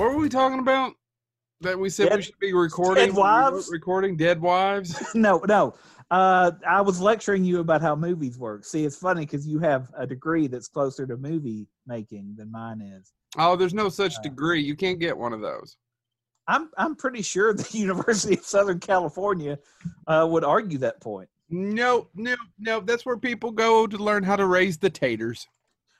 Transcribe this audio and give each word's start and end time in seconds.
What 0.00 0.14
were 0.14 0.18
we 0.22 0.30
talking 0.30 0.60
about? 0.60 0.94
That 1.60 1.78
we 1.78 1.90
said 1.90 2.16
we 2.16 2.22
should 2.22 2.38
be 2.38 2.54
recording. 2.54 3.08
Dead 3.08 3.14
Wives? 3.14 3.68
Recording 3.70 4.16
Dead 4.16 4.40
Wives. 4.40 4.98
no, 5.14 5.42
no. 5.46 5.74
Uh, 6.10 6.52
I 6.66 6.80
was 6.80 7.02
lecturing 7.02 7.44
you 7.44 7.60
about 7.60 7.82
how 7.82 7.94
movies 7.94 8.38
work. 8.38 8.64
See, 8.64 8.86
it's 8.86 8.96
funny 8.96 9.26
because 9.26 9.46
you 9.46 9.58
have 9.58 9.90
a 9.94 10.06
degree 10.06 10.46
that's 10.46 10.68
closer 10.68 11.06
to 11.06 11.18
movie 11.18 11.68
making 11.86 12.34
than 12.38 12.50
mine 12.50 12.80
is. 12.80 13.12
Oh, 13.36 13.56
there's 13.56 13.74
no 13.74 13.90
such 13.90 14.16
Uh, 14.16 14.22
degree. 14.22 14.62
You 14.62 14.74
can't 14.74 14.98
get 14.98 15.14
one 15.14 15.34
of 15.34 15.42
those. 15.42 15.76
I'm 16.48 16.70
I'm 16.78 16.96
pretty 16.96 17.20
sure 17.20 17.52
the 17.52 17.68
University 17.78 18.38
of 18.38 18.46
Southern 18.46 18.80
California 18.80 19.58
uh, 20.06 20.26
would 20.30 20.44
argue 20.44 20.78
that 20.78 21.02
point. 21.02 21.28
No, 21.50 22.08
no, 22.14 22.36
no. 22.58 22.80
That's 22.80 23.04
where 23.04 23.18
people 23.18 23.50
go 23.50 23.86
to 23.86 23.98
learn 23.98 24.22
how 24.22 24.36
to 24.36 24.46
raise 24.46 24.78
the 24.78 24.88
taters. 24.88 25.46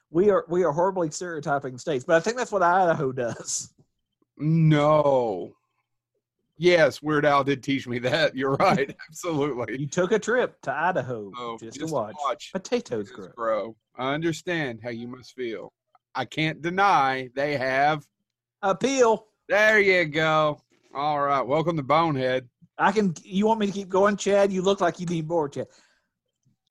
We 0.09 0.31
are 0.31 0.47
we 0.49 0.65
are 0.65 0.73
horribly 0.73 1.11
stereotyping 1.11 1.77
states, 1.77 2.03
but 2.03 2.17
I 2.17 2.21
think 2.21 2.39
that's 2.39 2.51
what 2.51 2.63
Idaho 2.63 3.13
does. 3.13 3.75
No. 4.41 5.53
Yes, 6.59 7.01
Weird 7.03 7.25
Al 7.25 7.43
did 7.45 7.63
teach 7.63 7.87
me 7.87 7.99
that. 8.01 8.37
You're 8.37 8.55
right. 8.57 8.95
Absolutely. 9.09 9.79
You 9.81 9.87
took 9.87 10.13
a 10.13 10.19
trip 10.19 10.61
to 10.63 10.73
Idaho 10.73 11.31
Oh, 11.37 11.59
just, 11.59 11.79
to 11.81 11.87
watch, 11.87 12.51
potatoes 12.53 13.09
potatoes 13.09 13.11
grow. 13.11 13.29
grow. 13.29 13.77
I 13.97 14.13
understand 14.15 14.81
how 14.83 14.91
you 14.91 15.09
must 15.09 15.35
feel. 15.35 15.73
I 16.15 16.25
can't 16.25 16.61
deny 16.61 17.31
they 17.35 17.57
have. 17.57 18.05
Appeal. 18.63 19.27
There 19.49 19.79
you 19.81 20.05
go. 20.07 20.61
All 20.95 21.21
right. 21.21 21.41
Welcome 21.43 21.77
to 21.77 21.83
Bonehead. 21.83 22.49
I 22.79 22.93
can. 22.93 23.15
You 23.23 23.47
want 23.47 23.61
me 23.61 23.67
to 23.67 23.73
keep 23.73 23.89
going, 23.89 24.17
Chad? 24.17 24.53
You 24.53 24.63
look 24.63 24.81
like 24.81 24.99
you 25.01 25.07
need 25.07 25.29
more, 25.29 25.49
Chad. 25.49 25.67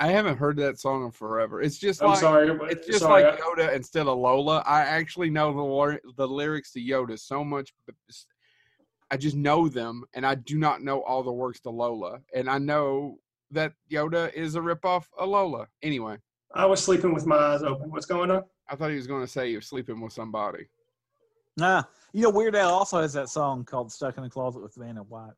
I 0.01 0.07
haven't 0.07 0.37
heard 0.37 0.55
that 0.57 0.79
song 0.79 1.03
in 1.05 1.11
forever. 1.11 1.61
It's 1.61 1.77
just 1.77 2.01
I'm 2.01 2.09
like 2.09 2.19
sorry. 2.19 2.49
it's 2.71 2.87
just 2.87 2.99
sorry. 2.99 3.23
like 3.23 3.39
Yoda 3.39 3.73
instead 3.73 4.07
of 4.07 4.17
Lola. 4.17 4.63
I 4.65 4.81
actually 4.81 5.29
know 5.29 5.51
the 5.53 5.99
the 6.15 6.27
lyrics 6.27 6.71
to 6.73 6.79
Yoda 6.79 7.19
so 7.19 7.43
much. 7.43 7.73
but 7.85 7.95
s- 8.09 8.25
I 9.11 9.17
just 9.17 9.35
know 9.35 9.67
them, 9.67 10.03
and 10.13 10.25
I 10.25 10.35
do 10.35 10.57
not 10.57 10.83
know 10.83 11.01
all 11.03 11.23
the 11.23 11.31
words 11.31 11.59
to 11.61 11.69
Lola. 11.69 12.19
And 12.33 12.49
I 12.49 12.59
know 12.59 13.17
that 13.51 13.73
Yoda 13.91 14.31
is 14.33 14.55
a 14.55 14.59
ripoff 14.59 15.05
of 15.17 15.27
Lola. 15.29 15.67
Anyway, 15.81 16.17
I 16.53 16.65
was 16.65 16.81
sleeping 16.83 17.13
with 17.13 17.25
my 17.25 17.35
eyes 17.35 17.63
open. 17.63 17.89
What's 17.89 18.05
going 18.05 18.29
on? 18.31 18.43
I 18.69 18.75
thought 18.75 18.91
he 18.91 18.95
was 18.95 19.07
going 19.07 19.21
to 19.25 19.27
say 19.31 19.49
you're 19.49 19.61
sleeping 19.61 19.99
with 19.99 20.13
somebody. 20.13 20.67
Nah, 21.57 21.83
you 22.13 22.21
know, 22.21 22.29
Weird 22.29 22.55
Al 22.55 22.69
also 22.69 23.01
has 23.01 23.11
that 23.13 23.27
song 23.29 23.65
called 23.65 23.91
"Stuck 23.91 24.15
in 24.17 24.23
the 24.23 24.29
Closet 24.29 24.61
with 24.61 24.75
Vanna 24.75 25.01
White." 25.03 25.33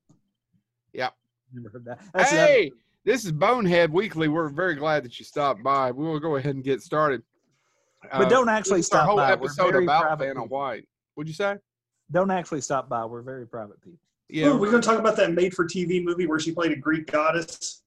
Yep. 0.93 1.15
Never 1.53 1.69
heard 1.69 1.85
that. 1.85 1.99
That's 2.13 2.29
the 2.31 2.37
other- 2.37 2.47
hey, 2.47 2.71
this 3.05 3.25
is 3.25 3.31
Bonehead 3.31 3.91
Weekly. 3.91 4.27
We're 4.27 4.49
very 4.49 4.75
glad 4.75 5.03
that 5.03 5.17
you 5.19 5.25
stopped 5.25 5.63
by. 5.63 5.91
We 5.91 6.05
will 6.05 6.19
go 6.19 6.35
ahead 6.35 6.55
and 6.55 6.63
get 6.63 6.81
started. 6.81 7.23
but 8.11 8.27
Uh, 8.27 8.29
don't 8.29 8.49
actually 8.49 8.79
this 8.79 8.87
is 8.87 8.93
our 8.93 8.99
stop 8.99 9.07
whole 9.07 9.17
by. 9.17 9.29
We're 9.35 9.45
episode 9.45 9.71
very 9.71 9.83
about 9.85 10.01
private 10.03 10.25
Vanna 10.25 10.41
people. 10.41 10.57
White. 10.57 10.87
What'd 11.15 11.27
you 11.27 11.33
say? 11.33 11.57
Don't 12.11 12.31
actually 12.31 12.61
stop 12.61 12.89
by. 12.89 13.05
We're 13.05 13.21
very 13.21 13.47
private 13.47 13.81
people. 13.81 13.99
Yeah, 14.29 14.47
Ooh, 14.47 14.57
we're 14.57 14.69
going 14.71 14.81
to 14.81 14.87
talk 14.87 14.99
about 14.99 15.15
that 15.17 15.33
made-for-TV 15.33 16.03
movie 16.03 16.25
where 16.25 16.39
she 16.39 16.51
played 16.53 16.71
a 16.71 16.75
Greek 16.75 17.11
goddess. 17.11 17.81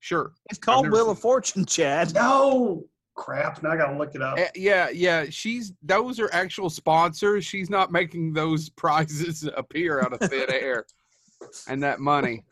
sure. 0.00 0.32
It's 0.50 0.58
called 0.58 0.86
never 0.86 0.96
Wheel 0.96 1.10
of. 1.10 1.20
Fortune, 1.20 1.64
Chad. 1.64 2.14
No, 2.14 2.84
crap. 3.14 3.62
Now 3.62 3.70
I 3.70 3.76
got 3.76 3.92
to 3.92 3.96
look 3.98 4.14
it 4.14 4.22
up. 4.22 4.38
Eh, 4.38 4.48
yeah, 4.56 4.88
yeah. 4.90 5.26
She's 5.30 5.72
those 5.82 6.18
are 6.18 6.28
actual 6.32 6.68
sponsors. 6.70 7.44
She's 7.44 7.70
not 7.70 7.92
making 7.92 8.32
those 8.32 8.68
prizes 8.76 9.48
appear 9.56 10.00
out 10.00 10.12
of 10.12 10.28
thin 10.30 10.46
air, 10.50 10.84
and 11.68 11.82
that 11.82 12.00
money. 12.00 12.44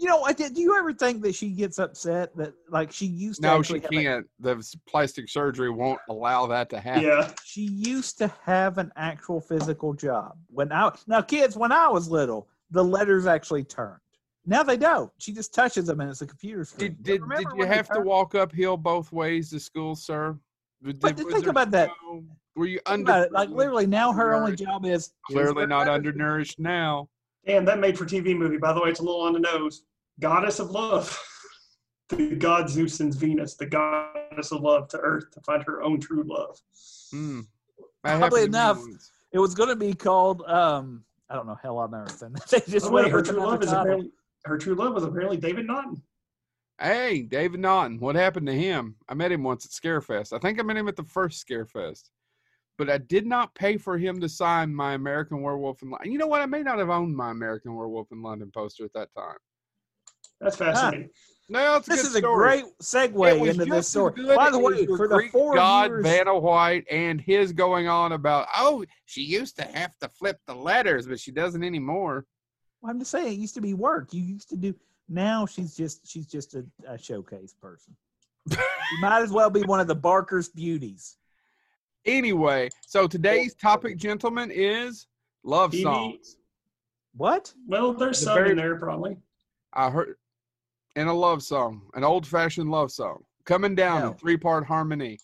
You 0.00 0.06
know, 0.06 0.22
I 0.22 0.32
did. 0.32 0.54
Do 0.54 0.60
you 0.60 0.76
ever 0.78 0.92
think 0.92 1.22
that 1.22 1.34
she 1.34 1.50
gets 1.50 1.80
upset 1.80 2.34
that 2.36 2.52
like 2.70 2.92
she 2.92 3.06
used 3.06 3.42
to? 3.42 3.48
No, 3.48 3.62
she 3.62 3.74
have 3.80 3.90
can't. 3.90 4.26
The 4.38 4.64
plastic 4.88 5.28
surgery 5.28 5.70
won't 5.70 5.98
allow 6.08 6.46
that 6.46 6.70
to 6.70 6.78
happen. 6.80 7.02
Yeah. 7.02 7.30
she 7.44 7.62
used 7.62 8.16
to 8.18 8.32
have 8.44 8.78
an 8.78 8.92
actual 8.94 9.40
physical 9.40 9.92
job 9.92 10.38
when 10.50 10.70
I 10.70 10.92
now 11.08 11.20
kids 11.20 11.56
when 11.56 11.72
I 11.72 11.88
was 11.88 12.08
little 12.08 12.48
the 12.70 12.84
letters 12.84 13.26
actually 13.26 13.64
turned. 13.64 13.98
Now 14.46 14.62
they 14.62 14.76
don't. 14.76 15.10
She 15.18 15.32
just 15.32 15.52
touches 15.52 15.86
them 15.86 16.00
and 16.00 16.10
it's 16.10 16.22
a 16.22 16.26
computer 16.26 16.64
screen. 16.64 16.96
Did 17.02 17.02
did, 17.02 17.28
did 17.36 17.46
you 17.56 17.64
have 17.66 17.88
to 17.90 18.00
walk 18.00 18.36
uphill 18.36 18.76
both 18.76 19.10
ways 19.10 19.50
to 19.50 19.58
school, 19.58 19.96
sir? 19.96 20.38
Did- 20.84 21.00
But 21.00 21.16
think 21.16 21.30
there 21.40 21.50
about 21.50 21.72
that. 21.72 21.90
no- 22.04 22.22
Were 22.54 22.66
you 22.66 22.78
under? 22.86 23.28
Like 23.32 23.48
literally 23.48 23.86
now 23.86 24.12
her 24.12 24.32
only 24.32 24.54
job 24.54 24.86
is 24.86 25.10
Clearly 25.26 25.66
not 25.66 25.88
undernourished 25.88 26.60
now. 26.60 27.08
And 27.46 27.66
that 27.66 27.78
made-for-TV 27.78 28.36
movie, 28.36 28.58
by 28.58 28.74
the 28.74 28.80
way, 28.82 28.90
it's 28.90 29.00
a 29.00 29.02
little 29.02 29.22
on 29.22 29.32
the 29.32 29.38
nose. 29.38 29.82
Goddess 30.20 30.58
of 30.58 30.70
love. 30.70 31.18
the 32.08 32.36
god 32.36 32.68
Zeus 32.68 32.94
sends 32.94 33.16
Venus, 33.16 33.54
the 33.54 33.66
goddess 33.66 34.52
of 34.52 34.62
love, 34.62 34.88
to 34.88 34.98
Earth 34.98 35.30
to 35.32 35.40
find 35.40 35.62
her 35.64 35.82
own 35.82 36.00
true 36.00 36.24
love. 36.26 36.58
Hmm. 37.12 37.40
That 38.04 38.18
Probably 38.18 38.20
happened 38.20 38.32
to 38.32 38.38
me 38.40 38.44
enough. 38.44 39.02
It 39.32 39.38
was 39.38 39.54
going 39.54 39.68
to 39.68 39.76
be 39.76 39.92
called 39.92 40.42
um 40.42 41.04
I 41.30 41.34
don't 41.34 41.46
know 41.46 41.58
hell 41.62 41.78
on 41.78 41.94
earth 41.94 42.22
and 42.22 42.34
they 42.50 42.60
just 42.60 42.70
By 42.70 42.78
the 42.78 42.90
went 42.90 43.06
way, 43.06 43.12
her 43.12 43.22
true 43.22 43.38
love 43.38 43.62
is 43.62 43.72
apparently 43.72 44.10
her 44.44 44.56
true 44.56 44.74
love 44.74 44.94
was 44.94 45.04
apparently 45.04 45.36
David 45.36 45.66
Naughton. 45.66 46.02
Hey, 46.80 47.22
David 47.22 47.60
Naughton. 47.60 47.98
What 47.98 48.14
happened 48.14 48.46
to 48.46 48.54
him? 48.54 48.94
I 49.08 49.14
met 49.14 49.32
him 49.32 49.42
once 49.42 49.66
at 49.66 49.72
Scarefest. 49.72 50.32
I 50.32 50.38
think 50.38 50.60
I 50.60 50.62
met 50.62 50.76
him 50.76 50.88
at 50.88 50.96
the 50.96 51.02
first 51.02 51.44
Scarefest. 51.46 52.10
But 52.78 52.88
I 52.88 52.98
did 52.98 53.26
not 53.26 53.56
pay 53.56 53.76
for 53.76 53.98
him 53.98 54.20
to 54.20 54.28
sign 54.28 54.72
my 54.72 54.94
American 54.94 55.42
Werewolf 55.42 55.82
in 55.82 55.90
London. 55.90 56.12
You 56.12 56.18
know 56.18 56.28
what? 56.28 56.40
I 56.40 56.46
may 56.46 56.62
not 56.62 56.78
have 56.78 56.88
owned 56.88 57.16
my 57.16 57.32
American 57.32 57.74
Werewolf 57.74 58.12
in 58.12 58.22
London 58.22 58.52
poster 58.54 58.84
at 58.84 58.92
that 58.92 59.12
time. 59.12 59.36
That's 60.40 60.56
fascinating. 60.56 61.10
No, 61.50 61.76
it's 61.76 61.88
a 61.88 61.90
This 61.90 62.02
good 62.02 62.08
is 62.08 62.14
a 62.14 62.18
story. 62.18 62.60
great 62.62 62.64
segue 62.82 63.48
into 63.50 63.64
this 63.64 63.88
story. 63.88 64.12
By 64.36 64.50
the 64.50 64.58
way, 64.58 64.82
your 64.82 64.96
for 64.98 65.08
the 65.08 65.14
Greek 65.16 65.32
four 65.32 65.54
god 65.54 65.90
years, 65.90 66.02
Vanna 66.04 66.38
White 66.38 66.84
and 66.90 67.18
his 67.20 67.52
going 67.52 67.88
on 67.88 68.12
about, 68.12 68.46
oh, 68.56 68.84
she 69.06 69.22
used 69.22 69.56
to 69.56 69.62
have 69.64 69.96
to 70.00 70.08
flip 70.10 70.38
the 70.46 70.54
letters, 70.54 71.06
but 71.06 71.18
she 71.18 71.30
doesn't 71.32 71.64
anymore. 71.64 72.26
I'm 72.86 72.98
just 72.98 73.10
saying 73.10 73.28
it 73.32 73.38
used 73.38 73.54
to 73.54 73.62
be 73.62 73.72
work. 73.74 74.12
You 74.12 74.22
used 74.22 74.50
to 74.50 74.56
do. 74.56 74.74
Now 75.08 75.46
she's 75.46 75.74
just 75.74 76.06
she's 76.06 76.26
just 76.26 76.54
a, 76.54 76.66
a 76.86 76.98
showcase 76.98 77.54
person. 77.54 77.96
you 78.50 78.56
might 79.00 79.22
as 79.22 79.32
well 79.32 79.48
be 79.48 79.62
one 79.62 79.80
of 79.80 79.86
the 79.86 79.94
Barker's 79.94 80.50
beauties. 80.50 81.16
Anyway, 82.04 82.68
so 82.86 83.06
today's 83.06 83.54
topic, 83.54 83.96
gentlemen, 83.96 84.50
is 84.52 85.06
love 85.44 85.72
TV. 85.72 85.82
songs. 85.82 86.36
What? 87.14 87.52
Well, 87.66 87.94
there's 87.94 88.18
The 88.20 88.24
some 88.26 88.34
very- 88.36 88.50
in 88.50 88.56
there 88.58 88.76
probably. 88.76 89.16
I 89.72 89.90
heard 89.90 90.16
in 90.98 91.06
a 91.06 91.14
love 91.14 91.42
song, 91.44 91.82
an 91.94 92.02
old 92.02 92.26
fashioned 92.26 92.70
love 92.70 92.90
song, 92.90 93.22
coming 93.44 93.74
down 93.76 94.00
No. 94.02 94.08
in 94.08 94.14
three 94.14 94.36
part 94.36 94.66
harmony. 94.66 95.18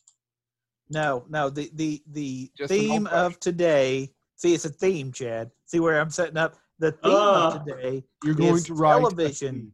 No, 0.89 1.25
no. 1.29 1.51
The 1.51 1.71
the 1.75 2.03
the 2.12 2.51
Just 2.57 2.73
theme 2.73 3.07
of 3.09 3.41
today. 3.41 4.13
See, 4.37 4.55
it's 4.55 4.65
a 4.65 4.69
theme, 4.71 5.11
Chad. 5.13 5.51
See 5.67 5.81
where 5.81 6.01
I'm 6.01 6.11
setting 6.11 6.37
up. 6.37 6.57
The 6.79 6.93
theme 6.93 7.13
Ah. 7.13 7.57
of 7.57 7.65
today 7.65 8.05
You're 8.23 8.34
going 8.34 8.55
is 8.57 8.65
to 8.67 8.75
write 8.75 8.99
television. 9.01 9.73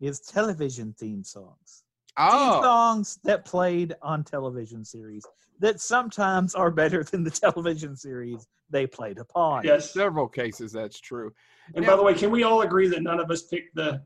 is 0.00 0.20
television 0.20 0.92
theme 0.98 1.24
songs. 1.24 1.84
Theme 2.18 2.26
Oh, 2.28 2.62
songs 2.62 3.18
that 3.24 3.44
played 3.44 3.94
on 4.02 4.24
television 4.24 4.84
series 4.84 5.24
that 5.60 5.80
sometimes 5.80 6.54
are 6.54 6.70
better 6.70 7.04
than 7.04 7.22
the 7.24 7.30
television 7.44 7.96
series 7.96 8.46
they 8.70 8.86
played 8.86 9.18
upon. 9.18 9.64
Yes. 9.64 9.92
several 9.92 10.26
cases 10.28 10.72
that's 10.72 10.98
true. 11.00 11.32
And 11.74 11.84
Yeah. 11.84 11.90
by 11.90 11.96
the 11.96 12.02
way, 12.02 12.14
can 12.14 12.30
we 12.30 12.42
all 12.42 12.62
agree 12.62 12.88
that 12.88 13.02
none 13.02 13.20
of 13.20 13.30
us 13.30 13.42
picked 13.42 13.74
the? 13.74 14.02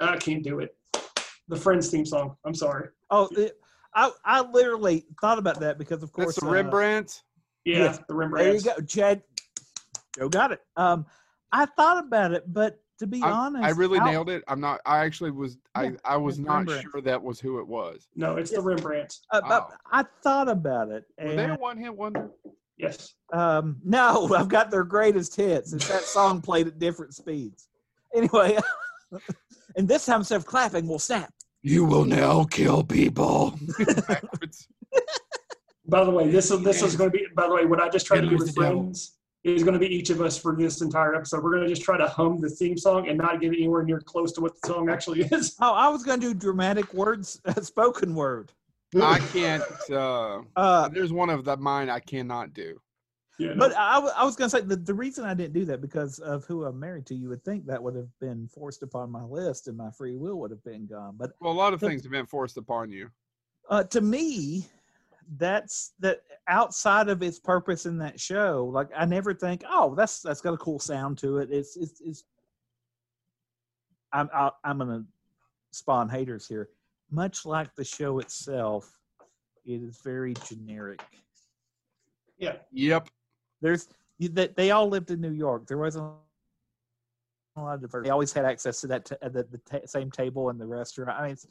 I 0.00 0.16
can't 0.18 0.42
do 0.42 0.60
it. 0.60 0.74
The 1.48 1.56
Friends 1.56 1.88
theme 1.90 2.04
song. 2.04 2.36
I'm 2.44 2.54
sorry. 2.54 2.88
Oh, 3.10 3.28
it, 3.36 3.58
I 3.94 4.10
I 4.24 4.40
literally 4.42 5.06
thought 5.20 5.38
about 5.38 5.60
that 5.60 5.78
because 5.78 6.02
of 6.02 6.12
course 6.12 6.28
That's 6.36 6.40
the 6.40 6.46
uh, 6.46 6.52
Rembrandt. 6.52 7.22
Yeah, 7.64 7.78
Yes. 7.78 8.00
the 8.08 8.14
Rembrandt. 8.14 8.46
There 8.62 8.72
you 8.72 8.76
go, 8.80 8.84
Chad. 8.84 9.22
Joe 10.18 10.28
got 10.28 10.52
it. 10.52 10.60
Um, 10.76 11.06
I 11.52 11.64
thought 11.66 12.04
about 12.04 12.32
it, 12.32 12.44
but 12.52 12.80
to 12.98 13.06
be 13.06 13.22
I, 13.22 13.30
honest, 13.30 13.64
I 13.64 13.70
really 13.70 13.98
how- 13.98 14.10
nailed 14.10 14.28
it. 14.28 14.42
I'm 14.48 14.60
not. 14.60 14.80
I 14.84 14.98
actually 15.04 15.30
was. 15.30 15.56
I 15.74 15.84
Yeah, 15.84 15.90
I 16.04 16.16
was 16.18 16.38
not 16.38 16.56
Rembrandt. 16.58 16.86
sure 16.90 17.00
that 17.00 17.22
was 17.22 17.40
who 17.40 17.60
it 17.60 17.66
was. 17.66 18.08
No, 18.16 18.36
it's 18.36 18.50
the 18.50 18.60
Rembrandt. 18.60 19.18
Uh, 19.32 19.40
Oh. 19.44 19.68
I 19.90 20.04
thought 20.22 20.48
about 20.48 20.90
it, 20.90 21.04
Were 21.22 21.34
they 21.34 21.44
a 21.46 21.54
one 21.54 21.78
hit 21.78 21.94
wonder? 21.96 22.30
Yes. 22.78 23.14
um, 23.32 23.76
no, 23.84 24.32
I've 24.36 24.48
got 24.48 24.70
their 24.70 24.84
greatest 24.84 25.36
hits. 25.36 25.72
It's 25.72 25.88
that 25.88 26.02
song 26.02 26.40
played 26.40 26.66
at 26.66 26.78
different 26.78 27.14
speeds. 27.14 27.68
Anyway, 28.14 28.56
and 29.76 29.88
this 29.88 30.06
time 30.06 30.20
instead 30.20 30.36
of 30.36 30.46
clapping, 30.46 30.86
we'll 30.86 30.98
snap. 30.98 31.32
You 31.62 31.84
will 31.84 32.04
now 32.04 32.44
kill 32.44 32.84
people. 32.84 33.58
By 35.88 36.04
the 36.04 36.10
way, 36.10 36.30
this 36.30 36.50
is 36.50 36.62
this 36.62 36.82
is 36.82 36.94
going 36.96 37.10
to 37.10 37.18
be. 37.18 37.26
By 37.34 37.48
the 37.48 37.54
way, 37.54 37.64
what 37.64 37.80
I 37.80 37.88
just 37.88 38.06
tried 38.06 38.20
to 38.20 38.28
do 38.28 38.36
with. 38.36 38.54
Friends 38.54 39.18
is 39.44 39.62
going 39.62 39.74
to 39.74 39.80
be 39.80 39.86
each 39.86 40.10
of 40.10 40.20
us 40.20 40.36
for 40.38 40.54
this 40.56 40.80
entire 40.82 41.14
episode. 41.14 41.42
We're 41.42 41.52
going 41.52 41.62
to 41.62 41.68
just 41.68 41.82
try 41.82 41.96
to 41.96 42.06
hum 42.06 42.40
the 42.40 42.50
theme 42.50 42.76
song 42.76 43.08
and 43.08 43.16
not 43.18 43.40
get 43.40 43.48
anywhere 43.48 43.82
near 43.82 44.00
close 44.00 44.32
to 44.32 44.40
what 44.40 44.52
the 44.60 44.68
song 44.68 44.90
actually 44.90 45.22
is. 45.22 45.56
Oh, 45.60 45.72
I 45.72 45.88
was 45.88 46.04
going 46.04 46.20
to 46.20 46.28
do 46.28 46.34
dramatic 46.34 46.92
words, 46.92 47.40
spoken 47.62 48.14
word. 48.14 48.52
I 48.96 49.18
can't. 49.32 49.62
Uh, 49.90 50.42
Uh, 50.56 50.88
there's 50.88 51.12
one 51.12 51.30
of 51.30 51.44
the 51.44 51.56
mine 51.56 51.90
I 51.90 52.00
cannot 52.00 52.52
do. 52.54 52.80
Yeah, 53.38 53.50
no. 53.54 53.68
but 53.68 53.76
I, 53.76 53.94
w- 53.96 54.12
I 54.16 54.24
was 54.24 54.34
going 54.34 54.50
to 54.50 54.56
say 54.56 54.62
the, 54.64 54.74
the 54.76 54.94
reason 54.94 55.24
I 55.24 55.32
didn't 55.32 55.52
do 55.52 55.64
that 55.66 55.80
because 55.80 56.18
of 56.18 56.44
who 56.46 56.64
I'm 56.64 56.80
married 56.80 57.06
to. 57.06 57.14
You 57.14 57.28
would 57.28 57.44
think 57.44 57.66
that 57.66 57.80
would 57.80 57.94
have 57.94 58.08
been 58.18 58.48
forced 58.48 58.82
upon 58.82 59.10
my 59.12 59.22
list 59.22 59.68
and 59.68 59.76
my 59.76 59.90
free 59.92 60.16
will 60.16 60.40
would 60.40 60.50
have 60.50 60.64
been 60.64 60.86
gone. 60.86 61.14
But 61.16 61.30
Well, 61.40 61.52
a 61.52 61.54
lot 61.54 61.72
of 61.72 61.78
The- 61.80 61.86
things 61.88 62.02
have 62.02 62.10
been 62.10 62.26
forced 62.26 62.56
upon 62.56 62.90
you. 62.90 63.10
uh, 63.70 63.84
to 63.84 64.00
me, 64.00 64.66
that's 65.36 65.92
that 66.00 66.22
outside 66.48 67.08
of 67.08 67.22
its 67.22 67.38
purpose 67.38 67.84
in 67.86 67.98
that 67.98 68.18
show. 68.18 68.64
Like 68.72 68.88
I 68.96 69.04
never 69.04 69.34
think, 69.34 69.62
oh, 69.68 69.94
that's 69.94 70.20
that's 70.22 70.40
got 70.40 70.54
a 70.54 70.58
cool 70.58 70.78
sound 70.80 71.18
to 71.18 71.36
it. 71.38 71.50
It's 71.52 71.76
it's 71.76 72.00
it's. 72.00 72.24
I'm 74.12 74.30
I, 74.34 74.50
I'm 74.64 74.78
gonna 74.78 75.04
spawn 75.70 76.08
haters 76.08 76.48
here. 76.48 76.70
Much 77.10 77.46
like 77.46 77.74
the 77.74 77.84
show 77.84 78.18
itself, 78.18 78.90
it 79.64 79.82
is 79.82 80.00
very 80.04 80.34
generic. 80.46 81.02
Yeah. 82.38 82.56
Yep. 82.72 83.08
There's 83.60 83.88
that 84.20 84.56
they 84.56 84.70
all 84.70 84.88
lived 84.88 85.10
in 85.10 85.20
New 85.20 85.32
York. 85.32 85.66
There 85.66 85.78
wasn't 85.78 86.12
a 87.56 87.60
lot 87.60 87.74
of 87.74 87.80
diversity. 87.80 88.08
They 88.08 88.12
always 88.12 88.32
had 88.32 88.44
access 88.44 88.80
to 88.82 88.86
that 88.88 89.04
t- 89.06 89.16
uh, 89.22 89.28
the, 89.28 89.44
the 89.44 89.58
ta 89.58 89.78
same 89.86 90.10
table 90.10 90.50
in 90.50 90.58
the 90.58 90.66
restaurant. 90.66 91.18
I 91.18 91.22
mean, 91.22 91.32
it's, 91.32 91.46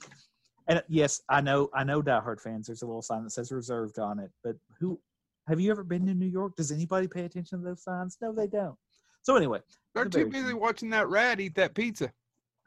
and 0.68 0.84
yes, 0.88 1.22
I 1.30 1.42
know 1.42 1.70
I 1.74 1.84
know 1.84 2.02
Die 2.02 2.20
Hard 2.20 2.42
fans. 2.42 2.68
There's 2.68 2.82
a 2.82 2.86
little 2.86 3.02
sign 3.02 3.24
that 3.24 3.32
says 3.32 3.52
reserved 3.52 4.00
on 4.00 4.20
it. 4.20 4.32
But 4.44 4.56
who 4.80 5.00
have 5.48 5.60
you 5.60 5.72
ever 5.72 5.84
been 5.84 6.06
to 6.08 6.14
New 6.14 6.26
York? 6.28 6.56
Does 6.56 6.72
anybody 6.72 7.08
pay 7.08 7.26
attention 7.26 7.60
to 7.60 7.66
those 7.66 7.84
signs? 7.84 8.18
No, 8.22 8.34
they 8.34 8.48
don't. 8.48 8.76
So 9.22 9.36
anyway, 9.36 9.60
They're 9.96 10.06
the 10.06 10.10
too 10.10 10.26
busy 10.28 10.54
watching 10.54 10.90
that 10.92 11.08
rat 11.10 11.40
eat 11.40 11.56
that 11.56 11.74
pizza. 11.74 12.12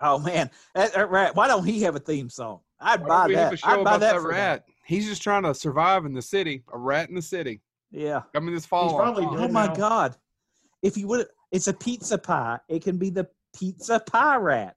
oh 0.01 0.19
man, 0.19 0.51
that, 0.75 0.95
that 0.95 1.11
rat. 1.11 1.37
Why 1.37 1.47
don't 1.47 1.65
he 1.65 1.83
have 1.83 1.97
a 1.97 2.01
theme 2.01 2.29
song? 2.31 2.61
I'd 2.81 3.01
Why 3.03 3.07
buy 3.09 3.19
don't 3.23 3.29
we 3.29 3.35
have 3.35 3.51
that. 3.51 3.55
a 3.55 3.57
show 3.59 3.69
I'd 3.69 3.75
buy 3.77 3.81
about 3.83 4.01
that 4.01 4.13
that 4.15 4.21
for 4.23 4.29
rat? 4.29 4.65
He's 4.87 5.07
just 5.07 5.23
trying 5.23 5.43
to 5.45 5.55
survive 5.55 6.05
in 6.07 6.13
the 6.13 6.23
city. 6.23 6.65
A 6.73 6.79
rat 6.79 7.09
in 7.09 7.15
the 7.15 7.23
city. 7.23 7.61
That. 7.93 8.01
Yeah. 8.01 8.23
Coming 8.35 8.55
this 8.55 8.67
fall. 8.67 8.85
He's 8.85 8.93
on 8.95 9.15
probably 9.15 9.45
Oh 9.45 9.49
my 9.49 9.67
now. 9.67 9.75
God! 9.75 10.17
If 10.83 10.97
you 10.97 11.07
would, 11.09 11.27
it's 11.53 11.67
a 11.67 11.73
pizza 11.75 12.17
pie. 12.19 12.59
It 12.69 12.83
can 12.83 12.97
be 12.97 13.11
the 13.11 13.29
pizza 13.57 14.01
pie 14.01 14.37
rat. 14.37 14.77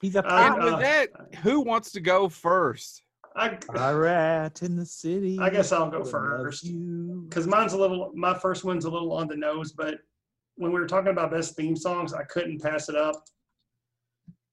He's 0.00 0.16
a 0.16 0.22
pie, 0.22 0.48
Uh, 0.48 0.54
And 0.56 0.64
with 0.64 0.74
uh, 0.74 0.78
that, 0.78 1.08
who 1.42 1.60
wants 1.60 1.92
to 1.92 2.00
go 2.00 2.28
first? 2.28 3.02
I 3.36 3.48
pie 3.50 3.92
rat 3.92 4.62
in 4.62 4.76
the 4.76 4.86
city. 4.86 5.38
I 5.40 5.50
guess 5.50 5.72
I'll 5.72 5.90
go 5.90 6.04
first. 6.04 6.64
because 7.28 7.46
mine's 7.46 7.72
a 7.72 7.78
little. 7.78 8.12
My 8.14 8.34
first 8.34 8.64
one's 8.64 8.84
a 8.84 8.90
little 8.90 9.12
on 9.12 9.28
the 9.28 9.36
nose, 9.36 9.72
but 9.72 9.98
when 10.56 10.72
we 10.72 10.78
were 10.80 10.86
talking 10.86 11.10
about 11.10 11.30
best 11.30 11.56
theme 11.56 11.74
songs, 11.76 12.12
I 12.12 12.22
couldn't 12.24 12.62
pass 12.62 12.88
it 12.88 12.94
up 12.96 13.24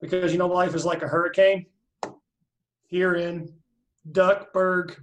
because 0.01 0.31
you 0.31 0.37
know 0.39 0.47
life 0.47 0.73
is 0.75 0.85
like 0.85 1.01
a 1.03 1.07
hurricane. 1.07 1.65
Here 2.91 3.15
in 3.15 3.47
Duckburg, 4.11 4.97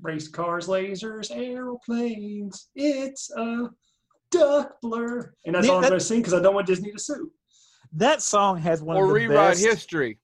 race 0.00 0.28
cars, 0.28 0.66
lasers, 0.68 1.30
aeroplanes. 1.34 2.68
It's 2.74 3.30
a 3.36 3.70
duck 4.30 4.74
blur, 4.82 5.32
and 5.46 5.54
that's 5.54 5.66
Yeah, 5.66 5.72
all 5.72 5.76
I'm 5.78 5.82
that- 5.84 5.88
going 5.88 6.00
to 6.00 6.04
sing 6.04 6.20
because 6.20 6.34
I 6.34 6.40
don't 6.42 6.54
want 6.54 6.66
Disney 6.66 6.92
to 6.92 6.98
sue. 6.98 7.32
That 7.94 8.20
song 8.22 8.58
has 8.58 8.82
one 8.82 8.96
Or 8.96 9.04
of 9.04 9.08
the 9.08 9.14
rewrite 9.14 9.52
best. 9.54 9.64
history. 9.64 10.18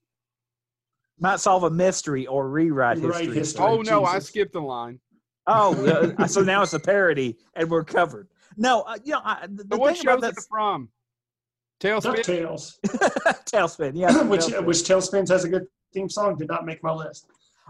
Might 1.19 1.41
solve 1.41 1.64
a 1.64 1.70
mystery 1.70 2.26
or 2.26 2.49
rewrite 2.50 2.99
Rewrite 2.99 3.20
history. 3.25 3.37
history. 3.37 3.64
Oh 3.67 3.81
no, 3.82 4.05
I 4.05 4.19
skipped 4.19 4.55
a 4.55 4.61
line. 4.61 5.00
Oh, 5.47 6.14
uh, 6.19 6.26
so 6.26 6.43
now 6.43 6.62
it's 6.62 6.73
a 6.75 6.81
parody, 6.81 7.38
and 7.55 7.70
we're 7.70 7.85
covered. 7.85 8.29
No, 8.56 8.82
uh, 8.82 8.99
you 9.05 9.12
know, 9.12 9.20
I, 9.25 9.47
the, 9.47 9.64
the 9.64 9.76
So 9.76 9.79
what 9.81 9.97
thing 9.97 10.02
about 10.06 10.14
show's 10.17 10.20
that 10.23 10.38
it 10.38 10.44
from? 10.50 10.88
Tailspin. 11.81 12.17
Ducktales, 12.17 12.73
tailspin, 13.47 13.93
yeah, 13.94 14.23
which 14.29 14.43
Tailspin. 14.43 14.64
which 14.67 14.76
Tailspins 14.79 15.29
has 15.31 15.44
a 15.44 15.49
good 15.49 15.67
theme 15.92 16.08
song, 16.08 16.37
did 16.37 16.48
not 16.48 16.66
make 16.66 16.82
my 16.82 16.92
list. 16.92 17.26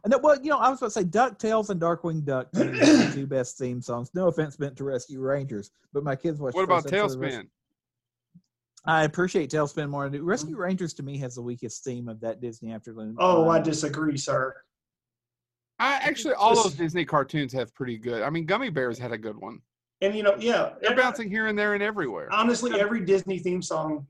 No, 0.07 0.19
well, 0.19 0.41
you 0.41 0.51
know, 0.51 0.59
I 0.59 0.71
was 0.71 0.79
about 0.79 0.87
to 0.87 0.93
say 0.93 1.05
Ducktales 1.05 1.71
and 1.71 1.81
Darkwing 1.81 2.25
Duck 2.25 2.49
are 2.55 2.65
the 2.65 3.11
two 3.13 3.27
best 3.27 3.59
theme 3.59 3.83
songs. 3.83 4.11
No 4.15 4.29
offense 4.29 4.59
meant 4.59 4.77
to 4.77 4.85
Rescue 4.85 5.21
Rangers, 5.21 5.71
but 5.93 6.05
my 6.05 6.17
kids 6.17 6.41
watch. 6.41 6.55
What 6.55 6.67
the 6.67 6.73
about 6.73 6.83
first 6.85 6.95
episode 6.95 7.15
of 7.17 7.21
Res- 7.21 7.35
Tailspin? 7.35 7.47
I 8.87 9.05
appreciate 9.05 9.51
Tailspin 9.51 9.91
more. 9.91 10.05
than 10.05 10.15
I 10.15 10.17
do. 10.19 10.25
Rescue 10.25 10.53
mm-hmm. 10.53 10.63
Rangers 10.63 10.95
to 10.95 11.03
me 11.03 11.19
has 11.19 11.35
the 11.35 11.43
weakest 11.43 11.85
theme 11.85 12.09
of 12.09 12.21
that 12.21 12.41
Disney 12.41 12.73
afternoon. 12.73 13.17
Oh, 13.19 13.49
I 13.49 13.59
um, 13.59 13.63
disagree, 13.63 14.17
sir. 14.17 14.55
I 15.79 15.95
actually 15.97 16.35
all 16.35 16.55
those 16.55 16.75
Disney 16.75 17.05
cartoons 17.05 17.53
have 17.53 17.75
pretty 17.75 17.99
good. 17.99 18.23
I 18.23 18.31
mean, 18.31 18.45
Gummy 18.45 18.71
Bears 18.71 18.99
had 18.99 19.13
a 19.13 19.19
good 19.19 19.37
one. 19.37 19.61
And 20.03 20.15
you 20.15 20.23
know, 20.23 20.35
yeah, 20.39 20.71
They're 20.81 20.93
and 20.93 20.99
bouncing 20.99 21.29
here 21.29 21.47
and 21.49 21.59
there 21.59 21.75
and 21.75 21.83
everywhere. 21.83 22.29
honestly, 22.33 22.79
every 22.81 23.01
Disney 23.01 23.39
theme 23.39 23.63
song 23.63 24.07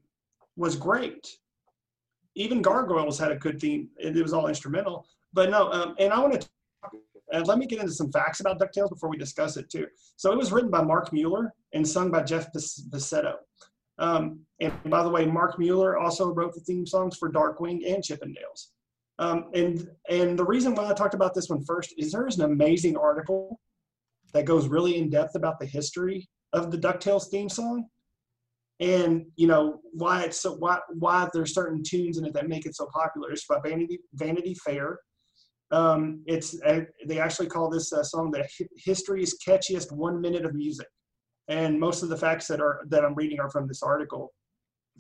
was 0.56 0.76
great. 0.76 1.36
Even 2.36 2.62
Gargoyles 2.62 3.18
had 3.18 3.32
a 3.32 3.36
good 3.36 3.60
theme. 3.60 3.88
It 3.98 4.14
was 4.22 4.32
all 4.32 4.46
instrumental. 4.46 5.06
But 5.32 5.50
no, 5.50 5.70
um, 5.70 5.94
and 5.98 6.12
I 6.12 6.18
want 6.20 6.40
to 6.40 6.48
uh, 7.32 7.40
let 7.44 7.58
me 7.58 7.66
get 7.66 7.80
into 7.80 7.92
some 7.92 8.10
facts 8.10 8.40
about 8.40 8.58
DuckTales 8.58 8.90
before 8.90 9.08
we 9.08 9.16
discuss 9.16 9.56
it 9.56 9.70
too. 9.70 9.86
So 10.16 10.32
it 10.32 10.38
was 10.38 10.52
written 10.52 10.70
by 10.70 10.82
Mark 10.82 11.12
Mueller 11.12 11.52
and 11.72 11.86
sung 11.86 12.10
by 12.10 12.22
Jeff 12.22 12.52
Pescetto. 12.52 13.34
Um, 13.98 14.40
and 14.60 14.72
by 14.86 15.02
the 15.02 15.08
way, 15.08 15.26
Mark 15.26 15.58
Mueller 15.58 15.98
also 15.98 16.32
wrote 16.32 16.54
the 16.54 16.60
theme 16.60 16.86
songs 16.86 17.16
for 17.16 17.30
Darkwing 17.30 17.92
and 17.92 18.02
Chippendales. 18.02 18.68
Um, 19.18 19.50
and 19.54 19.86
and 20.08 20.38
the 20.38 20.44
reason 20.44 20.74
why 20.74 20.88
I 20.88 20.94
talked 20.94 21.14
about 21.14 21.34
this 21.34 21.50
one 21.50 21.62
first 21.64 21.94
is 21.98 22.10
there 22.10 22.26
is 22.26 22.38
an 22.38 22.50
amazing 22.50 22.96
article 22.96 23.60
that 24.32 24.46
goes 24.46 24.66
really 24.66 24.96
in 24.96 25.10
depth 25.10 25.34
about 25.34 25.58
the 25.60 25.66
history 25.66 26.28
of 26.54 26.70
the 26.70 26.78
DuckTales 26.78 27.28
theme 27.28 27.50
song 27.50 27.86
and 28.80 29.26
you 29.36 29.46
know 29.46 29.80
why 29.92 30.22
it's 30.22 30.40
so 30.40 30.54
why 30.54 30.78
why 30.98 31.28
there's 31.32 31.54
certain 31.54 31.82
tunes 31.82 32.18
in 32.18 32.24
it 32.24 32.32
that 32.32 32.48
make 32.48 32.66
it 32.66 32.74
so 32.74 32.88
popular. 32.92 33.30
It's 33.30 33.46
by 33.46 33.58
Vanity 33.62 34.00
Vanity 34.14 34.54
Fair. 34.64 34.98
Um, 35.70 36.22
it's 36.26 36.60
uh, 36.62 36.80
they 37.06 37.20
actually 37.20 37.46
call 37.46 37.70
this 37.70 37.92
uh, 37.92 38.02
song 38.02 38.30
the 38.30 38.48
history's 38.76 39.36
catchiest 39.46 39.92
one 39.92 40.20
minute 40.20 40.44
of 40.44 40.54
music, 40.54 40.88
and 41.48 41.78
most 41.78 42.02
of 42.02 42.08
the 42.08 42.16
facts 42.16 42.48
that 42.48 42.60
are 42.60 42.80
that 42.88 43.04
I'm 43.04 43.14
reading 43.14 43.38
are 43.38 43.50
from 43.50 43.68
this 43.68 43.82
article. 43.82 44.32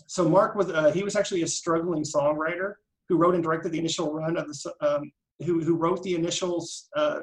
So 0.06 0.28
Mark 0.28 0.54
was 0.54 0.70
uh, 0.70 0.92
he 0.92 1.02
was 1.02 1.16
actually 1.16 1.42
a 1.42 1.46
struggling 1.46 2.04
songwriter 2.04 2.74
who 3.08 3.16
wrote 3.16 3.34
and 3.34 3.42
directed 3.42 3.72
the 3.72 3.78
initial 3.78 4.12
run 4.12 4.36
of 4.36 4.46
the 4.46 4.72
um, 4.82 5.10
who 5.44 5.64
who 5.64 5.74
wrote 5.74 6.02
the 6.02 6.14
initials. 6.14 6.88
Uh, 6.94 7.20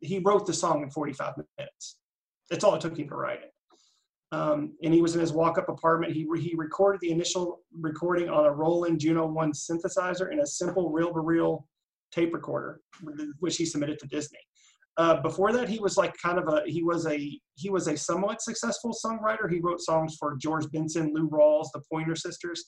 he 0.00 0.20
wrote 0.20 0.46
the 0.46 0.52
song 0.52 0.82
in 0.82 0.90
45 0.90 1.34
minutes. 1.58 1.96
That's 2.50 2.62
all 2.62 2.74
it 2.74 2.80
took 2.82 2.98
him 2.98 3.08
to 3.08 3.14
write 3.14 3.42
it. 3.42 3.53
Um, 4.34 4.72
and 4.82 4.92
he 4.92 5.00
was 5.00 5.14
in 5.14 5.20
his 5.20 5.32
walk-up 5.32 5.68
apartment. 5.68 6.12
He 6.12 6.24
re- 6.28 6.40
he 6.40 6.54
recorded 6.56 7.00
the 7.00 7.10
initial 7.10 7.60
recording 7.80 8.28
on 8.28 8.46
a 8.46 8.50
Roland 8.50 8.98
Juno 8.98 9.26
One 9.26 9.52
synthesizer 9.52 10.30
and 10.30 10.40
a 10.40 10.46
simple 10.46 10.90
reel-to-reel 10.90 11.64
tape 12.10 12.34
recorder, 12.34 12.80
which 13.38 13.56
he 13.56 13.64
submitted 13.64 13.98
to 14.00 14.08
Disney. 14.08 14.38
Uh, 14.96 15.20
before 15.20 15.52
that, 15.52 15.68
he 15.68 15.78
was 15.78 15.96
like 15.96 16.14
kind 16.20 16.38
of 16.38 16.48
a 16.48 16.62
he 16.66 16.82
was 16.82 17.06
a 17.06 17.40
he 17.56 17.70
was 17.70 17.86
a 17.86 17.96
somewhat 17.96 18.42
successful 18.42 18.92
songwriter. 19.04 19.50
He 19.50 19.60
wrote 19.60 19.80
songs 19.80 20.16
for 20.18 20.36
George 20.36 20.70
Benson, 20.72 21.12
Lou 21.14 21.28
Rawls, 21.28 21.66
the 21.72 21.82
Pointer 21.90 22.16
Sisters, 22.16 22.64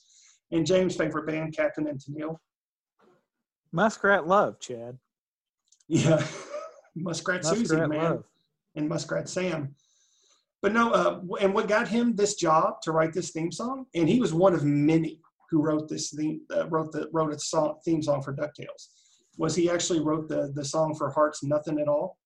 and 0.51 0.65
James' 0.65 0.95
favorite 0.95 1.27
band, 1.27 1.55
Captain 1.55 1.87
and 1.87 1.99
Tennille. 1.99 2.37
Muskrat 3.71 4.27
Love, 4.27 4.59
Chad. 4.59 4.97
Yeah, 5.87 6.21
Muskrat 6.95 7.43
Susie, 7.45 7.61
Muskrat 7.61 7.89
man. 7.89 8.03
Love. 8.03 8.23
and 8.75 8.87
Muskrat 8.87 9.27
Sam. 9.27 9.75
But 10.61 10.73
no, 10.73 10.91
uh, 10.91 11.21
and 11.39 11.53
what 11.53 11.67
got 11.67 11.87
him 11.87 12.15
this 12.15 12.35
job 12.35 12.81
to 12.81 12.91
write 12.91 13.13
this 13.13 13.31
theme 13.31 13.51
song, 13.51 13.85
and 13.93 14.09
he 14.09 14.19
was 14.19 14.33
one 14.33 14.53
of 14.53 14.63
many 14.63 15.21
who 15.49 15.61
wrote 15.61 15.87
this 15.87 16.09
theme, 16.09 16.41
uh, 16.55 16.67
wrote 16.67 16.91
the 16.91 17.09
wrote 17.13 17.33
a 17.33 17.39
song, 17.39 17.77
theme 17.85 18.01
song 18.01 18.21
for 18.21 18.33
Ducktales. 18.33 18.87
Was 19.37 19.55
he 19.55 19.69
actually 19.69 19.99
wrote 19.99 20.27
the 20.27 20.51
the 20.55 20.65
song 20.65 20.95
for 20.95 21.11
Hearts 21.11 21.43
Nothing 21.43 21.79
at 21.79 21.87
All? 21.87 22.17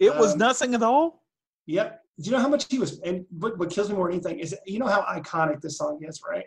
It 0.00 0.14
was 0.16 0.32
Um, 0.32 0.38
nothing 0.38 0.74
at 0.74 0.82
all. 0.82 1.22
Yep. 1.66 2.00
Do 2.18 2.24
you 2.24 2.32
know 2.32 2.42
how 2.42 2.48
much 2.48 2.66
he 2.68 2.78
was? 2.78 3.00
And 3.00 3.24
what, 3.30 3.56
what 3.58 3.70
kills 3.70 3.88
me 3.88 3.96
more 3.96 4.08
than 4.08 4.14
anything 4.20 4.40
is 4.40 4.54
you 4.66 4.78
know 4.80 4.86
how 4.86 5.02
iconic 5.02 5.60
this 5.60 5.78
song 5.78 6.00
is, 6.02 6.20
right? 6.28 6.46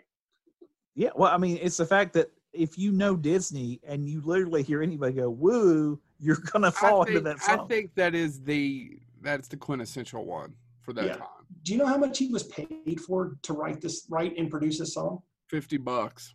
Yeah, 0.94 1.10
well, 1.14 1.32
I 1.32 1.38
mean, 1.38 1.58
it's 1.62 1.78
the 1.78 1.86
fact 1.86 2.12
that 2.14 2.30
if 2.52 2.76
you 2.76 2.92
know 2.92 3.16
Disney 3.16 3.80
and 3.86 4.08
you 4.08 4.20
literally 4.20 4.62
hear 4.62 4.82
anybody 4.82 5.14
go 5.14 5.30
"woo," 5.30 5.98
you're 6.20 6.36
gonna 6.52 6.70
fall 6.70 7.04
I 7.04 7.08
into 7.08 7.12
think, 7.22 7.24
that 7.24 7.60
I 7.60 7.66
think 7.66 7.94
that 7.94 8.14
is 8.14 8.42
the 8.42 8.98
that's 9.22 9.48
the 9.48 9.56
quintessential 9.56 10.24
one 10.24 10.54
for 10.80 10.92
that 10.94 11.06
Yeah. 11.06 11.16
time. 11.16 11.26
Do 11.62 11.72
you 11.72 11.78
know 11.78 11.86
how 11.86 11.98
much 11.98 12.18
he 12.18 12.28
was 12.28 12.44
paid 12.44 13.00
for 13.06 13.36
to 13.42 13.52
write 13.52 13.80
this, 13.80 14.06
write 14.10 14.36
and 14.38 14.50
produce 14.50 14.78
this 14.78 14.94
song? 14.94 15.22
Fifty 15.48 15.76
bucks. 15.78 16.34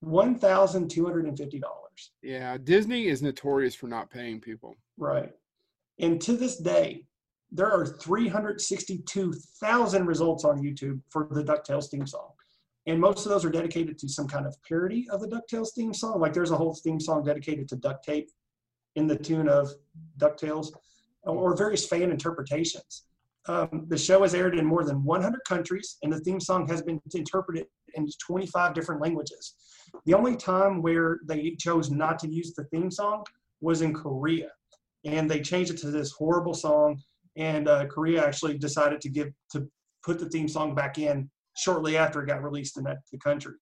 One 0.00 0.38
thousand 0.38 0.90
two 0.90 1.04
hundred 1.04 1.26
and 1.26 1.36
fifty 1.36 1.58
dollars. 1.58 2.12
Yeah, 2.22 2.56
Disney 2.58 3.06
is 3.06 3.22
notorious 3.22 3.74
for 3.74 3.88
not 3.88 4.10
paying 4.10 4.40
people. 4.40 4.76
Right. 4.98 5.32
And 5.98 6.20
to 6.22 6.36
this 6.36 6.58
day, 6.58 7.06
there 7.50 7.70
are 7.72 7.86
362,000 7.86 10.06
results 10.06 10.44
on 10.44 10.62
YouTube 10.62 11.00
for 11.08 11.26
the 11.30 11.42
DuckTales 11.42 11.88
theme 11.88 12.06
song. 12.06 12.32
And 12.86 13.00
most 13.00 13.24
of 13.26 13.30
those 13.30 13.44
are 13.44 13.50
dedicated 13.50 13.98
to 13.98 14.08
some 14.08 14.28
kind 14.28 14.46
of 14.46 14.56
parody 14.62 15.08
of 15.10 15.20
the 15.20 15.28
DuckTales 15.28 15.72
theme 15.74 15.92
song. 15.94 16.20
Like 16.20 16.32
there's 16.32 16.50
a 16.50 16.56
whole 16.56 16.74
theme 16.74 17.00
song 17.00 17.24
dedicated 17.24 17.68
to 17.70 17.76
duct 17.76 18.04
tape 18.04 18.30
in 18.94 19.06
the 19.06 19.16
tune 19.16 19.48
of 19.48 19.70
DuckTales 20.18 20.68
or 21.32 21.56
various 21.56 21.86
fan 21.86 22.10
interpretations. 22.10 23.04
Um, 23.48 23.86
the 23.88 23.98
show 23.98 24.22
has 24.22 24.34
aired 24.34 24.58
in 24.58 24.64
more 24.64 24.84
than 24.84 25.04
100 25.04 25.40
countries, 25.46 25.98
and 26.02 26.12
the 26.12 26.20
theme 26.20 26.40
song 26.40 26.66
has 26.68 26.82
been 26.82 27.00
interpreted 27.14 27.66
in 27.94 28.08
25 28.26 28.74
different 28.74 29.00
languages. 29.00 29.54
The 30.04 30.14
only 30.14 30.36
time 30.36 30.82
where 30.82 31.20
they 31.26 31.54
chose 31.58 31.90
not 31.90 32.18
to 32.20 32.28
use 32.28 32.54
the 32.54 32.64
theme 32.64 32.90
song 32.90 33.24
was 33.60 33.82
in 33.82 33.94
Korea, 33.94 34.50
and 35.04 35.30
they 35.30 35.40
changed 35.40 35.72
it 35.72 35.78
to 35.78 35.90
this 35.90 36.12
horrible 36.12 36.54
song. 36.54 37.00
And 37.36 37.68
uh, 37.68 37.86
Korea 37.86 38.26
actually 38.26 38.58
decided 38.58 39.00
to 39.02 39.08
give 39.08 39.28
to 39.52 39.68
put 40.02 40.18
the 40.18 40.28
theme 40.28 40.48
song 40.48 40.74
back 40.74 40.98
in 40.98 41.30
shortly 41.56 41.96
after 41.96 42.22
it 42.22 42.26
got 42.26 42.42
released 42.42 42.78
in 42.78 42.84
that 42.84 42.98
the 43.12 43.18
country. 43.18 43.54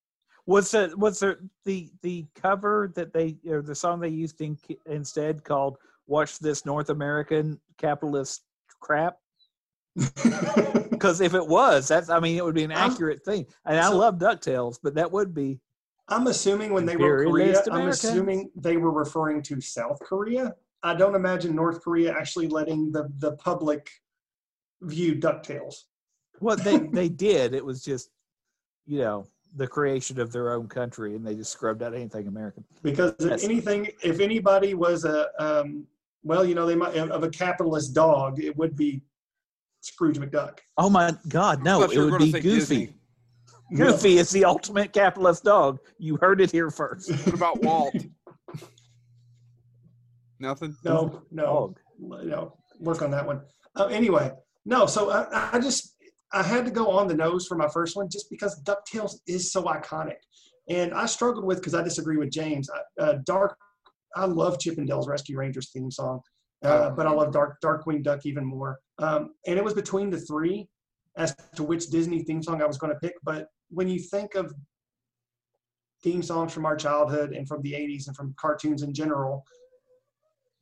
Was 0.47 0.75
it 0.75 0.97
was 0.99 1.21
there 1.21 1.41
the 1.65 1.91
the 2.03 2.27
cover 2.35 2.93
that 2.95 3.13
they 3.13 3.37
or 3.47 3.63
the 3.63 3.75
song 3.75 4.01
they 4.01 4.09
used 4.09 4.41
in, 4.41 4.59
instead 4.87 5.43
called 5.43 5.79
"Watch 6.07 6.39
This 6.39 6.65
North 6.67 6.91
American 6.91 7.61
Capitalist 7.79 8.43
Crap"? 8.81 9.17
Because 10.91 11.21
if 11.21 11.35
it 11.35 11.47
was, 11.47 11.89
that's 11.89 12.09
I 12.09 12.19
mean, 12.21 12.39
it 12.39 12.45
would 12.45 12.55
be 12.55 12.65
an 12.65 12.73
I'm- 12.73 12.91
accurate 12.91 13.23
thing. 13.25 13.47
And 13.67 13.79
I 13.79 13.89
love 13.89 14.17
Ducktales, 14.17 14.79
but 14.83 14.95
that 14.95 15.11
would 15.11 15.35
be 15.35 15.61
I'm 16.09 16.29
assuming 16.29 16.73
when 16.73 16.87
they 16.87 16.97
were 16.97 17.25
Korea, 17.25 17.63
I'm 17.71 17.89
assuming 17.89 18.51
they 18.57 18.77
were 18.77 18.91
referring 18.93 19.43
to 19.43 19.61
South 19.61 19.99
Korea. 20.01 20.55
I 20.83 20.95
don't 20.95 21.15
imagine 21.15 21.55
North 21.55 21.83
Korea 21.83 22.13
actually 22.17 22.49
letting 22.49 22.93
the, 22.93 23.11
the 23.19 23.33
public 23.33 23.91
view 24.83 25.15
DuckTales. 25.17 25.75
what 26.39 26.63
they 26.63 26.79
they 26.93 27.09
did. 27.09 27.55
It 27.55 27.65
was 27.65 27.83
just 27.83 28.11
you 28.87 28.99
know 29.01 29.27
the 29.57 29.67
creation 29.67 30.19
of 30.21 30.33
their 30.33 30.53
own 30.55 30.69
country, 30.69 31.17
and 31.17 31.27
they 31.27 31.35
just 31.35 31.53
scrubbed 31.53 31.83
out 31.83 31.93
anything 31.95 32.29
American. 32.29 32.65
Because 32.83 33.15
if 33.21 33.31
Yes. 33.31 33.45
anything, 33.45 33.89
if 34.03 34.21
anybody 34.21 34.75
was 34.75 35.05
a, 35.05 35.29
um, 35.39 35.87
well, 36.25 36.45
you 36.45 36.55
know, 36.55 36.67
they 36.67 36.75
might 36.75 36.97
of 36.97 37.23
a 37.23 37.29
capitalist 37.31 37.95
dog, 37.95 38.43
it 38.43 38.57
would 38.57 38.75
be 38.77 39.03
Scrooge 39.81 40.19
McDuck. 40.19 40.59
Oh 40.79 40.91
my 40.91 41.15
God, 41.29 41.63
no! 41.63 41.83
It 41.83 41.97
would 41.97 42.19
be 42.19 42.33
Goofy. 42.33 42.41
Disney. 42.41 42.95
Goofy 43.77 44.19
is 44.19 44.31
the 44.31 44.45
ultimate 44.45 44.93
capitalist 44.93 45.45
dog. 45.45 45.79
You 45.99 46.17
heard 46.21 46.41
it 46.41 46.51
here 46.51 46.71
first. 46.71 47.11
What 47.11 47.35
about 47.35 47.63
Walt? 47.63 47.95
Nothing. 50.41 50.77
No, 50.85 51.23
no, 51.31 51.45
Dog. 51.45 51.79
no, 51.99 52.57
work 52.81 53.03
on 53.03 53.11
that 53.13 53.27
one. 53.27 53.41
Uh, 53.77 53.87
anyway, 53.87 54.33
no, 54.65 54.87
so 54.87 55.11
I, 55.11 55.51
I 55.53 55.59
just 55.61 55.97
I 56.33 56.43
had 56.43 56.65
to 56.65 56.71
go 56.71 56.91
on 56.91 57.09
the 57.09 57.15
nose 57.15 57.47
for 57.47 57.57
my 57.57 57.69
first 57.69 57.97
one 57.97 58.09
just 58.11 58.29
because 58.31 58.61
Ducktales 58.65 59.15
is 59.27 59.53
so 59.53 59.63
iconic, 59.65 60.17
and 60.69 60.93
I 60.93 61.07
struggled 61.07 61.45
with 61.45 61.59
because 61.59 61.75
I 61.75 61.83
disagree 61.83 62.17
with 62.17 62.31
James. 62.31 62.69
I- 62.71 63.03
Uh, 63.03 63.19
Dark, 63.25 63.57
I 64.17 64.27
love 64.27 64.59
Chippendales 64.59 65.09
Rescue 65.09 65.39
Rangers 65.39 65.71
theme 65.71 65.91
song, 65.91 66.21
uh, 66.65 66.91
Oh. 66.91 66.95
but 66.97 67.07
I 67.07 67.11
love 67.11 67.33
Dark 67.33 67.61
Darkwing 67.63 68.03
Duck 68.03 68.25
even 68.27 68.45
more. 68.45 68.79
Um, 68.99 69.35
and 69.47 69.59
it 69.59 69.65
was 69.65 69.75
between 69.75 70.11
the 70.11 70.19
three 70.21 70.69
as 71.17 71.35
to 71.57 71.63
which 71.63 71.89
Disney 71.89 72.23
theme 72.23 72.43
song 72.43 72.63
I 72.63 72.67
was 72.67 72.79
going 72.79 72.93
to 72.93 72.99
pick. 73.01 73.15
But 73.23 73.49
when 73.71 73.89
you 73.89 73.99
think 74.01 74.35
of 74.35 74.53
theme 76.03 76.23
songs 76.23 76.53
from 76.53 76.67
our 76.67 76.77
childhood 76.77 77.33
and 77.33 77.47
from 77.49 77.63
the 77.63 77.73
80s 77.73 78.09
and 78.09 78.17
from 78.17 78.35
cartoons 78.39 78.83
in 78.83 78.93
general, 78.93 79.45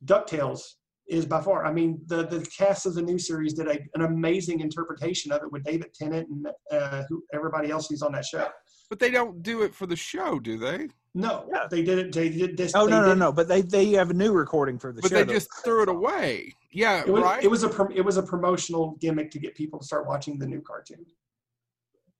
DuckTales 0.05 0.61
is 1.07 1.25
by 1.25 1.41
far. 1.41 1.65
I 1.65 1.73
mean, 1.73 2.01
the 2.07 2.25
the 2.27 2.45
cast 2.57 2.85
of 2.85 2.93
the 2.95 3.01
new 3.01 3.19
series 3.19 3.53
did 3.53 3.67
a, 3.67 3.77
an 3.93 4.01
amazing 4.03 4.61
interpretation 4.61 5.31
of 5.31 5.41
it 5.43 5.51
with 5.51 5.63
David 5.63 5.93
Tennant 5.93 6.29
and 6.29 6.47
uh, 6.71 7.03
who 7.09 7.23
everybody 7.33 7.69
else 7.71 7.87
who's 7.89 8.01
on 8.01 8.13
that 8.13 8.25
show. 8.25 8.47
But 8.89 8.99
they 8.99 9.11
don't 9.11 9.43
do 9.43 9.63
it 9.63 9.73
for 9.75 9.85
the 9.85 9.95
show, 9.97 10.39
do 10.39 10.57
they? 10.57 10.87
No, 11.15 11.45
Yeah. 11.51 11.67
they 11.69 11.83
did 11.83 11.99
it. 11.99 12.11
They 12.11 12.29
did 12.29 12.57
this. 12.57 12.71
Oh 12.75 12.85
they 12.85 12.91
no 12.91 13.01
no 13.01 13.09
did- 13.09 13.19
no! 13.19 13.31
But 13.31 13.47
they 13.47 13.61
they 13.61 13.91
have 13.91 14.09
a 14.09 14.13
new 14.15 14.31
recording 14.31 14.79
for 14.79 14.91
the 14.91 15.01
But 15.01 15.11
show. 15.11 15.19
But 15.19 15.27
they 15.27 15.33
just 15.33 15.49
threw 15.63 15.83
it 15.83 15.89
away. 15.89 16.53
Yeah, 16.71 17.01
It 17.01 17.07
was, 17.09 17.21
right. 17.23 17.43
it 17.43 17.47
was 17.47 17.61
a 17.63 17.69
prom- 17.69 17.91
it 17.93 18.01
was 18.01 18.17
a 18.17 18.23
promotional 18.23 18.97
gimmick 18.99 19.29
to 19.31 19.39
get 19.39 19.53
people 19.53 19.77
to 19.79 19.85
start 19.85 20.07
watching 20.07 20.39
the 20.39 20.47
new 20.47 20.59
cartoon. 20.61 21.05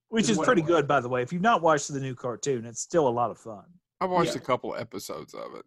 which 0.09 0.25
is 0.29 0.37
is 0.37 0.45
pretty 0.45 0.61
good, 0.61 0.87
by 0.87 0.99
the 0.99 1.09
way. 1.09 1.23
If 1.23 1.33
you've 1.33 1.41
not 1.41 1.63
watched 1.63 1.91
the 1.91 1.99
new 1.99 2.13
cartoon, 2.13 2.65
it's 2.65 2.81
still 2.81 3.07
a 3.07 3.09
lot 3.09 3.31
of 3.31 3.37
fun. 3.39 3.63
I 3.99 4.05
watched 4.05 4.35
yeah. 4.35 4.41
a 4.41 4.45
couple 4.45 4.75
episodes 4.75 5.33
of 5.33 5.55
it. 5.55 5.65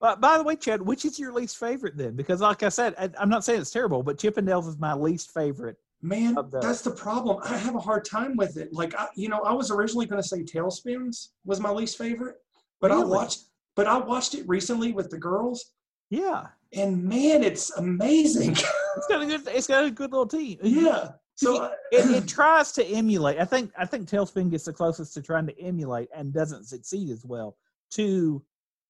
But 0.00 0.20
by 0.20 0.36
the 0.36 0.42
way, 0.42 0.56
Chad, 0.56 0.82
which 0.82 1.04
is 1.04 1.16
your 1.18 1.32
least 1.32 1.58
favorite 1.58 1.96
then? 1.96 2.16
Because 2.16 2.40
like 2.40 2.64
I 2.64 2.70
said, 2.70 2.94
I, 2.98 3.08
I'm 3.20 3.28
not 3.28 3.44
saying 3.44 3.60
it's 3.60 3.70
terrible, 3.70 4.02
but 4.02 4.16
Chippendales 4.18 4.66
is 4.68 4.78
my 4.78 4.94
least 4.94 5.32
favorite. 5.32 5.76
Man, 6.02 6.34
the- 6.34 6.58
that's 6.60 6.82
the 6.82 6.90
problem. 6.90 7.38
I 7.44 7.56
have 7.56 7.76
a 7.76 7.80
hard 7.80 8.04
time 8.04 8.36
with 8.36 8.56
it. 8.56 8.72
Like, 8.72 8.94
I, 8.96 9.06
you 9.14 9.28
know, 9.28 9.40
I 9.42 9.52
was 9.52 9.70
originally 9.70 10.06
going 10.06 10.20
to 10.22 10.26
say 10.28 10.42
Tailspins 10.42 11.28
was 11.44 11.60
my 11.60 11.70
least 11.70 11.98
favorite, 11.98 12.36
but 12.80 12.90
I 12.92 12.98
watched, 12.98 13.44
but 13.76 13.86
I 13.86 13.98
watched 13.98 14.34
it 14.34 14.46
recently 14.48 14.92
with 14.92 15.10
the 15.10 15.18
girls, 15.18 15.72
Yeah, 16.10 16.46
and 16.72 17.02
man, 17.04 17.42
it's 17.42 17.70
amazing. 17.76 18.52
it's 18.96 19.06
got 19.08 19.22
a 19.22 19.26
good. 19.26 19.42
It's 19.48 19.66
got 19.66 19.84
a 19.84 19.90
good 19.90 20.10
little 20.12 20.26
team. 20.26 20.58
yeah. 20.62 21.10
So 21.36 21.62
I- 21.62 21.72
it, 21.92 22.10
it 22.24 22.28
tries 22.36 22.72
to 22.72 22.84
emulate. 22.84 23.38
I 23.38 23.44
think 23.44 23.72
I 23.78 23.84
think 23.86 24.08
Tailspin 24.08 24.50
gets 24.50 24.64
the 24.64 24.72
closest 24.72 25.14
to 25.14 25.22
trying 25.22 25.46
to 25.46 25.60
emulate 25.60 26.08
and 26.14 26.32
doesn't 26.32 26.64
succeed 26.64 27.10
as 27.10 27.24
well 27.24 27.56
to 27.92 28.42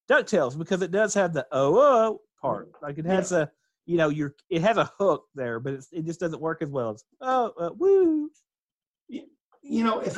Ducktales 0.09 0.57
because 0.57 0.81
it 0.81 0.91
does 0.91 1.13
have 1.13 1.33
the 1.33 1.45
oh 1.51 1.77
oh 1.79 2.21
part. 2.41 2.71
Like 2.81 2.97
it 2.97 3.05
has 3.05 3.31
a 3.31 3.51
you 3.85 3.97
know 3.97 4.09
your 4.09 4.35
it 4.49 4.61
has 4.63 4.77
a 4.77 4.91
hook 4.97 5.25
there, 5.35 5.59
but 5.59 5.73
it's, 5.73 5.87
it 5.91 6.05
just 6.05 6.19
doesn't 6.19 6.41
work 6.41 6.61
as 6.63 6.69
well 6.69 6.89
as 6.89 7.03
oh 7.21 7.53
uh, 7.59 7.69
woo. 7.77 8.29
you 9.07 9.83
know, 9.83 9.99
if 9.99 10.17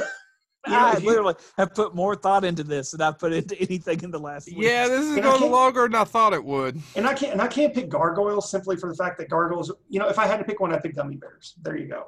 You 0.68 0.74
know, 0.74 0.78
I 0.80 0.98
literally 1.00 1.34
have 1.58 1.74
put 1.74 1.96
more 1.96 2.16
thought 2.16 2.46
into 2.46 2.64
this 2.64 2.92
than 2.92 3.02
I've 3.02 3.18
put 3.18 3.34
into 3.34 3.56
anything 3.62 4.04
in 4.04 4.12
the 4.12 4.20
last. 4.20 4.46
week. 4.48 4.58
Yeah, 4.60 4.88
this 4.88 5.02
is 5.06 5.14
And 5.16 5.24
going 5.24 5.40
can't- 5.40 5.52
longer 5.52 5.84
than 5.84 5.96
I 5.96 6.04
thought 6.04 6.34
it 6.34 6.44
would. 6.44 6.80
and 6.96 7.08
I 7.08 7.14
can't 7.16 7.34
and 7.34 7.42
I 7.42 7.48
can't 7.48 7.74
pick 7.74 7.90
gargoyles 7.90 8.52
simply 8.52 8.76
for 8.78 8.88
the 8.90 8.96
fact 8.96 9.18
that 9.18 9.30
gargoyles. 9.30 9.72
You 9.90 10.00
know, 10.00 10.08
if 10.08 10.20
I 10.20 10.28
had 10.28 10.38
to 10.38 10.44
pick 10.44 10.60
one, 10.60 10.72
I'd 10.74 10.84
pick 10.84 10.96
gummy 10.96 11.16
bears. 11.16 11.56
There 11.64 11.76
you 11.78 11.88
go. 11.88 12.06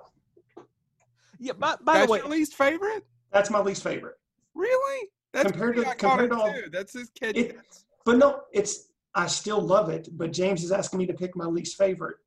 yeah. 1.40 1.54
By, 1.54 1.76
by 1.84 1.94
That's 1.94 2.06
the 2.08 2.12
way, 2.12 2.20
your 2.20 2.28
least 2.30 2.54
favorite? 2.56 3.06
That's 3.32 3.50
my 3.50 3.60
least 3.60 3.82
favorite. 3.84 4.16
Really? 4.54 5.10
That's 5.34 5.52
Compared 5.52 5.74
pretty 5.76 5.90
to- 5.90 5.96
compared 5.96 6.30
to 6.30 6.38
all- 6.38 6.54
too. 6.54 6.70
That's 6.72 6.94
his 6.94 7.10
kid. 7.10 7.36
It- 7.38 7.58
But 8.06 8.18
no, 8.18 8.42
it's 8.52 8.90
I 9.16 9.28
still 9.28 9.62
love 9.62 9.90
it. 9.90 10.10
But 10.12 10.32
James 10.32 10.64
is 10.64 10.72
asking 10.72 11.00
me 11.00 11.06
to 11.08 11.14
pick 11.14 11.36
my 11.36 11.46
least 11.46 11.76
favorite. 11.78 12.18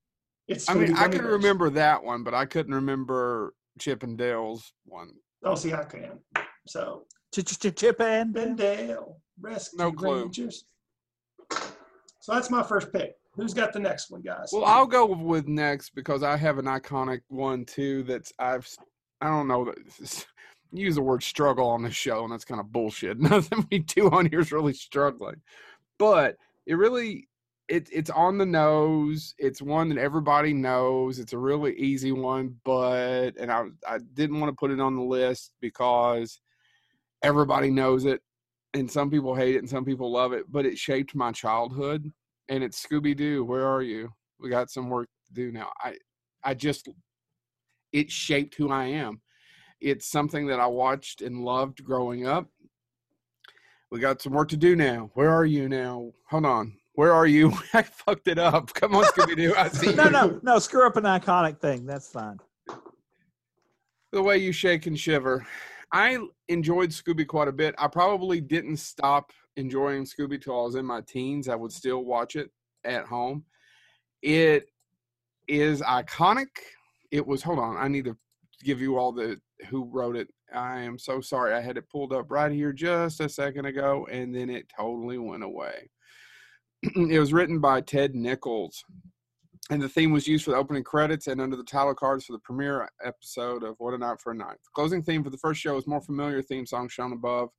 It's 0.49 0.69
I 0.69 0.75
gonna 0.75 0.87
mean, 0.87 0.97
I 0.97 1.03
can 1.09 1.11
bears. 1.23 1.25
remember 1.35 1.71
that 1.71 2.03
one, 2.03 2.23
but 2.25 2.35
I 2.35 2.47
couldn't 2.47 2.75
remember 2.75 3.55
Chip 3.79 4.03
and 4.03 4.17
Dale's 4.19 4.73
one. 4.85 5.11
Oh, 5.47 5.55
see, 5.55 5.71
how 5.71 5.83
I 5.83 5.85
can. 5.85 6.19
So 6.67 7.05
Ch- 7.33 7.45
ch- 7.45 7.59
ch- 7.59 7.77
Chip 7.77 8.01
and 8.01 8.35
Ben 8.35 8.57
Dale, 8.57 9.19
Rescue 9.41 9.79
No 9.79 9.93
clue. 9.93 10.23
Rangers. 10.23 10.65
So 12.21 12.33
that's 12.35 12.51
my 12.51 12.65
first 12.65 12.93
pick. 12.93 13.15
Who's 13.35 13.55
got 13.55 13.73
the 13.73 13.79
next 13.79 14.11
one, 14.11 14.23
guys? 14.23 14.51
Well, 14.53 14.65
I'll 14.65 14.87
go 14.87 15.07
with 15.07 15.47
next 15.47 15.91
because 15.91 16.25
I 16.25 16.37
have 16.37 16.59
an 16.59 16.65
iconic 16.65 17.21
one 17.29 17.65
too. 17.65 18.03
That's 18.03 18.33
I've 18.41 18.69
I 19.21 19.29
don't 19.29 19.47
know 19.47 19.73
use 20.73 20.97
the 20.97 21.03
word 21.03 21.23
struggle 21.23 21.69
on 21.69 21.83
this 21.83 21.95
show, 21.95 22.25
and 22.25 22.33
that's 22.33 22.45
kind 22.45 22.61
of 22.61 22.73
bullshit. 22.73 23.19
Nothing 23.21 23.69
we 23.71 23.79
do 23.79 24.11
on 24.11 24.27
here 24.27 24.41
is 24.41 24.51
really 24.51 24.73
struggling, 24.73 25.41
but 25.97 26.37
it 26.67 26.75
really 26.75 27.29
it 27.69 27.89
it's 27.93 28.11
on 28.11 28.39
the 28.39 28.47
nose. 28.47 29.35
It's 29.39 29.61
one 29.61 29.89
that 29.89 29.99
everybody 29.99 30.53
knows. 30.53 31.19
It's 31.19 31.33
a 31.33 31.39
really 31.39 31.75
easy 31.77 32.13
one, 32.13 32.57
but 32.65 33.33
and 33.39 33.51
I 33.51 33.65
I 33.89 33.99
didn't 34.15 34.41
want 34.41 34.51
to 34.53 34.59
put 34.59 34.71
it 34.71 34.81
on 34.81 34.95
the 34.95 35.03
list 35.03 35.53
because 35.61 36.41
everybody 37.23 37.71
knows 37.71 38.05
it, 38.05 38.21
and 38.75 38.91
some 38.91 39.11
people 39.11 39.35
hate 39.35 39.57
it 39.57 39.59
and 39.59 39.69
some 39.69 39.85
people 39.85 40.11
love 40.13 40.33
it. 40.33 40.45
But 40.51 40.67
it 40.67 40.79
shaped 40.79 41.15
my 41.15 41.33
childhood 41.33 42.13
and 42.49 42.63
it's 42.63 42.85
Scooby 42.85 43.17
Doo. 43.17 43.45
Where 43.45 43.67
are 43.67 43.83
you? 43.83 44.11
We 44.39 44.51
got 44.51 44.71
some 44.71 44.89
work 44.89 45.09
to 45.27 45.33
do 45.33 45.53
now. 45.53 45.73
I, 45.83 45.97
I 46.45 46.55
just, 46.55 46.89
it 47.93 48.11
shaped 48.11 48.55
who 48.55 48.71
I 48.71 48.85
am. 48.85 49.21
It's 49.81 50.07
something 50.07 50.47
that 50.47 50.61
I 50.61 50.67
watched 50.67 51.23
and 51.23 51.45
loved 51.45 51.85
growing 51.85 52.27
up. 52.27 52.47
We 53.91 54.01
got 54.01 54.21
some 54.21 54.33
work 54.33 54.49
to 54.51 54.57
do 54.57 54.77
now. 54.77 55.11
Where 55.15 55.31
are 55.31 55.45
you 55.45 55.69
now? 55.69 56.13
Hold 56.29 56.47
on. 56.47 56.77
Where 56.97 57.13
are 57.13 57.27
you? 57.27 57.53
I 57.75 57.83
fucked 57.83 58.27
it 58.27 58.39
up. 58.39 58.73
Come 58.75 58.95
on, 58.95 59.05
Scooby 59.05 59.37
Doo. 59.37 59.55
I 59.57 59.69
see 59.69 59.93
no, 59.95 60.05
you. 60.05 60.11
no, 60.11 60.41
no. 60.43 60.59
Screw 60.59 60.87
up 60.87 60.97
an 60.97 61.05
iconic 61.05 61.61
thing. 61.61 61.87
That's 61.87 62.09
fine. 62.11 62.39
the 64.13 64.23
way 64.23 64.39
you 64.39 64.51
shake 64.51 64.87
and 64.87 64.99
shiver. 64.99 65.47
I 65.93 66.19
enjoyed 66.49 66.91
Scooby 66.91 67.27
quite 67.27 67.49
a 67.49 67.53
bit. 67.53 67.75
I 67.79 67.87
probably 67.87 68.41
didn't 68.41 68.79
stop 68.79 69.31
enjoying 69.57 70.05
Scooby 70.05 70.43
till 70.43 70.59
I 70.59 70.65
was 70.65 70.75
in 70.75 70.87
my 70.87 71.03
teens. 71.03 71.49
I 71.49 71.55
would 71.55 71.73
still 71.73 72.03
watch 72.05 72.35
it 72.35 72.51
at 72.85 73.05
home. 73.05 73.45
It 74.23 74.65
is 75.47 75.83
iconic. 75.83 76.49
It 77.11 77.25
was 77.27 77.43
hold 77.43 77.59
on, 77.59 77.77
I 77.77 77.89
need 77.89 78.07
to 78.07 78.17
give 78.65 78.81
you 78.81 78.99
all 78.99 79.13
the 79.13 79.39
who 79.69 79.85
wrote 79.85 80.17
it. 80.17 80.29
I 80.53 80.81
am 80.81 80.99
so 80.99 81.21
sorry. 81.21 81.55
I 81.55 81.61
had 81.61 81.77
it 81.77 81.89
pulled 81.91 82.13
up 82.13 82.31
right 82.31 82.51
here 82.51 82.73
just 82.73 83.21
a 83.21 83.29
second 83.29 83.67
ago 83.67 84.07
and 84.11 84.35
then 84.35 84.49
it 84.51 84.69
totally 84.75 85.19
went 85.19 85.45
away. 85.45 85.91
it 86.83 87.19
was 87.19 87.33
written 87.33 87.61
by 87.61 87.81
Ted 87.81 88.15
Nichols 88.15 88.85
and 89.71 89.83
the 89.83 89.89
theme 89.89 90.13
was 90.13 90.29
used 90.29 90.45
for 90.45 90.53
the 90.53 90.57
opening 90.57 90.85
credits 90.85 91.27
and 91.27 91.41
under 91.41 91.57
the 91.57 91.65
title 91.65 91.95
cards 91.95 92.25
for 92.25 92.33
the 92.33 92.39
premiere 92.41 92.89
episode 93.05 93.65
of 93.65 93.75
What 93.79 93.95
a 93.95 93.99
Night 93.99 94.21
for 94.21 94.33
a 94.33 94.35
Night. 94.35 94.59
The 94.65 94.71
closing 94.75 95.03
theme 95.03 95.25
for 95.25 95.31
the 95.31 95.39
first 95.39 95.61
show 95.61 95.77
is 95.77 95.87
more 95.87 96.01
familiar 96.01 96.41
theme 96.41 96.67
song 96.67 96.89
shown 96.89 97.13
above. 97.13 97.51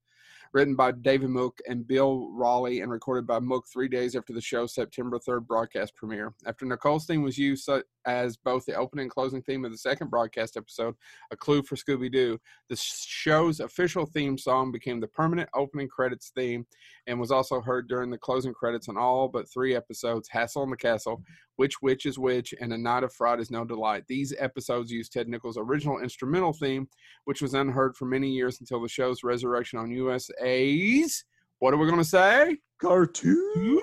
Written 0.53 0.75
by 0.75 0.91
David 0.91 1.29
Mook 1.29 1.57
and 1.67 1.87
Bill 1.87 2.29
Raleigh, 2.31 2.81
and 2.81 2.91
recorded 2.91 3.27
by 3.27 3.39
Mook 3.39 3.65
three 3.71 3.87
days 3.87 4.15
after 4.15 4.33
the 4.33 4.41
show's 4.41 4.73
September 4.73 5.19
3rd 5.19 5.47
broadcast 5.47 5.95
premiere. 5.95 6.33
After 6.45 6.65
Nicole's 6.65 7.05
theme 7.05 7.23
was 7.23 7.37
used 7.37 7.69
as 8.05 8.37
both 8.37 8.65
the 8.65 8.75
opening 8.75 9.03
and 9.03 9.11
closing 9.11 9.41
theme 9.41 9.65
of 9.65 9.71
the 9.71 9.77
second 9.77 10.09
broadcast 10.09 10.57
episode, 10.57 10.95
A 11.31 11.37
Clue 11.37 11.61
for 11.61 11.75
Scooby 11.75 12.11
Doo, 12.11 12.39
the 12.69 12.75
show's 12.77 13.59
official 13.59 14.05
theme 14.05 14.37
song 14.37 14.71
became 14.71 14.99
the 14.99 15.07
permanent 15.07 15.49
opening 15.53 15.87
credits 15.87 16.31
theme 16.35 16.65
and 17.07 17.19
was 17.19 17.31
also 17.31 17.61
heard 17.61 17.87
during 17.87 18.09
the 18.09 18.17
closing 18.17 18.53
credits 18.53 18.89
on 18.89 18.97
all 18.97 19.27
but 19.27 19.49
three 19.49 19.75
episodes 19.75 20.29
Hassle 20.29 20.63
in 20.63 20.69
the 20.69 20.77
Castle, 20.77 21.21
Which 21.55 21.81
Witch 21.81 22.05
is 22.05 22.19
Which, 22.19 22.53
and 22.59 22.73
A 22.73 22.77
Night 22.77 23.03
of 23.03 23.13
Fright 23.13 23.39
is 23.39 23.51
No 23.51 23.65
Delight. 23.65 24.03
These 24.07 24.33
episodes 24.37 24.91
used 24.91 25.13
Ted 25.13 25.27
Nichols' 25.27 25.57
original 25.57 25.99
instrumental 25.99 26.53
theme, 26.53 26.87
which 27.25 27.41
was 27.41 27.53
unheard 27.53 27.95
for 27.95 28.05
many 28.05 28.29
years 28.29 28.59
until 28.59 28.81
the 28.81 28.89
show's 28.89 29.23
resurrection 29.23 29.79
on 29.79 29.91
USA's. 30.39 31.25
What 31.59 31.73
are 31.73 31.77
we 31.77 31.87
going 31.87 31.99
to 31.99 32.05
say? 32.05 32.57
Cartoon. 32.79 33.53
Food 33.55 33.81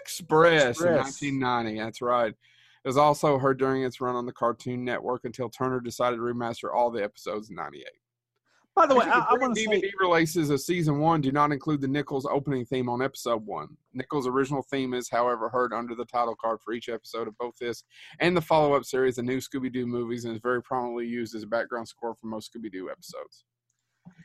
Express, 0.00 0.80
in 0.80 0.94
1990. 0.94 1.78
That's 1.78 2.02
right. 2.02 2.32
It 2.32 2.88
was 2.88 2.96
also 2.96 3.38
heard 3.38 3.58
during 3.58 3.82
its 3.82 4.00
run 4.00 4.14
on 4.14 4.26
the 4.26 4.32
Cartoon 4.32 4.84
Network 4.84 5.24
until 5.24 5.48
Turner 5.48 5.80
decided 5.80 6.16
to 6.16 6.22
remaster 6.22 6.72
all 6.72 6.90
the 6.90 7.02
episodes 7.02 7.50
in 7.50 7.56
98. 7.56 7.84
By 8.76 8.86
the 8.86 8.94
way, 8.94 9.06
I, 9.06 9.20
I 9.30 9.34
want 9.38 9.56
to 9.56 9.68
DVD 9.68 9.80
say 9.80 9.92
releases 9.98 10.50
of 10.50 10.60
season 10.60 10.98
one 10.98 11.22
do 11.22 11.32
not 11.32 11.50
include 11.50 11.80
the 11.80 11.88
Nichols 11.88 12.26
opening 12.26 12.66
theme 12.66 12.90
on 12.90 13.00
episode 13.00 13.44
one. 13.46 13.68
Nichols' 13.94 14.26
original 14.26 14.62
theme 14.70 14.92
is, 14.92 15.08
however, 15.08 15.48
heard 15.48 15.72
under 15.72 15.94
the 15.94 16.04
title 16.04 16.36
card 16.38 16.58
for 16.62 16.74
each 16.74 16.90
episode 16.90 17.26
of 17.26 17.38
both 17.38 17.54
this 17.58 17.84
and 18.20 18.36
the 18.36 18.42
follow-up 18.42 18.84
series, 18.84 19.16
the 19.16 19.22
new 19.22 19.38
Scooby-Doo 19.38 19.86
movies, 19.86 20.26
and 20.26 20.34
is 20.34 20.42
very 20.42 20.62
prominently 20.62 21.06
used 21.06 21.34
as 21.34 21.42
a 21.42 21.46
background 21.46 21.88
score 21.88 22.14
for 22.14 22.26
most 22.26 22.52
Scooby-Doo 22.52 22.90
episodes. 22.90 23.44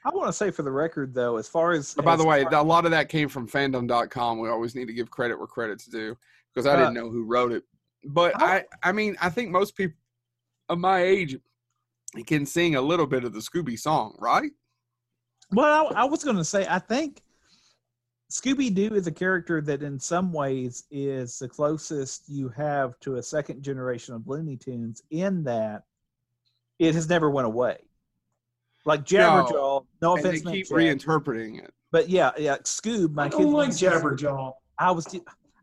I 0.03 0.09
want 0.09 0.27
to 0.27 0.33
say 0.33 0.49
for 0.51 0.63
the 0.63 0.71
record 0.71 1.13
though, 1.13 1.37
as 1.37 1.47
far 1.47 1.71
as 1.73 1.93
by 1.93 2.13
as 2.13 2.19
the 2.19 2.25
way, 2.25 2.43
far- 2.43 2.55
a 2.55 2.63
lot 2.63 2.85
of 2.85 2.91
that 2.91 3.09
came 3.09 3.29
from 3.29 3.47
fandom.com. 3.47 4.39
We 4.39 4.49
always 4.49 4.75
need 4.75 4.87
to 4.87 4.93
give 4.93 5.11
credit 5.11 5.37
where 5.37 5.47
credit's 5.47 5.85
due 5.85 6.17
because 6.53 6.65
I 6.65 6.73
Uh, 6.73 6.77
didn't 6.77 6.93
know 6.95 7.09
who 7.09 7.23
wrote 7.23 7.51
it. 7.51 7.63
But 8.05 8.33
how- 8.39 8.45
I, 8.47 8.65
I 8.83 8.91
mean, 8.91 9.15
I 9.21 9.29
think 9.29 9.51
most 9.51 9.75
people 9.75 9.97
of 10.69 10.79
my 10.79 11.01
age 11.03 11.37
can 12.25 12.45
sing 12.45 12.75
a 12.75 12.81
little 12.81 13.05
bit 13.07 13.23
of 13.23 13.33
the 13.33 13.39
Scooby 13.39 13.77
song, 13.77 14.15
right? 14.19 14.51
Well, 15.51 15.89
I, 15.95 16.01
I 16.01 16.03
was 16.05 16.23
going 16.23 16.37
to 16.37 16.45
say, 16.45 16.65
I 16.67 16.79
think 16.79 17.21
Scooby 18.31 18.73
Doo 18.73 18.95
is 18.95 19.05
a 19.07 19.11
character 19.11 19.61
that, 19.61 19.83
in 19.83 19.99
some 19.99 20.31
ways, 20.33 20.85
is 20.91 21.37
the 21.37 21.47
closest 21.49 22.27
you 22.29 22.47
have 22.49 22.97
to 23.01 23.17
a 23.17 23.23
second 23.23 23.61
generation 23.61 24.13
of 24.15 24.27
Looney 24.27 24.55
Tunes. 24.57 25.03
In 25.11 25.43
that, 25.43 25.83
it 26.79 26.95
has 26.95 27.07
never 27.09 27.29
went 27.29 27.47
away. 27.47 27.77
Like 28.85 29.05
Jabberjaw, 29.05 29.85
no, 30.01 30.15
and 30.15 30.23
they 30.25 30.29
offense, 30.29 30.43
meant, 30.45 30.55
keep 30.55 30.67
Jab, 30.67 30.77
reinterpreting 30.77 31.63
it. 31.63 31.71
but 31.91 32.09
yeah, 32.09 32.31
yeah, 32.37 32.57
Scoob. 32.63 33.13
My 33.13 33.25
I 33.25 33.29
kids 33.29 33.37
don't 33.41 33.53
like 33.53 33.67
wanna. 33.69 33.73
Jabberjaw. 33.73 34.53
I 34.79 34.91
was, 34.91 35.05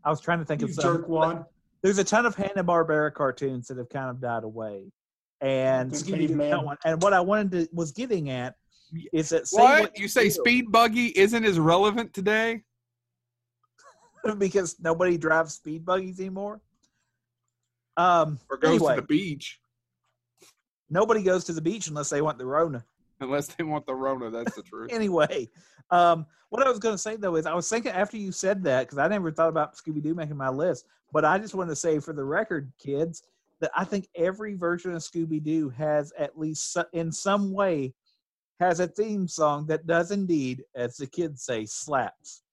I 0.05 0.09
was 0.09 0.21
trying 0.21 0.39
to 0.39 0.45
think 0.45 0.61
You 0.61 0.67
of 0.67 0.73
some. 0.73 1.03
jerkwad. 1.03 1.45
There's 1.81 1.97
a 1.97 2.03
ton 2.03 2.25
of 2.25 2.35
Hanna 2.35 2.63
Barbera 2.63 3.13
cartoons 3.13 3.67
that 3.67 3.77
have 3.77 3.89
kind 3.89 4.09
of 4.09 4.21
died 4.21 4.43
away, 4.45 4.91
and 5.41 5.91
The 5.91 5.97
Scooby 5.97 6.63
one. 6.63 6.77
And 6.85 7.01
what 7.01 7.13
I 7.13 7.19
wanted 7.19 7.51
to 7.51 7.69
was 7.73 7.91
getting 7.91 8.29
at 8.29 8.55
is 9.13 9.29
that 9.29 9.47
say 9.47 9.61
What? 9.61 9.97
You 9.99 10.07
say 10.07 10.29
feel. 10.29 10.43
Speed 10.43 10.71
Buggy 10.71 11.07
isn't 11.07 11.43
as 11.43 11.59
relevant 11.59 12.13
today? 12.13 12.63
because 14.37 14.77
nobody 14.79 15.17
drives 15.17 15.55
speed 15.55 15.85
buggies 15.85 16.19
anymore. 16.19 16.61
Um, 17.97 18.39
Or 18.49 18.57
goes 18.57 18.75
anyway, 18.75 18.95
to 18.95 19.01
the 19.01 19.07
beach? 19.07 19.59
nobody 20.89 21.21
goes 21.21 21.43
to 21.45 21.53
the 21.53 21.61
beach 21.61 21.87
unless 21.87 22.09
they 22.09 22.21
want 22.21 22.37
the 22.37 22.45
Rona. 22.45 22.83
Unless 23.21 23.47
they 23.55 23.63
want 23.63 23.85
the 23.85 23.95
Rona, 23.95 24.29
that's 24.29 24.55
the 24.55 24.63
truth. 24.63 24.91
Anyway, 24.91 25.49
um, 25.91 26.25
what 26.49 26.65
I 26.65 26.69
was 26.69 26.79
going 26.79 26.95
to 26.95 26.99
say 26.99 27.15
though 27.15 27.35
is 27.35 27.45
I 27.45 27.53
was 27.53 27.67
thinking 27.67 27.91
after 27.91 28.17
you 28.17 28.31
said 28.31 28.63
that 28.63 28.81
because 28.81 28.97
I 28.97 29.07
never 29.07 29.31
thought 29.31 29.49
about 29.49 29.75
Scooby 29.75 30.01
Doo 30.01 30.15
making 30.15 30.37
my 30.37 30.49
list, 30.49 30.85
but 31.11 31.25
I 31.25 31.37
just 31.37 31.55
want 31.55 31.69
to 31.69 31.75
say 31.75 31.99
for 31.99 32.13
the 32.13 32.23
record, 32.23 32.71
kids, 32.79 33.23
that 33.59 33.71
I 33.75 33.83
think 33.83 34.07
every 34.15 34.55
version 34.55 34.93
of 34.93 35.01
Scooby 35.01 35.43
Doo 35.43 35.69
has 35.69 36.13
at 36.17 36.39
least 36.39 36.77
in 36.93 37.11
some 37.11 37.51
way 37.51 37.93
has 38.59 38.79
a 38.79 38.87
theme 38.87 39.27
song 39.27 39.65
that 39.67 39.87
does 39.87 40.11
indeed, 40.11 40.63
as 40.75 40.97
the 40.97 41.07
kids 41.07 41.43
say, 41.43 41.65
slaps. 41.65 42.43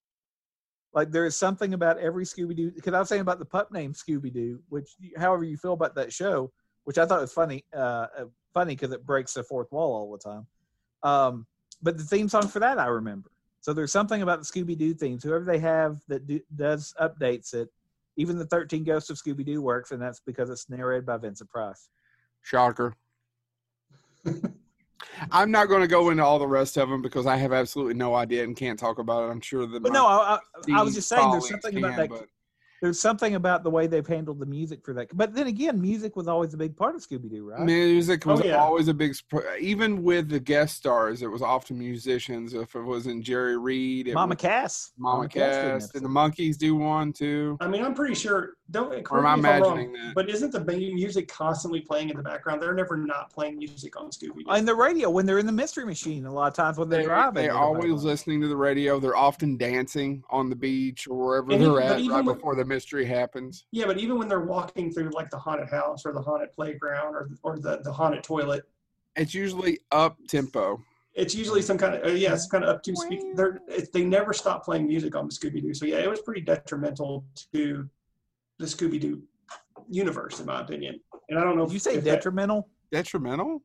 Like 0.93 1.11
there 1.11 1.25
is 1.25 1.35
something 1.35 1.73
about 1.73 1.99
every 1.99 2.25
Scooby 2.25 2.55
Doo 2.55 2.71
because 2.71 2.93
I 2.93 2.99
was 2.99 3.09
saying 3.09 3.21
about 3.21 3.39
the 3.39 3.45
pup 3.45 3.71
named 3.71 3.95
Scooby 3.95 4.33
Doo, 4.33 4.59
which 4.69 4.95
however 5.17 5.43
you 5.43 5.57
feel 5.57 5.73
about 5.73 5.95
that 5.95 6.11
show, 6.11 6.51
which 6.85 6.97
I 6.97 7.05
thought 7.05 7.21
was 7.21 7.33
funny, 7.33 7.63
uh, 7.75 8.07
uh, 8.17 8.25
funny 8.53 8.73
because 8.73 8.91
it 8.91 9.05
breaks 9.05 9.33
the 9.33 9.43
fourth 9.43 9.71
wall 9.71 9.93
all 9.93 10.11
the 10.11 10.17
time. 10.17 10.47
Um, 11.03 11.45
but 11.81 11.97
the 11.97 12.03
theme 12.03 12.27
song 12.29 12.47
for 12.47 12.59
that 12.59 12.79
I 12.79 12.87
remember. 12.87 13.29
So 13.61 13.73
there's 13.73 13.91
something 13.91 14.21
about 14.21 14.39
the 14.39 14.45
Scooby 14.45 14.77
Doo 14.77 14.93
themes. 14.93 15.23
Whoever 15.23 15.43
they 15.43 15.59
have 15.59 15.99
that 16.07 16.25
do, 16.25 16.39
does 16.55 16.93
updates 17.01 17.53
it, 17.53 17.69
even 18.15 18.37
the 18.37 18.45
13 18.45 18.83
Ghosts 18.83 19.09
of 19.09 19.17
Scooby 19.17 19.45
Doo 19.45 19.61
works, 19.61 19.91
and 19.91 20.01
that's 20.01 20.19
because 20.19 20.49
it's 20.49 20.69
narrated 20.69 21.05
by 21.05 21.17
Vincent 21.17 21.49
Price. 21.49 21.89
Shocker. 22.41 22.95
I'm 25.31 25.51
not 25.51 25.67
going 25.67 25.81
to 25.81 25.87
go 25.87 26.09
into 26.09 26.23
all 26.23 26.39
the 26.39 26.47
rest 26.47 26.77
of 26.77 26.89
them 26.89 27.01
because 27.01 27.25
I 27.25 27.35
have 27.37 27.53
absolutely 27.53 27.93
no 27.95 28.15
idea 28.15 28.43
and 28.43 28.55
can't 28.55 28.79
talk 28.79 28.99
about 28.99 29.27
it. 29.27 29.31
I'm 29.31 29.41
sure 29.41 29.65
that 29.65 29.83
But 29.83 29.91
no, 29.91 30.05
I, 30.07 30.39
I, 30.69 30.79
I 30.79 30.81
was 30.83 30.95
just 30.95 31.09
saying 31.09 31.31
there's 31.31 31.49
something 31.49 31.77
about 31.77 31.97
that. 31.97 32.09
but- 32.09 32.27
There's 32.81 32.99
something 32.99 33.35
about 33.35 33.63
the 33.63 33.69
way 33.71 33.87
they've 33.87 34.05
handled 34.05 34.39
the 34.39 34.45
music 34.45 34.85
for 34.85 34.93
that. 34.93 35.15
But 35.17 35.33
then 35.33 35.47
again, 35.47 35.81
music 35.81 36.15
was 36.15 36.27
always 36.27 36.53
a 36.53 36.57
big 36.57 36.75
part 36.77 36.95
of 36.95 37.01
Scooby 37.01 37.29
Doo, 37.29 37.49
right? 37.49 37.61
Music 37.61 38.25
Oh, 38.27 38.33
was 38.33 38.43
yeah. 38.45 38.57
always 38.57 38.87
a 38.87 38.93
big, 38.93 39.15
even 39.59 40.03
with 40.03 40.29
the 40.29 40.39
guest 40.39 40.77
stars, 40.77 41.21
it 41.23 41.27
was 41.27 41.41
often 41.41 41.77
musicians. 41.79 42.53
If 42.53 42.75
it 42.75 42.81
wasn't 42.83 43.23
Jerry 43.23 43.57
Reed, 43.57 44.07
it 44.09 44.13
Mama 44.13 44.35
was 44.35 44.41
Cass. 44.41 44.91
Mama 44.97 45.27
did 45.27 45.41
an 45.41 45.49
Cass. 45.79 45.89
Did 45.89 46.03
the 46.03 46.07
Monkees 46.07 46.57
do 46.57 46.75
one 46.75 47.13
too? 47.13 47.57
I 47.59 47.67
mean, 47.67 47.83
I'm 47.83 47.93
pretty 47.95 48.15
sure. 48.15 48.53
Don't 48.69 48.91
Or 48.91 48.95
am 48.95 48.99
I 48.99 49.01
correct 49.01 49.07
me 49.07 49.49
if 49.49 49.55
I'm 49.55 49.61
wrong, 49.61 49.79
imagining 49.79 49.93
that? 49.93 50.13
But 50.13 50.29
isn't 50.29 50.51
the 50.51 50.59
music 50.59 51.29
constantly 51.29 51.79
playing 51.79 52.09
in 52.09 52.17
the 52.17 52.21
background? 52.23 52.61
They're 52.61 52.73
never 52.73 52.97
not 52.97 53.29
playing 53.31 53.57
music 53.57 53.99
on 53.99 54.09
Scooby 54.09 54.39
Doo. 54.43 54.49
On 54.49 54.65
the 54.65 54.75
radio 54.75 55.09
when 55.09 55.25
they're 55.25 55.39
in 55.39 55.45
the 55.45 55.51
mystery 55.53 55.85
machine, 55.85 56.25
a 56.25 56.31
lot 56.33 56.47
of 56.49 56.53
times 56.53 56.77
when 56.77 56.89
they're, 56.89 56.99
They're, 56.99 57.07
driving. 57.07 57.33
they're 57.35 57.43
they 57.43 57.47
don't 57.47 57.57
have 57.57 57.65
always 57.85 58.03
listening 58.03 58.41
to 58.41 58.49
the 58.49 58.57
radio. 58.57 58.99
They're 58.99 59.15
often 59.15 59.55
dancing 59.57 60.21
on 60.29 60.49
the 60.49 60.55
beach 60.55 61.07
or 61.07 61.17
wherever 61.25 61.51
And 61.53 61.61
they're 61.63 61.71
even- 61.97 62.11
at 62.11 62.15
right 62.17 62.25
with- 62.25 62.35
before 62.35 62.55
the 62.55 62.65
mystery 62.67 63.05
happens. 63.05 63.65
Yeah, 63.71 63.85
but 63.85 63.97
even 63.97 64.17
when 64.19 64.27
they're 64.27 64.41
walking 64.45 64.91
through 64.91 65.09
like 65.11 65.29
the 65.29 65.37
haunted 65.39 65.69
house 65.69 66.05
or 66.05 66.11
the 66.13 66.21
haunted 66.21 66.51
playground 66.51 67.15
or 67.15 67.29
or 67.43 67.57
the, 67.57 67.79
the 67.83 67.91
haunted 67.91 68.23
toilet, 68.23 68.63
It's 69.15 69.33
usually 69.33 69.79
up 69.91 70.17
tempo. 70.27 70.79
it's 71.15 71.33
usually 71.33 71.61
some 71.61 71.77
kind 71.77 71.95
of 71.95 72.03
uh, 72.05 72.09
yeah, 72.09 72.33
it's 72.33 72.47
kind 72.47 72.63
of 72.63 72.69
up 72.69 72.83
to 72.83 72.95
speak. 72.95 73.21
They're 73.35 73.59
they 73.93 74.03
never 74.03 74.33
stop 74.33 74.63
playing 74.65 74.85
music 74.87 75.15
on 75.15 75.29
Scooby 75.29 75.61
Doo. 75.61 75.73
So 75.73 75.85
yeah, 75.85 75.97
it 75.97 76.09
was 76.09 76.21
pretty 76.21 76.41
detrimental 76.41 77.25
to 77.53 77.89
the 78.59 78.65
Scooby 78.65 78.99
Doo 78.99 79.21
universe, 79.89 80.39
in 80.39 80.45
my 80.45 80.61
opinion. 80.61 80.99
And 81.29 81.39
I 81.39 81.43
don't 81.43 81.55
know 81.55 81.63
Did 81.65 81.69
if 81.69 81.73
you 81.73 81.79
say 81.79 81.95
if 81.95 82.03
that- 82.03 82.15
detrimental? 82.15 82.67
Detrimental? 82.91 83.61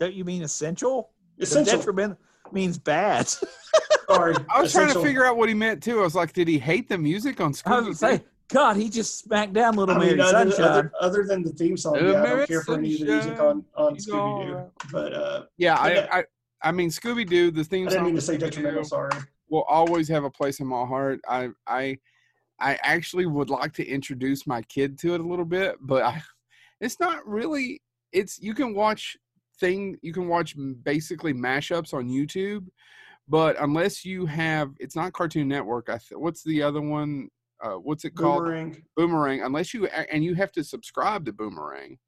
Don't 0.00 0.14
you 0.14 0.24
mean 0.24 0.42
essential? 0.42 1.10
The 1.38 1.42
essential. 1.44 1.76
detrimental 1.78 2.18
means 2.52 2.78
bad. 2.78 3.28
Sorry, 4.08 4.34
I 4.48 4.62
was 4.62 4.72
trying 4.72 4.92
to 4.92 5.00
figure 5.02 5.24
out 5.24 5.36
what 5.36 5.48
he 5.48 5.54
meant 5.54 5.82
too. 5.82 6.00
I 6.00 6.02
was 6.02 6.14
like, 6.14 6.32
did 6.32 6.48
he 6.48 6.58
hate 6.58 6.88
the 6.88 6.96
music 6.98 7.40
on 7.40 7.46
I 7.46 7.48
was 7.48 7.62
Scooby? 7.62 7.68
gonna 7.82 7.94
say, 7.94 8.24
God, 8.48 8.76
he 8.76 8.88
just 8.88 9.18
smacked 9.18 9.52
down 9.52 9.76
Little 9.76 9.94
I 9.94 9.98
mean, 9.98 10.16
Mary 10.16 10.20
other, 10.20 10.50
Sunshine. 10.50 10.64
other, 10.64 10.92
other 11.00 11.24
than 11.24 11.42
the 11.42 11.50
theme 11.50 11.76
song, 11.76 11.94
Little 11.94 12.12
yeah, 12.12 12.22
I 12.22 12.26
don't 12.26 12.48
care 12.48 12.62
for 12.62 12.74
any 12.78 12.94
of 12.94 13.00
the 13.00 13.04
music 13.06 13.40
on, 13.40 13.64
on 13.76 13.96
Scooby 13.96 14.46
Doo. 14.46 14.52
alright. 14.54 14.66
But 14.90 15.12
uh, 15.12 15.44
Yeah, 15.58 15.86
Yeah. 15.88 16.06
I, 16.10 16.18
I, 16.20 16.24
I 16.62 16.72
mean, 16.72 16.88
Scooby 16.88 17.28
Doo. 17.28 17.50
The 17.50 17.62
theme 17.64 17.86
I 17.86 17.90
didn't 17.90 17.98
song 18.00 18.06
mean 18.06 18.14
to 18.16 18.20
say 18.22 18.36
detrimental. 18.38 18.84
Sorry. 18.84 19.10
will 19.50 19.64
always 19.68 20.08
have 20.08 20.24
a 20.24 20.30
place 20.30 20.60
in 20.60 20.66
my 20.66 20.84
heart. 20.86 21.20
I, 21.28 21.50
I, 21.66 21.98
I 22.58 22.78
actually 22.82 23.26
would 23.26 23.50
like 23.50 23.74
to 23.74 23.86
introduce 23.86 24.46
my 24.46 24.62
kid 24.62 24.98
to 25.00 25.14
it 25.14 25.20
a 25.20 25.24
little 25.24 25.44
bit, 25.44 25.76
but 25.80 26.02
I, 26.02 26.22
it's 26.80 26.98
not 26.98 27.26
really. 27.28 27.82
It's 28.12 28.40
you 28.40 28.54
can 28.54 28.74
watch 28.74 29.16
thing. 29.60 29.96
You 30.02 30.12
can 30.12 30.28
watch 30.28 30.54
basically 30.82 31.32
mashups 31.34 31.94
on 31.94 32.08
YouTube, 32.08 32.66
but 33.28 33.56
unless 33.60 34.04
you 34.04 34.26
have, 34.26 34.72
it's 34.78 34.96
not 34.96 35.12
Cartoon 35.12 35.48
Network. 35.48 35.88
I 35.88 35.98
th- 35.98 36.12
what's 36.18 36.42
the 36.42 36.62
other 36.62 36.80
one? 36.80 37.28
Uh, 37.62 37.74
what's 37.74 38.04
it 38.04 38.14
called? 38.14 38.44
Boomerang. 38.44 38.82
Boomerang, 38.96 39.42
unless 39.42 39.74
you 39.74 39.86
and 39.86 40.22
you 40.24 40.34
have 40.34 40.52
to 40.52 40.62
subscribe 40.64 41.24
to 41.26 41.32
Boomerang 41.32 41.98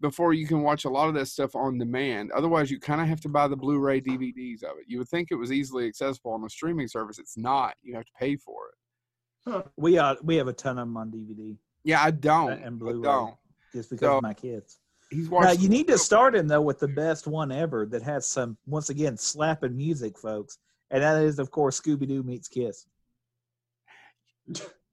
before 0.00 0.32
you 0.32 0.46
can 0.46 0.62
watch 0.62 0.84
a 0.84 0.88
lot 0.88 1.08
of 1.08 1.14
that 1.14 1.26
stuff 1.26 1.54
on 1.56 1.76
demand. 1.76 2.30
Otherwise, 2.32 2.70
you 2.70 2.78
kind 2.78 3.00
of 3.00 3.08
have 3.08 3.20
to 3.20 3.28
buy 3.28 3.48
the 3.48 3.56
Blu-ray 3.56 4.00
DVDs 4.00 4.62
of 4.62 4.78
it. 4.78 4.84
You 4.86 4.98
would 4.98 5.08
think 5.08 5.30
it 5.30 5.34
was 5.34 5.50
easily 5.50 5.88
accessible 5.88 6.30
on 6.32 6.44
a 6.44 6.48
streaming 6.48 6.86
service. 6.86 7.18
It's 7.18 7.36
not. 7.36 7.74
You 7.82 7.94
have 7.96 8.04
to 8.04 8.12
pay 8.18 8.36
for 8.36 8.68
it. 8.68 9.66
we 9.76 9.98
uh, 9.98 10.14
we 10.22 10.36
have 10.36 10.46
a 10.48 10.52
ton 10.52 10.78
of 10.78 10.86
them 10.86 10.96
on 10.96 11.10
DVD 11.10 11.56
Yeah, 11.84 12.02
I 12.02 12.10
don't. 12.12 12.52
and 12.62 12.78
Blu-ray 12.78 13.02
don't. 13.02 13.34
just 13.72 13.90
because 13.90 14.06
So, 14.06 14.16
of 14.18 14.22
my 14.22 14.34
kids. 14.34 14.78
He's 15.10 15.30
Now 15.30 15.52
you 15.52 15.68
need 15.68 15.86
to 15.88 15.96
start 15.98 16.34
him 16.34 16.48
though 16.48 16.60
with 16.60 16.78
the 16.78 16.88
best 16.88 17.26
one 17.26 17.50
ever 17.50 17.86
that 17.86 18.02
has 18.02 18.26
some 18.26 18.58
once 18.66 18.90
again 18.90 19.16
slapping 19.16 19.76
music, 19.76 20.18
folks, 20.18 20.58
and 20.90 21.02
that 21.02 21.22
is 21.22 21.38
of 21.38 21.50
course 21.50 21.80
Scooby 21.80 22.06
Doo 22.06 22.22
meets 22.22 22.48
Kiss. 22.48 22.86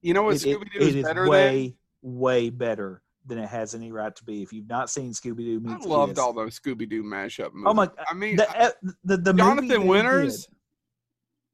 You 0.02 0.14
know 0.14 0.24
what 0.24 0.36
Scooby 0.36 0.72
Doo 0.72 0.80
is 0.80 0.96
it 0.96 1.00
is 1.00 1.04
better 1.04 1.22
than? 1.24 1.30
way 1.30 1.76
way 2.02 2.50
better 2.50 3.02
than 3.26 3.40
it 3.40 3.50
has 3.50 3.74
any 3.76 3.92
right 3.92 4.16
to 4.16 4.24
be. 4.24 4.42
If 4.44 4.54
you've 4.54 4.70
not 4.70 4.90
seen 4.90 5.12
Scooby 5.12 5.38
Doo 5.38 5.62
I 5.68 5.78
loved 5.86 6.12
Kiss, 6.14 6.20
all 6.20 6.32
those 6.32 6.60
Scooby 6.60 6.90
Doo 6.90 7.04
mashup 7.04 7.54
movies. 7.54 7.66
Oh 7.68 7.74
my- 7.74 7.90
I 8.10 8.14
mean, 8.14 8.38
the, 8.38 8.50
uh, 8.58 8.72
the 9.04 9.18
the 9.18 9.34
movie 9.34 9.68
Jonathan 9.68 9.88
Winters. 9.88 10.48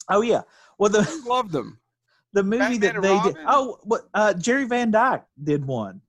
Oh 0.09 0.21
yeah. 0.21 0.41
Well, 0.77 0.89
the 0.89 0.99
I 0.99 1.27
loved 1.27 1.51
them. 1.51 1.79
the 2.33 2.43
movie 2.43 2.77
Batman 2.77 2.93
that 2.95 3.01
they 3.01 3.09
Robin? 3.09 3.33
did. 3.33 3.43
Oh, 3.47 3.77
what? 3.83 4.01
Uh, 4.13 4.33
Jerry 4.33 4.65
Van 4.65 4.91
Dyke 4.91 5.23
did 5.43 5.65
one, 5.65 6.01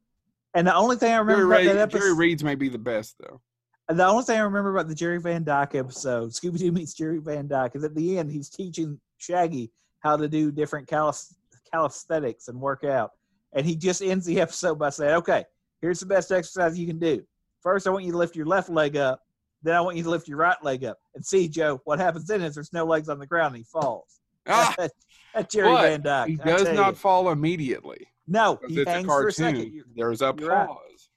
and 0.55 0.67
the 0.67 0.75
only 0.75 0.97
thing 0.97 1.13
I 1.13 1.17
Jerry, 1.17 1.25
remember 1.27 1.47
about 1.53 1.59
Reed, 1.61 1.69
that 1.71 1.79
episode, 1.79 1.99
Jerry 2.01 2.15
Reed's 2.15 2.45
may 2.45 2.55
be 2.55 2.69
the 2.69 2.79
best 2.79 3.17
though. 3.21 3.41
the 3.89 4.07
only 4.07 4.25
thing 4.25 4.39
I 4.39 4.43
remember 4.43 4.71
about 4.75 4.89
the 4.89 4.95
Jerry 4.95 5.21
Van 5.21 5.45
Dyke 5.45 5.75
episode, 5.77 6.31
Scooby 6.31 6.59
Doo 6.59 6.73
meets 6.73 6.95
Jerry 6.95 7.19
Van 7.19 7.47
Dyke, 7.49 7.77
is 7.77 7.85
at 7.85 7.95
the 7.95 8.19
end 8.19 8.31
he's 8.31 8.49
teaching 8.49 9.01
Shaggy 9.19 9.71
how 10.01 10.17
to 10.17 10.29
do 10.29 10.51
different 10.53 10.89
calis- 10.89 11.35
calisthenics 11.73 12.49
and 12.49 12.61
work 12.61 12.85
out, 12.85 13.13
and 13.53 13.65
he 13.67 13.77
just 13.77 14.03
ends 14.03 14.27
the 14.27 14.41
episode 14.47 14.79
by 14.79 14.91
saying, 14.91 15.15
"Okay, 15.15 15.45
here's 15.81 16.01
the 16.01 16.07
best 16.07 16.33
exercise 16.33 16.79
you 16.79 16.87
can 16.87 16.99
do. 16.99 17.23
First, 17.63 17.87
I 17.87 17.91
want 17.91 18.05
you 18.05 18.13
to 18.13 18.19
lift 18.19 18.37
your 18.37 18.47
left 18.47 18.69
leg 18.71 18.97
up." 18.97 19.21
Then 19.65 19.77
I 19.77 19.81
want 19.81 19.97
you 19.97 20.03
to 20.03 20.11
lift 20.11 20.27
your 20.27 20.39
right 20.39 20.57
leg 20.65 20.85
up 20.85 20.99
and 21.15 21.25
see, 21.25 21.49
Joe. 21.49 21.81
What 21.85 22.01
happens 22.01 22.27
then 22.27 22.43
is 22.43 22.53
there's 22.57 22.73
no 22.73 22.85
legs 22.85 23.09
on 23.09 23.21
the 23.21 23.29
ground 23.29 23.55
and 23.55 23.59
he 23.59 23.63
falls. 23.63 24.19
Ah, 24.49 24.75
That's 25.35 25.55
Jerry 25.55 25.73
Van 25.77 26.03
Dyke. 26.03 26.29
he 26.31 26.35
does 26.35 26.65
not 26.73 26.89
you. 26.89 26.95
fall 26.97 27.31
immediately 27.31 28.09
No, 28.27 28.57
because 28.57 28.75
he 28.75 28.81
it's 28.83 28.89
a 28.89 28.93
hangs 28.95 29.07
for 29.07 29.27
a 29.29 29.33
second. 29.33 29.57
cartoon. 29.57 29.75
You- 29.75 29.85
There's 29.95 30.23
a 30.23 30.35
you're 30.39 30.49
right. 30.51 30.69
pause. 30.69 31.09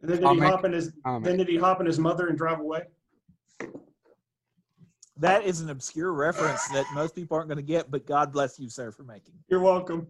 And 0.00 0.10
then 0.10 0.18
did 0.18 0.26
I'll 0.26 0.34
he 0.34 0.40
make- 0.40 0.50
hop 0.50 0.64
in 0.64 0.72
his? 0.72 0.92
I'll 1.04 1.20
Then 1.20 1.36
make- 1.36 1.46
did 1.46 1.52
he 1.52 1.58
hop 1.58 1.80
in 1.80 1.86
his 1.86 1.98
mother 1.98 2.28
and 2.28 2.36
drive 2.38 2.60
away? 2.60 2.82
That 5.18 5.44
is 5.44 5.60
an 5.60 5.70
obscure 5.70 6.12
reference 6.12 6.66
that 6.68 6.86
most 6.92 7.14
people 7.14 7.36
aren't 7.36 7.48
going 7.48 7.56
to 7.58 7.62
get, 7.62 7.90
but 7.90 8.04
God 8.04 8.32
bless 8.32 8.58
you, 8.58 8.68
sir, 8.68 8.90
for 8.90 9.04
making. 9.04 9.34
You're 9.48 9.60
welcome. 9.60 10.08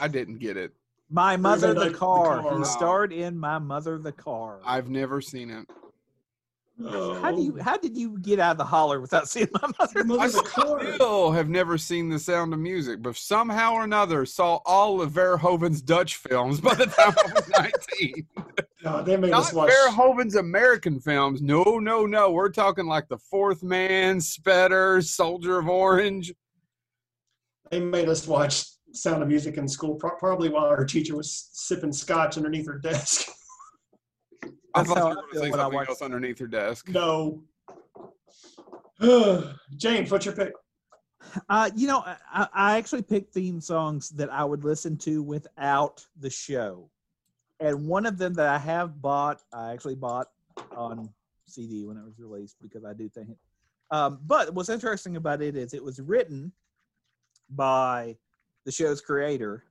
I 0.00 0.08
didn't 0.08 0.38
get 0.38 0.56
it. 0.56 0.72
My 1.08 1.36
mother, 1.36 1.68
Van 1.68 1.76
the 1.76 1.82
Dyke, 1.84 1.92
the 1.92 1.98
car. 1.98 2.42
car. 2.42 2.58
He 2.58 2.64
starred 2.64 3.12
in 3.12 3.38
My 3.38 3.58
Mother, 3.58 3.98
the 3.98 4.12
Car. 4.12 4.60
I've 4.64 4.88
never 4.88 5.20
seen 5.20 5.50
it. 5.50 5.66
How 6.88 7.32
do 7.32 7.42
you? 7.42 7.56
Oh. 7.58 7.62
How 7.62 7.76
did 7.76 7.96
you 7.96 8.18
get 8.18 8.38
out 8.38 8.52
of 8.52 8.58
the 8.58 8.64
holler 8.64 9.00
without 9.00 9.28
seeing 9.30 9.48
My 9.52 9.70
Mother? 9.78 9.92
Your 9.94 10.04
mother's 10.04 10.34
a 10.34 10.42
I 10.56 10.94
still 10.94 11.32
have 11.32 11.48
never 11.48 11.78
seen 11.78 12.08
The 12.08 12.18
Sound 12.18 12.52
of 12.52 12.60
Music, 12.60 13.02
but 13.02 13.16
somehow 13.16 13.74
or 13.74 13.84
another 13.84 14.26
saw 14.26 14.60
all 14.66 15.00
of 15.00 15.12
Verhoeven's 15.12 15.82
Dutch 15.82 16.16
films 16.16 16.60
by 16.60 16.74
the 16.74 16.86
time 16.86 17.14
I 17.18 17.32
was 17.32 17.48
19. 17.48 18.26
No, 18.82 19.02
they 19.02 19.14
made 19.18 19.32
Not 19.32 19.40
us 19.40 19.52
watch. 19.52 19.70
Verhoeven's 19.70 20.36
American 20.36 21.00
films. 21.00 21.42
No, 21.42 21.78
no, 21.78 22.06
no. 22.06 22.30
We're 22.30 22.48
talking 22.48 22.86
like 22.86 23.08
The 23.08 23.18
Fourth 23.18 23.62
Man, 23.62 24.20
Spetter, 24.20 25.04
Soldier 25.04 25.58
of 25.58 25.68
Orange. 25.68 26.32
They 27.70 27.80
made 27.80 28.08
us 28.08 28.26
watch 28.26 28.64
Sound 28.92 29.22
of 29.22 29.28
Music 29.28 29.58
in 29.58 29.68
school, 29.68 29.96
probably 29.96 30.48
while 30.48 30.64
our 30.64 30.86
teacher 30.86 31.14
was 31.14 31.50
sipping 31.52 31.92
scotch 31.92 32.38
underneath 32.38 32.66
her 32.66 32.78
desk. 32.78 33.28
I 34.74 34.82
That's 34.82 34.92
thought 34.92 34.98
you 34.98 35.08
were 35.08 35.14
going 35.14 35.26
to 35.32 35.38
say 35.38 35.50
something 35.50 35.80
else 35.88 36.02
underneath 36.02 36.38
her 36.38 36.46
desk. 36.46 36.88
no. 36.88 37.42
James, 39.76 40.10
what's 40.10 40.26
your 40.26 40.34
pick? 40.34 40.52
Uh, 41.48 41.70
you 41.74 41.86
know, 41.86 42.00
I- 42.00 42.16
I, 42.32 42.48
I 42.52 42.76
actually 42.78 43.02
picked 43.02 43.32
theme 43.32 43.60
songs 43.60 44.10
that 44.10 44.30
I 44.32 44.44
would 44.44 44.64
listen 44.64 44.96
to 44.98 45.22
without 45.22 46.04
the 46.18 46.30
show, 46.30 46.90
and 47.58 47.86
one 47.88 48.06
of 48.06 48.18
them 48.18 48.34
that 48.34 48.46
I 48.48 48.58
have 48.58 49.00
bought, 49.00 49.40
I 49.52 49.72
actually 49.72 49.94
bought 49.96 50.28
on 50.76 51.08
CD 51.46 51.84
when 51.84 51.96
it 51.96 52.04
was 52.04 52.18
released 52.18 52.56
because 52.60 52.84
I 52.84 52.92
do 52.92 53.08
think 53.08 53.30
it. 53.30 53.38
Um, 53.90 54.20
but 54.26 54.54
what's 54.54 54.68
interesting 54.68 55.16
about 55.16 55.42
it 55.42 55.56
is 55.56 55.74
it 55.74 55.82
was 55.82 55.98
written 56.00 56.52
by 57.50 58.16
the 58.64 58.70
show's 58.72 59.00
creator 59.00 59.64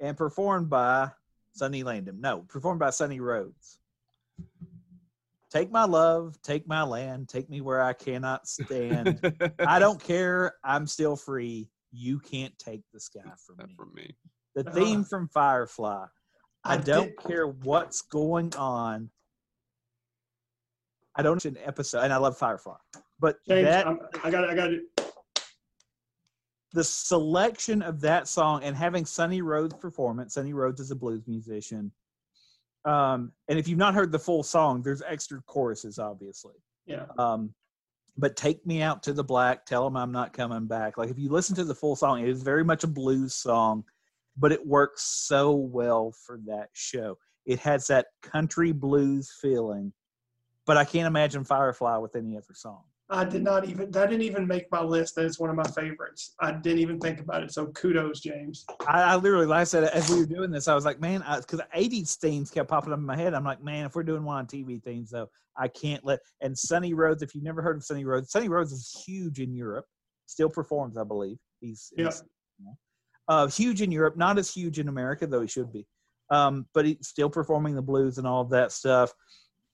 and 0.00 0.16
performed 0.16 0.68
by 0.68 1.10
Sonny 1.52 1.84
Landon. 1.84 2.20
No, 2.20 2.40
performed 2.48 2.80
by 2.80 2.90
Sonny 2.90 3.20
Rhodes. 3.20 3.78
Take 5.50 5.70
my 5.70 5.84
love, 5.84 6.40
take 6.42 6.66
my 6.66 6.82
land, 6.82 7.28
take 7.28 7.50
me 7.50 7.60
where 7.60 7.82
I 7.82 7.92
cannot 7.92 8.48
stand. 8.48 9.20
I 9.58 9.78
don't 9.78 10.02
care. 10.02 10.54
I'm 10.64 10.86
still 10.86 11.14
free. 11.14 11.68
You 11.92 12.18
can't 12.20 12.56
take 12.58 12.80
the 12.94 13.00
sky 13.00 13.20
from 13.46 13.66
me. 13.66 13.74
from 13.76 13.92
me. 13.94 14.16
The 14.54 14.64
theme 14.64 15.04
from 15.04 15.28
Firefly. 15.28 16.06
I 16.64 16.74
I 16.74 16.76
don't 16.78 17.08
did- 17.08 17.18
care 17.18 17.48
what's 17.48 18.00
going 18.02 18.54
on. 18.56 19.10
I 21.14 21.20
don't 21.22 21.44
an 21.44 21.58
episode, 21.62 22.00
and 22.04 22.12
I 22.12 22.16
love 22.16 22.38
Firefly, 22.38 22.76
but 23.20 23.36
James, 23.46 23.66
that 23.66 23.86
I'm, 23.86 23.98
I 24.24 24.30
got, 24.30 24.48
I 24.48 24.54
got 24.54 24.70
the 26.72 26.82
selection 26.82 27.82
of 27.82 28.00
that 28.00 28.26
song 28.28 28.62
and 28.64 28.74
having 28.74 29.04
Sonny 29.04 29.42
Rhodes 29.42 29.74
perform 29.74 30.20
it. 30.20 30.32
Sonny 30.32 30.54
Rhodes 30.54 30.80
is 30.80 30.90
a 30.90 30.96
blues 30.96 31.24
musician. 31.26 31.92
Um, 32.84 33.32
and 33.48 33.58
if 33.58 33.68
you've 33.68 33.78
not 33.78 33.94
heard 33.94 34.12
the 34.12 34.18
full 34.18 34.42
song, 34.42 34.82
there's 34.82 35.02
extra 35.02 35.40
choruses, 35.46 35.98
obviously. 35.98 36.54
Yeah. 36.86 37.06
Um, 37.18 37.54
but 38.16 38.36
take 38.36 38.66
me 38.66 38.82
out 38.82 39.02
to 39.04 39.12
the 39.12 39.24
black. 39.24 39.64
Tell 39.64 39.84
them 39.84 39.96
I'm 39.96 40.12
not 40.12 40.32
coming 40.32 40.66
back. 40.66 40.98
Like 40.98 41.10
if 41.10 41.18
you 41.18 41.30
listen 41.30 41.56
to 41.56 41.64
the 41.64 41.74
full 41.74 41.96
song, 41.96 42.20
it 42.20 42.28
is 42.28 42.42
very 42.42 42.64
much 42.64 42.84
a 42.84 42.88
blues 42.88 43.34
song, 43.34 43.84
but 44.36 44.52
it 44.52 44.66
works 44.66 45.04
so 45.04 45.52
well 45.52 46.12
for 46.26 46.38
that 46.46 46.68
show. 46.72 47.16
It 47.46 47.58
has 47.60 47.86
that 47.86 48.06
country 48.22 48.72
blues 48.72 49.32
feeling, 49.40 49.92
but 50.66 50.76
I 50.76 50.84
can't 50.84 51.06
imagine 51.06 51.44
Firefly 51.44 51.96
with 51.98 52.14
any 52.14 52.36
other 52.36 52.54
song. 52.54 52.82
I 53.10 53.24
did 53.24 53.42
not 53.42 53.68
even, 53.68 53.90
that 53.90 54.08
didn't 54.08 54.22
even 54.22 54.46
make 54.46 54.70
my 54.70 54.82
list. 54.82 55.16
That 55.16 55.26
is 55.26 55.38
one 55.38 55.50
of 55.50 55.56
my 55.56 55.64
favorites. 55.64 56.34
I 56.40 56.52
didn't 56.52 56.78
even 56.78 56.98
think 56.98 57.20
about 57.20 57.42
it. 57.42 57.52
So 57.52 57.66
kudos, 57.66 58.20
James. 58.20 58.64
I, 58.88 59.02
I 59.02 59.16
literally, 59.16 59.46
like 59.46 59.60
I 59.60 59.64
said, 59.64 59.84
as 59.84 60.08
we 60.08 60.20
were 60.20 60.26
doing 60.26 60.50
this, 60.50 60.66
I 60.66 60.74
was 60.74 60.84
like, 60.84 61.00
man, 61.00 61.22
because 61.36 61.58
the 61.58 61.66
80s 61.76 62.16
themes 62.16 62.50
kept 62.50 62.70
popping 62.70 62.92
up 62.92 62.98
in 62.98 63.04
my 63.04 63.16
head. 63.16 63.34
I'm 63.34 63.44
like, 63.44 63.62
man, 63.62 63.84
if 63.84 63.94
we're 63.94 64.02
doing 64.02 64.24
one 64.24 64.38
on 64.38 64.46
TV 64.46 64.82
themes, 64.82 65.10
though, 65.10 65.28
I 65.56 65.68
can't 65.68 66.04
let. 66.04 66.20
And 66.40 66.56
Sonny 66.56 66.94
Rhodes, 66.94 67.22
if 67.22 67.34
you've 67.34 67.44
never 67.44 67.60
heard 67.60 67.76
of 67.76 67.84
Sonny 67.84 68.04
Rhodes, 68.04 68.30
Sonny 68.30 68.48
Rhodes 68.48 68.72
is 68.72 69.04
huge 69.06 69.40
in 69.40 69.54
Europe, 69.54 69.84
still 70.26 70.48
performs, 70.48 70.96
I 70.96 71.04
believe. 71.04 71.36
He's, 71.60 71.92
Yeah. 71.96 72.06
he's 72.06 72.22
you 72.58 72.64
know, 72.66 72.78
uh, 73.28 73.46
huge 73.48 73.82
in 73.82 73.92
Europe, 73.92 74.16
not 74.16 74.38
as 74.38 74.52
huge 74.52 74.78
in 74.78 74.88
America, 74.88 75.26
though 75.26 75.42
he 75.42 75.48
should 75.48 75.72
be. 75.72 75.86
Um, 76.30 76.66
but 76.72 76.86
he's 76.86 77.08
still 77.08 77.28
performing 77.28 77.74
the 77.74 77.82
blues 77.82 78.16
and 78.16 78.26
all 78.26 78.40
of 78.40 78.50
that 78.50 78.72
stuff. 78.72 79.12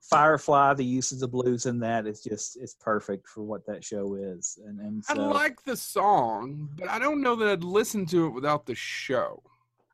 Firefly, 0.01 0.75
the 0.75 0.85
use 0.85 1.13
of 1.13 1.19
the 1.19 1.29
blues 1.29 1.67
in 1.67 1.81
that 1.81 2.07
is 2.07 2.23
just 2.23 2.57
it's 2.57 2.75
perfect 2.75 3.29
for 3.29 3.43
what 3.43 3.67
that 3.67 3.85
show 3.85 4.15
is. 4.15 4.59
And 4.65 4.81
and 4.81 5.05
I 5.09 5.15
like 5.15 5.63
the 5.65 5.77
song, 5.77 6.71
but 6.79 6.89
I 6.89 6.99
don't 6.99 7.21
know 7.21 7.35
that 7.37 7.49
I'd 7.49 7.65
listen 7.65 8.07
to 8.07 8.27
it 8.27 8.31
without 8.31 8.65
the 8.65 8.75
show. 8.75 9.43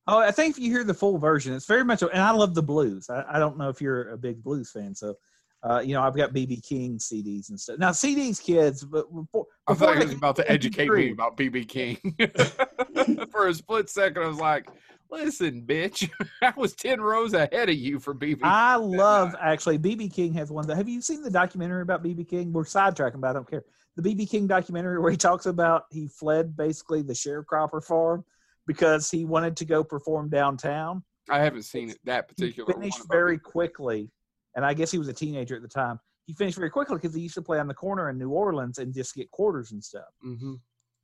Oh, 0.06 0.18
I 0.18 0.30
think 0.30 0.56
if 0.56 0.62
you 0.62 0.70
hear 0.70 0.84
the 0.84 0.94
full 0.94 1.18
version, 1.18 1.54
it's 1.54 1.66
very 1.66 1.84
much, 1.84 2.02
and 2.02 2.12
I 2.12 2.30
love 2.30 2.54
the 2.54 2.62
blues. 2.62 3.08
I, 3.08 3.24
I 3.28 3.38
don't 3.38 3.56
know 3.56 3.70
if 3.70 3.80
you're 3.80 4.10
a 4.10 4.18
big 4.18 4.42
blues 4.42 4.70
fan, 4.70 4.94
so 4.94 5.16
uh, 5.62 5.80
you 5.80 5.94
know 5.94 6.02
I've 6.02 6.14
got 6.14 6.34
BB 6.34 6.62
King 6.62 6.98
CDs 6.98 7.48
and 7.48 7.58
stuff. 7.58 7.78
Now 7.78 7.90
CDs, 7.90 8.42
kids, 8.42 8.84
but 8.84 9.12
before, 9.12 9.46
I 9.66 9.72
thought 9.72 9.96
he 9.96 10.04
was 10.04 10.14
about 10.14 10.36
to 10.36 10.50
educate 10.50 10.90
me 10.90 11.12
about 11.12 11.38
BB 11.38 11.68
King. 11.68 11.96
For 13.30 13.48
a 13.48 13.54
split 13.54 13.88
second, 13.88 14.22
I 14.22 14.28
was 14.28 14.38
like, 14.38 14.68
"Listen, 15.14 15.62
bitch, 15.66 16.10
I 16.42 16.52
was 16.56 16.74
ten 16.74 17.00
rows 17.00 17.32
ahead 17.34 17.68
of 17.68 17.76
you 17.76 17.98
for 18.00 18.14
BB." 18.14 18.40
I 18.42 18.76
love 18.76 19.34
actually 19.40 19.78
BB 19.78 20.12
King 20.12 20.32
has 20.34 20.50
one. 20.50 20.66
That, 20.66 20.76
have 20.76 20.88
you 20.88 21.00
seen 21.00 21.22
the 21.22 21.30
documentary 21.30 21.82
about 21.82 22.02
BB 22.02 22.28
King? 22.28 22.52
We're 22.52 22.64
sidetracking, 22.64 23.20
but 23.20 23.30
I 23.30 23.32
don't 23.32 23.48
care. 23.48 23.64
The 23.96 24.02
BB 24.02 24.28
King 24.28 24.46
documentary 24.46 24.98
where 25.00 25.10
he 25.10 25.16
talks 25.16 25.46
about 25.46 25.84
he 25.90 26.08
fled 26.08 26.56
basically 26.56 27.02
the 27.02 27.12
sharecropper 27.12 27.82
farm 27.82 28.24
because 28.66 29.10
he 29.10 29.24
wanted 29.24 29.56
to 29.58 29.64
go 29.64 29.84
perform 29.84 30.28
downtown. 30.28 31.04
I 31.30 31.38
haven't 31.38 31.62
seen 31.62 31.90
it 31.90 31.98
that 32.04 32.26
he 32.36 32.44
particular. 32.46 32.72
finished 32.74 32.98
one, 33.00 33.08
very 33.08 33.38
quickly, 33.38 34.10
and 34.56 34.64
I 34.64 34.74
guess 34.74 34.90
he 34.90 34.98
was 34.98 35.08
a 35.08 35.12
teenager 35.12 35.56
at 35.56 35.62
the 35.62 35.68
time. 35.68 35.98
He 36.26 36.32
finished 36.34 36.56
very 36.56 36.70
quickly 36.70 36.96
because 36.96 37.14
he 37.14 37.20
used 37.22 37.34
to 37.34 37.42
play 37.42 37.58
on 37.58 37.68
the 37.68 37.74
corner 37.74 38.08
in 38.10 38.18
New 38.18 38.30
Orleans 38.30 38.78
and 38.78 38.94
just 38.94 39.14
get 39.14 39.30
quarters 39.30 39.72
and 39.72 39.82
stuff. 39.84 40.04
hmm 40.22 40.54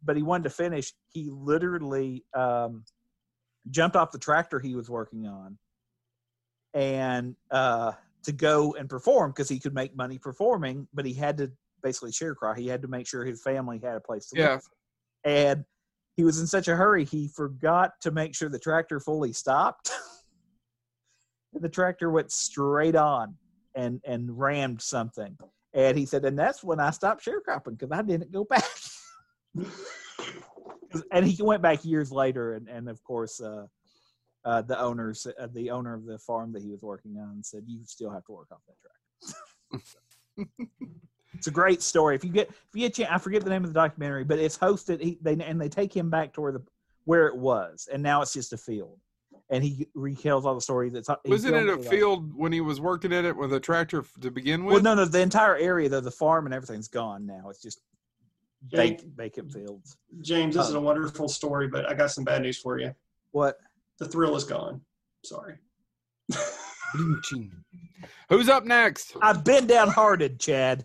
But 0.03 0.16
he 0.16 0.23
wanted 0.23 0.44
to 0.44 0.51
finish. 0.51 0.92
He 1.09 1.29
literally 1.31 2.25
um, 2.35 2.85
jumped 3.70 3.96
off 3.96 4.12
the 4.12 4.18
tractor 4.18 4.59
he 4.59 4.75
was 4.75 4.88
working 4.88 5.27
on, 5.27 5.59
and 6.75 7.37
uh, 7.51 7.92
to 8.25 8.33
go 8.33 8.75
and 8.75 8.88
perform 8.88 9.31
because 9.31 9.49
he 9.49 9.59
could 9.59 9.75
make 9.75 9.96
money 9.96 10.18
performing. 10.18 10.88
But 10.94 11.07
he 11.07 11.12
had 11.12 11.37
to 11.38 11.51
basically 11.83 12.12
sharecrop. 12.12 12.59
He 12.59 12.68
had 12.68 12.83
to 12.83 12.88
make 12.88 13.07
sure 13.07 13.25
his 13.25 13.42
family 13.42 13.81
had 13.83 13.96
a 13.96 14.01
place 14.01 14.29
to 14.31 14.38
Yeah. 14.38 14.53
live. 14.53 14.62
And 15.25 15.64
he 16.16 16.25
was 16.25 16.38
in 16.40 16.46
such 16.46 16.68
a 16.68 16.77
hurry, 16.77 17.05
he 17.05 17.29
forgot 17.29 17.92
to 18.03 18.11
make 18.11 18.35
sure 18.35 18.49
the 18.49 18.59
tractor 18.59 19.01
fully 19.01 19.33
stopped. 19.33 19.90
and 21.55 21.62
the 21.62 21.68
tractor 21.68 22.11
went 22.11 22.31
straight 22.31 22.96
on 22.96 23.37
and 23.75 24.01
and 24.05 24.38
rammed 24.38 24.83
something. 24.83 25.37
And 25.73 25.96
he 25.96 26.05
said, 26.05 26.25
and 26.25 26.38
that's 26.38 26.64
when 26.64 26.81
I 26.81 26.90
stopped 26.90 27.25
sharecropping 27.25 27.79
because 27.79 27.92
I 27.92 28.03
didn't 28.03 28.33
go 28.33 28.44
back. 28.44 28.64
and 31.12 31.26
he 31.26 31.42
went 31.42 31.62
back 31.62 31.85
years 31.85 32.12
later, 32.12 32.55
and 32.55 32.68
and 32.68 32.88
of 32.88 33.03
course, 33.03 33.40
uh, 33.40 33.66
uh, 34.44 34.62
the 34.62 34.79
owners, 34.79 35.26
uh, 35.38 35.48
the 35.53 35.70
owner 35.70 35.94
of 35.94 36.07
the 36.07 36.18
farm 36.18 36.53
that 36.53 36.62
he 36.62 36.70
was 36.70 36.83
working 36.83 37.16
on, 37.18 37.42
said, 37.42 37.64
"You 37.66 37.81
still 37.85 38.11
have 38.11 38.24
to 38.26 38.33
work 38.33 38.48
off 38.53 38.61
that 38.66 38.76
tractor." 38.81 40.48
it's 41.35 41.46
a 41.46 41.50
great 41.50 41.83
story. 41.83 42.14
If 42.14 42.24
you 42.24 42.31
get 42.31 42.48
if 42.48 42.57
you 42.74 42.88
get, 42.88 43.12
I 43.12 43.18
forget 43.18 43.44
the 43.44 43.50
name 43.50 43.64
of 43.64 43.72
the 43.72 43.79
documentary, 43.79 44.24
but 44.24 44.38
it's 44.38 44.59
hosted. 44.59 45.00
He, 45.00 45.18
they 45.20 45.33
and 45.33 45.61
they 45.61 45.68
take 45.68 45.94
him 45.94 46.11
back 46.11 46.33
to 46.35 46.40
where 46.40 46.53
the 46.53 46.62
where 47.05 47.26
it 47.26 47.37
was, 47.37 47.88
and 47.92 48.03
now 48.03 48.22
it's 48.22 48.33
just 48.33 48.53
a 48.53 48.59
field. 48.59 48.98
And 49.53 49.64
he 49.64 49.88
retells 49.96 50.44
all 50.44 50.55
the 50.55 50.61
stories. 50.61 50.92
That's 50.92 51.11
Wasn't 51.24 51.57
it 51.57 51.68
a 51.68 51.79
field 51.79 52.33
when 52.37 52.53
he 52.53 52.61
was 52.61 52.81
working 52.81 53.11
in 53.11 53.24
it 53.24 53.37
with 53.37 53.53
a 53.53 53.59
tractor 53.59 54.05
to 54.20 54.31
begin 54.31 54.64
with? 54.64 54.74
Well, 54.74 54.83
no, 54.83 54.94
no, 54.94 55.05
the 55.05 55.20
entire 55.20 55.57
area, 55.57 55.88
though, 55.88 56.00
the 56.00 56.11
farm 56.12 56.46
and 56.46 56.55
everything's 56.55 56.87
gone 56.87 57.26
now. 57.26 57.50
It's 57.50 57.61
just 57.61 57.81
vacant, 58.68 59.16
vacant 59.16 59.53
fields. 59.53 59.96
James, 60.20 60.55
this 60.55 60.68
is 60.68 60.75
Oh. 60.75 60.79
a 60.79 60.81
wonderful 60.83 61.29
story, 61.29 61.68
but 61.68 61.88
I 61.88 61.94
got 61.94 62.11
some 62.11 62.25
bad 62.25 62.42
news 62.42 62.59
for 62.59 62.79
you. 62.79 62.94
What? 63.33 63.59
The 63.99 64.07
thrill 64.09 64.37
is 64.37 64.44
gone. 64.44 64.81
Sorry. 65.25 65.57
Who's 68.29 68.49
up 68.49 68.64
next? 68.64 69.16
I've 69.20 69.44
been 69.44 69.66
downhearted, 69.66 70.40
Chad. 70.40 70.85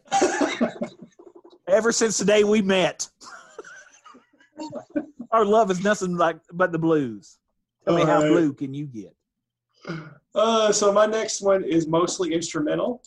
Ever 1.68 1.92
since 1.92 2.18
the 2.18 2.26
day 2.26 2.44
we 2.44 2.62
met. 2.62 3.08
Our 5.32 5.46
love 5.46 5.72
is 5.72 5.84
nothing 5.84 6.16
like 6.16 6.38
but 6.54 6.72
the 6.72 6.80
blues. 6.80 7.38
Tell 7.86 7.96
me 7.96 8.02
All 8.02 8.08
how 8.08 8.22
right. 8.22 8.30
blue 8.30 8.54
can 8.54 8.74
you 8.74 8.86
get? 8.86 9.16
Uh, 10.34 10.72
so 10.72 10.92
my 10.92 11.06
next 11.06 11.42
one 11.42 11.64
is 11.64 11.88
mostly 11.88 12.34
instrumental, 12.34 13.04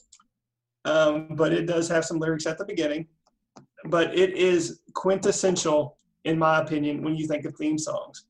um, 0.85 1.29
but 1.37 1.53
it 1.53 1.67
does 1.67 1.89
have 1.89 2.05
some 2.05 2.19
lyrics 2.19 2.47
at 2.47 2.59
the 2.59 2.65
beginning. 2.65 3.07
But 3.85 4.17
it 4.17 4.35
is 4.35 4.81
quintessential, 4.95 5.97
in 6.25 6.39
my 6.39 6.61
opinion, 6.61 7.03
when 7.03 7.17
you 7.17 7.27
think 7.27 7.45
of 7.45 7.55
theme 7.57 7.79
songs. 7.79 8.25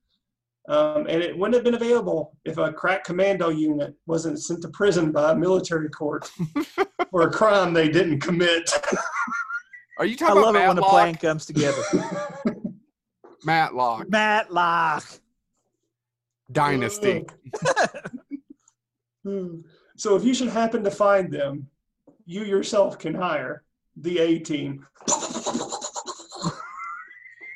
Um, 0.69 1.07
and 1.09 1.23
it 1.23 1.37
wouldn't 1.37 1.55
have 1.55 1.65
been 1.65 1.75
available 1.75 2.37
if 2.45 2.59
a 2.59 2.71
crack 2.71 3.03
commando 3.03 3.49
unit 3.49 3.95
wasn't 4.07 4.39
sent 4.39 4.61
to 4.63 4.69
prison 4.69 5.11
by 5.13 5.33
a 5.33 5.35
military 5.35 5.89
court 5.89 6.31
for 7.11 7.23
a 7.23 7.31
crime 7.31 7.73
they 7.73 7.89
didn't 7.89 8.21
commit. 8.21 8.71
Are 9.99 10.05
you 10.05 10.15
talking 10.15 10.39
I 10.39 10.43
talking 10.43 10.43
love 10.43 10.55
about 10.55 10.65
it 10.65 10.67
when 10.67 10.77
the 10.77 10.83
Matlock? 10.83 10.93
plan 10.93 11.15
comes 11.15 11.47
together. 11.47 11.83
Matlock 13.45 14.11
Matlock. 14.11 15.05
Dynasty. 16.53 17.25
so 19.97 20.17
if 20.17 20.25
you 20.25 20.35
should 20.35 20.49
happen 20.49 20.85
to 20.85 20.91
find 20.91 21.33
them, 21.33 21.67
you 22.27 22.45
yourself 22.45 22.99
can 22.99 23.15
hire 23.15 23.65
the 23.97 24.19
A 24.19 24.39
team. 24.39 24.87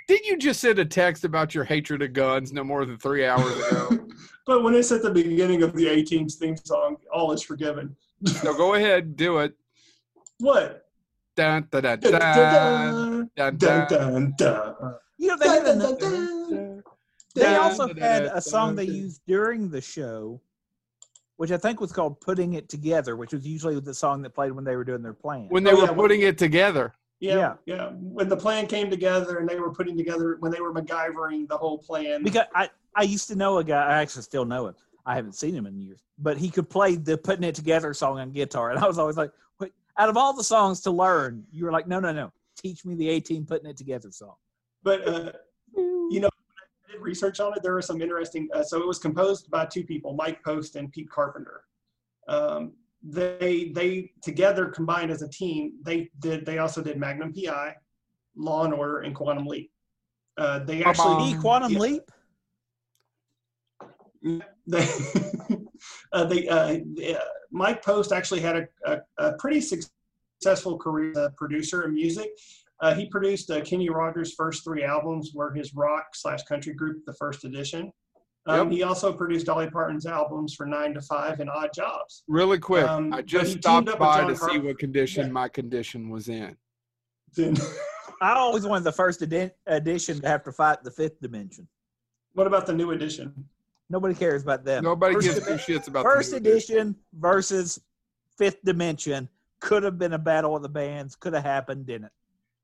Didn't 0.09 0.27
you 0.27 0.37
just 0.39 0.61
send 0.61 0.79
a 0.79 0.85
text 0.85 1.25
about 1.25 1.55
your 1.55 1.65
hatred 1.65 2.03
of 2.03 2.13
guns 2.13 2.53
no 2.53 2.65
more 2.65 2.85
than 2.85 2.99
three 2.99 3.27
hours 3.27 3.57
ago? 3.69 3.99
But 4.45 4.65
when 4.65 4.75
it's 4.75 4.91
at 4.91 5.03
the 5.03 5.11
beginning 5.11 5.63
of 5.63 5.73
the 5.73 5.87
A 5.87 6.03
Team's 6.03 6.35
theme 6.35 6.57
song, 6.57 6.97
all 7.15 7.31
is 7.31 7.43
forgiven. 7.45 7.95
so 8.27 8.53
go 8.53 8.75
ahead, 8.75 9.15
do 9.15 9.39
it. 9.39 9.55
What? 10.41 10.87
Dun, 11.37 11.69
dun, 11.71 11.83
dun, 11.85 12.01
Dun, 12.01 12.11
dun, 12.13 12.21
dun, 12.21 13.31
dun, 13.37 13.57
dun, 13.57 13.57
dun. 13.57 13.89
dun, 13.89 14.35
dun. 14.37 14.95
You 15.17 15.29
know, 15.29 15.37
they, 15.37 15.47
Dun, 15.47 15.55
had 15.55 15.65
dun, 15.65 15.81
ano- 15.81 15.97
dun, 15.97 16.51
dun. 16.51 16.83
they 17.37 17.43
Dun, 17.43 17.61
also 17.61 17.87
dun, 17.87 17.97
had 17.99 18.25
a 18.25 18.41
song 18.41 18.75
they 18.75 18.83
used 18.83 19.21
during 19.29 19.71
the 19.71 19.81
show, 19.81 20.41
which 21.37 21.53
I 21.53 21.57
think 21.57 21.81
was 21.81 21.93
called 21.93 22.21
Putting 22.21 22.55
It 22.55 22.69
Together, 22.69 23.15
which 23.15 23.33
was 23.33 23.47
usually 23.47 23.79
the 23.79 23.95
song 23.95 24.23
that 24.23 24.31
played 24.35 24.51
when 24.51 24.65
they 24.65 24.75
were 24.75 24.83
doing 24.85 25.03
their 25.03 25.15
plan. 25.15 25.47
When 25.51 25.63
they 25.63 25.71
Oh, 25.71 25.77
were 25.77 25.83
yeah, 25.83 25.91
when- 25.91 25.99
putting 25.99 26.23
it 26.23 26.37
together. 26.37 26.93
Yeah, 27.23 27.37
Yeah. 27.37 27.55
yeah. 27.67 27.89
When 27.91 28.29
the 28.29 28.37
plan 28.37 28.67
came 28.67 28.91
together 28.91 29.39
and 29.39 29.49
they 29.49 29.59
were 29.61 29.73
putting 29.73 29.97
together, 29.97 30.37
when 30.41 30.51
they 30.51 30.61
were 30.61 30.75
MacGyvering 30.75 31.49
the 31.49 31.57
whole 31.57 31.79
plan. 31.79 32.25
because 32.25 32.47
I, 32.55 32.69
I 32.97 33.03
used 33.05 33.29
to 33.29 33.37
know 33.37 33.59
a 33.59 33.65
guy, 33.65 33.81
I 33.81 34.03
actually 34.03 34.23
still 34.23 34.45
know 34.45 34.67
him. 34.67 34.75
I 35.07 35.15
haven't 35.15 35.35
seen 35.35 35.55
him 35.55 35.67
in 35.67 35.79
years, 35.81 36.01
but 36.19 36.37
he 36.37 36.51
could 36.51 36.69
play 36.69 36.97
the 36.97 37.17
Putting 37.17 37.45
It 37.45 37.55
Together 37.55 37.95
song 37.95 38.19
on 38.19 38.33
guitar. 38.33 38.71
And 38.71 38.81
I 38.81 38.87
was 38.89 38.99
always 38.99 39.17
like, 39.17 39.31
wait, 39.61 39.73
out 39.99 40.09
of 40.09 40.17
all 40.17 40.33
the 40.35 40.43
songs 40.45 40.81
to 40.83 40.91
learn, 40.91 41.45
you 41.53 41.65
were 41.65 41.71
like, 41.73 41.87
no, 41.87 42.01
no, 42.01 42.13
no. 42.13 42.33
Teach 42.57 42.85
me 42.85 42.95
the 42.97 43.09
A 43.11 43.21
Team 43.21 43.47
Putting 43.47 43.71
It 43.71 43.77
Together 43.77 44.11
song. 44.11 44.35
But 44.83 45.07
uh, 45.07 45.33
you 45.77 46.19
know, 46.21 46.29
I 46.29 46.93
did 46.93 47.01
research 47.01 47.39
on 47.39 47.57
it. 47.57 47.63
There 47.63 47.77
are 47.77 47.83
some 47.83 48.03
interesting. 48.03 48.49
Uh, 48.53 48.65
so 48.65 48.81
it 48.81 48.87
was 48.87 48.99
composed 48.99 49.49
by 49.49 49.65
two 49.67 49.85
people, 49.85 50.13
Mike 50.15 50.43
Post 50.45 50.75
and 50.77 50.91
Pete 50.93 51.09
Carpenter. 51.11 51.63
Um, 52.29 52.73
they 53.03 53.73
they 53.75 54.13
together 54.23 54.67
combined 54.67 55.11
as 55.11 55.23
a 55.23 55.29
team. 55.29 55.75
They 55.85 56.11
did. 56.21 56.47
They 56.47 56.59
also 56.59 56.83
did 56.83 56.99
Magnum 56.99 57.33
PI, 57.33 57.75
Law 58.37 58.65
and 58.65 58.75
Order, 58.75 59.01
and 59.01 59.15
Quantum 59.15 59.47
Leap. 59.47 59.71
Uh, 60.37 60.61
they 60.61 60.83
actually 60.85 61.31
E 61.31 61.35
Quantum 61.35 61.73
yeah. 61.73 61.79
Leap? 61.79 62.03
they 64.67 64.89
uh, 66.13 66.25
they 66.25 66.49
uh, 66.49 66.79
uh, 67.15 67.19
Mike 67.51 67.85
Post 67.85 68.13
actually 68.13 68.41
had 68.41 68.57
a, 68.57 68.69
a, 68.87 69.01
a 69.19 69.33
pretty 69.35 69.61
successful 69.61 70.79
career 70.79 71.11
as 71.11 71.17
a 71.17 71.31
producer 71.37 71.83
of 71.83 71.93
music. 71.93 72.31
Uh, 72.81 72.95
he 72.95 73.07
produced 73.07 73.51
uh, 73.51 73.61
Kenny 73.63 73.89
Rogers' 73.91 74.35
first 74.35 74.65
three 74.65 74.83
albums, 74.83 75.33
were 75.35 75.53
his 75.53 75.75
rock 75.75 76.07
slash 76.15 76.43
country 76.45 76.75
group, 76.75 77.05
the 77.05 77.15
first 77.15 77.45
edition. 77.45 77.93
Um, 78.47 78.69
Yep. 78.71 78.73
He 78.77 78.83
also 78.83 79.13
produced 79.13 79.47
Dolly 79.47 79.71
Parton's 79.71 80.07
albums 80.07 80.55
for 80.55 80.67
Nine 80.67 80.95
to 80.95 81.01
Five 81.01 81.39
and 81.41 81.49
Odd 81.49 81.71
Jobs. 81.75 82.25
Really 82.27 82.59
quick, 82.59 82.87
Um, 82.87 83.13
I 83.13 83.23
just 83.23 83.59
stopped 83.59 83.87
by 83.99 84.21
John 84.21 84.29
to 84.29 84.37
see 84.37 84.59
what 84.59 84.79
condition 84.79 85.27
Yeah. 85.27 85.33
my 85.33 85.49
condition 85.49 86.11
was 86.11 86.29
in. 86.29 86.57
I 88.21 88.35
always 88.35 88.67
wanted 88.67 88.85
the 88.85 88.93
first 88.93 89.23
edi- 89.23 89.51
edition 89.67 90.21
to 90.21 90.29
have 90.29 90.43
to 90.45 90.53
fight 90.53 90.83
the 90.85 90.91
fifth 90.91 91.21
dimension. 91.21 91.69
what 92.35 92.47
about 92.47 92.67
the 92.67 92.73
new 92.73 92.91
edition? 92.93 93.33
Nobody 93.91 94.15
cares 94.15 94.43
about 94.43 94.65
them. 94.65 94.85
Nobody 94.85 95.15
first 95.15 95.27
gives 95.27 95.47
two 95.47 95.53
edi- 95.55 95.63
shits 95.81 95.89
about 95.89 96.03
the 96.05 96.09
First 96.11 96.31
new 96.33 96.39
edition 96.39 96.97
versus 97.15 97.79
fifth 98.39 98.63
dimension 98.65 99.29
could 99.61 99.83
have 99.83 99.99
been 99.99 100.15
a 100.15 100.19
battle 100.19 100.57
of 100.57 100.63
the 100.63 100.69
bands. 100.69 101.15
Could 101.15 101.35
have 101.35 101.45
happened, 101.45 101.87
didn't 101.87 102.07
it? 102.07 102.13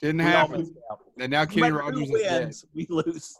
Didn't 0.01 0.19
We 0.19 0.25
happen. 0.25 0.75
And 1.19 1.31
now 1.31 1.45
Kenny 1.45 1.63
matter 1.63 1.75
Rogers 1.77 2.09
who 2.09 2.17
is 2.17 2.23
dead. 2.23 2.43
wins, 2.45 2.67
we 2.75 2.87
lose. 2.89 3.39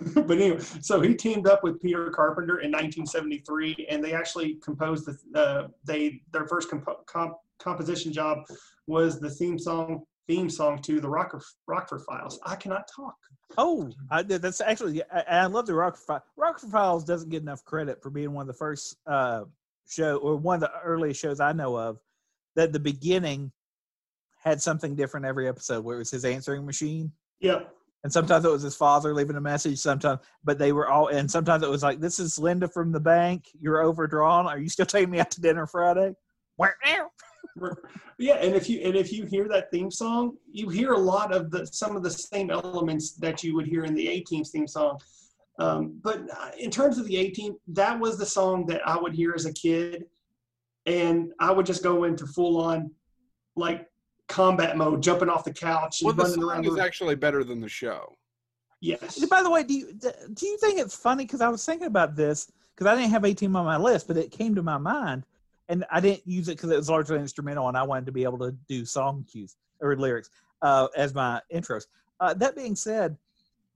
but 0.14 0.38
anyway, 0.38 0.60
so 0.80 1.00
he 1.00 1.14
teamed 1.14 1.46
up 1.46 1.62
with 1.62 1.80
Peter 1.80 2.10
Carpenter 2.10 2.60
in 2.60 2.70
1973, 2.70 3.86
and 3.90 4.02
they 4.02 4.12
actually 4.12 4.54
composed 4.56 5.06
the 5.06 5.38
uh, 5.38 5.68
they 5.84 6.20
their 6.32 6.46
first 6.46 6.70
compo- 6.70 7.02
comp- 7.06 7.38
composition 7.58 8.12
job 8.12 8.38
was 8.86 9.20
the 9.20 9.30
theme 9.30 9.58
song 9.58 10.04
theme 10.26 10.48
song 10.48 10.80
to 10.82 11.00
the 11.00 11.08
Rocker, 11.08 11.40
Rockford 11.66 12.02
Files. 12.02 12.38
I 12.44 12.56
cannot 12.56 12.88
talk. 12.94 13.16
Oh, 13.58 13.90
I. 14.10 14.22
That's 14.22 14.60
actually, 14.60 15.02
I, 15.12 15.24
I 15.28 15.46
love 15.46 15.66
the 15.66 15.74
Rockford 15.74 16.06
Files. 16.06 16.22
Rockford 16.36 16.70
Files 16.70 17.04
doesn't 17.04 17.30
get 17.30 17.42
enough 17.42 17.64
credit 17.64 18.02
for 18.02 18.10
being 18.10 18.32
one 18.32 18.42
of 18.42 18.48
the 18.48 18.54
first 18.54 18.96
uh, 19.06 19.44
show 19.88 20.16
or 20.16 20.36
one 20.36 20.56
of 20.56 20.60
the 20.60 20.72
earliest 20.82 21.20
shows 21.20 21.40
I 21.40 21.52
know 21.52 21.76
of 21.76 21.98
that 22.56 22.72
the 22.72 22.80
beginning 22.80 23.52
had 24.42 24.60
something 24.60 24.94
different 24.94 25.26
every 25.26 25.48
episode 25.48 25.84
where 25.84 25.96
it 25.96 26.00
was 26.00 26.10
his 26.10 26.24
answering 26.24 26.66
machine. 26.66 27.10
Yep. 27.40 27.74
And 28.04 28.12
sometimes 28.12 28.44
it 28.44 28.50
was 28.50 28.62
his 28.62 28.76
father 28.76 29.14
leaving 29.14 29.36
a 29.36 29.40
message. 29.40 29.78
Sometimes, 29.78 30.20
but 30.44 30.58
they 30.58 30.72
were 30.72 30.88
all, 30.88 31.08
and 31.08 31.28
sometimes 31.28 31.62
it 31.62 31.70
was 31.70 31.82
like, 31.82 32.00
"This 32.00 32.18
is 32.18 32.38
Linda 32.38 32.68
from 32.68 32.92
the 32.92 33.00
bank. 33.00 33.48
You're 33.58 33.82
overdrawn. 33.82 34.46
Are 34.46 34.58
you 34.58 34.68
still 34.68 34.86
taking 34.86 35.10
me 35.10 35.20
out 35.20 35.30
to 35.32 35.40
dinner 35.40 35.66
Friday?" 35.66 36.14
Yeah, 38.18 38.34
and 38.34 38.54
if 38.54 38.68
you 38.68 38.80
and 38.80 38.94
if 38.94 39.12
you 39.12 39.26
hear 39.26 39.48
that 39.48 39.70
theme 39.72 39.90
song, 39.90 40.36
you 40.50 40.68
hear 40.68 40.92
a 40.92 40.98
lot 40.98 41.34
of 41.34 41.50
the 41.50 41.66
some 41.66 41.96
of 41.96 42.04
the 42.04 42.10
same 42.10 42.50
elements 42.50 43.12
that 43.16 43.42
you 43.42 43.56
would 43.56 43.66
hear 43.66 43.84
in 43.84 43.94
the 43.94 44.06
A 44.08 44.20
Team's 44.20 44.50
theme 44.50 44.68
song. 44.68 45.00
Um, 45.58 45.98
but 46.02 46.22
uh, 46.30 46.50
in 46.58 46.70
terms 46.70 46.98
of 46.98 47.06
the 47.06 47.16
A 47.16 47.30
Team, 47.30 47.56
that 47.68 47.98
was 47.98 48.16
the 48.16 48.26
song 48.26 48.66
that 48.66 48.86
I 48.86 48.96
would 48.96 49.14
hear 49.14 49.32
as 49.34 49.46
a 49.46 49.52
kid, 49.52 50.04
and 50.86 51.32
I 51.40 51.50
would 51.50 51.66
just 51.66 51.82
go 51.82 52.04
into 52.04 52.26
full 52.26 52.60
on 52.60 52.92
like 53.56 53.86
combat 54.28 54.76
mode, 54.76 55.02
jumping 55.02 55.28
off 55.28 55.44
the 55.44 55.52
couch 55.52 56.00
and 56.00 56.06
Well, 56.06 56.14
the 56.14 56.22
running 56.24 56.38
around. 56.42 56.54
song 56.56 56.62
The 56.62 56.68
is 56.68 56.74
room. 56.74 56.84
actually 56.86 57.14
better 57.16 57.44
than 57.44 57.60
the 57.60 57.68
show. 57.68 58.14
yes. 58.80 59.24
By 59.26 59.42
the 59.42 59.50
way, 59.50 59.62
do 59.62 59.74
you 59.74 59.92
do 59.92 60.46
you 60.46 60.58
think 60.58 60.78
it's 60.78 60.96
funny? 60.96 61.24
Because 61.24 61.40
I 61.40 61.48
was 61.48 61.64
thinking 61.64 61.86
about 61.86 62.16
this 62.16 62.50
because 62.74 62.86
I 62.86 62.96
didn't 62.96 63.10
have 63.10 63.24
A 63.24 63.34
Team 63.34 63.54
on 63.56 63.64
my 63.64 63.76
list, 63.76 64.06
but 64.08 64.16
it 64.16 64.30
came 64.30 64.54
to 64.54 64.62
my 64.62 64.78
mind, 64.78 65.24
and 65.68 65.84
I 65.90 66.00
didn't 66.00 66.26
use 66.26 66.48
it 66.48 66.56
because 66.56 66.70
it 66.70 66.76
was 66.76 66.90
largely 66.90 67.18
instrumental, 67.18 67.68
and 67.68 67.76
I 67.76 67.82
wanted 67.82 68.06
to 68.06 68.12
be 68.12 68.24
able 68.24 68.38
to 68.38 68.52
do 68.68 68.84
song 68.84 69.24
cues 69.30 69.56
or 69.80 69.96
lyrics 69.96 70.30
uh, 70.62 70.88
as 70.96 71.14
my 71.14 71.40
intros. 71.52 71.84
Uh, 72.20 72.32
that 72.34 72.56
being 72.56 72.74
said, 72.76 73.16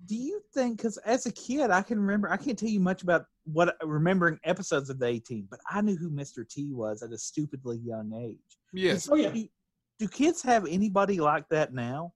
do 0.07 0.15
you 0.17 0.41
think? 0.55 0.77
Because 0.79 0.97
as 0.99 1.27
a 1.27 1.33
kid, 1.33 1.71
I 1.71 1.83
can 1.83 1.99
remember. 2.01 2.31
I 2.31 2.37
can't 2.37 2.59
tell 2.59 2.69
you 2.69 2.81
much 2.81 3.03
about 3.03 3.27
what 3.45 3.77
remembering 3.83 4.39
episodes 4.45 4.91
of 4.91 4.99
the 4.99 5.07
A 5.07 5.19
Team, 5.19 5.47
but 5.51 5.61
I 5.71 5.81
knew 5.81 5.97
who 5.97 6.11
Mr. 6.11 6.49
T 6.49 6.73
was 6.73 7.03
at 7.03 7.13
a 7.13 7.19
stupidly 7.19 7.79
young 7.79 8.13
age. 8.13 8.59
Yes. 8.73 9.09
Oh 9.11 9.15
yeah. 9.17 9.31
Do, 9.31 9.49
do 9.99 10.09
kids 10.09 10.43
have 10.43 10.67
anybody 10.67 11.21
like 11.21 11.49
that 11.49 11.73
now? 11.75 12.13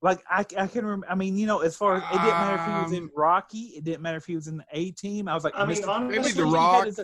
Like 0.00 0.20
I, 0.28 0.40
I 0.58 0.66
can 0.66 0.84
remember. 0.84 1.06
I 1.08 1.14
mean, 1.14 1.36
you 1.36 1.46
know, 1.46 1.60
as 1.60 1.76
far 1.76 1.96
as 1.96 2.02
it 2.02 2.12
didn't 2.12 2.26
matter 2.28 2.56
if 2.62 2.66
he 2.66 2.82
was 2.82 2.92
in 2.92 3.04
Um, 3.04 3.10
Rocky, 3.16 3.58
it 3.76 3.84
didn't 3.84 4.02
matter 4.02 4.16
if 4.16 4.24
he 4.26 4.34
was 4.34 4.48
in 4.48 4.56
the 4.56 4.64
A 4.72 4.90
Team. 4.92 5.28
I 5.28 5.34
was 5.34 5.44
like, 5.44 5.52
I 5.56 5.64
mean, 5.64 5.76
Mr. 5.76 5.88
honestly, 5.88 6.18
Maybe 6.18 6.32
The 6.32 6.46
he 6.46 6.52
Rock. 6.54 6.76
Had 6.78 6.86
his, 6.86 7.00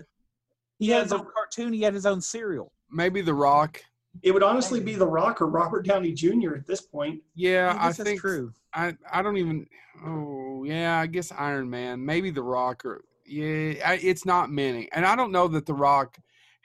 he 0.80 0.88
had 0.88 1.02
his 1.02 1.10
The- 1.10 1.18
own 1.18 1.26
cartoon. 1.32 1.72
He 1.72 1.82
had 1.82 1.94
his 1.94 2.06
own 2.06 2.20
cereal. 2.20 2.72
Maybe 2.90 3.20
The 3.20 3.34
Rock. 3.34 3.80
It 4.22 4.32
would 4.32 4.42
honestly 4.42 4.80
be 4.80 4.94
The 4.96 5.06
Rock 5.06 5.40
or 5.40 5.46
Robert 5.46 5.84
Downey 5.86 6.12
Jr. 6.12 6.54
at 6.56 6.66
this 6.66 6.80
point. 6.80 7.22
Yeah, 7.36 7.76
I 7.80 7.88
I, 7.88 7.92
think 7.92 8.20
true. 8.20 8.52
I 8.74 8.96
I 9.12 9.22
don't 9.22 9.36
even. 9.36 9.66
Oh 10.04 10.64
yeah, 10.64 10.98
I 10.98 11.06
guess 11.06 11.30
Iron 11.30 11.70
Man. 11.70 12.04
Maybe 12.04 12.30
The 12.30 12.42
Rock 12.42 12.84
or 12.84 13.04
yeah. 13.24 13.74
I, 13.88 13.94
it's 14.02 14.24
not 14.24 14.50
many, 14.50 14.88
and 14.90 15.06
I 15.06 15.14
don't 15.14 15.30
know 15.30 15.46
that 15.48 15.66
The 15.66 15.74
Rock 15.74 16.18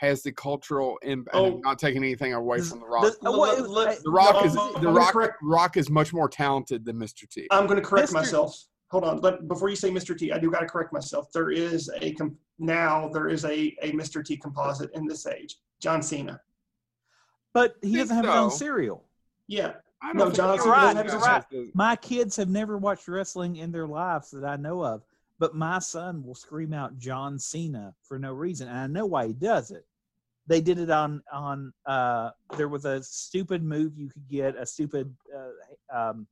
has 0.03 0.21
the 0.21 0.31
cultural 0.31 0.97
impact. 1.01 1.35
Oh. 1.35 1.59
Not 1.63 1.79
taking 1.79 2.03
anything 2.03 2.33
away 2.33 2.59
from 2.61 2.81
The 2.81 2.85
Rock. 2.87 3.03
does- 3.03 3.17
what- 3.21 3.59
Let- 3.59 3.69
let- 3.69 4.03
the 4.03 4.11
Rock 4.11 4.45
is 4.45 4.53
The 4.53 4.91
Rock. 4.91 5.13
correct- 5.13 5.37
Rock 5.41 5.77
is 5.77 5.89
much 5.89 6.13
more 6.13 6.27
talented 6.27 6.83
than 6.85 6.97
Mr. 6.97 7.27
T. 7.27 7.47
I'm 7.51 7.65
going 7.67 7.81
to 7.81 7.85
correct 7.87 8.09
Mr. 8.09 8.13
myself. 8.13 8.65
Hold 8.91 9.05
on, 9.05 9.21
but 9.21 9.47
before 9.47 9.69
you 9.69 9.75
say 9.75 9.89
Mr. 9.89 10.15
T, 10.15 10.31
I 10.31 10.37
do 10.37 10.51
got 10.51 10.59
to 10.59 10.67
correct 10.67 10.93
myself. 10.93 11.31
There 11.33 11.49
is 11.49 11.89
a 12.01 12.13
com- 12.13 12.37
now 12.59 13.07
there 13.09 13.27
is 13.29 13.43
a 13.45 13.75
a 13.81 13.91
Mr. 13.93 14.23
T 14.23 14.37
composite 14.37 14.91
in 14.93 15.07
this 15.07 15.25
age. 15.25 15.57
John 15.79 16.03
Cena. 16.03 16.39
But 17.53 17.75
he 17.81 17.95
doesn't 17.95 18.15
have 18.15 18.25
his 18.25 18.33
own 18.35 18.51
cereal. 18.51 19.05
Yeah, 19.47 19.73
I 20.01 20.13
No, 20.13 20.29
John 20.31 20.53
he 20.53 20.59
Cena 20.59 20.75
does. 20.75 20.83
doesn't 20.93 20.97
have 20.97 21.05
his- 21.05 21.15
right. 21.15 21.49
does. 21.49 21.69
My 21.75 21.95
kids 21.95 22.35
have 22.35 22.49
never 22.49 22.77
watched 22.77 23.07
wrestling 23.07 23.55
in 23.55 23.71
their 23.71 23.87
lives 23.87 24.29
that 24.31 24.45
I 24.45 24.57
know 24.57 24.83
of, 24.83 25.03
but 25.39 25.55
my 25.55 25.79
son 25.79 26.23
will 26.23 26.35
scream 26.35 26.71
out 26.73 26.97
John 26.97 27.39
Cena 27.39 27.95
for 28.03 28.19
no 28.19 28.33
reason, 28.33 28.67
and 28.67 28.77
I 28.77 28.87
know 28.87 29.05
why 29.07 29.27
he 29.27 29.33
does 29.33 29.71
it. 29.71 29.85
They 30.47 30.61
did 30.61 30.77
it 30.79 30.89
on 30.89 31.21
on. 31.31 31.73
Uh, 31.85 32.31
there 32.57 32.67
was 32.67 32.85
a 32.85 33.01
stupid 33.03 33.63
move 33.63 33.97
you 33.97 34.09
could 34.09 34.27
get, 34.27 34.55
a 34.57 34.65
stupid 34.65 35.13
uh, 35.33 36.09
um, 36.09 36.27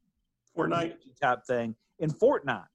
Fortnite. 0.57 0.95
type 1.21 1.45
thing 1.45 1.75
in 1.99 2.11
Fortnite, 2.11 2.67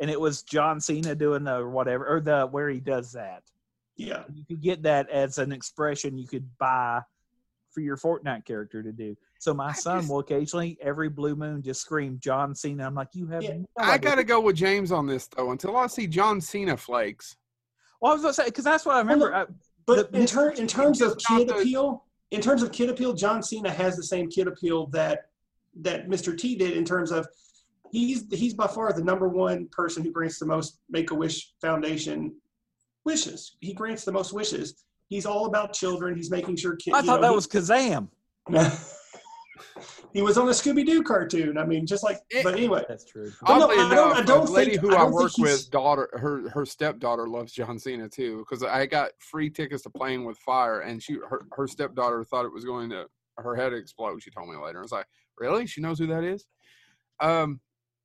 and 0.00 0.10
it 0.10 0.20
was 0.20 0.42
John 0.42 0.80
Cena 0.80 1.14
doing 1.14 1.44
the 1.44 1.66
whatever 1.66 2.06
or 2.06 2.20
the 2.20 2.46
where 2.46 2.68
he 2.68 2.78
does 2.80 3.12
that. 3.12 3.42
Yeah. 3.96 4.24
You 4.32 4.44
could 4.44 4.60
get 4.62 4.82
that 4.82 5.08
as 5.10 5.38
an 5.38 5.52
expression 5.52 6.16
you 6.18 6.26
could 6.26 6.48
buy 6.58 7.00
for 7.70 7.80
your 7.80 7.96
Fortnite 7.96 8.44
character 8.44 8.82
to 8.82 8.92
do. 8.92 9.16
So 9.38 9.54
my 9.54 9.68
I 9.68 9.72
son 9.72 10.00
just- 10.00 10.10
will 10.10 10.18
occasionally 10.20 10.76
every 10.82 11.08
blue 11.08 11.36
moon 11.36 11.62
just 11.62 11.80
scream 11.80 12.18
John 12.22 12.54
Cena. 12.54 12.84
I'm 12.86 12.94
like, 12.94 13.08
you 13.14 13.26
have. 13.28 13.42
Yeah. 13.42 13.56
no 13.58 13.66
I 13.78 13.96
gotta 13.98 14.24
go 14.24 14.40
with 14.40 14.56
James 14.56 14.92
on 14.92 15.06
this 15.06 15.26
though. 15.28 15.52
Until 15.52 15.76
I 15.76 15.86
see 15.86 16.06
John 16.06 16.40
Cena 16.40 16.76
flakes, 16.76 17.36
Well, 18.00 18.12
I 18.12 18.14
was 18.14 18.22
gonna 18.22 18.34
say 18.34 18.44
because 18.46 18.64
that's 18.64 18.84
what 18.84 18.96
I 18.96 18.98
remember. 18.98 19.34
I, 19.34 19.46
But 19.86 20.12
The- 20.12 20.20
in, 20.20 20.26
ter- 20.26 20.50
in 20.50 20.66
terms 20.66 21.00
of 21.00 21.16
kid 21.18 21.48
the- 21.48 21.56
appeal, 21.58 22.04
in 22.30 22.40
terms 22.40 22.62
of 22.62 22.72
kid 22.72 22.88
appeal, 22.90 23.12
John 23.12 23.42
Cena 23.42 23.70
has 23.70 23.96
the 23.96 24.02
same 24.02 24.28
kid 24.28 24.46
appeal 24.48 24.86
that 24.88 25.26
that 25.80 26.08
Mr. 26.08 26.36
T 26.36 26.54
did 26.54 26.76
in 26.76 26.84
terms 26.84 27.10
of 27.10 27.26
he's 27.90 28.24
he's 28.30 28.54
by 28.54 28.66
far 28.66 28.92
the 28.92 29.02
number 29.02 29.28
one 29.28 29.68
person 29.68 30.02
who 30.02 30.10
grants 30.12 30.38
the 30.38 30.46
most 30.46 30.78
Make 30.90 31.10
a 31.10 31.14
Wish 31.14 31.52
Foundation 31.60 32.34
wishes. 33.04 33.56
He 33.60 33.72
grants 33.72 34.04
the 34.04 34.12
most 34.12 34.32
wishes. 34.32 34.84
He's 35.08 35.26
all 35.26 35.46
about 35.46 35.72
children. 35.72 36.14
He's 36.16 36.30
making 36.30 36.56
sure 36.56 36.76
kids. 36.76 36.96
I 36.96 37.02
thought 37.02 37.20
that 37.22 37.34
was 37.34 37.46
Kazaam. 37.46 38.08
he 40.12 40.22
was 40.22 40.36
on 40.38 40.48
a 40.48 40.50
Scooby 40.52 40.84
Doo 40.86 41.02
cartoon. 41.02 41.56
I 41.58 41.64
mean, 41.64 41.86
just 41.86 42.02
like. 42.04 42.18
It- 42.30 42.44
but 42.44 42.54
anyway, 42.54 42.84
That's 42.88 43.04
true. 43.04 43.32
No, 43.48 43.62
oddly 43.64 43.76
I 43.76 43.88
don't- 43.88 43.92
enough, 44.12 44.16
I 44.18 44.22
don't 44.22 44.50
lady 44.50 44.70
think- 44.72 44.82
who 44.82 44.90
I 44.90 44.94
I, 44.94 44.96
don't 44.98 45.10
think 45.10 45.20
work 45.22 45.32
he's- 45.36 45.50
with, 45.64 45.70
daughter, 45.70 46.08
her 46.14 46.48
her 46.50 46.66
stepdaughter 46.66 47.26
loves 47.28 47.52
John 47.52 47.78
Cena 47.78 48.08
too. 48.08 48.38
Because 48.38 48.62
I 48.62 48.86
got 48.86 49.10
free 49.18 49.50
tickets 49.50 49.82
to 49.84 49.90
Playing 49.90 50.24
with 50.24 50.38
Fire, 50.38 50.80
and 50.80 51.02
she 51.02 51.14
her, 51.14 51.46
her 51.52 51.66
stepdaughter 51.66 52.24
thought 52.24 52.44
it 52.44 52.52
was 52.52 52.64
going 52.64 52.90
to 52.90 53.06
her 53.38 53.56
head 53.56 53.72
explode. 53.72 54.22
She 54.22 54.30
told 54.30 54.48
me 54.48 54.56
later. 54.56 54.78
I 54.78 54.82
was 54.82 54.92
like, 54.92 55.06
really? 55.38 55.66
She 55.66 55.80
knows 55.80 55.98
who 55.98 56.06
that 56.08 56.22
is. 56.24 56.44
Um, 57.20 57.60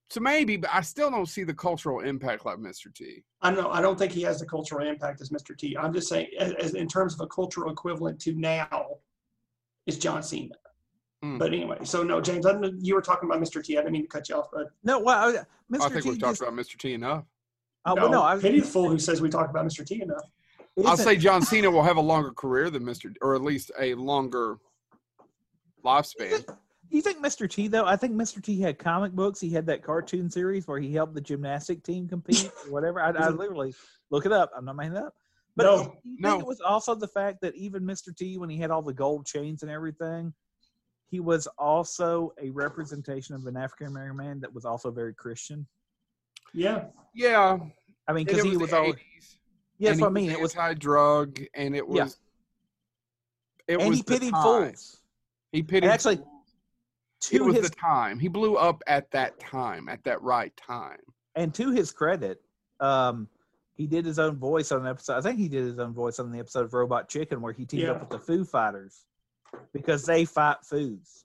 so 0.09 0.21
maybe, 0.21 0.55
but 0.55 0.69
I 0.73 0.79
still 0.79 1.11
don't 1.11 1.25
see 1.25 1.43
the 1.43 1.53
cultural 1.53 1.99
impact 1.99 2.45
like 2.45 2.55
Mr. 2.59 2.93
T. 2.95 3.25
I 3.41 3.51
know 3.51 3.69
I 3.69 3.81
don't 3.81 3.99
think 3.99 4.13
he 4.13 4.21
has 4.21 4.39
the 4.39 4.45
cultural 4.45 4.87
impact 4.87 5.19
as 5.19 5.31
Mr. 5.31 5.57
T. 5.57 5.75
I'm 5.77 5.91
just 5.93 6.07
saying, 6.07 6.27
as, 6.39 6.53
as 6.53 6.73
in 6.75 6.87
terms 6.87 7.13
of 7.13 7.19
a 7.19 7.27
cultural 7.27 7.69
equivalent 7.71 8.17
to 8.21 8.33
now, 8.33 8.85
is 9.85 9.97
John 9.97 10.23
Cena. 10.23 10.55
Hmm. 11.23 11.37
But 11.37 11.47
anyway, 11.53 11.79
so 11.83 12.03
no, 12.03 12.21
James, 12.21 12.45
I 12.45 12.53
didn't, 12.53 12.85
you 12.85 12.93
were 12.93 13.01
talking 13.01 13.29
about 13.29 13.41
Mr. 13.41 13.63
T. 13.63 13.75
I 13.77 13.81
didn't 13.81 13.93
mean 13.93 14.03
to 14.03 14.07
cut 14.07 14.29
you 14.29 14.35
off, 14.35 14.47
but 14.53 14.67
No, 14.83 14.99
well, 14.99 15.29
I- 15.37 15.43
Mr. 15.73 15.81
I 15.81 15.89
think 15.89 16.03
T 16.03 16.09
we've 16.11 16.19
talked 16.19 16.41
about 16.41 16.53
Mr. 16.53 16.77
T 16.77 16.93
enough. 16.93 17.23
Oh, 17.85 17.93
no, 17.95 18.01
well, 18.03 18.11
no, 18.11 18.21
I 18.21 18.33
was, 18.35 18.43
pity 18.43 18.59
the 18.59 18.67
fool 18.67 18.89
who 18.89 18.99
says 18.99 19.21
we 19.21 19.29
talked 19.29 19.49
about 19.49 19.65
Mr. 19.65 19.85
T 19.85 20.01
enough. 20.01 20.23
I'll 20.85 20.95
say 20.97 21.15
John 21.15 21.41
Cena 21.41 21.71
will 21.71 21.81
have 21.81 21.97
a 21.97 22.01
longer 22.01 22.31
career 22.31 22.69
than 22.69 22.83
Mr. 22.83 23.15
or 23.21 23.33
at 23.33 23.41
least 23.41 23.71
a 23.79 23.95
longer 23.95 24.57
lifespan. 25.83 26.45
You 26.89 27.01
think 27.01 27.17
Mr. 27.23 27.49
T 27.49 27.67
though? 27.67 27.85
I 27.85 27.95
think 27.95 28.13
Mr. 28.13 28.41
T 28.43 28.61
had 28.61 28.77
comic 28.77 29.11
books. 29.11 29.39
He 29.41 29.49
had 29.49 29.65
that 29.65 29.83
cartoon 29.83 30.29
series 30.29 30.67
where 30.67 30.79
he 30.79 30.93
helped 30.93 31.15
the 31.15 31.21
gymnastic 31.21 31.83
team 31.83 32.07
compete 32.07 32.49
or 32.65 32.71
whatever. 32.71 33.01
I, 33.01 33.09
I 33.09 33.29
literally 33.29 33.73
look 34.11 34.25
it 34.25 34.31
up. 34.31 34.51
I'm 34.55 34.65
not 34.65 34.75
making 34.75 34.93
it 34.95 35.03
up. 35.03 35.13
But 35.55 35.63
No, 35.63 35.77
you 36.03 36.17
think 36.17 36.19
no. 36.19 36.39
it 36.39 36.45
was 36.45 36.61
also 36.61 36.93
the 36.93 37.07
fact 37.07 37.39
that 37.41 37.55
even 37.55 37.83
Mr. 37.83 38.15
T, 38.15 38.37
when 38.37 38.49
he 38.49 38.57
had 38.57 38.69
all 38.69 38.83
the 38.83 38.93
gold 38.93 39.25
chains 39.25 39.63
and 39.63 39.71
everything, 39.71 40.31
he 41.09 41.19
was 41.19 41.47
also 41.57 42.33
a 42.41 42.49
representation 42.49 43.35
of 43.35 43.45
an 43.45 43.55
African 43.57 43.87
American 43.87 44.17
man 44.17 44.39
that 44.41 44.53
was 44.53 44.65
also 44.65 44.91
very 44.91 45.13
Christian. 45.13 45.65
Yeah, 46.53 46.85
Yeah, 47.13 47.57
I 48.07 48.13
mean, 48.13 48.25
because 48.25 48.43
he 48.43 48.49
was 48.51 48.59
was 48.59 48.69
the 48.71 48.77
always 48.77 48.95
80s. 48.95 49.35
yeah, 49.79 49.89
and 49.89 49.95
that's 49.95 50.01
what 50.01 50.07
I 50.07 50.11
mean. 50.11 50.31
It 50.31 50.39
was 50.39 50.53
high 50.53 50.73
drug, 50.73 51.39
and 51.55 51.75
it 51.75 51.87
was. 51.87 51.97
Yeah. 53.67 53.73
It 53.75 53.79
and 53.81 53.89
was 53.89 53.97
he 53.97 54.03
the 54.03 54.11
pitied 54.13 54.33
time. 54.33 54.43
fools. 54.43 54.97
He 55.51 55.61
pitied. 55.63 55.83
And 55.85 55.91
actually, 55.93 56.17
fools. 56.17 56.27
To 57.21 57.35
it 57.35 57.41
was 57.43 57.55
his 57.57 57.69
the 57.69 57.75
time. 57.75 58.19
He 58.19 58.27
blew 58.27 58.55
up 58.55 58.81
at 58.87 59.09
that 59.11 59.39
time, 59.39 59.89
at 59.89 60.03
that 60.03 60.21
right 60.21 60.55
time. 60.55 60.99
and 61.35 61.53
to 61.55 61.71
his 61.71 61.91
credit, 61.91 62.39
um, 62.79 63.27
he 63.73 63.87
did 63.87 64.05
his 64.05 64.19
own 64.19 64.37
voice 64.37 64.71
on 64.71 64.81
an 64.81 64.87
episode. 64.87 65.17
I 65.17 65.21
think 65.21 65.37
he 65.39 65.49
did 65.49 65.63
his 65.65 65.79
own 65.79 65.93
voice 65.93 66.19
on 66.19 66.31
the 66.31 66.39
episode 66.39 66.65
of 66.65 66.73
Robot 66.73 67.09
Chicken 67.09 67.41
where 67.41 67.53
he 67.53 67.65
teamed 67.65 67.83
Yeah. 67.83 67.91
up 67.91 68.01
with 68.01 68.09
the 68.09 68.19
Foo 68.19 68.43
Fighters 68.45 69.05
because 69.73 70.05
they 70.05 70.25
fight 70.25 70.57
foos, 70.69 71.23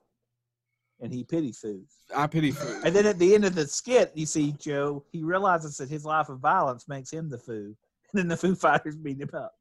and 1.01 1.13
he 1.13 1.25
pities 1.25 1.61
foos. 1.65 1.91
I 2.15 2.27
pity 2.27 2.51
food. 2.51 2.83
And 2.85 2.95
then 2.95 3.07
at 3.07 3.19
the 3.19 3.35
end 3.35 3.45
of 3.45 3.55
the 3.55 3.67
skit, 3.67 4.13
you 4.15 4.27
see 4.27 4.55
Joe. 4.59 5.05
He 5.13 5.23
realizes 5.23 5.77
that 5.79 5.89
his 5.89 6.05
life 6.05 6.29
of 6.29 6.41
violence 6.41 6.89
makes 6.89 7.11
him 7.11 7.29
the 7.29 7.39
foo, 7.39 7.77
and 8.13 8.19
then 8.21 8.29
the 8.29 8.37
Foo 8.37 8.55
Fighters 8.55 8.97
beat 8.97 9.21
him 9.21 9.31
up. 9.35 9.55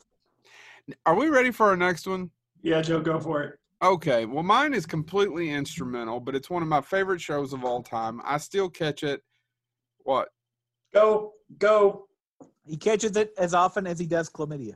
Are 1.06 1.15
we 1.15 1.30
ready 1.30 1.52
for 1.52 1.67
our 1.67 1.78
next 1.78 2.08
one? 2.08 2.32
yeah, 2.63 2.82
Joe, 2.82 3.02
go 3.02 3.19
for 3.19 3.43
it. 3.43 3.60
Okay, 3.84 4.26
well, 4.26 4.43
mine 4.43 4.76
is 4.76 4.86
completely 4.86 5.50
instrumental, 5.50 6.19
but 6.19 6.36
it's 6.36 6.50
one 6.50 6.62
of 6.62 6.67
my 6.67 6.82
favorite 6.82 7.19
shows 7.19 7.52
of 7.52 7.65
all 7.65 7.82
time. 7.82 8.21
I 8.24 8.38
still 8.38 8.69
catch 8.69 9.02
it. 9.04 9.24
What? 10.04 10.30
Go, 10.93 11.34
go. 11.58 12.08
He 12.63 12.78
catches 12.78 13.15
it 13.17 13.34
as 13.39 13.56
often 13.56 13.88
as 13.88 13.97
he 13.97 14.06
does 14.06 14.30
chlamydia. 14.30 14.76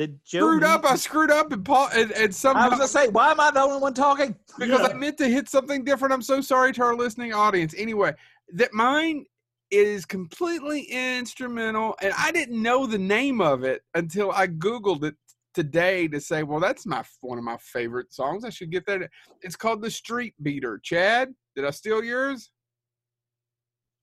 Did 0.00 0.18
Joe 0.24 0.38
Screwed 0.38 0.62
mean- 0.62 0.70
up. 0.70 0.84
I 0.86 0.96
screwed 0.96 1.30
up 1.30 1.52
and, 1.52 1.62
Paul, 1.62 1.90
and, 1.92 2.10
and 2.12 2.34
I 2.46 2.68
was 2.68 2.78
gonna 2.78 2.88
say, 2.88 3.08
why 3.08 3.32
am 3.32 3.38
I 3.38 3.50
the 3.50 3.60
only 3.60 3.80
one 3.82 3.92
talking? 3.92 4.34
because 4.58 4.80
Yeah. 4.80 4.86
I 4.86 4.94
meant 4.94 5.18
to 5.18 5.28
hit 5.28 5.46
something 5.46 5.84
different. 5.84 6.14
I'm 6.14 6.22
so 6.22 6.40
sorry 6.40 6.72
to 6.72 6.82
our 6.82 6.96
listening 6.96 7.34
audience. 7.34 7.74
Anyway, 7.76 8.14
that 8.54 8.72
mine 8.72 9.26
is 9.70 10.06
completely 10.06 10.84
instrumental, 10.84 11.96
and 12.00 12.14
I 12.16 12.32
didn't 12.32 12.62
know 12.62 12.86
the 12.86 12.96
name 12.96 13.42
of 13.42 13.62
it 13.62 13.82
until 13.92 14.32
I 14.32 14.46
googled 14.46 15.04
it 15.04 15.16
today 15.52 16.08
to 16.08 16.18
say, 16.18 16.44
well, 16.44 16.60
that's 16.60 16.86
my 16.86 17.04
one 17.20 17.36
of 17.36 17.44
my 17.44 17.58
favorite 17.58 18.10
songs. 18.10 18.46
I 18.46 18.48
should 18.48 18.70
get 18.70 18.86
that. 18.86 19.02
It's 19.42 19.54
called 19.54 19.82
"The 19.82 19.90
Street 19.90 20.32
Beater." 20.42 20.80
Chad, 20.82 21.34
did 21.54 21.66
I 21.66 21.70
steal 21.72 22.02
yours? 22.02 22.50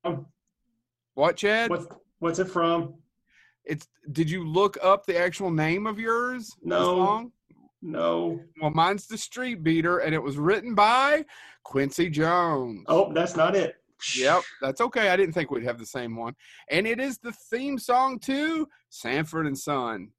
Um, 0.04 0.28
What, 1.16 1.38
Chad? 1.38 1.72
What's 1.72 1.88
what's 2.20 2.38
it 2.38 2.50
from? 2.52 2.94
It's. 3.67 3.88
Did 4.12 4.30
you 4.30 4.47
look 4.47 4.77
up 4.82 5.06
the 5.06 5.17
actual 5.17 5.51
name 5.51 5.86
of 5.88 5.99
yours? 5.99 6.56
No. 6.63 6.84
song? 6.84 7.32
No. 7.82 8.39
Well, 8.62 8.71
mine's 8.71 9.08
"The 9.08 9.17
Street 9.17 9.63
Beater," 9.63 9.99
and 9.99 10.15
it 10.15 10.21
was 10.21 10.38
written 10.38 10.73
by 10.73 11.25
Quincy 11.63 12.10
Jones. 12.10 12.86
Oh, 12.88 13.12
that's 13.13 13.36
not 13.36 13.56
it. 13.56 13.75
Yep, 14.15 14.43
that's 14.62 14.82
okay. 14.82 15.10
I 15.10 15.17
didn't 15.17 15.34
think 15.34 15.49
we'd 15.51 15.63
have 15.63 15.80
the 15.80 15.86
same 15.86 16.15
one. 16.15 16.36
And 16.69 16.86
it 16.86 16.99
is 16.99 17.17
the 17.17 17.32
theme 17.32 17.80
song 17.80 18.19
to 18.19 18.67
Sanford 18.89 19.47
and 19.47 19.58
Son. 19.58 20.10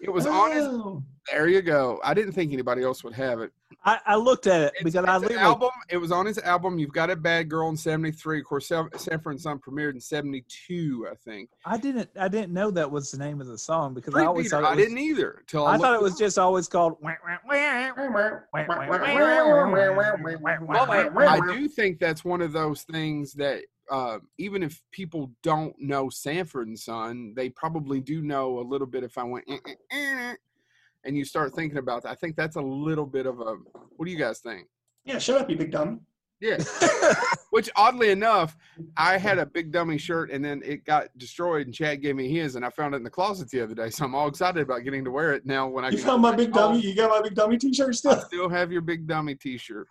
It 0.00 0.10
was 0.10 0.26
on 0.26 0.52
his 0.52 0.64
Oh. 0.66 1.02
there 1.32 1.48
you 1.48 1.62
go. 1.62 2.00
I 2.04 2.12
didn't 2.14 2.32
think 2.32 2.52
anybody 2.52 2.82
else 2.82 3.02
would 3.02 3.14
have 3.14 3.40
it. 3.40 3.50
I, 3.84 3.98
I 4.04 4.16
looked 4.16 4.46
at 4.46 4.60
it 4.60 4.72
It's, 4.74 4.82
because 4.84 4.94
it's 5.04 5.08
I 5.08 5.16
literally 5.16 5.42
album. 5.42 5.70
It 5.88 5.96
was 5.96 6.10
on 6.12 6.26
his 6.26 6.38
album. 6.38 6.78
You've 6.78 6.92
got 6.92 7.08
a 7.08 7.16
bad 7.16 7.48
girl 7.48 7.68
in 7.68 7.76
'73. 7.76 8.40
Of 8.40 8.44
course, 8.44 8.66
San- 8.68 8.88
Sanford 8.96 9.32
and 9.32 9.40
Son 9.40 9.58
premiered 9.58 9.94
in 9.94 10.00
'72, 10.00 11.08
I 11.10 11.14
think. 11.16 11.50
I 11.64 11.76
didn't 11.78 12.10
I 12.18 12.28
didn't 12.28 12.52
know 12.52 12.70
that 12.72 12.90
was 12.90 13.10
the 13.10 13.18
name 13.18 13.40
of 13.40 13.46
the 13.46 13.56
song 13.58 13.94
because 13.94 14.14
I 14.14 14.24
always 14.24 14.50
thought 14.50 14.64
it 14.64 14.66
I 14.66 14.76
didn't 14.76 14.98
either 14.98 15.44
till 15.46 15.66
I, 15.66 15.74
I 15.74 15.78
thought 15.78 15.94
it 15.94 16.02
was 16.02 16.12
up. 16.14 16.18
just 16.18 16.38
always 16.38 16.68
called. 16.68 16.96
Well, 17.00 17.16
I 21.28 21.40
do 21.54 21.68
think 21.68 21.98
that's 21.98 22.24
one 22.24 22.42
of 22.42 22.52
those 22.52 22.82
things 22.82 23.32
that 23.34 23.62
uh, 23.90 24.18
even 24.38 24.62
if 24.62 24.82
people 24.92 25.30
don't 25.42 25.74
know 25.78 26.08
Sanford 26.08 26.68
and 26.68 26.78
Son, 26.78 27.32
they 27.36 27.48
probably 27.50 28.00
do 28.00 28.22
know 28.22 28.58
a 28.58 28.62
little 28.62 28.86
bit. 28.86 29.04
If 29.04 29.18
I 29.18 29.24
went 29.24 29.44
"Eh, 29.48 29.58
eh, 29.66 29.74
eh," 29.92 30.34
and 31.04 31.16
you 31.16 31.24
start 31.24 31.54
thinking 31.54 31.78
about 31.78 32.02
that, 32.02 32.10
I 32.10 32.14
think 32.14 32.36
that's 32.36 32.56
a 32.56 32.60
little 32.62 33.06
bit 33.06 33.26
of 33.26 33.40
a. 33.40 33.56
What 33.96 34.06
do 34.06 34.10
you 34.10 34.18
guys 34.18 34.40
think? 34.40 34.66
Yeah, 35.04 35.18
shut 35.18 35.40
up, 35.40 35.50
you 35.50 35.56
big 35.56 35.70
dumb. 35.70 36.00
Yeah. 36.40 36.58
Which 37.50 37.70
oddly 37.76 38.10
enough, 38.10 38.56
I 38.96 39.16
had 39.16 39.38
a 39.38 39.46
big 39.46 39.72
dummy 39.72 39.96
shirt 39.96 40.30
and 40.30 40.44
then 40.44 40.60
it 40.64 40.84
got 40.84 41.06
destroyed 41.16 41.66
and 41.66 41.74
Chad 41.74 42.02
gave 42.02 42.16
me 42.16 42.28
his 42.28 42.56
and 42.56 42.64
I 42.64 42.70
found 42.70 42.92
it 42.92 42.98
in 42.98 43.04
the 43.04 43.10
closet 43.10 43.48
the 43.50 43.62
other 43.62 43.74
day. 43.74 43.88
So 43.88 44.04
I'm 44.04 44.14
all 44.14 44.28
excited 44.28 44.60
about 44.60 44.84
getting 44.84 45.04
to 45.04 45.10
wear 45.10 45.32
it 45.32 45.46
now 45.46 45.66
when 45.66 45.84
I 45.84 45.90
You 45.90 45.98
found 45.98 46.20
my 46.22 46.34
big 46.34 46.52
dummy. 46.52 46.80
You 46.80 46.94
got 46.94 47.08
my 47.10 47.22
big 47.22 47.34
dummy 47.34 47.56
T-shirt 47.56 47.88
I 47.88 47.92
still. 47.92 48.20
still 48.20 48.48
have 48.50 48.70
your 48.70 48.82
big 48.82 49.06
dummy 49.06 49.34
t-shirt. 49.34 49.86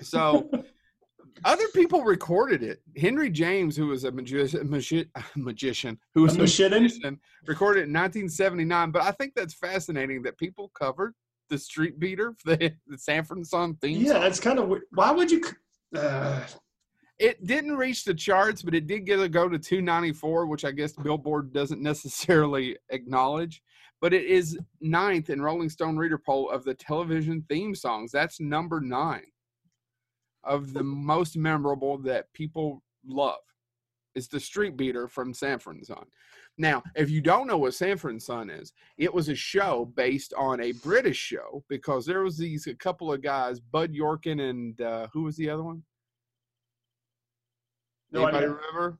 So 0.00 0.50
other 1.44 1.66
people 1.74 2.02
recorded 2.04 2.62
it. 2.62 2.80
Henry 2.96 3.30
James, 3.30 3.76
who 3.76 3.88
was 3.88 4.04
a 4.04 4.12
magi- 4.12 4.46
magi- 4.64 5.04
magician, 5.36 5.98
who 6.14 6.22
was 6.22 6.32
A 6.36 6.36
a 6.36 6.42
magician? 6.42 7.20
recorded 7.46 7.80
it 7.80 7.88
in 7.88 7.92
1979. 7.92 8.90
But 8.90 9.02
I 9.02 9.10
think 9.12 9.32
that's 9.34 9.54
fascinating 9.54 10.22
that 10.22 10.38
people 10.38 10.70
covered 10.78 11.14
the 11.50 11.58
Street 11.58 11.98
Beater, 11.98 12.34
the, 12.44 12.72
the 12.86 12.98
Sanford 12.98 13.38
and 13.38 13.46
Son 13.46 13.74
theme 13.80 14.02
Yeah, 14.02 14.12
song. 14.14 14.22
it's 14.24 14.40
kind 14.40 14.58
of. 14.58 14.72
Why 14.92 15.10
would 15.10 15.30
you? 15.30 15.42
Uh, 15.96 16.40
It 17.18 17.46
didn't 17.46 17.76
reach 17.76 18.04
the 18.04 18.14
charts, 18.14 18.62
but 18.62 18.74
it 18.74 18.86
did 18.88 19.06
get 19.06 19.20
a 19.20 19.28
go 19.28 19.48
to 19.48 19.58
294, 19.58 20.46
which 20.46 20.64
I 20.64 20.72
guess 20.72 20.92
Billboard 20.92 21.52
doesn't 21.52 21.80
necessarily 21.80 22.76
acknowledge. 22.90 23.62
But 24.00 24.12
it 24.12 24.24
is 24.24 24.58
ninth 24.80 25.30
in 25.30 25.40
Rolling 25.40 25.68
Stone 25.70 25.96
Reader 25.96 26.18
Poll 26.18 26.50
of 26.50 26.64
the 26.64 26.74
television 26.74 27.44
theme 27.48 27.74
songs. 27.74 28.10
That's 28.10 28.40
number 28.40 28.80
nine 28.80 29.24
of 30.46 30.72
the 30.72 30.82
most 30.82 31.36
memorable 31.36 31.98
that 31.98 32.32
people 32.32 32.82
love. 33.06 33.38
It's 34.14 34.28
the 34.28 34.40
Street 34.40 34.76
Beater 34.76 35.08
from 35.08 35.34
Sanford 35.34 35.76
and 35.76 35.86
Son. 35.86 36.04
Now, 36.56 36.84
if 36.94 37.10
you 37.10 37.20
don't 37.20 37.48
know 37.48 37.58
what 37.58 37.74
Sanford 37.74 38.12
and 38.12 38.22
Son 38.22 38.48
is, 38.48 38.72
it 38.96 39.12
was 39.12 39.28
a 39.28 39.34
show 39.34 39.90
based 39.96 40.32
on 40.38 40.60
a 40.60 40.72
British 40.72 41.16
show 41.16 41.64
because 41.68 42.06
there 42.06 42.22
was 42.22 42.38
these 42.38 42.68
a 42.68 42.74
couple 42.74 43.12
of 43.12 43.22
guys, 43.22 43.58
Bud 43.58 43.92
Yorkin 43.92 44.50
and 44.50 44.80
uh, 44.80 45.08
who 45.12 45.24
was 45.24 45.36
the 45.36 45.50
other 45.50 45.64
one? 45.64 45.82
No 48.12 48.22
Anybody 48.22 48.44
idea. 48.44 48.54
remember? 48.54 48.98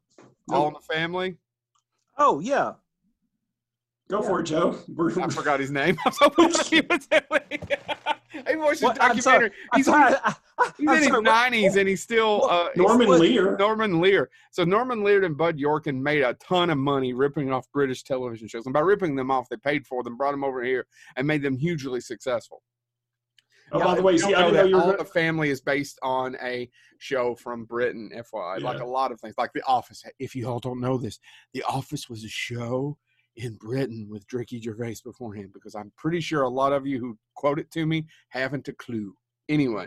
Nope. 0.48 0.58
All 0.58 0.68
in 0.68 0.74
the 0.74 0.94
Family. 0.94 1.36
Oh 2.18 2.40
yeah, 2.40 2.72
Go 4.08 4.20
for 4.22 4.40
it, 4.40 4.44
Joe. 4.44 4.76
I 5.16 5.28
forgot 5.30 5.60
his 5.60 5.70
name. 5.70 5.96
I'm 6.04 6.12
so 6.12 6.30
he 6.68 6.82
was 6.82 7.08
He 8.48 8.56
watched 8.56 8.72
his 8.80 8.82
What? 8.82 9.02
I'm 9.02 9.20
sorry. 9.20 9.50
documentary. 9.50 9.56
I'm 9.72 9.78
He's, 9.78 9.86
sorry. 9.86 10.14
I- 10.24 10.34
I- 10.58 10.70
he's 10.78 11.06
in 11.06 11.12
his 11.14 11.22
nineties 11.22 11.76
and 11.76 11.88
he's 11.88 12.00
still 12.02 12.48
uh, 12.48 12.68
Norman 12.76 13.08
what- 13.08 13.20
Lear. 13.20 13.56
Norman 13.56 14.00
Lear. 14.00 14.30
So 14.52 14.64
Norman 14.64 15.02
Lear 15.02 15.24
and 15.24 15.36
Bud 15.36 15.58
Yorkin 15.58 16.00
made 16.00 16.22
a 16.22 16.34
ton 16.34 16.70
of 16.70 16.78
money 16.78 17.12
ripping 17.12 17.52
off 17.52 17.66
British 17.72 18.04
television 18.04 18.46
shows, 18.48 18.64
and 18.66 18.72
by 18.72 18.80
ripping 18.80 19.16
them 19.16 19.30
off, 19.30 19.48
they 19.48 19.56
paid 19.56 19.86
for 19.86 20.02
them, 20.04 20.16
brought 20.16 20.30
them 20.32 20.44
over 20.44 20.62
here, 20.62 20.86
and 21.16 21.26
made 21.26 21.42
them 21.42 21.56
hugely 21.56 22.00
successful. 22.00 22.62
Oh, 23.72 23.78
Yeah, 23.78 23.84
by 23.86 23.94
the 23.96 24.02
way, 24.02 24.12
you 24.12 24.18
see, 24.18 24.34
I 24.34 24.42
know 24.42 24.48
know 24.48 24.52
that 24.54 24.68
you. 24.68 24.78
All 24.80 24.96
the 24.96 25.04
Family 25.04 25.50
is 25.50 25.60
based 25.60 25.98
on 26.02 26.36
a 26.42 26.70
show 26.98 27.34
from 27.34 27.64
Britain, 27.64 28.10
FYI. 28.14 28.60
Like 28.60 28.80
a 28.80 28.84
lot 28.84 29.10
of 29.10 29.20
things, 29.20 29.34
like 29.38 29.52
The 29.54 29.62
Office. 29.66 30.04
If 30.20 30.36
you 30.36 30.48
all 30.48 30.60
don't 30.60 30.80
know 30.80 30.98
this, 30.98 31.18
The 31.54 31.62
Office 31.64 32.08
was 32.08 32.22
a 32.24 32.28
show 32.28 32.96
in 33.36 33.54
Britain 33.56 34.06
with 34.08 34.24
Ricky 34.32 34.60
Gervais 34.60 34.96
beforehand, 35.04 35.50
because 35.52 35.74
I'm 35.74 35.92
pretty 35.96 36.20
sure 36.20 36.42
a 36.42 36.48
lot 36.48 36.72
of 36.72 36.86
you 36.86 37.00
who 37.00 37.18
quote 37.34 37.58
it 37.58 37.70
to 37.72 37.86
me 37.86 38.06
haven't 38.28 38.68
a 38.68 38.72
clue. 38.74 39.14
Anyway, 39.48 39.86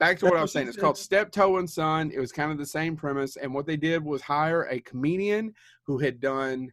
back 0.00 0.18
to 0.18 0.26
what 0.26 0.36
I 0.36 0.42
was 0.42 0.52
saying. 0.52 0.68
It's 0.68 0.76
called 0.76 0.98
Steptoe 0.98 1.58
and 1.58 1.68
Son. 1.68 2.10
It 2.12 2.18
was 2.18 2.32
kind 2.32 2.50
of 2.50 2.58
the 2.58 2.66
same 2.66 2.96
premise, 2.96 3.36
and 3.36 3.52
what 3.52 3.66
they 3.66 3.76
did 3.76 4.02
was 4.04 4.22
hire 4.22 4.66
a 4.70 4.80
comedian 4.80 5.54
who 5.86 5.98
had 5.98 6.20
done 6.20 6.72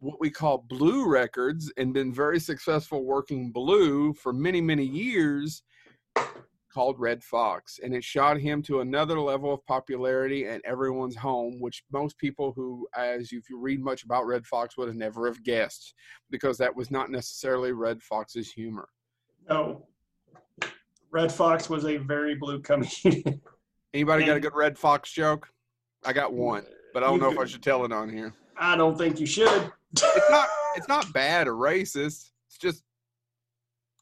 what 0.00 0.20
we 0.20 0.30
call 0.30 0.58
blue 0.68 1.08
records 1.08 1.72
and 1.76 1.94
been 1.94 2.12
very 2.12 2.38
successful 2.38 3.04
working 3.04 3.50
blue 3.50 4.12
for 4.12 4.32
many 4.32 4.60
many 4.60 4.84
years 4.84 5.62
called 6.74 6.98
Redd 6.98 7.22
Foxx 7.22 7.78
and 7.82 7.94
it 7.94 8.02
shot 8.04 8.38
him 8.38 8.62
to 8.62 8.80
another 8.80 9.20
level 9.20 9.52
of 9.52 9.64
popularity 9.66 10.46
and 10.46 10.60
everyone's 10.64 11.16
home 11.16 11.60
which 11.60 11.84
most 11.92 12.18
people 12.18 12.52
who 12.54 12.86
as 12.96 13.30
you, 13.30 13.38
if 13.38 13.48
you 13.48 13.58
read 13.58 13.82
much 13.82 14.04
about 14.04 14.26
Redd 14.26 14.44
Foxx 14.44 14.76
would 14.76 14.88
have 14.88 14.96
never 14.96 15.26
have 15.26 15.42
guessed 15.44 15.94
because 16.30 16.58
that 16.58 16.74
was 16.74 16.90
not 16.90 17.10
necessarily 17.10 17.72
Redd 17.72 18.02
Foxx's 18.02 18.50
humor 18.50 18.88
No. 19.48 19.86
Redd 21.10 21.30
Foxx 21.30 21.70
was 21.70 21.84
a 21.86 21.96
very 21.98 22.34
blue 22.34 22.60
comedian. 22.60 23.40
anybody 23.94 24.24
got 24.24 24.36
a 24.36 24.40
good 24.40 24.54
Redd 24.54 24.76
Foxx 24.76 25.12
joke 25.12 25.48
i 26.04 26.12
got 26.12 26.32
one 26.32 26.64
but 26.92 27.02
i 27.02 27.06
don't 27.06 27.20
know 27.20 27.30
if 27.30 27.38
i 27.38 27.44
should 27.44 27.62
tell 27.62 27.84
it 27.84 27.92
on 27.92 28.10
here 28.10 28.34
I 28.56 28.76
don't 28.76 28.96
think 28.96 29.20
you 29.20 29.26
should. 29.26 29.72
it's 29.92 30.30
not 30.30 30.48
it's 30.76 30.88
not 30.88 31.12
bad 31.12 31.48
or 31.48 31.54
racist. 31.54 32.30
It's 32.48 32.58
just 32.60 32.82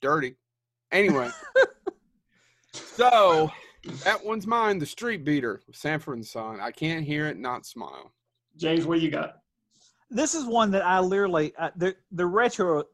dirty. 0.00 0.36
Anyway. 0.90 1.30
so 2.94 3.50
that 4.04 4.24
one's 4.24 4.46
mine, 4.46 4.78
the 4.78 4.86
street 4.86 5.24
beater, 5.24 5.62
Sanford 5.72 6.16
and 6.16 6.26
Son. 6.26 6.60
I 6.60 6.70
can't 6.70 7.04
hear 7.04 7.26
it, 7.26 7.36
not 7.36 7.66
smile. 7.66 8.12
James, 8.56 8.86
what 8.86 9.00
you 9.00 9.10
got? 9.10 9.42
this 10.12 10.34
is 10.34 10.44
one 10.44 10.70
that 10.70 10.84
I 10.84 11.00
literally 11.00 11.54
uh, 11.58 11.70
the 11.76 11.96
the 12.12 12.26
retro, 12.26 12.84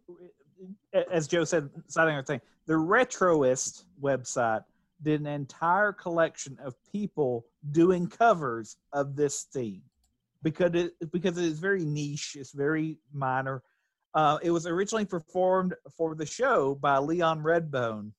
as 1.11 1.26
Joe 1.26 1.44
said, 1.44 1.68
citing 1.88 2.14
our 2.14 2.22
thing, 2.22 2.40
the 2.66 2.74
retroist 2.74 3.84
website 4.01 4.64
did 5.03 5.20
an 5.20 5.26
entire 5.26 5.92
collection 5.92 6.57
of 6.62 6.74
people 6.90 7.44
doing 7.72 8.07
covers 8.07 8.76
of 8.92 9.16
this 9.16 9.42
theme 9.53 9.82
because 10.42 10.72
it 10.74 10.92
because 11.11 11.36
it 11.36 11.44
is 11.44 11.59
very 11.59 11.84
niche, 11.84 12.36
it's 12.38 12.53
very 12.53 12.99
minor. 13.12 13.62
Uh, 14.14 14.38
it 14.42 14.51
was 14.51 14.66
originally 14.66 15.05
performed 15.05 15.74
for 15.96 16.14
the 16.14 16.24
show 16.24 16.74
by 16.76 16.99
Leon 16.99 17.42
Redbone. 17.42 18.12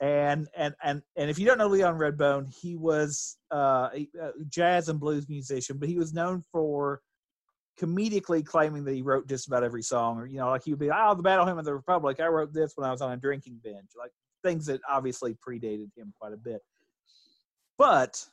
And, 0.00 0.48
and 0.56 0.74
and 0.82 1.02
and 1.16 1.28
if 1.28 1.38
you 1.38 1.44
don't 1.44 1.58
know 1.58 1.66
Leon 1.66 1.98
Redbone, 1.98 2.54
he 2.58 2.74
was 2.74 3.36
uh, 3.52 3.90
a, 3.94 4.08
jazz 4.48 4.88
and 4.88 4.98
blues 4.98 5.28
musician, 5.28 5.76
but 5.78 5.90
he 5.90 5.98
was 5.98 6.14
known 6.14 6.42
for 6.50 7.02
comedically 7.78 8.44
claiming 8.44 8.84
that 8.84 8.94
he 8.94 9.02
wrote 9.02 9.28
just 9.28 9.46
about 9.46 9.62
every 9.62 9.82
song, 9.82 10.18
or 10.18 10.26
you 10.26 10.38
know, 10.38 10.48
like 10.48 10.64
he 10.64 10.70
would 10.70 10.80
be, 10.80 10.90
"Oh, 10.90 11.14
the 11.14 11.22
Battle 11.22 11.46
Hymn 11.46 11.58
of 11.58 11.66
the 11.66 11.74
Republic, 11.74 12.18
I 12.18 12.28
wrote 12.28 12.52
this 12.54 12.72
when 12.76 12.88
I 12.88 12.92
was 12.92 13.02
on 13.02 13.12
a 13.12 13.16
drinking 13.18 13.60
binge," 13.62 13.90
like 13.98 14.10
things 14.42 14.66
that 14.66 14.80
obviously 14.88 15.36
predated 15.46 15.90
him 15.96 16.14
quite 16.18 16.32
a 16.32 16.38
bit. 16.38 16.62
But 17.76 18.24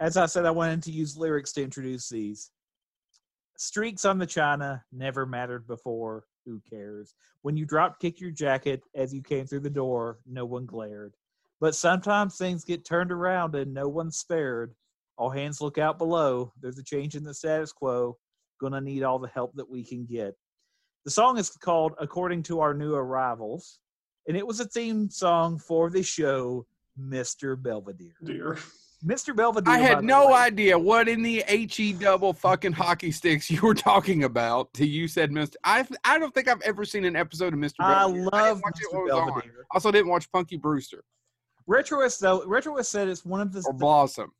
as 0.00 0.16
I 0.16 0.26
said, 0.26 0.44
I 0.44 0.50
wanted 0.50 0.82
to 0.84 0.90
use 0.90 1.16
lyrics 1.16 1.52
to 1.52 1.62
introduce 1.62 2.08
these. 2.08 2.50
Streaks 3.56 4.04
on 4.04 4.18
the 4.18 4.26
china 4.26 4.84
never 4.92 5.26
mattered 5.26 5.66
before. 5.66 6.24
Who 6.46 6.60
cares? 6.68 7.14
When 7.42 7.56
you 7.56 7.64
drop 7.64 8.00
kick 8.00 8.20
your 8.20 8.30
jacket 8.30 8.82
as 8.94 9.14
you 9.14 9.22
came 9.22 9.46
through 9.46 9.60
the 9.60 9.70
door, 9.70 10.18
no 10.26 10.44
one 10.44 10.66
glared. 10.66 11.14
But 11.60 11.74
sometimes 11.74 12.36
things 12.36 12.64
get 12.64 12.84
turned 12.84 13.12
around 13.12 13.54
and 13.54 13.72
no 13.72 13.88
one's 13.88 14.18
spared. 14.18 14.74
All 15.16 15.30
hands 15.30 15.60
look 15.60 15.78
out 15.78 15.98
below. 15.98 16.52
There's 16.60 16.78
a 16.78 16.84
change 16.84 17.14
in 17.14 17.24
the 17.24 17.34
status 17.34 17.72
quo. 17.72 18.18
Gonna 18.60 18.80
need 18.80 19.02
all 19.02 19.18
the 19.18 19.28
help 19.28 19.54
that 19.54 19.68
we 19.68 19.84
can 19.84 20.04
get. 20.04 20.34
The 21.04 21.10
song 21.10 21.38
is 21.38 21.50
called 21.50 21.94
According 21.98 22.44
to 22.44 22.60
Our 22.60 22.74
New 22.74 22.94
Arrivals, 22.94 23.78
and 24.26 24.36
it 24.36 24.46
was 24.46 24.60
a 24.60 24.64
theme 24.64 25.10
song 25.10 25.58
for 25.58 25.90
the 25.90 26.02
show 26.02 26.66
Mr. 26.98 27.60
Belvedere. 27.60 28.14
Dear. 28.22 28.58
Mr. 29.04 29.36
Belvedere. 29.36 29.72
I 29.74 29.78
had 29.78 30.02
no 30.02 30.28
way- 30.28 30.34
idea 30.34 30.78
what 30.78 31.08
in 31.08 31.22
the 31.22 31.44
HE 31.46 31.94
double 31.94 32.32
fucking 32.32 32.72
hockey 32.72 33.10
sticks 33.12 33.50
you 33.50 33.60
were 33.60 33.74
talking 33.74 34.24
about 34.24 34.72
till 34.72 34.86
you 34.86 35.08
said 35.08 35.30
Mr. 35.30 35.56
I 35.64 35.86
I 36.04 36.18
don't 36.18 36.32
think 36.32 36.48
I've 36.48 36.62
ever 36.62 36.84
seen 36.84 37.04
an 37.04 37.16
episode 37.16 37.52
of 37.52 37.58
Mr. 37.60 37.74
I 37.80 37.94
Belvedere. 38.06 38.24
love 38.32 38.56
didn't 38.56 38.62
watch 38.64 38.80
it 38.80 38.88
Mr. 38.88 38.98
when 38.98 39.06
it 39.08 39.12
on. 39.12 39.26
Belvedere. 39.28 39.66
Also 39.72 39.90
didn't 39.90 40.08
watch 40.10 40.30
Punky 40.32 40.56
Brewster 40.56 41.04
Retroist 41.68 42.18
though, 42.18 42.40
Retroist 42.46 42.86
said 42.86 43.08
it's 43.08 43.24
one 43.24 43.40
of 43.40 43.52
the 43.52 43.62
or 43.66 43.72
Blossom. 43.72 44.32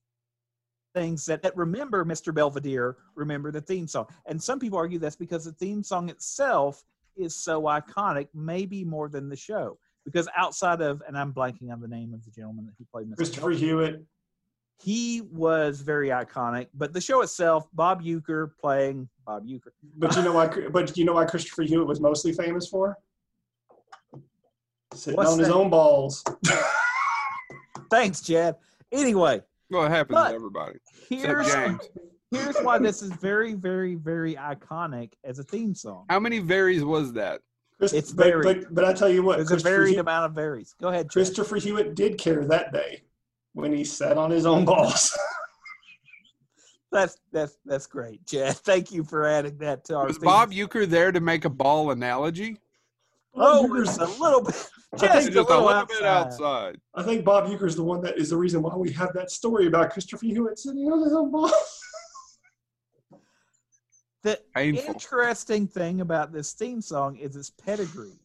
things 0.94 1.24
that, 1.26 1.42
that 1.42 1.56
remember 1.56 2.04
Mr. 2.04 2.32
Belvedere 2.34 2.96
remember 3.16 3.50
the 3.50 3.60
theme 3.60 3.86
song. 3.88 4.06
And 4.26 4.42
some 4.42 4.58
people 4.58 4.78
argue 4.78 4.98
that's 4.98 5.16
because 5.16 5.44
the 5.44 5.52
theme 5.52 5.82
song 5.82 6.08
itself 6.08 6.82
is 7.16 7.36
so 7.36 7.62
iconic, 7.62 8.28
maybe 8.34 8.84
more 8.84 9.08
than 9.08 9.28
the 9.28 9.36
show. 9.36 9.78
Because 10.04 10.28
outside 10.36 10.82
of, 10.82 11.02
and 11.08 11.16
I'm 11.16 11.32
blanking 11.32 11.72
on 11.72 11.80
the 11.80 11.88
name 11.88 12.12
of 12.12 12.22
the 12.24 12.30
gentleman 12.30 12.66
that 12.66 12.74
who 12.78 12.84
played 12.92 13.08
Mr. 13.10 13.16
Christopher 13.16 13.50
Belvedere, 13.50 13.68
Hewitt. 13.68 14.04
He 14.82 15.20
was 15.22 15.80
very 15.80 16.08
iconic. 16.08 16.66
But 16.74 16.92
the 16.92 17.00
show 17.00 17.22
itself, 17.22 17.68
Bob 17.72 18.02
Uecker 18.02 18.50
playing 18.60 19.08
Bob 19.26 19.46
Uecker. 19.46 19.70
But 19.96 20.14
you 20.16 20.22
know 20.22 20.32
why? 20.32 20.48
But 20.70 20.96
you 20.96 21.04
know 21.04 21.14
why 21.14 21.24
Christopher 21.24 21.62
Hewitt 21.62 21.86
was 21.86 22.00
mostly 22.00 22.32
famous 22.32 22.68
for? 22.68 22.98
Sitting 24.92 25.16
What's 25.16 25.30
on 25.32 25.38
his 25.38 25.48
own 25.48 25.70
balls. 25.70 26.22
Thanks, 27.90 28.20
Chad. 28.20 28.56
Anyway, 28.92 29.42
Well, 29.70 29.84
it 29.86 29.90
happens 29.90 30.14
But- 30.14 30.28
to 30.30 30.34
everybody. 30.34 30.78
here's 31.08 31.52
James. 31.52 31.88
here's 32.30 32.56
why 32.58 32.78
this 32.78 33.02
is 33.06 33.10
very, 33.12 33.54
very, 33.54 33.94
very 33.96 34.34
iconic 34.36 35.12
as 35.24 35.38
a 35.38 35.42
theme 35.44 35.74
song. 35.74 36.06
How 36.08 36.20
many 36.20 36.38
varies 36.38 36.84
was 36.84 37.12
that? 37.14 37.40
Chris- 37.78 37.92
It's 37.92 38.12
but, 38.12 38.26
varied. 38.26 38.62
but, 38.64 38.74
but 38.74 38.84
I 38.84 38.92
tell 38.92 39.08
you 39.08 39.22
what, 39.22 39.38
There's 39.38 39.50
a 39.50 39.56
varied 39.56 39.90
Hewitt, 39.94 40.00
amount 40.02 40.26
of 40.26 40.32
varies. 40.32 40.74
Go 40.80 40.88
ahead, 40.88 41.06
Chad. 41.06 41.12
Christopher 41.12 41.56
Hewitt 41.56 41.94
did 41.96 42.18
care 42.18 42.44
that 42.44 42.72
day 42.72 43.02
when 43.54 43.72
he 43.72 43.84
sat 43.84 44.18
on 44.18 44.30
his 44.30 44.44
own 44.46 44.64
balls. 44.64 45.16
That's 46.92 47.16
that's 47.32 47.58
that's 47.64 47.88
great, 47.88 48.24
Chad. 48.24 48.54
Thank 48.58 48.92
you 48.92 49.02
for 49.02 49.26
adding 49.26 49.58
that 49.58 49.84
to 49.86 49.96
our. 49.96 50.06
Was 50.06 50.16
theme. 50.18 50.26
Bob 50.26 50.52
Uecker 50.52 50.86
there 50.86 51.10
to 51.10 51.18
make 51.18 51.44
a 51.44 51.50
ball 51.50 51.90
analogy? 51.90 52.60
Oh, 53.34 53.66
Bob 53.66 53.84
just 53.84 53.98
Uecker's- 53.98 54.16
a 54.16 54.22
little 54.22 54.42
bit. 54.44 54.54
I 54.92 54.96
Just, 54.98 55.12
think 55.12 55.30
a 55.30 55.32
Just 55.32 55.50
a 55.50 55.52
little, 55.58 55.64
little 55.66 55.86
bit 55.86 56.02
outside. 56.04 56.44
outside. 56.44 56.76
I 56.94 57.02
think 57.02 57.24
Bob 57.24 57.46
Uecker's 57.48 57.74
the 57.74 57.82
one 57.82 58.00
that 58.02 58.16
is 58.16 58.30
the 58.30 58.36
reason 58.36 58.62
why 58.62 58.76
we 58.76 58.92
have 58.92 59.12
that 59.14 59.32
story 59.32 59.66
about 59.66 59.90
Christopher 59.90 60.24
Hewitt 60.24 60.56
sitting 60.56 60.86
on 60.92 61.02
his 61.02 61.12
own 61.12 61.32
balls. 61.32 61.52
The 64.22 64.40
Painful. 64.54 64.94
interesting 64.94 65.66
thing 65.66 66.00
about 66.00 66.32
this 66.32 66.52
theme 66.52 66.80
song 66.80 67.16
is 67.16 67.34
its 67.36 67.50
pedigree, 67.50 68.20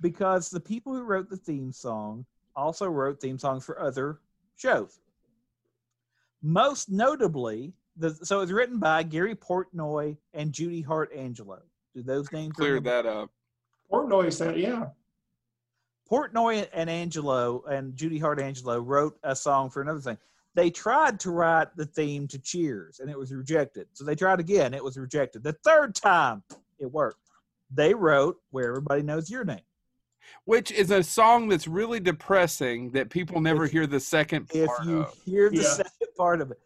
because 0.00 0.48
the 0.50 0.60
people 0.60 0.92
who 0.94 1.02
wrote 1.02 1.28
the 1.30 1.36
theme 1.38 1.72
song 1.72 2.24
also 2.56 2.86
wrote 2.86 3.20
theme 3.20 3.38
songs 3.38 3.64
for 3.64 3.80
other 3.80 4.18
shows. 4.56 5.00
Most 6.42 6.90
notably, 6.90 7.74
the, 7.96 8.10
so 8.22 8.38
it 8.38 8.40
was 8.40 8.52
written 8.52 8.78
by 8.78 9.02
Gary 9.02 9.34
Portnoy 9.34 10.16
and 10.34 10.52
Judy 10.52 10.80
Hart 10.82 11.10
Angelo. 11.14 11.60
Do 11.94 12.02
those 12.02 12.30
names 12.32 12.54
Clear 12.54 12.74
ring 12.74 12.82
a 12.82 12.84
that 12.84 13.06
up. 13.06 13.30
Portnoy 13.90 14.32
said, 14.32 14.58
yeah. 14.58 14.86
Portnoy 16.10 16.68
and 16.72 16.88
Angelo 16.88 17.62
and 17.68 17.96
Judy 17.96 18.18
Hart 18.18 18.40
Angelo 18.40 18.78
wrote 18.80 19.18
a 19.22 19.34
song 19.34 19.70
for 19.70 19.82
another 19.82 20.00
thing. 20.00 20.18
they 20.54 20.70
tried 20.70 21.20
to 21.20 21.30
write 21.30 21.76
the 21.76 21.84
theme 21.84 22.26
to 22.28 22.38
Cheers 22.38 23.00
and 23.00 23.10
it 23.10 23.18
was 23.18 23.32
rejected. 23.32 23.86
So 23.92 24.04
they 24.04 24.14
tried 24.14 24.40
again, 24.40 24.72
it 24.72 24.82
was 24.82 24.96
rejected. 24.96 25.42
The 25.42 25.56
third 25.64 25.94
time 25.94 26.42
it 26.78 26.90
worked. 26.90 27.20
They 27.70 27.92
wrote 27.92 28.36
Where 28.50 28.68
Everybody 28.68 29.02
Knows 29.02 29.30
Your 29.30 29.44
Name. 29.44 29.60
Which 30.44 30.70
is 30.70 30.90
a 30.90 31.02
song 31.02 31.48
that's 31.48 31.66
really 31.68 32.00
depressing 32.00 32.90
that 32.92 33.10
people 33.10 33.40
never 33.40 33.64
If- 33.64 33.72
hear 33.72 33.86
the 33.86 34.00
second 34.00 34.48
part. 34.48 34.56
If 34.62 34.66
part 34.68 34.86
you 34.86 34.98
of. 35.00 35.14
hear 35.24 35.50
the 35.50 35.56
Yeah. 35.56 35.62
second 35.74 36.08
part 36.16 36.40
of 36.40 36.50
it 36.50 36.60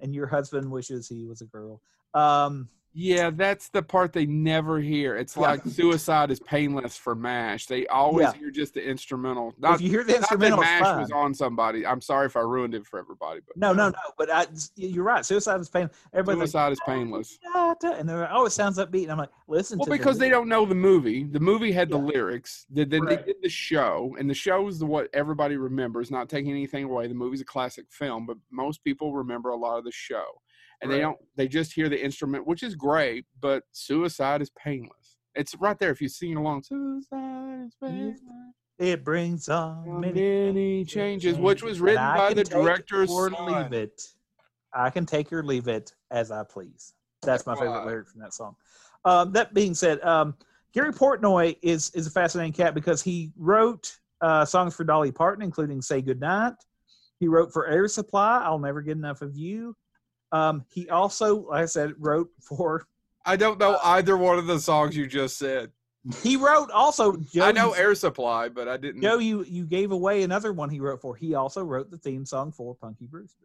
and 0.00 0.14
your 0.14 0.26
husband 0.26 0.70
wishes 0.70 1.08
he 1.08 1.24
was 1.26 1.40
a 1.40 1.46
girl. 1.46 1.80
Um 2.14 2.68
Yeah, 2.94 3.30
that's 3.30 3.68
the 3.70 3.82
part 3.82 4.12
they 4.12 4.26
never 4.26 4.78
hear. 4.78 5.16
It's 5.16 5.34
Yeah. 5.34 5.42
like 5.42 5.64
"Suicide 5.64 6.30
is 6.30 6.38
Painless" 6.40 6.96
for 6.96 7.14
Mash. 7.14 7.66
They 7.66 7.86
always 7.86 8.26
Yeah. 8.26 8.32
hear 8.34 8.50
just 8.50 8.74
the 8.74 8.86
instrumental. 8.86 9.54
Not, 9.58 9.76
if 9.76 9.80
you 9.80 9.88
hear 9.88 10.04
the 10.04 10.16
instrumental, 10.16 10.60
Mash 10.60 10.82
fine. 10.82 11.00
was 11.00 11.10
on 11.10 11.32
somebody. 11.32 11.86
I'm 11.86 12.02
sorry 12.02 12.26
if 12.26 12.36
I 12.36 12.40
ruined 12.40 12.74
it 12.74 12.86
for 12.86 12.98
everybody, 12.98 13.40
but 13.46 13.56
No, 13.56 13.72
no, 13.72 13.88
no. 13.88 13.94
But 14.18 14.30
I, 14.30 14.46
you're 14.76 15.04
right. 15.04 15.24
Suicide 15.24 15.60
is 15.60 15.70
pain. 15.70 15.88
Everybody's 16.12 16.50
"Suicide 16.52 16.72
is 16.72 16.80
Painless." 16.84 17.38
like, 17.54 17.54
"Da, 17.54 17.74
da," 17.90 17.96
and 17.96 18.06
they're 18.06 18.18
like, 18.20 18.30
oh, 18.30 18.44
it 18.44 18.50
sounds 18.50 18.76
upbeat. 18.78 19.04
And 19.04 19.12
I'm 19.12 19.18
like, 19.18 19.30
listen 19.48 19.78
Well, 19.78 19.86
to 19.86 19.90
the 19.92 19.96
because 19.96 20.18
they 20.18 20.28
don't 20.28 20.48
know 20.48 20.66
the 20.66 20.74
movie. 20.74 21.24
The 21.24 21.40
movie 21.40 21.72
had 21.72 21.88
the 21.88 21.98
Yeah. 21.98 22.04
lyrics. 22.04 22.66
Then 22.68 22.90
then 22.90 23.04
Right. 23.04 23.18
they 23.24 23.32
did 23.32 23.42
the 23.42 23.48
show, 23.48 24.14
and 24.18 24.28
the 24.28 24.34
show 24.34 24.68
is 24.68 24.78
the 24.78 24.86
what 24.86 25.08
everybody 25.14 25.56
remembers. 25.56 26.10
Not 26.10 26.28
taking 26.28 26.50
anything 26.50 26.84
away. 26.84 27.06
The 27.06 27.14
movie's 27.14 27.40
a 27.40 27.44
classic 27.46 27.86
film, 27.90 28.26
but 28.26 28.36
most 28.50 28.84
people 28.84 29.14
remember 29.14 29.48
a 29.50 29.56
lot 29.56 29.78
of 29.78 29.84
the 29.84 29.92
show, 29.92 30.42
and 30.82 30.90
they 30.90 31.00
don't. 31.00 31.18
They 31.36 31.48
just 31.48 31.72
hear 31.72 31.88
the 31.88 32.02
instrument, 32.02 32.46
which 32.46 32.62
is 32.62 32.74
great, 32.74 33.24
but 33.40 33.62
"Suicide 33.72 34.42
is 34.42 34.50
Painless." 34.50 35.18
It's 35.34 35.54
right 35.56 35.78
there 35.78 35.90
if 35.90 36.00
you 36.00 36.08
sing 36.08 36.36
along. 36.36 36.62
Suicide 36.64 37.64
is 37.66 37.74
painless. 37.82 38.20
It 38.78 39.04
brings 39.04 39.48
on 39.48 40.00
many. 40.00 40.20
Many 40.20 40.84
changes, 40.84 41.38
which 41.38 41.62
was 41.62 41.80
written 41.80 42.02
by 42.02 42.34
the 42.34 42.44
director 42.44 43.02
or 43.02 43.30
son. 43.30 43.46
leave 43.46 43.72
it. 43.72 44.02
I 44.74 44.90
can 44.90 45.06
take 45.06 45.32
or 45.32 45.44
leave 45.44 45.68
it 45.68 45.94
as 46.10 46.30
I 46.30 46.42
please. 46.44 46.94
That's 47.22 47.46
my 47.46 47.54
favorite 47.54 47.86
lyric 47.86 48.08
from 48.08 48.20
that 48.22 48.34
song. 48.34 48.56
Um, 49.04 49.32
that 49.32 49.54
being 49.54 49.74
said, 49.74 50.02
um, 50.02 50.34
Gary 50.72 50.92
Portnoy 50.92 51.56
is 51.62 51.90
is 51.90 52.06
a 52.06 52.10
fascinating 52.10 52.52
cat 52.52 52.74
because 52.74 53.02
he 53.02 53.30
wrote 53.36 53.96
uh, 54.20 54.44
songs 54.44 54.74
for 54.74 54.84
Dolly 54.84 55.12
Parton, 55.12 55.44
including 55.44 55.80
"Say 55.82 56.02
Goodnight." 56.02 56.54
He 57.20 57.28
wrote 57.28 57.52
for 57.52 57.68
Air 57.68 57.86
Supply, 57.88 58.42
"I'll 58.44 58.58
Never 58.58 58.82
Get 58.82 58.96
Enough 58.96 59.22
of 59.22 59.36
You." 59.36 59.76
Um, 60.32 60.64
he 60.72 60.88
also, 60.88 61.46
like 61.48 61.62
I 61.62 61.66
said, 61.66 61.94
wrote 61.98 62.30
for. 62.40 62.86
I 63.24 63.36
don't 63.36 63.60
know 63.60 63.78
either 63.84 64.16
one 64.16 64.38
of 64.38 64.46
the 64.46 64.58
songs 64.58 64.96
you 64.96 65.06
just 65.06 65.38
said. 65.38 65.70
He 66.22 66.36
wrote 66.36 66.70
also. 66.72 67.16
Joe, 67.16 67.44
I 67.44 67.52
know 67.52 67.72
Air 67.72 67.94
Supply, 67.94 68.48
but 68.48 68.66
I 68.66 68.76
didn't. 68.76 69.02
Joe, 69.02 69.18
you 69.18 69.44
you 69.44 69.66
gave 69.66 69.92
away 69.92 70.22
another 70.22 70.52
one 70.52 70.68
he 70.68 70.80
wrote 70.80 71.00
for. 71.00 71.14
He 71.14 71.34
also 71.34 71.62
wrote 71.62 71.90
the 71.90 71.98
theme 71.98 72.26
song 72.26 72.50
for 72.50 72.74
Punky 72.74 73.06
Brewster. 73.06 73.44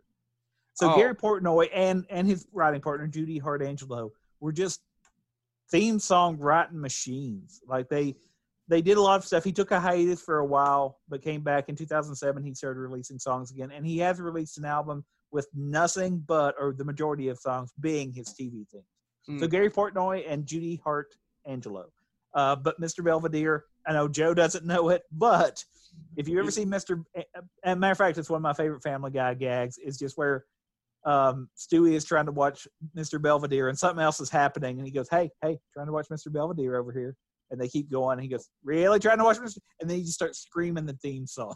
So 0.73 0.91
Oh. 0.91 0.95
Gary 0.95 1.15
Portnoy 1.15 1.69
and 1.73 2.05
and 2.09 2.27
his 2.27 2.47
writing 2.51 2.81
partner 2.81 3.05
Judy 3.07 3.37
Hart 3.37 3.61
Hardangelo 3.61 4.11
were 4.39 4.51
just 4.51 4.81
theme 5.69 5.99
song 5.99 6.37
writing 6.37 6.79
machines. 6.79 7.61
Like 7.67 7.89
they 7.89 8.15
they 8.67 8.81
did 8.81 8.97
a 8.97 9.01
lot 9.01 9.19
of 9.19 9.25
stuff. 9.25 9.43
He 9.43 9.51
took 9.51 9.71
a 9.71 9.79
hiatus 9.79 10.21
for 10.21 10.39
a 10.39 10.45
while, 10.45 10.99
but 11.07 11.21
came 11.21 11.41
back 11.41 11.69
in 11.69 11.75
2007. 11.75 12.43
He 12.43 12.53
started 12.53 12.79
releasing 12.79 13.19
songs 13.19 13.51
again, 13.51 13.71
and 13.71 13.85
he 13.85 13.99
has 13.99 14.19
released 14.19 14.57
an 14.57 14.65
album 14.65 15.05
with 15.31 15.47
nothing 15.53 16.23
but, 16.25 16.55
or 16.59 16.73
the 16.73 16.85
majority 16.85 17.27
of 17.27 17.37
songs 17.37 17.71
being 17.79 18.13
his 18.13 18.29
TV 18.29 18.67
theme. 18.69 18.83
So 19.25 19.33
Hmm. 19.33 19.45
Gary 19.47 19.69
Portnoy 19.69 20.23
and 20.27 20.45
Judy 20.45 20.79
Hart 20.83 21.13
Angelo. 21.45 21.87
Uh, 22.33 22.55
but 22.55 22.79
Mr. 22.79 23.03
Belvedere, 23.03 23.65
I 23.85 23.93
know 23.93 24.07
Joe 24.07 24.33
doesn't 24.33 24.65
know 24.65 24.89
it, 24.89 25.03
but 25.11 25.63
if 26.15 26.27
you 26.27 26.39
ever 26.39 26.51
see 26.51 26.65
Mr. 26.65 27.03
a 27.63 27.75
matter 27.75 27.91
of 27.91 27.97
fact, 27.97 28.17
it's 28.17 28.29
one 28.29 28.37
of 28.37 28.43
my 28.43 28.53
favorite 28.53 28.83
Family 28.83 29.11
Guy 29.11 29.33
gags. 29.33 29.77
Is 29.77 29.97
just 29.97 30.17
where 30.17 30.45
um, 31.05 31.49
Stewie 31.57 31.93
is 31.93 32.05
trying 32.05 32.25
to 32.25 32.31
watch 32.31 32.67
Mr. 32.95 33.21
Belvedere 33.21 33.69
and 33.69 33.77
something 33.77 34.03
else 34.03 34.19
is 34.19 34.29
happening, 34.29 34.77
and 34.77 34.85
he 34.85 34.91
goes, 34.93 35.07
"Hey, 35.09 35.29
hey, 35.41 35.57
trying 35.73 35.87
to 35.87 35.93
watch 35.93 36.07
Mr. 36.09 36.31
Belvedere 36.31 36.75
over 36.75 36.91
here," 36.91 37.15
and 37.49 37.59
they 37.59 37.67
keep 37.67 37.89
going. 37.89 38.13
And 38.19 38.23
he 38.23 38.29
goes, 38.29 38.49
"Really 38.63 38.99
trying 38.99 39.17
to 39.17 39.23
watch 39.23 39.37
Mr." 39.37 39.57
And 39.79 39.89
then 39.89 39.97
he 39.97 40.03
just 40.03 40.15
starts 40.15 40.39
screaming 40.39 40.85
the 40.85 40.93
theme 40.93 41.25
song 41.25 41.55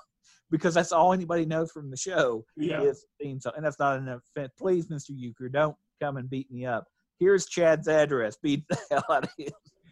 because 0.52 0.74
that's 0.76 0.92
all 0.92 1.14
anybody 1.14 1.46
knows 1.46 1.72
from 1.72 1.90
the 1.90 1.98
show 1.98 2.46
Yeah. 2.58 2.82
is 2.82 3.06
theme 3.20 3.40
song, 3.40 3.54
and 3.56 3.66
that's 3.66 3.80
not 3.80 3.98
an 3.98 4.10
offense. 4.10 4.52
Please, 4.60 4.88
Mr. 4.88 5.12
Uecker, 5.12 5.52
don't 5.52 5.76
come 6.02 6.18
and 6.18 6.30
beat 6.30 6.52
me 6.52 6.66
up. 6.66 6.86
Here's 7.20 7.46
Chad's 7.48 7.88
address. 7.88 8.38
Beat 8.42 8.64
the 8.70 8.78
hell 8.92 9.04
out 9.10 9.24
of 9.24 9.30
him. 9.38 9.50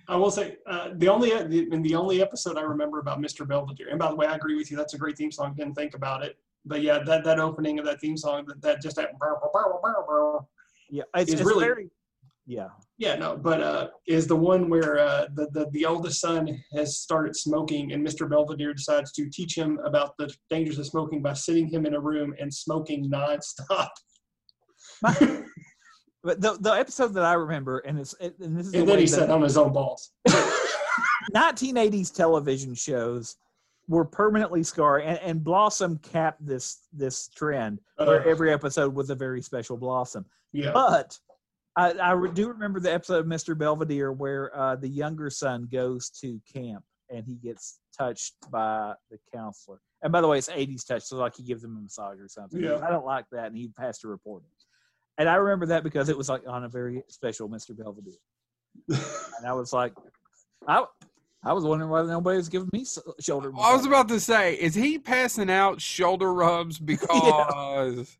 I 0.07 0.16
will 0.16 0.32
say 0.32 0.57
uh, 0.68 0.89
the 0.95 1.07
only 1.07 1.30
the, 1.30 1.72
in 1.72 1.82
the 1.84 1.93
only 1.95 2.22
episode 2.22 2.57
I 2.57 2.62
remember 2.62 2.99
about 2.99 3.20
Mr. 3.22 3.47
Belvedere. 3.47 3.89
And 3.89 3.99
by 3.99 4.10
the 4.10 4.16
way, 4.16 4.26
I 4.26 4.36
agree 4.36 4.55
with 4.55 4.72
you. 4.72 4.78
That's 4.78 4.95
a 4.95 4.97
great 4.97 5.16
theme 5.18 5.32
song. 5.32 5.53
Didn't 5.55 5.76
think 5.76 5.93
about 5.95 6.24
it, 6.24 6.36
but 6.66 6.82
yeah, 6.82 6.99
that 7.05 7.24
that 7.24 7.39
opening 7.39 7.78
of 7.80 7.86
that 7.86 8.01
theme 8.01 8.18
song, 8.18 8.45
that, 8.47 8.62
that 8.64 8.82
just 8.82 8.95
that. 8.95 9.12
Yeah, 10.89 11.03
it's, 11.16 11.32
It's 11.32 11.41
it's 11.41 11.47
really- 11.47 11.66
very. 11.66 11.89
Yeah, 12.50 12.70
Yeah, 12.97 13.16
no, 13.16 13.38
but 13.38 13.62
uh, 13.62 13.89
is 14.08 14.26
the 14.26 14.36
one 14.36 14.70
where 14.72 14.97
uh, 14.97 15.28
the, 15.36 15.50
the 15.52 15.70
the 15.72 15.86
oldest 15.86 16.20
son 16.20 16.50
has 16.74 16.97
started 16.97 17.36
smoking, 17.36 17.93
and 17.93 18.06
Mr. 18.06 18.28
Belvedere 18.28 18.74
decides 18.74 19.12
to 19.14 19.30
teach 19.30 19.56
him 19.56 19.80
about 19.86 20.18
the 20.18 20.34
dangers 20.50 20.80
of 20.80 20.88
smoking 20.88 21.22
by 21.22 21.34
sitting 21.34 21.68
him 21.68 21.86
in 21.86 21.93
a 21.93 22.00
room 22.00 22.34
and 22.39 22.52
smoking 22.52 23.08
nonstop. 23.08 23.89
but 26.24 26.41
the 26.41 26.58
the 26.60 26.72
episode 26.72 27.14
that 27.14 27.24
I 27.24 27.34
remember, 27.34 27.78
and 27.80 28.00
it's 28.00 28.16
it, 28.20 28.34
and 28.39 28.58
this 28.58 28.66
is 28.66 28.72
the 28.72 28.80
And 28.80 28.89
then 28.89 28.97
he 28.97 29.06
sat 29.06 29.30
on 29.30 29.43
his 29.43 29.56
own 29.56 29.72
balls. 29.72 30.12
1980s 31.36 32.12
television 32.12 32.74
shows 32.74 33.36
were 33.88 34.06
permanently 34.06 34.64
scarred, 34.64 35.04
and, 35.04 35.20
and 35.20 35.43
Blossom 35.43 36.00
capped 36.00 36.43
this 36.43 36.80
this 36.91 37.28
trend 37.28 37.80
where 37.97 38.22
Uh, 38.22 38.28
every 38.28 38.52
episode 38.52 38.95
was 38.95 39.12
a 39.12 39.16
very 39.16 39.43
special 39.43 39.78
Blossom. 39.78 40.26
yeah, 40.52 40.72
But 40.74 41.16
I, 41.80 42.12
I 42.12 42.28
do 42.34 42.50
remember 42.50 42.82
the 42.82 42.94
episode 42.94 43.20
of 43.20 43.26
Mr. 43.26 43.58
Belvedere 43.58 44.12
where 44.12 44.56
uh, 44.58 44.76
the 44.76 44.90
younger 44.90 45.30
son 45.30 45.68
goes 45.72 46.10
to 46.22 46.42
camp 46.54 46.84
and 47.10 47.24
he 47.26 47.36
gets 47.36 47.80
touched 47.98 48.34
by 48.52 48.94
the 49.10 49.18
counselor. 49.34 49.80
And 50.02 50.12
by 50.12 50.20
the 50.22 50.28
way, 50.28 50.38
it's 50.38 50.50
80s 50.50 50.86
touch, 50.86 51.04
so 51.04 51.18
like 51.18 51.36
he 51.38 51.44
gives 51.44 51.64
him 51.64 51.78
a 51.78 51.82
massage 51.82 52.20
or 52.20 52.28
something. 52.28 52.62
Yeah. 52.62 52.80
I 52.86 52.90
don't 52.90 53.06
like 53.06 53.26
that, 53.32 53.48
and 53.48 53.58
he 53.58 53.70
has 53.78 54.00
to 54.00 54.08
report 54.08 54.44
it. 54.44 54.64
And 55.18 55.28
I 55.28 55.36
remember 55.36 55.66
that 55.68 55.84
because 55.84 56.10
it 56.10 56.18
was 56.18 56.30
like 56.30 56.42
on 56.48 56.64
a 56.64 56.70
very 56.70 57.04
special 57.10 57.50
Mr. 57.50 57.78
Belvedere, 57.78 58.14
and 58.88 59.46
I 59.46 59.54
was 59.54 59.74
like, 59.74 59.94
I, 60.68 60.86
I 61.44 61.54
was 61.54 61.66
wondering 61.66 61.90
why 61.90 62.04
nobody 62.04 62.38
was 62.38 62.48
giving 62.48 62.70
me 62.72 62.82
s- 62.82 63.00
shoulder. 63.20 63.52
I 63.60 63.76
was 63.76 63.86
about 63.86 64.08
to 64.10 64.20
say, 64.20 64.56
is 64.56 64.76
he 64.76 65.00
passing 65.00 65.50
out 65.50 65.82
shoulder 65.82 66.34
rubs 66.34 66.80
because 66.94 68.18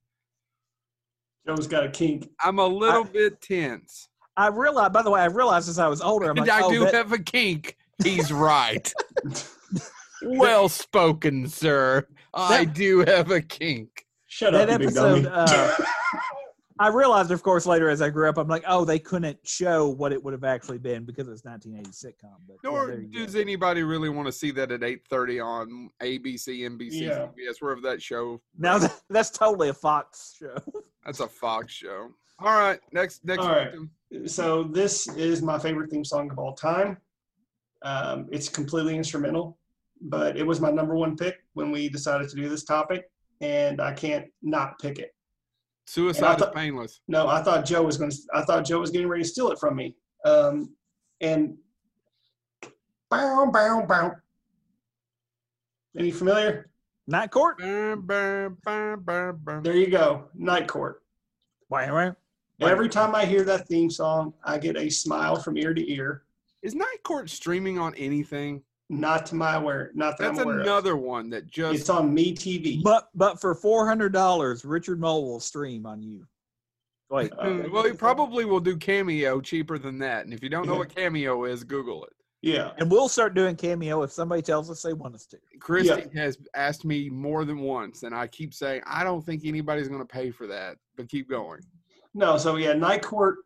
Joe's 1.56 1.68
got 1.68 1.84
a 1.84 1.89
kink. 1.89 2.30
I'm 2.43 2.60
a 2.60 2.66
little 2.68 3.04
bit 3.04 3.41
tense? 3.41 4.10
I 4.38 4.47
realized. 4.47 4.93
By 4.93 5.02
the 5.02 5.10
way, 5.10 5.22
I 5.22 5.26
realized 5.26 5.68
as 5.68 5.80
I 5.80 5.88
was 5.88 6.00
older, 6.02 6.26
I'm 6.30 6.38
And 6.38 6.47
like, 6.47 6.62
I 6.62 6.66
oh, 6.66 6.70
do 6.72 6.80
that- 6.86 6.93
have 6.93 7.12
a 7.12 7.18
kink. 7.18 7.76
He's 8.04 8.32
right. 8.32 8.91
well 10.24 10.70
spoken, 10.70 11.47
sir. 11.47 12.06
I 12.34 12.66
That- 12.66 12.74
do 12.76 13.00
have 13.00 13.32
a 13.32 13.41
kink. 13.41 14.06
Shut 14.28 14.54
That 14.54 14.70
up, 14.70 14.80
you 14.80 14.89
big 14.89 14.97
episode, 14.97 15.26
uh, 15.26 15.76
I 16.82 16.88
realized, 16.89 17.32
of 17.32 17.41
course, 17.43 17.66
later 17.66 17.89
as 17.89 18.00
I 18.02 18.10
grew 18.10 18.30
up, 18.30 18.38
I'm 18.38 18.47
like, 18.47 18.64
oh, 18.68 18.86
they 18.86 19.00
couldn't 19.00 19.38
show 19.43 19.89
what 19.89 20.14
it 20.14 20.24
would 20.24 20.32
have 20.34 20.43
actually 20.45 20.78
been 20.78 21.04
because 21.04 21.28
it's 21.28 21.43
1980 21.43 21.89
sitcom. 21.89 22.36
But 22.47 22.58
Nor 22.64 22.88
there 22.88 23.02
you 23.02 23.26
does 23.26 23.34
go. 23.34 23.41
anybody 23.41 23.82
really 23.84 24.08
want 24.08 24.28
to 24.28 24.32
see 24.32 24.52
that 24.52 24.72
at 24.72 24.82
8:30 24.82 25.43
on 25.43 25.89
ABC, 26.02 26.60
NBC, 26.60 27.02
Yeah. 27.02 27.28
CBS, 27.38 27.56
wherever 27.60 27.82
that 27.82 28.02
show. 28.04 28.39
now 28.58 28.80
that's 29.10 29.32
totally 29.32 29.70
a 29.70 29.74
Fox 29.74 30.36
show. 30.39 30.56
That's 31.10 31.22
a 31.22 31.28
Fox 31.28 31.74
show. 31.74 32.12
All 32.38 32.53
right, 32.53 32.80
next 32.91 33.26
next 33.26 33.41
All 33.41 33.49
right. 33.49 33.74
so 34.28 34.62
this 34.62 35.07
is 35.07 35.41
my 35.41 35.57
favorite 35.57 35.89
theme 35.89 36.05
song 36.05 36.30
of 36.30 36.38
all 36.38 36.53
time. 36.53 36.97
Um, 37.82 38.28
it's 38.32 38.47
completely 38.47 38.95
instrumental, 38.95 39.57
but 40.01 40.38
it 40.38 40.45
was 40.45 40.62
my 40.62 40.70
number 40.70 40.93
one 40.93 41.18
pick 41.18 41.38
when 41.53 41.72
we 41.72 41.89
decided 41.89 42.30
to 42.30 42.36
do 42.36 42.47
this 42.47 42.64
topic, 42.64 43.10
and 43.41 43.82
I 43.82 43.91
can't 43.91 44.28
not 44.43 44.78
pick 44.78 44.99
it. 44.99 45.16
Suicide 45.88 46.39
is 46.39 46.47
painless. 46.53 47.01
No, 47.07 47.28
I 47.28 47.41
thought 47.41 47.66
Joe 47.66 47.82
was 47.82 47.97
going 47.97 48.12
to. 48.12 48.18
I 48.36 48.43
thought 48.43 48.64
Joe 48.64 48.80
was 48.80 48.91
getting 48.91 49.07
ready 49.07 49.24
to 49.24 49.30
steal 49.30 49.49
it 49.49 49.57
from 49.57 49.76
me. 49.76 49.95
Um, 50.26 50.76
and 51.22 51.57
bow, 53.10 53.49
bow, 53.51 53.84
bow. 53.88 54.12
Any 55.97 56.12
familiar? 56.12 56.70
Night 57.10 57.32
Court. 57.32 57.57
Bam, 57.57 58.01
bam, 58.05 58.57
bam, 58.64 59.01
bam, 59.01 59.39
bam. 59.43 59.64
There 59.64 59.76
you 59.76 59.88
go. 59.88 60.26
Night 60.36 60.68
Court. 60.68 61.01
Wait, 61.70 61.91
wait. 61.91 62.14
Every 62.62 62.88
time 62.88 63.16
I 63.16 63.26
hear 63.26 63.43
that 63.45 63.68
theme 63.68 63.89
song, 63.89 64.34
I 64.43 64.60
get 64.60 64.78
a 64.78 64.89
smile 64.89 65.36
from 65.36 65.57
ear 65.57 65.74
to 65.74 65.91
ear. 65.91 66.24
Is 66.62 66.76
Night 66.76 67.01
Court 67.03 67.30
streaming 67.30 67.80
on 67.80 67.95
anything? 67.95 68.62
Not 68.89 69.26
to 69.28 69.36
my 69.36 69.55
aware. 69.55 69.91
Not 69.95 70.18
that 70.18 70.26
That's 70.26 70.39
I'm 70.39 70.45
aware 70.45 70.60
another 70.60 70.97
one 70.97 71.30
that 71.32 71.43
of. 71.43 71.51
just 71.51 71.80
It's 71.80 71.89
on 71.89 72.14
Me 72.14 72.34
TV. 72.36 72.84
But 72.84 73.10
but 73.16 73.41
for 73.41 73.55
four 73.55 73.88
hundred 73.88 74.14
dollars, 74.14 74.64
Richard 74.64 74.99
Moll 74.99 75.26
will 75.26 75.39
stream 75.39 75.86
on 75.88 76.03
you. 76.03 76.28
Wait, 77.10 77.32
Uh, 77.39 77.64
well, 77.72 77.86
he 77.86 77.93
probably 77.93 78.45
will 78.45 78.60
do 78.60 78.78
Cameo 78.78 79.41
cheaper 79.41 79.80
than 79.80 79.97
that. 79.99 80.26
And 80.26 80.34
if 80.34 80.43
you 80.43 80.49
don't 80.49 80.68
know 80.68 80.76
what 80.76 80.93
Cameo 80.93 81.45
is, 81.45 81.64
Google 81.64 82.03
it. 82.05 82.14
Yeah. 82.41 82.71
And 82.77 82.89
we'll 82.89 83.09
start 83.09 83.33
doing 83.33 83.55
cameo 83.55 84.01
if 84.03 84.11
somebody 84.11 84.41
tells 84.41 84.69
us 84.69 84.81
they 84.81 84.93
want 84.93 85.15
us 85.15 85.25
to. 85.27 85.37
Christy 85.59 86.07
has 86.17 86.37
asked 86.55 86.85
me 86.85 87.09
more 87.09 87.43
than 87.43 87.59
once, 87.59 88.03
and 88.03 88.15
I 88.15 88.27
keep 88.27 88.53
saying 88.53 88.81
I 88.85 89.03
don't 89.03 89.25
think 89.25 89.43
anybody's 89.45 89.89
going 89.89 89.99
to 89.99 90.05
pay 90.05 90.31
for 90.31 90.47
that. 90.47 90.77
But 90.95 91.09
keep 91.09 91.29
going. 91.29 91.59
No, 92.13 92.37
so 92.37 92.55
yeah, 92.55 92.73
Night 92.73 93.01
Court 93.01 93.37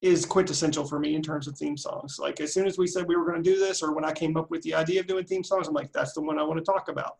is 0.00 0.26
quintessential 0.26 0.84
for 0.84 0.98
me 0.98 1.14
in 1.14 1.22
terms 1.22 1.46
of 1.46 1.56
theme 1.56 1.76
songs. 1.76 2.16
Like 2.18 2.40
as 2.40 2.52
soon 2.52 2.66
as 2.66 2.76
we 2.76 2.86
said 2.86 3.06
we 3.06 3.16
were 3.16 3.24
going 3.24 3.42
to 3.42 3.50
do 3.50 3.58
this, 3.58 3.82
or 3.82 3.94
when 3.94 4.04
I 4.04 4.12
came 4.12 4.36
up 4.36 4.50
with 4.50 4.62
the 4.62 4.74
idea 4.74 5.00
of 5.00 5.06
doing 5.06 5.24
theme 5.24 5.44
songs, 5.44 5.68
I'm 5.68 5.74
like, 5.74 5.92
that's 5.92 6.14
the 6.14 6.22
one 6.22 6.38
I 6.38 6.42
want 6.42 6.58
to 6.58 6.64
talk 6.64 6.88
about. 6.88 7.16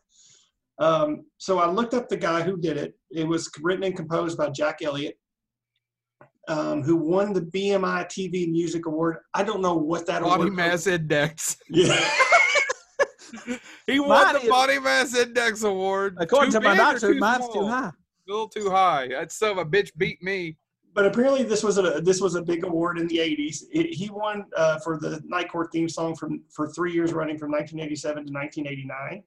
Um, 0.79 1.27
so 1.39 1.59
I 1.59 1.71
looked 1.71 1.95
up 1.95 2.09
the 2.09 2.17
guy 2.17 2.43
who 2.43 2.57
did 2.57 2.77
it. 2.77 2.95
It 3.11 3.29
was 3.29 3.51
written 3.61 3.85
and 3.85 3.97
composed 3.97 4.37
by 4.37 4.49
Jack 4.49 4.79
Elliott, 4.83 5.17
um, 6.49 6.83
who 6.83 6.97
won 6.97 7.33
the 7.33 7.41
BMI 7.43 8.07
TV 8.07 8.51
Music 8.51 8.87
Award. 8.87 9.19
I 9.35 9.43
don't 9.45 9.61
know 9.63 9.75
what 9.77 10.07
that 10.07 10.23
Body 10.23 10.43
award. 10.43 10.55
Mass 10.55 10.87
Index. 10.87 11.57
Yeah. 11.71 11.99
He 13.87 13.99
won 13.99 14.11
Mine 14.25 14.35
the 14.35 14.43
is- 14.43 14.49
Body 14.49 14.79
Mass 14.79 15.17
Index 15.17 15.63
Award. 15.63 16.17
According 16.21 16.53
Too 16.53 16.59
to 16.61 16.65
my 16.65 16.77
doctor, 16.77 17.13
too 17.15 17.19
mine's 17.19 17.49
too 17.49 17.67
high. 17.67 17.89
A 17.89 17.93
little 18.31 18.49
too 18.49 18.71
high. 18.71 19.09
That 19.09 19.33
son 19.33 19.53
of 19.53 19.59
a 19.59 19.65
bitch 19.65 19.91
beat 19.97 20.23
me. 20.23 20.57
but 20.95 21.07
apparently 21.07 21.43
this 21.43 21.63
was 21.65 21.79
a 21.79 22.01
this 22.03 22.21
was 22.21 22.35
a 22.35 22.43
big 22.43 22.65
award 22.65 22.99
in 22.99 23.07
the 23.09 23.17
80s 23.17 23.63
It- 23.73 23.95
he 23.95 24.11
won 24.11 24.45
uh, 24.57 24.79
for 24.81 24.99
the 25.01 25.21
night 25.25 25.51
court 25.51 25.71
theme 25.73 25.89
song 25.89 26.15
from 26.15 26.43
for 26.55 26.69
three 26.73 26.93
years 26.93 27.13
running 27.15 27.39
from 27.39 27.51
1987 27.51 28.27
to 28.27 28.33
1989 28.33 29.23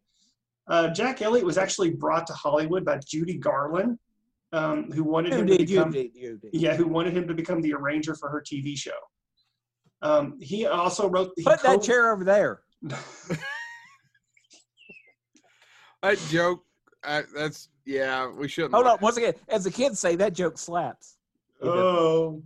uh, 0.68 0.90
jack 0.94 1.22
elliott 1.24 1.44
was 1.46 1.58
actually 1.58 1.90
brought 1.90 2.28
to 2.28 2.34
hollywood 2.34 2.86
by 2.86 3.00
judy 3.00 3.38
garland 3.40 3.98
um, 4.56 4.92
who 4.92 5.04
wanted 5.04 5.34
You 5.34 5.40
him 5.40 5.48
to 5.48 5.58
did, 5.58 5.70
you 5.70 5.78
become 5.78 5.92
did, 5.92 6.12
you 6.16 6.38
did. 6.38 6.50
yeah 6.54 6.76
who 6.76 6.88
wanted 6.88 7.16
him 7.18 7.28
to 7.28 7.34
become 7.34 7.62
the 7.62 7.74
arranger 7.74 8.16
for 8.16 8.30
her 8.30 8.42
tv 8.42 8.78
show 8.78 8.92
um, 10.02 10.38
he 10.42 10.66
also 10.66 11.10
wrote 11.10 11.32
he 11.36 11.44
Put 11.44 11.62
that 11.64 11.82
chair 11.82 12.12
over 12.12 12.24
there. 12.24 12.62
That 16.06 16.20
joke. 16.30 16.64
I, 17.04 17.24
that's 17.36 17.70
yeah. 17.86 18.30
We 18.32 18.48
shouldn't. 18.48 18.74
Hold 18.76 18.86
laugh. 18.86 18.94
on. 18.96 19.00
Once 19.02 19.18
again, 19.18 19.34
as 19.48 19.64
the 19.64 19.72
kids 19.72 20.00
say, 20.00 20.16
that 20.18 20.34
joke 20.34 20.58
slaps. 20.60 21.18
Oh, 21.64 22.44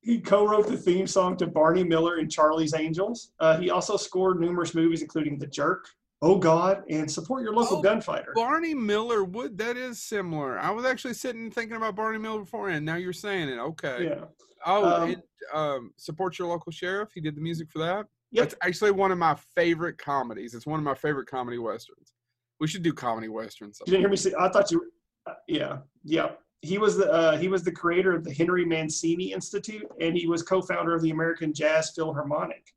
he 0.00 0.20
co-wrote 0.20 0.68
the 0.68 0.76
theme 0.76 1.06
song 1.06 1.36
to 1.38 1.46
Barney 1.46 1.84
Miller 1.84 2.16
and 2.16 2.30
Charlie's 2.30 2.72
Angels. 2.72 3.32
Uh, 3.40 3.58
he 3.58 3.68
also 3.68 3.98
scored 3.98 4.40
numerous 4.40 4.74
movies, 4.74 5.02
including 5.02 5.38
The 5.38 5.46
Jerk, 5.48 5.86
Oh 6.24 6.36
God, 6.38 6.84
and 6.88 7.08
Support 7.10 7.42
Your 7.42 7.52
Local 7.52 7.76
Oh, 7.78 7.82
Gunfighter. 7.82 8.32
Barney 8.34 8.72
Miller 8.72 9.24
would 9.24 9.58
that 9.58 9.76
is 9.76 10.02
similar. 10.02 10.58
I 10.58 10.70
was 10.70 10.86
actually 10.86 11.12
sitting 11.12 11.50
thinking 11.50 11.76
about 11.76 11.96
Barney 11.96 12.18
Miller 12.18 12.40
beforehand. 12.40 12.82
Now 12.86 12.96
you're 12.96 13.12
saying 13.12 13.50
it. 13.50 13.58
Okay. 13.58 14.06
Yeah. 14.08 14.24
Oh, 14.64 14.84
Um, 15.02 15.10
and, 15.10 15.22
um, 15.52 15.92
support 15.98 16.38
your 16.38 16.48
local 16.48 16.72
sheriff. 16.72 17.10
He 17.14 17.20
did 17.20 17.36
the 17.36 17.42
music 17.42 17.70
for 17.70 17.78
that. 17.80 18.06
Yep. 18.30 18.42
That's 18.42 18.54
actually 18.62 18.92
one 18.92 19.12
of 19.12 19.18
my 19.18 19.34
favorite 19.54 19.98
comedies. 19.98 20.54
It's 20.54 20.66
one 20.66 20.80
of 20.80 20.84
my 20.84 20.94
favorite 20.94 21.26
comedy 21.26 21.58
westerns. 21.58 22.14
We 22.58 22.68
should 22.68 22.82
do 22.82 22.94
comedy 22.94 23.28
westerns. 23.28 23.78
You 23.86 23.90
didn't 23.90 24.00
hear 24.00 24.08
me 24.08 24.16
say. 24.16 24.32
I 24.40 24.48
thought 24.48 24.70
you. 24.70 24.90
Uh, 25.26 25.34
yeah. 25.46 25.78
Yeah. 26.04 26.30
He 26.62 26.78
was 26.78 26.96
the 26.96 27.12
uh, 27.12 27.36
he 27.36 27.48
was 27.48 27.62
the 27.62 27.72
creator 27.72 28.14
of 28.14 28.24
the 28.24 28.32
Henry 28.32 28.64
Mancini 28.64 29.32
Institute, 29.34 29.86
and 30.00 30.16
he 30.16 30.26
was 30.26 30.42
co-founder 30.42 30.94
of 30.94 31.02
the 31.02 31.10
American 31.10 31.52
Jazz 31.52 31.92
Philharmonic. 31.94 32.73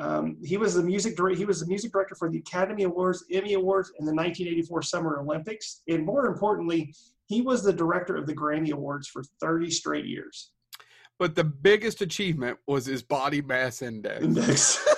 Um, 0.00 0.36
he 0.42 0.56
was 0.56 0.74
the 0.74 0.82
music 0.82 1.16
dir- 1.16 1.34
he 1.34 1.44
was 1.44 1.60
the 1.60 1.66
music 1.66 1.92
director 1.92 2.14
for 2.16 2.28
the 2.28 2.38
Academy 2.38 2.82
Awards, 2.82 3.24
Emmy 3.30 3.54
Awards, 3.54 3.92
and 3.98 4.08
the 4.08 4.14
1984 4.14 4.82
Summer 4.82 5.20
Olympics. 5.20 5.82
And 5.88 6.04
more 6.04 6.26
importantly, 6.26 6.92
he 7.26 7.42
was 7.42 7.62
the 7.62 7.72
director 7.72 8.16
of 8.16 8.26
the 8.26 8.34
Grammy 8.34 8.72
Awards 8.72 9.06
for 9.06 9.22
30 9.40 9.70
straight 9.70 10.04
years. 10.04 10.50
But 11.18 11.36
the 11.36 11.44
biggest 11.44 12.00
achievement 12.00 12.58
was 12.66 12.86
his 12.86 13.02
body 13.02 13.40
mass 13.40 13.82
index. 13.82 14.24
Index. 14.24 14.88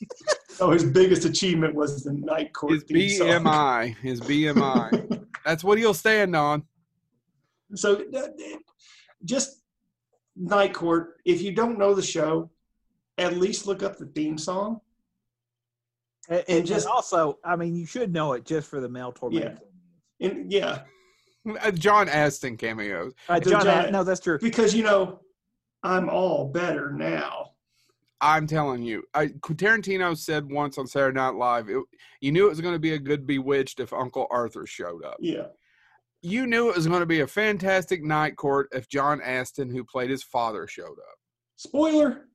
oh, 0.60 0.70
his 0.70 0.84
biggest 0.84 1.24
achievement 1.24 1.74
was 1.74 2.04
the 2.04 2.12
Night 2.12 2.52
Court 2.52 2.72
His 2.72 2.84
theme 2.84 3.18
song. 3.18 3.28
BMI. 3.28 3.96
His 3.96 4.20
BMI. 4.20 5.24
That's 5.44 5.64
what 5.64 5.78
he'll 5.78 5.94
stand 5.94 6.36
on. 6.36 6.62
So 7.74 8.02
uh, 8.16 8.28
just 9.24 9.62
Night 10.36 10.72
Court. 10.72 11.16
If 11.24 11.42
you 11.42 11.52
don't 11.52 11.78
know 11.78 11.94
the 11.94 12.02
show, 12.02 12.50
at 13.18 13.36
least 13.36 13.66
look 13.66 13.82
up 13.82 13.96
the 13.96 14.06
theme 14.06 14.38
song. 14.38 14.80
And, 16.28 16.44
and 16.48 16.66
just- 16.66 16.84
just 16.84 16.86
also, 16.86 17.38
I 17.44 17.56
mean, 17.56 17.74
you 17.76 17.86
should 17.86 18.12
know 18.12 18.32
it 18.34 18.44
just 18.44 18.68
for 18.68 18.80
the 18.80 18.88
Mel 18.88 19.12
Tormé. 19.12 19.58
And 20.20 20.50
yeah, 20.50 20.82
Uh, 21.60 21.70
John 21.70 22.08
Astin 22.08 22.56
cameos. 22.56 23.12
Uh, 23.28 23.38
The 23.38 23.50
John, 23.50 23.64
John- 23.64 23.92
no, 23.92 24.02
that's 24.04 24.20
true. 24.20 24.38
because 24.40 24.74
you 24.74 24.82
know, 24.82 25.20
I'm 25.82 26.08
all 26.08 26.48
better 26.48 26.90
now. 26.90 27.52
I'm 28.20 28.46
telling 28.46 28.82
you, 28.82 29.02
I, 29.12 29.26
Tarantino 29.28 30.16
said 30.16 30.50
once 30.50 30.78
on 30.78 30.86
Saturday 30.86 31.16
Night 31.16 31.34
Live, 31.34 31.68
it, 31.68 31.82
you 32.22 32.32
knew 32.32 32.46
it 32.46 32.50
was 32.50 32.62
going 32.62 32.74
to 32.74 32.78
be 32.80 32.94
a 32.94 32.98
good 32.98 33.26
Bewitched 33.26 33.78
if 33.78 33.92
Uncle 33.92 34.26
Arthur 34.30 34.64
showed 34.66 35.04
up. 35.04 35.18
Yeah. 35.20 35.48
You 36.22 36.46
knew 36.46 36.70
it 36.70 36.76
was 36.76 36.86
going 36.86 37.00
to 37.00 37.06
be 37.06 37.20
a 37.20 37.26
fantastic 37.26 38.02
Night 38.02 38.34
Court 38.36 38.68
if 38.72 38.88
John 38.88 39.20
Astin, 39.20 39.68
who 39.70 39.84
played 39.84 40.08
his 40.08 40.24
father, 40.24 40.66
showed 40.66 40.98
up. 40.98 41.18
Spoiler. 41.56 42.26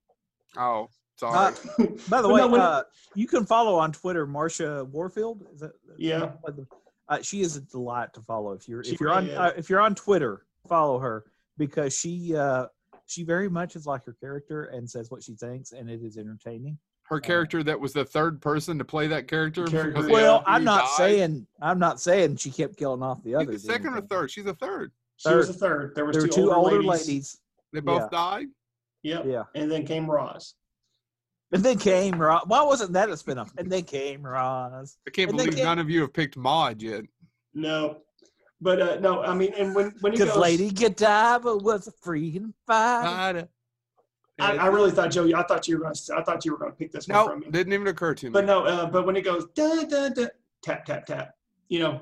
Oh, 0.57 0.89
sorry. 1.17 1.53
Uh, 1.79 1.85
By 2.09 2.21
the 2.21 2.29
way, 2.29 2.39
no, 2.41 2.55
uh, 2.55 2.83
you 3.15 3.27
can 3.27 3.45
follow 3.45 3.75
on 3.75 3.91
Twitter 3.91 4.27
Marsha 4.27 4.87
Warfield. 4.89 5.45
Is 5.53 5.61
that 5.61 5.71
Yeah. 5.97 6.31
Uh, 7.09 7.21
she 7.21 7.41
is 7.41 7.57
a 7.57 7.61
delight 7.61 8.13
to 8.13 8.21
follow. 8.21 8.53
If 8.53 8.67
you're 8.69 8.83
She 8.83 8.93
if 8.93 9.01
you're 9.01 9.11
on 9.11 9.25
really 9.25 9.35
uh, 9.37 9.51
if 9.57 9.69
you're 9.69 9.81
on 9.81 9.95
Twitter, 9.95 10.45
follow 10.67 10.97
her 10.99 11.25
because 11.57 11.97
she 11.97 12.35
uh, 12.35 12.67
she 13.05 13.23
very 13.23 13.49
much 13.49 13.75
is 13.75 13.85
like 13.85 14.05
her 14.05 14.13
character 14.19 14.65
and 14.65 14.89
says 14.89 15.11
what 15.11 15.21
she 15.23 15.33
thinks, 15.35 15.73
and 15.73 15.89
it 15.89 16.01
is 16.01 16.17
entertaining. 16.17 16.77
Her 17.03 17.19
character 17.19 17.61
that 17.63 17.77
was 17.77 17.91
the 17.91 18.05
third 18.05 18.41
person 18.41 18.77
to 18.77 18.85
play 18.85 19.07
that 19.07 19.27
character. 19.27 19.65
Character. 19.65 20.07
Well, 20.07 20.43
I'm 20.47 20.63
not 20.63 20.83
died- 20.83 20.89
saying 20.97 21.47
I'm 21.61 21.79
not 21.79 21.99
saying 21.99 22.37
she 22.37 22.49
kept 22.51 22.77
killing 22.77 23.03
off 23.03 23.21
the 23.23 23.31
She's 23.31 23.35
others. 23.47 23.63
second 23.65 23.93
or 23.95 24.01
third. 24.01 24.31
She's 24.31 24.45
a 24.45 24.53
third. 24.53 24.93
She 25.17 25.33
was 25.33 25.49
a 25.49 25.53
third. 25.53 25.93
There 25.95 26.05
was 26.05 26.13
There 26.15 26.23
were 26.23 26.27
two, 26.29 26.43
two 26.43 26.53
older 26.53 26.81
ladies. 26.81 27.07
ladies. 27.07 27.37
They 27.73 27.81
both 27.81 28.03
Yeah. 28.03 28.07
died. 28.17 28.47
Yep. 29.03 29.25
Yeah. 29.25 29.43
And 29.55 29.71
then 29.71 29.85
came 29.85 30.09
Roz. 30.09 30.55
And 31.51 31.63
then 31.63 31.77
came 31.77 32.19
Roz. 32.21 32.43
Why 32.47 32.61
wasn't 32.63 32.93
that 32.93 33.09
a 33.09 33.13
spinoff? 33.13 33.49
And 33.57 33.71
then 33.71 33.83
came 33.83 34.23
Roz. 34.23 34.97
I 35.07 35.11
can't 35.11 35.29
And 35.29 35.37
believe 35.37 35.53
can't- 35.55 35.65
none 35.65 35.79
of 35.79 35.89
you 35.89 36.01
have 36.01 36.13
picked 36.13 36.37
Maude 36.37 36.81
yet. 36.81 37.03
No. 37.53 37.97
But 38.63 38.79
uh, 38.81 38.99
no, 38.99 39.23
I 39.23 39.33
mean, 39.33 39.53
and 39.57 39.73
when 39.73 39.91
when 40.01 40.11
he 40.13 40.19
goes 40.19 40.27
Because 40.27 40.35
goes, 40.35 40.41
Lady 40.41 40.69
Godiva 40.69 41.57
was 41.57 41.87
a 41.87 41.91
freedom 41.91 42.53
fighter. 42.67 43.07
Fighter. 43.09 43.47
I, 44.39 44.57
I 44.57 44.67
really 44.67 44.91
thought 44.91 45.11
Joey, 45.11 45.33
I 45.35 45.43
thought 45.43 45.67
you 45.67 45.77
were 45.77 45.83
going 45.83 45.95
to, 45.95 46.15
I 46.15 46.23
thought 46.23 46.45
you 46.45 46.51
were 46.51 46.57
going 46.59 46.71
to 46.71 46.77
pick 46.77 46.91
this 46.91 47.07
one 47.07 47.15
no, 47.17 47.27
from 47.27 47.39
me. 47.41 47.47
didn't 47.51 47.73
even 47.73 47.87
occur 47.87 48.13
to 48.15 48.25
me. 48.27 48.31
But 48.31 48.45
no, 48.45 48.63
uh, 48.65 48.85
but 48.85 49.05
when 49.05 49.15
it 49.15 49.21
goes 49.23 49.45
da 49.55 49.83
da 49.85 50.09
da 50.09 50.27
tap 50.61 50.85
tap 50.85 51.05
tap, 51.07 51.35
you 51.69 51.79
know, 51.79 52.01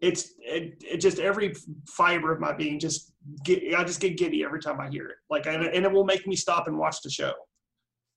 it's 0.00 0.32
it, 0.38 0.82
it 0.82 0.96
just 0.98 1.18
every 1.18 1.54
fiber 1.88 2.32
of 2.32 2.40
my 2.40 2.52
being 2.52 2.78
just 2.78 3.12
get 3.44 3.62
I 3.74 3.84
just 3.84 4.00
get 4.00 4.16
giddy 4.16 4.44
every 4.44 4.60
time 4.60 4.80
I 4.80 4.88
hear 4.88 5.06
it. 5.08 5.16
Like 5.28 5.46
and, 5.46 5.62
and 5.62 5.84
it 5.84 5.92
will 5.92 6.04
make 6.04 6.26
me 6.26 6.36
stop 6.36 6.68
and 6.68 6.78
watch 6.78 7.02
the 7.02 7.10
show. 7.10 7.32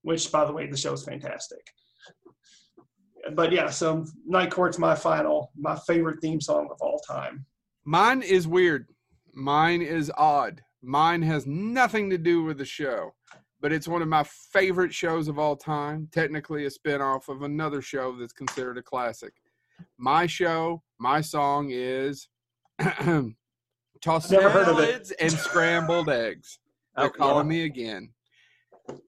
Which 0.01 0.31
by 0.31 0.45
the 0.45 0.53
way, 0.53 0.67
the 0.67 0.77
show 0.77 0.93
is 0.93 1.03
fantastic. 1.03 1.65
But 3.35 3.51
yeah, 3.53 3.69
so 3.69 4.05
Night 4.25 4.51
Court's 4.51 4.77
my 4.77 4.95
final, 4.95 5.51
my 5.57 5.77
favorite 5.87 6.19
theme 6.21 6.41
song 6.41 6.67
of 6.69 6.77
all 6.81 6.99
time. 6.99 7.45
Mine 7.85 8.21
is 8.21 8.47
weird. 8.47 8.87
Mine 9.33 9.81
is 9.81 10.11
odd. 10.17 10.61
Mine 10.81 11.21
has 11.21 11.47
nothing 11.47 12.09
to 12.09 12.17
do 12.17 12.43
with 12.43 12.57
the 12.57 12.65
show, 12.65 13.11
but 13.61 13.71
it's 13.71 13.87
one 13.87 14.01
of 14.01 14.09
my 14.09 14.23
favorite 14.23 14.93
shows 14.93 15.29
of 15.29 15.39
all 15.39 15.55
time. 15.55 16.09
Technically, 16.11 16.65
a 16.65 16.69
spinoff 16.69 17.29
of 17.29 17.43
another 17.43 17.81
show 17.81 18.13
that's 18.17 18.33
considered 18.33 18.77
a 18.77 18.83
classic. 18.83 19.33
My 19.97 20.25
show, 20.27 20.83
my 20.99 21.21
song 21.21 21.69
is 21.71 22.27
Tossed 24.01 24.31
Never 24.31 24.49
heard 24.49 24.67
of 24.67 24.79
it. 24.79 24.87
Salads 24.89 25.11
and 25.11 25.31
Scrambled 25.31 26.09
Eggs. 26.09 26.59
They're 26.97 27.05
Oh, 27.05 27.09
calling 27.09 27.47
yeah. 27.47 27.57
me 27.57 27.63
again. 27.65 28.09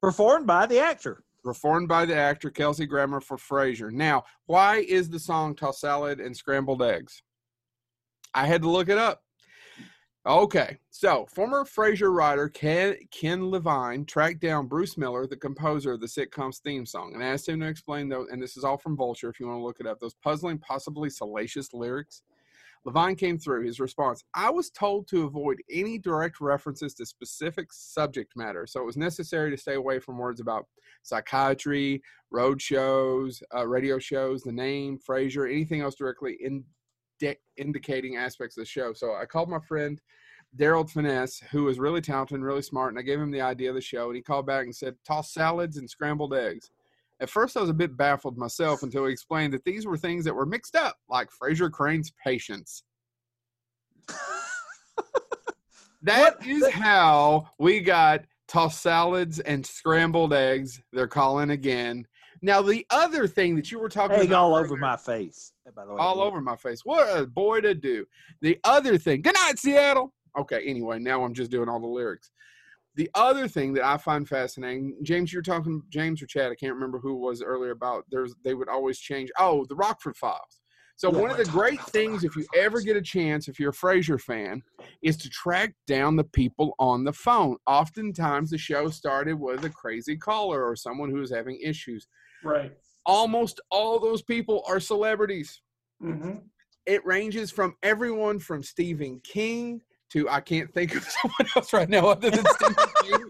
Performed 0.02 0.48
by 0.48 0.66
the 0.66 0.80
actor. 0.80 1.24
Performed 1.44 1.88
by 1.88 2.06
the 2.06 2.16
actor 2.16 2.50
Kelsey 2.50 2.86
Grammer 2.86 3.20
for 3.22 3.38
Frasier. 3.38 3.92
Now, 3.92 4.24
why 4.46 4.78
is 4.78 5.10
the 5.10 5.20
song 5.20 5.56
Tossed 5.56 5.82
Salad 5.82 6.20
and 6.20 6.36
Scrambled 6.36 6.82
Eggs? 6.82 7.22
I 8.34 8.46
had 8.48 8.62
to 8.64 8.70
look 8.70 8.90
it 8.90 8.98
up. 8.98 9.22
Okay, 10.28 10.80
so 10.90 11.28
former 11.30 11.64
Frasier 11.64 12.12
writer 12.12 12.50
Ken, 12.50 12.96
Ken 13.12 13.52
Levine 13.52 14.06
tracked 14.06 14.40
down 14.40 14.66
Bruce 14.66 14.98
Miller, 14.98 15.28
the 15.28 15.38
composer 15.38 15.94
of 15.94 16.02
the 16.02 16.08
sitcom's 16.08 16.58
theme 16.58 16.84
song, 16.84 17.12
and 17.14 17.22
asked 17.22 17.48
him 17.48 17.60
to 17.60 17.68
explain 17.68 18.10
those. 18.10 18.30
And 18.32 18.42
this 18.42 18.58
is 18.58 18.64
all 18.64 18.78
from 18.78 18.98
Vulture, 18.98 19.30
if 19.30 19.40
you 19.40 19.46
want 19.46 19.60
to 19.60 19.64
look 19.64 19.80
it 19.80 19.86
up. 19.86 20.00
Those 20.00 20.16
puzzling, 20.16 20.58
possibly 20.58 21.12
salacious 21.12 21.74
lyrics. 21.74 22.24
Levine 22.86 23.16
came 23.16 23.38
through. 23.38 23.68
His 23.68 23.80
response: 23.80 24.24
"I 24.34 24.50
was 24.50 24.72
told 24.72 25.08
to 25.10 25.26
avoid 25.26 25.62
any 25.70 26.00
direct 26.00 26.42
references 26.42 26.96
to 26.96 27.06
specific 27.06 27.72
subject 27.72 28.34
matter, 28.36 28.66
so 28.66 28.82
it 28.82 28.86
was 28.86 28.98
necessary 28.98 29.52
to 29.52 29.58
stay 29.58 29.76
away 29.76 30.00
from 30.00 30.18
words 30.18 30.40
about 30.40 30.66
psychiatry, 31.04 32.02
road 32.32 32.60
shows, 32.60 33.44
uh, 33.56 33.68
radio 33.68 34.00
shows, 34.00 34.42
the 34.42 34.52
name 34.52 34.98
Frasier, 34.98 35.48
anything 35.48 35.82
else 35.82 35.94
directly 35.94 36.36
in." 36.42 36.66
Indicating 37.58 38.18
aspects 38.18 38.58
of 38.58 38.62
the 38.62 38.66
show. 38.66 38.94
So 38.94 39.16
I 39.16 39.26
called 39.26 39.50
my 39.50 39.60
friend 39.60 40.02
Darryl 40.58 40.90
Phinnessee, 40.90 41.44
who 41.52 41.64
was 41.64 41.80
really 41.80 42.02
talented 42.02 42.36
and 42.36 42.46
really 42.46 42.62
smart, 42.62 42.90
and 42.92 43.00
I 43.00 43.02
gave 43.02 43.20
him 43.20 43.32
the 43.32 43.42
idea 43.42 43.70
of 43.70 43.76
the 43.76 43.82
show, 43.82 44.08
and 44.08 44.16
he 44.16 44.22
called 44.22 44.46
back 44.46 44.64
and 44.66 44.76
said, 44.76 44.96
"Toss 45.06 45.34
salads 45.34 45.78
and 45.78 45.90
scrambled 45.90 46.34
eggs." 46.34 46.72
At 47.20 47.30
first, 47.30 47.56
I 47.56 47.62
was 47.62 47.70
a 47.70 47.74
bit 47.74 47.96
baffled 47.96 48.38
myself 48.38 48.84
until 48.84 49.06
he 49.06 49.12
explained 49.14 49.54
that 49.54 49.64
these 49.64 49.86
were 49.86 49.98
things 49.98 50.26
that 50.26 50.36
were 50.36 50.46
mixed 50.46 50.76
up, 50.76 50.98
like 51.10 51.30
Frasier 51.32 51.72
Crane's 51.72 52.12
patients. 52.24 52.84
That 56.06 56.38
What? 56.38 56.48
is 56.48 56.70
how 56.70 57.48
we 57.58 57.80
got 57.80 58.26
tossed 58.48 58.84
salads 58.84 59.40
and 59.40 59.66
scrambled 59.66 60.34
eggs. 60.34 60.80
They're 60.94 61.08
calling 61.08 61.50
again. 61.50 62.06
Now, 62.46 62.62
the 62.62 62.86
other 62.92 63.26
thing 63.28 63.56
that 63.56 63.72
you 63.72 63.80
were 63.80 63.90
talking 63.90 64.18
Egg 64.18 64.28
about 64.28 64.44
all 64.44 64.56
over 64.56 64.78
my 64.78 64.96
face. 64.96 65.54
Eh, 65.68 65.72
by 65.76 65.84
the 65.84 65.94
way, 65.94 65.98
all 66.00 66.22
over 66.22 66.40
my 66.42 66.56
face. 66.56 66.82
What 66.86 67.18
a 67.18 67.26
boy 67.26 67.62
to 67.62 67.74
do. 67.74 68.06
The 68.42 68.60
other 68.64 69.00
thing, 69.00 69.24
good 69.24 69.34
night, 69.34 69.58
Seattle. 69.58 70.14
Okay, 70.38 70.62
anyway, 70.64 71.00
now 71.00 71.24
I'm 71.24 71.34
just 71.34 71.50
doing 71.50 71.68
all 71.68 71.80
the 71.80 71.88
lyrics. 71.88 72.30
The 72.94 73.10
other 73.16 73.48
thing 73.48 73.74
that 73.74 73.84
I 73.84 73.98
find 73.98 74.30
fascinating, 74.30 74.96
James, 75.02 75.34
you're 75.34 75.42
talking, 75.42 75.82
James 75.90 76.22
or 76.22 76.28
Chad, 76.28 76.52
I 76.52 76.56
can't 76.56 76.76
remember 76.76 77.00
who 77.00 77.16
it 77.16 77.28
was 77.28 77.42
earlier 77.42 77.72
about. 77.72 78.06
There's, 78.12 78.36
they 78.44 78.54
would 78.54 78.70
always 78.70 79.00
change. 79.00 79.32
Oh, 79.40 79.66
the 79.68 79.76
Rockford 79.76 80.16
Files. 80.16 80.60
So 80.98 81.12
Yeah. 81.12 81.22
one 81.22 81.32
of 81.32 81.38
the 81.38 81.46
great 81.46 81.82
things, 81.88 82.24
if 82.24 82.36
you 82.36 82.46
ever 82.56 82.80
get 82.80 82.96
a 82.96 83.02
chance, 83.02 83.48
if 83.48 83.60
you're 83.60 83.72
a 83.72 83.74
Frasier 83.74 84.22
fan, 84.22 84.62
is 85.02 85.18
to 85.18 85.30
track 85.32 85.74
down 85.88 86.16
the 86.16 86.24
people 86.24 86.76
on 86.78 87.04
the 87.06 87.12
phone. 87.12 87.58
Oftentimes, 87.66 88.52
the 88.52 88.58
show 88.60 88.90
started 88.90 89.40
with 89.40 89.66
a 89.66 89.70
crazy 89.72 90.16
caller 90.16 90.64
or 90.64 90.76
someone 90.76 91.10
who 91.10 91.18
was 91.18 91.32
having 91.32 91.60
issues. 91.60 92.08
Right. 92.44 92.74
Almost 93.06 93.62
all 93.72 94.00
those 94.00 94.22
people 94.22 94.64
are 94.68 94.80
celebrities 94.80 95.62
hmm 96.02 96.34
it 96.86 97.06
ranges 97.06 97.52
from 97.52 97.76
everyone 97.84 98.40
from 98.40 98.62
Stephen 98.62 99.20
King 99.24 99.82
to 100.12 100.30
I 100.30 100.40
can't 100.40 100.72
think 100.74 100.96
of 100.96 101.04
someone 101.22 101.50
else 101.56 101.74
right 101.74 101.90
now 101.90 102.08
other 102.08 102.30
than 102.30 102.46
Stephen 102.46 102.76
King. 103.04 103.30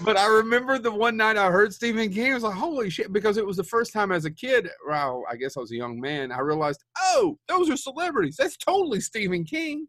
But 0.00 0.16
I 0.16 0.26
remember 0.26 0.78
the 0.78 0.90
one 0.90 1.16
night 1.16 1.36
I 1.36 1.50
heard 1.50 1.72
Stephen 1.72 2.12
King, 2.12 2.32
I 2.32 2.34
was 2.34 2.42
like, 2.42 2.54
holy 2.54 2.90
shit, 2.90 3.12
because 3.12 3.36
it 3.36 3.46
was 3.46 3.56
the 3.56 3.64
first 3.64 3.92
time 3.92 4.10
as 4.12 4.24
a 4.24 4.30
kid, 4.30 4.68
well, 4.88 5.24
I 5.30 5.36
guess 5.36 5.56
I 5.56 5.60
was 5.60 5.72
a 5.72 5.76
young 5.76 6.00
man, 6.00 6.32
I 6.32 6.40
realized, 6.40 6.82
oh, 6.98 7.38
those 7.48 7.70
are 7.70 7.76
celebrities. 7.76 8.36
That's 8.36 8.56
totally 8.56 9.00
Stephen 9.00 9.44
King. 9.44 9.86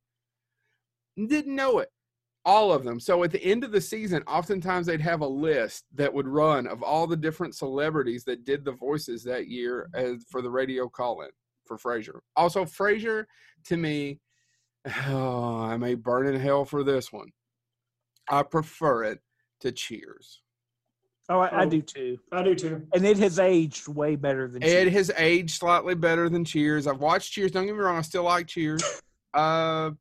Didn't 1.18 1.56
know 1.56 1.80
it. 1.80 1.90
All 2.44 2.74
of 2.74 2.84
them. 2.84 3.00
So 3.00 3.24
at 3.24 3.32
the 3.32 3.44
end 3.44 3.64
of 3.64 3.72
the 3.72 3.82
season, 3.82 4.24
oftentimes 4.28 4.88
they'd 4.88 5.00
have 5.02 5.22
a 5.22 5.28
list 5.28 5.86
that 5.94 6.12
would 6.12 6.28
run 6.28 6.66
of 6.66 6.82
all 6.82 7.06
the 7.06 7.16
different 7.18 7.56
celebrities 7.56 8.24
that 8.24 8.46
did 8.46 8.66
the 8.66 8.72
voices 8.72 9.24
that 9.26 9.48
year 9.48 9.90
as 9.94 10.26
for 10.30 10.42
the 10.42 10.50
radio 10.50 10.90
call 10.90 11.22
in 11.22 11.30
for 11.68 11.78
Frasier. 11.78 12.20
Also, 12.36 12.66
Frasier 12.66 13.26
to 13.66 13.78
me, 13.78 14.20
oh, 15.08 15.60
I 15.62 15.78
may 15.78 15.94
burn 15.94 16.26
in 16.34 16.40
hell 16.40 16.66
for 16.66 16.84
this 16.84 17.12
one. 17.14 17.30
I 18.30 18.42
prefer 18.44 19.04
it 19.04 19.20
to 19.60 19.72
Cheers. 19.72 20.42
Oh, 21.30 21.40
I, 21.40 21.48
I 21.50 21.66
Oh. 21.66 21.70
do 21.70 21.82
too. 21.84 22.18
I 22.32 22.42
do 22.44 22.56
too. 22.56 22.88
And 22.96 23.06
it 23.06 23.18
has 23.20 23.38
aged 23.38 23.88
way 23.88 24.16
better 24.16 24.48
than 24.48 24.64
Cheers. 24.64 24.74
It 24.88 24.94
has 24.94 25.12
aged 25.16 25.52
slightly 25.60 25.94
better 25.94 26.28
than 26.28 26.44
Cheers. 26.44 26.88
I've 26.88 27.00
watched 27.00 27.32
Cheers. 27.34 27.52
Don't 27.52 27.68
get 27.68 27.76
me 27.76 27.82
wrong, 27.84 27.98
I 27.98 28.02
still 28.02 28.24
like 28.24 28.48
Cheers. 28.48 28.82
Uh, 29.34 29.92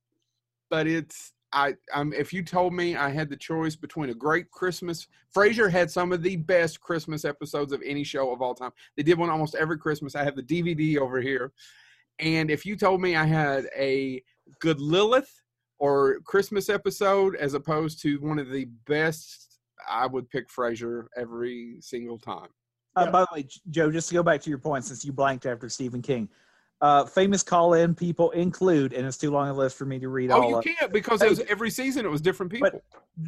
but 0.71 0.89
it's 0.89 1.33
I. 1.53 1.75
I'm. 1.95 2.13
If 2.13 2.33
you 2.33 2.43
told 2.43 2.73
me 2.73 2.97
I 2.97 3.09
had 3.11 3.29
the 3.29 3.37
choice 3.37 3.77
between 3.77 4.11
a 4.11 4.15
great 4.15 4.51
Christmas, 4.51 5.07
Frasier 5.35 5.71
had 5.71 5.91
some 5.91 6.13
of 6.13 6.23
the 6.23 6.37
best 6.37 6.81
Christmas 6.81 7.25
episodes 7.25 7.73
of 7.73 7.83
any 7.85 8.05
show 8.05 8.33
of 8.33 8.41
all 8.43 8.55
time. 8.55 8.73
They 8.97 9.03
did 9.03 9.19
one 9.19 9.31
almost 9.31 9.55
every 9.55 9.79
Christmas. 9.79 10.15
I 10.15 10.25
have 10.25 10.37
the 10.37 10.43
DVD 10.43 10.99
over 10.99 11.21
here, 11.21 11.53
and 12.19 12.51
if 12.51 12.65
you 12.65 12.77
told 12.77 13.01
me 13.01 13.17
I 13.17 13.25
had 13.25 13.67
a 13.77 14.23
good 14.61 14.81
Lilith 14.81 15.43
or 15.79 16.21
Christmas 16.21 16.69
episode 16.69 17.37
as 17.37 17.55
opposed 17.55 18.01
to 18.03 18.21
one 18.21 18.39
of 18.39 18.51
the 18.51 18.67
best, 18.87 19.59
I 19.89 20.07
would 20.07 20.29
pick 20.29 20.49
Frasier 20.49 21.07
every 21.17 21.77
single 21.81 22.19
time. 22.19 22.49
Uh, 22.97 23.05
Yeah. 23.07 23.11
by 23.11 23.21
the 23.21 23.29
way, 23.33 23.49
Joe, 23.71 23.91
just 23.91 24.09
to 24.09 24.15
go 24.15 24.23
back 24.23 24.41
to 24.43 24.51
your 24.51 24.59
point, 24.59 24.85
since 24.85 25.05
you 25.05 25.13
blanked 25.13 25.47
after 25.47 25.69
Stephen 25.69 26.03
King, 26.03 26.29
uh, 26.81 27.05
famous 27.05 27.43
call-in 27.43 27.95
people 27.95 28.31
include, 28.31 28.93
and 28.93 29.07
it's 29.07 29.19
too 29.19 29.31
long 29.31 29.49
a 29.49 29.53
list 29.53 29.77
for 29.77 29.85
me 29.85 29.99
to 29.99 30.09
read 30.09 30.31
Oh, 30.31 30.43
all 30.43 30.49
you 30.51 30.57
of. 30.59 30.65
can't 30.65 30.93
because 30.93 31.21
it 31.23 31.29
was 31.29 31.41
every 31.41 31.71
season 31.71 32.05
it 32.07 32.11
was 32.11 32.21
different 32.21 32.51
people. 32.51 32.71
But- 32.73 32.83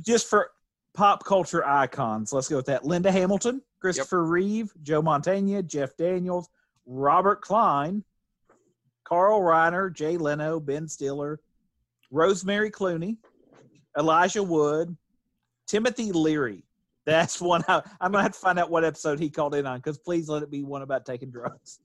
Just 0.05 0.28
for 0.28 0.50
pop 0.94 1.24
culture 1.24 1.66
icons, 1.66 2.32
let's 2.32 2.48
go 2.48 2.57
with 2.57 2.66
that: 2.66 2.84
Linda 2.84 3.12
Hamilton, 3.12 3.61
Christopher 3.80 4.24
Reeve, 4.24 4.72
Joe 4.82 5.03
Montana, 5.03 5.62
Jeff 5.62 5.96
Daniels, 5.96 6.48
Robert 6.86 7.42
Klein, 7.42 8.03
Carl 9.05 9.40
Reiner, 9.40 9.92
Jay 9.92 10.16
Leno, 10.16 10.59
Ben 10.59 10.88
Stiller, 10.88 11.38
Rosemary 12.11 12.70
Clooney, 12.70 13.16
Elijah 13.98 14.42
Wood, 14.42 14.96
Timothy 15.66 16.12
Leary. 16.12 16.64
That's 17.05 17.40
one 17.40 17.62
I, 17.68 17.82
I'm 18.00 18.12
gonna 18.12 18.22
have 18.22 18.32
to 18.32 18.38
find 18.38 18.59
out 18.59 18.70
what 18.70 18.84
episode 18.84 19.18
he 19.18 19.28
called 19.28 19.55
in 19.55 19.66
on 19.66 19.78
because 19.78 19.98
please 19.98 20.28
let 20.28 20.42
it 20.42 20.50
be 20.50 20.62
one 20.62 20.82
about 20.82 21.05
taking 21.05 21.30
drugs. 21.30 21.80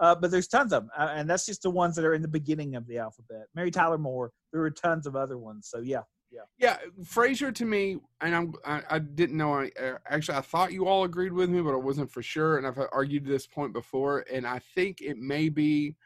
Uh, 0.00 0.14
but 0.14 0.30
there's 0.30 0.46
tons 0.46 0.72
of 0.72 0.84
them, 0.84 0.90
uh, 0.96 1.12
and 1.14 1.28
that's 1.28 1.44
just 1.44 1.62
the 1.62 1.70
ones 1.70 1.96
that 1.96 2.04
are 2.04 2.14
in 2.14 2.22
the 2.22 2.28
beginning 2.28 2.76
of 2.76 2.86
the 2.86 2.98
alphabet. 2.98 3.46
Mary 3.54 3.70
Tyler 3.70 3.98
Moore. 3.98 4.30
There 4.52 4.60
were 4.60 4.70
tons 4.70 5.06
of 5.06 5.16
other 5.16 5.38
ones. 5.38 5.68
So 5.68 5.80
yeah, 5.80 6.02
Yeah, 6.30 6.42
Yeah. 6.58 6.76
Frasier 7.02 7.54
to 7.54 7.64
me, 7.64 7.98
and 8.20 8.34
I'm 8.34 8.54
I, 8.64 8.82
I 8.90 8.98
didn't 9.00 9.36
know. 9.36 9.54
I 9.54 9.70
uh, 9.80 9.98
actually 10.08 10.38
I 10.38 10.42
thought 10.42 10.72
you 10.72 10.86
all 10.86 11.04
agreed 11.04 11.32
with 11.32 11.50
me, 11.50 11.60
but 11.60 11.72
I 11.72 11.78
wasn't 11.78 12.10
for 12.10 12.22
sure. 12.22 12.58
And 12.58 12.66
I've 12.66 12.78
argued 12.92 13.24
this 13.24 13.46
point 13.46 13.72
before, 13.72 14.24
and 14.32 14.46
I 14.46 14.60
think 14.74 15.00
it 15.00 15.18
may 15.18 15.48
be 15.48 15.96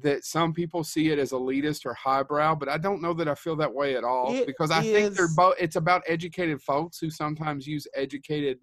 that 0.00 0.24
some 0.24 0.52
people 0.52 0.82
see 0.82 1.10
it 1.10 1.18
as 1.18 1.32
elitist 1.32 1.84
or 1.84 1.94
highbrow, 1.94 2.54
but 2.54 2.68
I 2.68 2.78
don't 2.78 3.02
know 3.02 3.12
that 3.14 3.28
I 3.28 3.34
feel 3.34 3.56
that 3.56 3.72
way 3.72 3.94
at 3.96 4.04
all 4.04 4.32
It 4.32 4.46
because 4.46 4.70
I 4.70 4.82
think 4.82 5.14
they're 5.14 5.28
both. 5.36 5.54
It's 5.58 5.76
about 5.76 6.02
educated 6.06 6.62
folks 6.62 6.98
who 6.98 7.10
sometimes 7.10 7.66
use 7.66 7.86
educated 7.94 8.58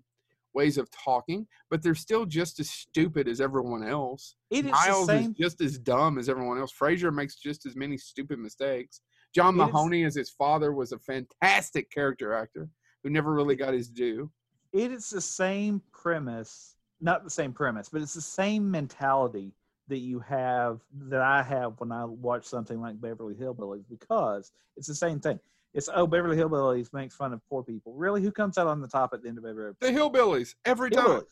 ways 0.54 0.78
of 0.78 0.90
talking, 0.92 1.48
but 1.70 1.82
they're 1.82 1.96
still 1.96 2.26
just 2.26 2.60
as 2.60 2.70
stupid 2.70 3.28
as 3.28 3.42
everyone 3.42 3.84
else. 3.88 4.36
it 4.50 4.66
is 4.66 4.72
Niles 4.72 5.08
the 5.08 5.14
is 5.14 5.20
same. 5.26 5.36
just 5.40 5.62
as 5.62 5.78
dumb 5.78 6.18
as 6.18 6.30
everyone 6.30 6.58
else. 6.60 6.74
Frasier 6.74 7.14
makes 7.14 7.36
just 7.36 7.66
as 7.66 7.76
many 7.76 7.98
stupid 7.98 8.40
mistakes. 8.40 9.02
John 9.34 9.54
It 9.60 9.64
is- 9.64 9.68
Mahoney, 9.72 10.04
as 10.06 10.16
his 10.16 10.30
father, 10.32 10.74
was 10.74 10.92
a 10.92 11.00
fantastic 11.00 11.92
character 11.92 12.34
actor 12.34 12.70
who 13.04 13.10
never 13.10 13.34
really 13.34 13.56
got 13.56 13.74
his 13.74 13.90
due. 13.90 14.32
it 14.72 14.92
is 14.92 15.10
the 15.10 15.22
same 15.22 15.82
premise 15.92 16.76
not 17.02 17.24
the 17.24 17.30
same 17.30 17.52
premise 17.54 17.90
but 17.90 18.02
it's 18.04 18.14
the 18.14 18.22
same 18.22 18.70
mentality 18.70 19.52
that 19.88 19.98
you 19.98 20.20
have 20.20 20.80
that 21.08 21.22
i 21.22 21.42
have 21.42 21.74
when 21.80 21.92
i 21.92 22.06
watch 22.06 22.46
something 22.46 22.80
like 22.80 23.00
beverly 23.02 23.34
hillbillies 23.34 23.84
because 23.90 24.52
it's 24.78 24.86
the 24.86 24.94
same 24.94 25.20
thing 25.20 25.40
it's 25.74 25.90
oh 25.94 26.08
beverly 26.08 26.36
hillbillies 26.38 26.92
makes 26.94 27.16
fun 27.16 27.32
of 27.34 27.42
poor 27.50 27.64
people 27.64 27.94
really 27.94 28.22
who 28.22 28.32
comes 28.32 28.58
out 28.58 28.68
on 28.68 28.82
the 28.82 28.88
top 28.88 29.14
at 29.14 29.22
the 29.22 29.30
end 29.30 29.38
of 29.38 29.46
every 29.46 29.72
The 29.80 29.88
Hillbillies, 29.88 30.56
every 30.66 30.90
time. 30.90 31.06
Hillbillies. 31.06 31.26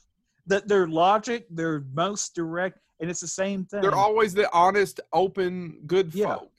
The, 0.46 0.60
their 0.66 0.88
logic 0.88 1.46
their 1.50 1.84
most 1.94 2.36
direct 2.36 2.80
and 3.00 3.10
it's 3.10 3.20
the 3.20 3.28
same 3.28 3.66
thing 3.66 3.82
They're 3.82 3.94
always 3.96 4.34
the 4.34 4.52
honest, 4.54 5.00
open, 5.14 5.80
good 5.86 6.14
Yeah. 6.16 6.36
folk. 6.36 6.52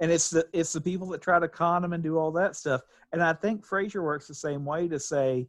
and 0.00 0.10
it's 0.10 0.30
the 0.30 0.46
it's 0.52 0.72
the 0.72 0.80
people 0.80 1.08
that 1.08 1.20
try 1.20 1.38
to 1.38 1.48
con 1.48 1.82
them 1.82 1.92
and 1.92 2.02
do 2.02 2.16
all 2.18 2.30
that 2.32 2.56
stuff. 2.56 2.80
And 3.12 3.22
I 3.22 3.32
think 3.32 3.66
Frasier 3.66 4.02
works 4.02 4.28
the 4.28 4.34
same 4.34 4.64
way 4.64 4.86
to 4.88 4.98
say, 5.00 5.46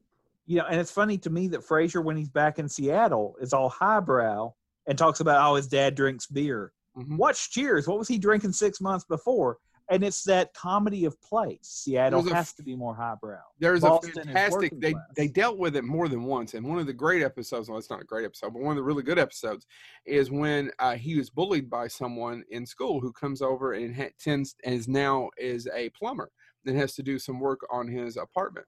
you 0.47 0.57
know, 0.57 0.65
and 0.65 0.80
it's 0.80 0.91
funny 0.91 1.17
to 1.20 1.30
me 1.30 1.47
that 1.49 1.61
Frasier, 1.61 2.03
when 2.03 2.17
he's 2.17 2.30
back 2.30 2.57
in 2.57 2.67
Seattle, 2.67 3.36
is 3.39 3.53
all 3.53 3.70
highbrow 3.70 4.51
and 4.88 4.97
talks 4.97 5.20
about 5.20 5.39
how 5.41 5.55
his 5.55 5.67
dad 5.67 5.93
drinks 5.95 6.26
beer. 6.26 6.72
Mhm. 6.97 7.17
Watch 7.17 7.51
Cheers. 7.51 7.88
What 7.88 7.99
was 7.99 8.07
he 8.07 8.17
drinking 8.17 8.53
six 8.53 8.82
months 8.82 9.05
before? 9.05 9.59
And 9.89 10.03
it's 10.03 10.23
that 10.25 10.53
comedy 10.53 11.05
of 11.05 11.19
place. 11.21 11.59
Seattle 11.63 12.27
a 12.27 12.33
has 12.33 12.53
to 12.53 12.63
be 12.63 12.75
more 12.75 12.93
highbrow. 12.93 13.39
There's 13.59 13.81
Boston 13.81 14.11
a 14.11 14.23
fantastic. 14.25 14.79
They 14.79 14.91
class. 14.91 15.05
they 15.15 15.27
dealt 15.27 15.57
with 15.57 15.75
it 15.75 15.83
more 15.83 16.07
than 16.07 16.23
once, 16.23 16.53
and 16.53 16.67
one 16.67 16.79
of 16.79 16.85
the 16.85 16.93
great 16.93 17.23
episodes. 17.23 17.69
Well, 17.69 17.77
it's 17.77 17.89
not 17.89 18.01
a 18.01 18.05
great 18.05 18.25
episode, 18.25 18.53
but 18.53 18.61
one 18.61 18.71
of 18.71 18.77
the 18.77 18.83
really 18.83 19.03
good 19.03 19.19
episodes 19.19 19.65
is 20.05 20.29
when 20.29 20.71
uh, 20.79 20.95
he 20.95 21.17
was 21.17 21.29
bullied 21.29 21.69
by 21.69 21.87
someone 21.87 22.43
in 22.51 22.65
school 22.65 22.99
who 22.99 23.11
comes 23.11 23.41
over 23.41 23.73
and 23.73 23.95
ha- 23.95 24.09
tends 24.19 24.55
and 24.63 24.75
is 24.75 24.87
now 24.87 25.29
is 25.37 25.67
a 25.73 25.89
plumber 25.89 26.31
and 26.65 26.77
has 26.77 26.93
to 26.95 27.03
do 27.03 27.17
some 27.17 27.39
work 27.39 27.61
on 27.71 27.87
his 27.87 28.17
apartment 28.17 28.67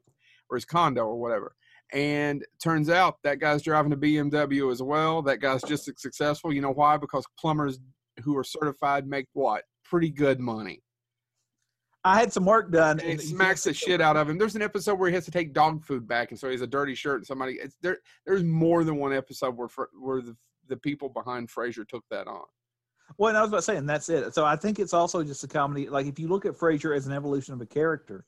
or 0.49 0.57
his 0.57 0.65
condo 0.65 1.01
or 1.01 1.19
whatever. 1.19 1.55
And 1.93 2.45
turns 2.63 2.89
out 2.89 3.17
that 3.24 3.39
guy's 3.39 3.61
driving 3.61 3.91
a 3.91 3.97
BMW 3.97 4.72
as 4.72 4.82
well. 4.82 5.22
That 5.22 5.39
guy's 5.39 5.61
just 5.61 5.88
as 5.88 6.01
successful. 6.01 6.53
You 6.53 6.61
know 6.61 6.72
why? 6.72 6.97
Because 6.97 7.26
plumbers 7.38 7.80
who 8.24 8.38
are 8.38 8.43
certified 8.43 9.07
make 9.07 9.28
what? 9.34 9.63
Pretty 9.84 10.09
good 10.09 10.39
money. 10.39 10.82
I 12.04 12.20
had 12.20 12.34
some 12.34 12.45
work 12.45 12.72
done. 12.72 12.99
and 12.99 13.10
it 13.12 13.22
smacks 13.22 13.64
the 13.64 13.74
shit 13.74 14.02
out 14.02 14.18
of 14.18 14.30
him. 14.30 14.38
There's 14.38 14.56
an 14.56 14.62
episode 14.62 14.95
where 14.95 15.10
he 15.10 15.16
has 15.16 15.26
to 15.26 15.32
take 15.32 15.54
dog 15.54 15.84
food 15.84 16.08
back, 16.08 16.32
and 16.32 16.39
so 16.39 16.47
he 16.47 16.54
has 16.54 16.62
a 16.62 16.68
dirty 16.68 16.95
shirt, 16.95 17.18
and 17.18 17.28
somebody. 17.28 17.54
It's 17.54 17.76
there. 17.82 17.99
There's 18.26 18.43
more 18.43 18.84
than 18.84 18.95
one 18.95 19.14
episode 19.14 19.56
where 19.56 19.68
where 19.99 20.22
the 20.22 20.36
the 20.68 20.78
people 20.78 21.10
behind 21.10 21.49
Frasier 21.49 21.88
took 21.88 22.04
that 22.10 22.28
on. 22.28 22.45
Well, 23.18 23.30
and 23.30 23.38
I 23.38 23.41
was 23.41 23.49
about 23.49 23.64
saying 23.64 23.86
that's 23.86 24.10
it. 24.10 24.34
So 24.34 24.45
I 24.45 24.56
think 24.56 24.80
it's 24.80 24.93
also 24.93 25.24
just 25.24 25.43
a 25.43 25.47
comedy. 25.47 25.89
Like 25.89 26.08
if 26.08 26.18
you 26.18 26.28
look 26.28 26.45
at 26.45 26.54
Frasier 26.54 26.95
as 26.95 27.08
an 27.08 27.14
evolution 27.14 27.54
of 27.54 27.62
a 27.62 27.66
character, 27.66 28.26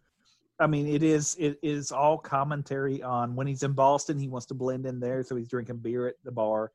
I 0.59 0.67
mean, 0.67 0.87
it 0.87 1.03
is 1.03 1.35
it 1.39 1.57
is 1.63 1.91
all 1.91 2.17
commentary 2.17 3.01
on 3.01 3.35
when 3.35 3.47
he's 3.47 3.63
in 3.63 3.73
Boston, 3.73 4.19
he 4.19 4.27
wants 4.27 4.45
to 4.47 4.53
blend 4.53 4.85
in 4.85 4.99
there, 4.99 5.23
so 5.23 5.35
he's 5.35 5.47
drinking 5.47 5.77
beer 5.77 6.07
at 6.07 6.15
the 6.23 6.31
bar. 6.31 6.71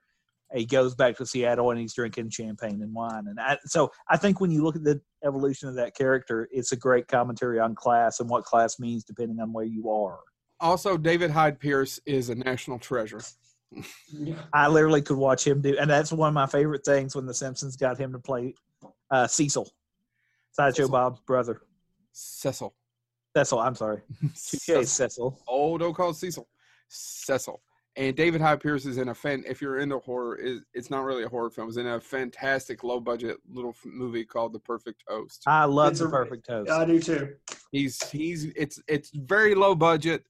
He 0.54 0.64
goes 0.64 0.94
back 0.94 1.16
to 1.16 1.26
Seattle 1.26 1.70
and 1.70 1.80
he's 1.80 1.94
drinking 1.94 2.30
champagne 2.30 2.82
and 2.82 2.94
wine. 2.94 3.26
And 3.28 3.38
I, 3.38 3.58
so 3.66 3.90
I 4.08 4.16
think 4.16 4.40
when 4.40 4.50
you 4.50 4.62
look 4.62 4.76
at 4.76 4.84
the 4.84 5.00
evolution 5.24 5.68
of 5.68 5.74
that 5.74 5.94
character, 5.94 6.48
it's 6.50 6.72
a 6.72 6.76
great 6.76 7.06
commentary 7.06 7.60
on 7.60 7.74
class 7.74 8.20
and 8.20 8.30
what 8.30 8.44
class 8.44 8.78
means 8.78 9.04
depending 9.04 9.40
on 9.40 9.52
where 9.52 9.66
you 9.66 9.90
are. 9.90 10.20
Also, 10.60 10.96
David 10.96 11.30
Hyde 11.30 11.60
Pierce 11.60 12.00
is 12.06 12.30
a 12.30 12.34
national 12.34 12.78
treasure. 12.78 13.20
I 14.52 14.68
literally 14.68 15.02
could 15.02 15.18
watch 15.18 15.46
him 15.46 15.60
do, 15.60 15.76
and 15.78 15.90
that's 15.90 16.10
one 16.10 16.28
of 16.28 16.34
my 16.34 16.46
favorite 16.46 16.84
things 16.84 17.14
when 17.14 17.26
The 17.26 17.34
Simpsons 17.34 17.76
got 17.76 17.98
him 17.98 18.12
to 18.12 18.18
play 18.18 18.54
uh, 19.10 19.26
Cecil, 19.26 19.70
Sideshow 20.52 20.84
Cecil. 20.84 20.90
Bob's 20.90 21.20
brother. 21.20 21.60
Cecil. 22.12 22.74
Cecil, 23.36 23.58
I'm 23.58 23.74
sorry. 23.74 24.00
Cecil. 24.34 24.84
Cecil. 24.84 25.38
Oh, 25.46 25.76
don't 25.76 25.94
call 25.94 26.10
it 26.10 26.16
Cecil. 26.16 26.48
Cecil. 26.88 27.60
And 27.98 28.14
David 28.16 28.40
Hyde 28.40 28.60
Pierce 28.60 28.86
is 28.86 28.96
in 28.96 29.08
a 29.08 29.14
fan. 29.14 29.42
If 29.46 29.60
you're 29.60 29.78
into 29.80 29.98
horror, 29.98 30.36
is 30.36 30.60
it's 30.72 30.88
not 30.88 31.02
really 31.04 31.24
a 31.24 31.28
horror 31.28 31.50
film. 31.50 31.66
It's 31.68 31.76
in 31.78 31.86
a 31.88 32.00
fantastic 32.00 32.84
low 32.84 33.00
budget 33.00 33.38
little 33.52 33.70
f- 33.72 33.82
movie 33.84 34.24
called 34.24 34.52
The 34.52 34.60
Perfect 34.60 35.02
Host. 35.08 35.42
I 35.48 35.64
love 35.64 35.90
It's 35.90 36.00
The 36.00 36.06
a- 36.06 36.10
Perfect 36.10 36.46
Toast. 36.46 36.70
I 36.70 36.84
do 36.84 37.00
too. 37.00 37.34
He's 37.72 38.00
he's 38.08 38.44
it's 38.56 38.80
it's 38.86 39.10
very 39.10 39.54
low 39.56 39.74
budget, 39.74 40.22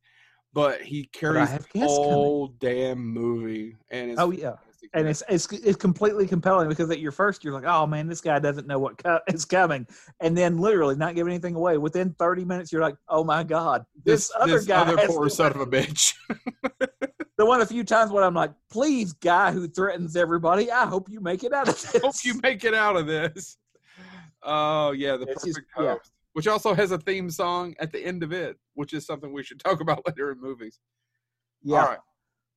but 0.55 0.81
he 0.81 1.05
carries 1.13 1.51
have 1.51 1.67
the 1.73 1.81
guests 1.81 1.95
coming. 1.99 2.11
whole 2.11 2.49
damn 2.59 2.99
movie. 3.05 3.77
And 3.91 4.13
it's 4.13 4.19
Oh, 4.21 4.31
yeah. 4.31 4.53
fantastic. 4.57 4.91
and 4.95 5.07
it's, 5.07 5.23
it's 5.29 5.53
it's 5.53 5.77
completely 5.77 6.27
compelling 6.27 6.71
because 6.71 6.91
at 6.91 7.01
your 7.01 7.13
first 7.13 7.45
you're 7.45 7.53
like, 7.53 7.65
oh 7.67 7.87
man, 7.87 8.07
this 8.09 8.23
guy 8.23 8.39
doesn't 8.39 8.67
know 8.67 8.79
what 8.79 8.97
co- 8.97 9.21
is 9.29 9.45
coming, 9.45 9.87
and 10.21 10.35
then 10.35 10.57
literally 10.57 10.97
not 10.97 11.15
giving 11.15 11.35
anything 11.35 11.55
away. 11.55 11.77
Within 11.77 12.15
30 12.19 12.47
minutes, 12.47 12.73
you're 12.73 12.81
like, 12.81 12.97
oh 13.11 13.25
my 13.25 13.43
god, 13.43 13.85
this, 14.05 14.33
other 14.41 14.55
this 14.55 14.65
guy, 14.65 14.81
other 14.81 14.97
poor 15.07 15.29
son 15.29 15.53
of 15.53 15.61
a 15.61 15.67
bitch. 15.77 16.15
the 17.39 17.47
one 17.47 17.61
a 17.61 17.67
few 17.67 17.85
times 17.85 18.11
when 18.11 18.23
I'm 18.25 18.35
like, 18.35 18.53
please, 18.71 19.13
guy 19.15 19.53
who 19.53 19.69
threatens 19.69 20.17
everybody, 20.17 20.71
I 20.71 20.85
hope 20.87 21.09
you 21.09 21.21
make 21.21 21.45
it 21.45 21.53
out 21.53 21.69
of 21.69 21.81
this. 21.93 22.03
Hope 22.03 22.15
you 22.25 22.39
make 22.43 22.65
it 22.65 22.75
out 22.75 22.97
of 22.97 23.07
this. 23.07 23.57
Oh 24.43 24.91
yeah, 24.93 25.17
the 25.17 25.27
It's 25.27 25.45
just- 25.45 25.61
perfect 25.75 26.07
yeah. 26.07 26.11
which 26.35 26.47
also 26.47 26.75
has 26.75 26.91
a 26.93 26.99
theme 26.99 27.31
song 27.31 27.75
at 27.81 27.91
the 27.93 28.05
end 28.05 28.23
of 28.23 28.33
it, 28.33 28.57
which 28.75 28.93
is 28.93 29.07
something 29.07 29.33
we 29.33 29.43
should 29.43 29.61
talk 29.65 29.81
about 29.81 30.07
later 30.07 30.31
in 30.33 30.41
movies. 30.41 30.79
yeah, 31.63 31.81
All 31.81 31.87
right. 31.89 31.99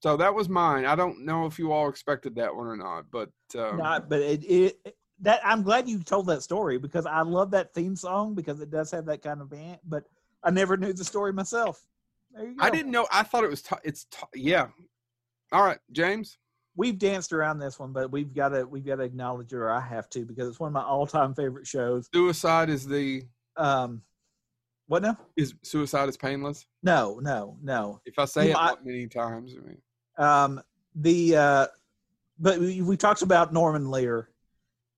So 0.04 0.18
that 0.18 0.34
was 0.34 0.50
mine. 0.50 0.86
I 0.86 0.96
don't 0.96 1.24
know 1.26 1.46
if 1.46 1.60
you 1.60 1.72
all 1.72 1.88
expected 1.88 2.34
that 2.36 2.56
one 2.56 2.66
or 2.66 2.76
not, 2.76 3.06
but 3.12 3.30
um, 3.56 3.78
not, 3.78 4.10
but 4.10 4.20
it, 4.20 4.44
it 4.46 4.96
that 5.20 5.40
I'm 5.46 5.62
glad 5.62 5.88
you 5.88 6.00
told 6.00 6.26
that 6.28 6.42
story 6.42 6.80
because 6.80 7.06
I 7.06 7.22
love 7.22 7.52
that 7.52 7.72
theme 7.76 7.96
song 7.96 8.34
because 8.34 8.62
it 8.62 8.72
does 8.72 8.90
have 8.92 9.06
that 9.06 9.22
kind 9.22 9.42
of 9.42 9.52
band, 9.52 9.78
but 9.88 10.06
I 10.44 10.50
never 10.50 10.76
knew 10.76 10.92
the 10.94 11.04
story 11.04 11.32
myself. 11.34 11.84
You. 12.40 12.56
I 12.60 12.70
didn't 12.70 12.92
know. 12.92 13.08
I 13.12 13.24
thought 13.24 13.44
it 13.44 13.50
was. 13.50 13.62
T- 13.62 13.76
it's 13.84 14.06
t- 14.06 14.18
yeah. 14.36 14.68
All 15.52 15.64
right, 15.64 15.80
James. 15.92 16.38
we've 16.76 16.98
danced 16.98 17.34
around 17.34 17.60
this 17.60 17.78
one, 17.80 17.92
but 17.92 18.12
we've 18.12 18.34
got 18.34 18.50
to 18.50 18.66
we've 18.66 18.86
got 18.86 18.96
to 18.98 19.04
acknowledge 19.04 19.52
it, 19.54 19.58
or 19.58 19.70
I 19.70 19.82
have 19.82 20.10
to, 20.12 20.26
because 20.26 20.48
it's 20.48 20.60
one 20.60 20.68
of 20.70 20.74
my 20.74 20.84
all 20.84 21.06
time 21.08 21.34
favorite 21.36 21.68
shows. 21.68 22.08
Suicide 22.14 22.70
is 22.70 22.88
the 22.88 23.24
Um, 23.58 24.02
what 24.88 25.02
now? 25.02 25.18
is 25.36 25.54
suicide 25.64 26.08
is 26.10 26.18
painless. 26.18 26.66
No, 26.84 27.20
no, 27.22 27.58
no. 27.62 28.02
If 28.06 28.18
I 28.20 28.26
say 28.26 28.52
it 28.52 28.56
I- 28.58 28.70
that 28.70 28.86
many 28.86 29.08
times, 29.08 29.56
I 29.58 29.68
mean, 29.68 29.82
Um, 30.18 30.62
the 30.96 31.36
uh, 31.36 31.68
but 32.40 32.60
we, 32.60 32.82
we 32.82 32.96
talked 32.98 33.22
about 33.22 33.52
Norman 33.54 33.90
Lear, 33.92 34.30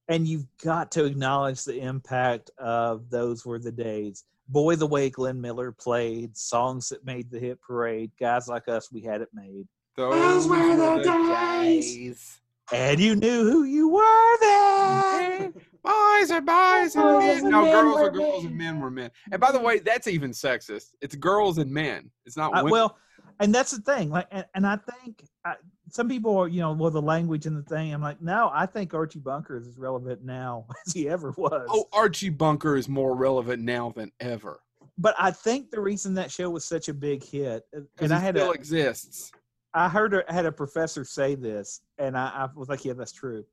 and 0.08 0.26
you've 0.26 0.46
got 0.62 0.90
to 0.92 1.04
acknowledge 1.04 1.64
the 1.64 1.80
impact 1.80 2.50
of 2.58 3.10
those 3.10 3.44
were 3.44 3.58
the 3.58 3.72
days. 3.72 4.24
Boy, 4.48 4.76
the 4.76 4.86
way 4.86 5.08
Glenn 5.08 5.40
Miller 5.40 5.72
played 5.72 6.36
songs 6.36 6.90
that 6.90 7.04
made 7.06 7.30
the 7.30 7.38
hit 7.38 7.60
parade. 7.62 8.10
Guys 8.20 8.46
like 8.46 8.68
us, 8.68 8.92
we 8.92 9.00
had 9.00 9.22
it 9.22 9.30
made, 9.32 9.66
those 9.96 10.48
were 10.48 10.76
the 10.76 11.08
were 11.08 11.62
days. 11.62 12.40
and 12.72 12.98
you 12.98 13.14
knew 13.14 13.50
who 13.50 13.64
you 13.64 13.88
were 13.88 14.38
then. 14.40 15.54
Boys 15.84 16.30
are 16.30 16.40
boys 16.40 16.96
and 16.96 17.18
men. 17.18 17.50
No, 17.50 17.64
girls 17.64 18.00
are 18.00 18.10
girls 18.10 18.44
and 18.46 18.56
men 18.56 18.80
were 18.80 18.90
men. 18.90 19.10
And 19.30 19.38
by 19.38 19.52
the 19.52 19.60
way, 19.60 19.80
that's 19.80 20.06
even 20.06 20.30
sexist. 20.30 20.92
It's 21.02 21.14
girls 21.14 21.58
and 21.58 21.70
men. 21.70 22.10
It's 22.24 22.38
not 22.38 22.54
women. 22.54 22.70
well, 22.70 22.96
and 23.38 23.54
that's 23.54 23.70
the 23.70 23.82
thing. 23.82 24.08
Like, 24.08 24.26
and, 24.30 24.46
and 24.54 24.66
I 24.66 24.78
think 24.78 25.26
I, 25.44 25.56
some 25.94 26.08
people 26.08 26.36
are, 26.36 26.48
you 26.48 26.60
know, 26.60 26.72
well, 26.72 26.90
the 26.90 27.00
language 27.00 27.46
and 27.46 27.56
the 27.56 27.62
thing. 27.62 27.94
I'm 27.94 28.02
like, 28.02 28.20
no, 28.20 28.50
I 28.52 28.66
think 28.66 28.92
Archie 28.92 29.20
Bunker 29.20 29.56
is 29.56 29.68
as 29.68 29.78
relevant 29.78 30.24
now 30.24 30.66
as 30.86 30.92
he 30.92 31.08
ever 31.08 31.32
was. 31.36 31.68
oh, 31.70 31.88
Archie 31.92 32.30
Bunker 32.30 32.76
is 32.76 32.88
more 32.88 33.14
relevant 33.14 33.62
now 33.62 33.90
than 33.90 34.10
ever. 34.18 34.60
But 34.98 35.14
I 35.18 35.30
think 35.30 35.70
the 35.70 35.80
reason 35.80 36.14
that 36.14 36.32
show 36.32 36.50
was 36.50 36.64
such 36.64 36.88
a 36.88 36.94
big 36.94 37.22
hit, 37.22 37.62
uh, 37.76 37.80
and 38.00 38.12
I 38.12 38.18
had 38.18 38.34
still 38.34 38.50
a, 38.50 38.54
exists. 38.54 39.30
I 39.72 39.88
heard 39.88 40.14
a, 40.14 40.24
had 40.28 40.46
a 40.46 40.52
professor 40.52 41.04
say 41.04 41.36
this, 41.36 41.82
and 41.98 42.18
I, 42.18 42.26
I 42.26 42.48
was 42.56 42.68
like, 42.68 42.84
yeah, 42.84 42.94
that's 42.94 43.12
true. 43.12 43.44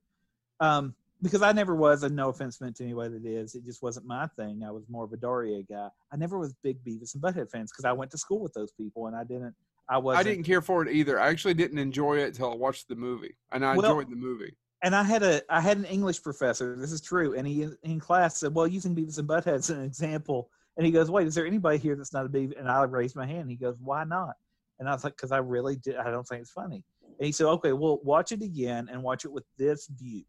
Um, 0.58 0.94
because 1.22 1.42
I 1.42 1.52
never 1.52 1.76
was, 1.76 2.02
and 2.02 2.16
no 2.16 2.28
offense 2.28 2.60
meant 2.60 2.74
to 2.76 2.84
anybody 2.84 3.18
that 3.18 3.24
is, 3.24 3.54
it 3.54 3.64
just 3.64 3.82
wasn't 3.82 4.06
my 4.06 4.26
thing. 4.36 4.64
I 4.66 4.72
was 4.72 4.82
more 4.88 5.04
of 5.04 5.12
a 5.12 5.16
Daria 5.16 5.62
guy. 5.62 5.88
I 6.12 6.16
never 6.16 6.38
was 6.38 6.54
big 6.64 6.84
Beavis 6.84 7.14
and 7.14 7.22
Butthead 7.22 7.50
fans 7.50 7.70
because 7.70 7.84
I 7.84 7.92
went 7.92 8.10
to 8.10 8.18
school 8.18 8.40
with 8.40 8.52
those 8.52 8.72
people, 8.72 9.06
and 9.06 9.14
I 9.14 9.22
didn't. 9.22 9.54
I 9.88 9.98
wasn't. 9.98 10.26
I 10.26 10.30
didn't 10.30 10.44
care 10.44 10.62
for 10.62 10.82
it 10.86 10.92
either. 10.94 11.20
I 11.20 11.28
actually 11.28 11.54
didn't 11.54 11.78
enjoy 11.78 12.18
it 12.18 12.28
until 12.28 12.52
I 12.52 12.56
watched 12.56 12.88
the 12.88 12.94
movie, 12.96 13.36
and 13.50 13.64
I 13.64 13.76
Well- 13.76 13.90
enjoyed 13.98 14.10
the 14.10 14.16
movie. 14.16 14.56
and 14.82 14.94
I 14.96 15.02
had 15.02 15.22
a 15.22 15.42
I 15.52 15.60
had 15.60 15.76
an 15.78 15.84
English 15.84 16.22
professor. 16.22 16.76
This 16.76 16.92
is 16.92 17.00
true, 17.00 17.34
and 17.34 17.46
he 17.46 17.68
in 17.82 18.00
class 18.00 18.38
said, 18.40 18.54
"Well, 18.54 18.66
using 18.66 18.94
Beavis 18.96 19.18
and 19.18 19.28
Butthead 19.28 19.46
as 19.54 19.70
an 19.70 19.82
example." 19.82 20.50
And 20.76 20.86
he 20.86 20.92
goes, 20.92 21.10
"Wait, 21.10 21.26
is 21.26 21.34
there 21.34 21.46
anybody 21.46 21.78
here 21.78 21.94
that's 21.96 22.12
not 22.12 22.26
a 22.26 22.28
Beavis?" 22.28 22.58
And 22.58 22.68
I 22.68 22.82
raised 22.84 23.14
my 23.14 23.26
hand. 23.26 23.50
He 23.50 23.56
goes, 23.56 23.78
"Why 23.80 24.04
not?" 24.04 24.36
And 24.78 24.88
I 24.88 24.92
was 24.92 25.04
like, 25.04 25.14
"Because 25.16 25.30
I 25.32 25.38
really 25.38 25.76
did. 25.76 25.96
I 25.96 26.10
don't 26.10 26.26
think 26.26 26.40
it's 26.42 26.50
funny." 26.50 26.82
And 27.04 27.26
he 27.26 27.32
said, 27.32 27.46
"Okay, 27.46 27.72
well, 27.72 27.98
watch 28.02 28.32
it 28.32 28.42
again 28.42 28.88
and 28.90 29.02
watch 29.02 29.24
it 29.24 29.30
with 29.32 29.44
this 29.58 29.86
view. 29.86 30.24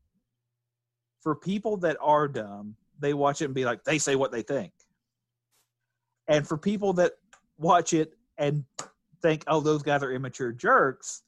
For 1.22 1.34
people 1.36 1.78
that 1.78 1.98
are 2.02 2.28
dumb, 2.28 2.76
they 3.00 3.14
watch 3.14 3.42
it 3.42 3.46
and 3.46 3.54
be 3.54 3.64
like, 3.66 3.84
they 3.86 3.98
say 3.98 4.16
what 4.18 4.32
they 4.34 4.42
think. 4.42 4.74
And 6.28 6.48
for 6.48 6.58
people 6.58 6.94
that 6.94 7.14
watch 7.58 7.94
it 7.94 8.18
and 8.38 8.66
think, 9.24 9.44
oh, 9.48 9.62
those 9.62 9.82
guys 9.82 10.04
are 10.04 10.12
immature 10.12 10.52
jerks, 10.52 11.24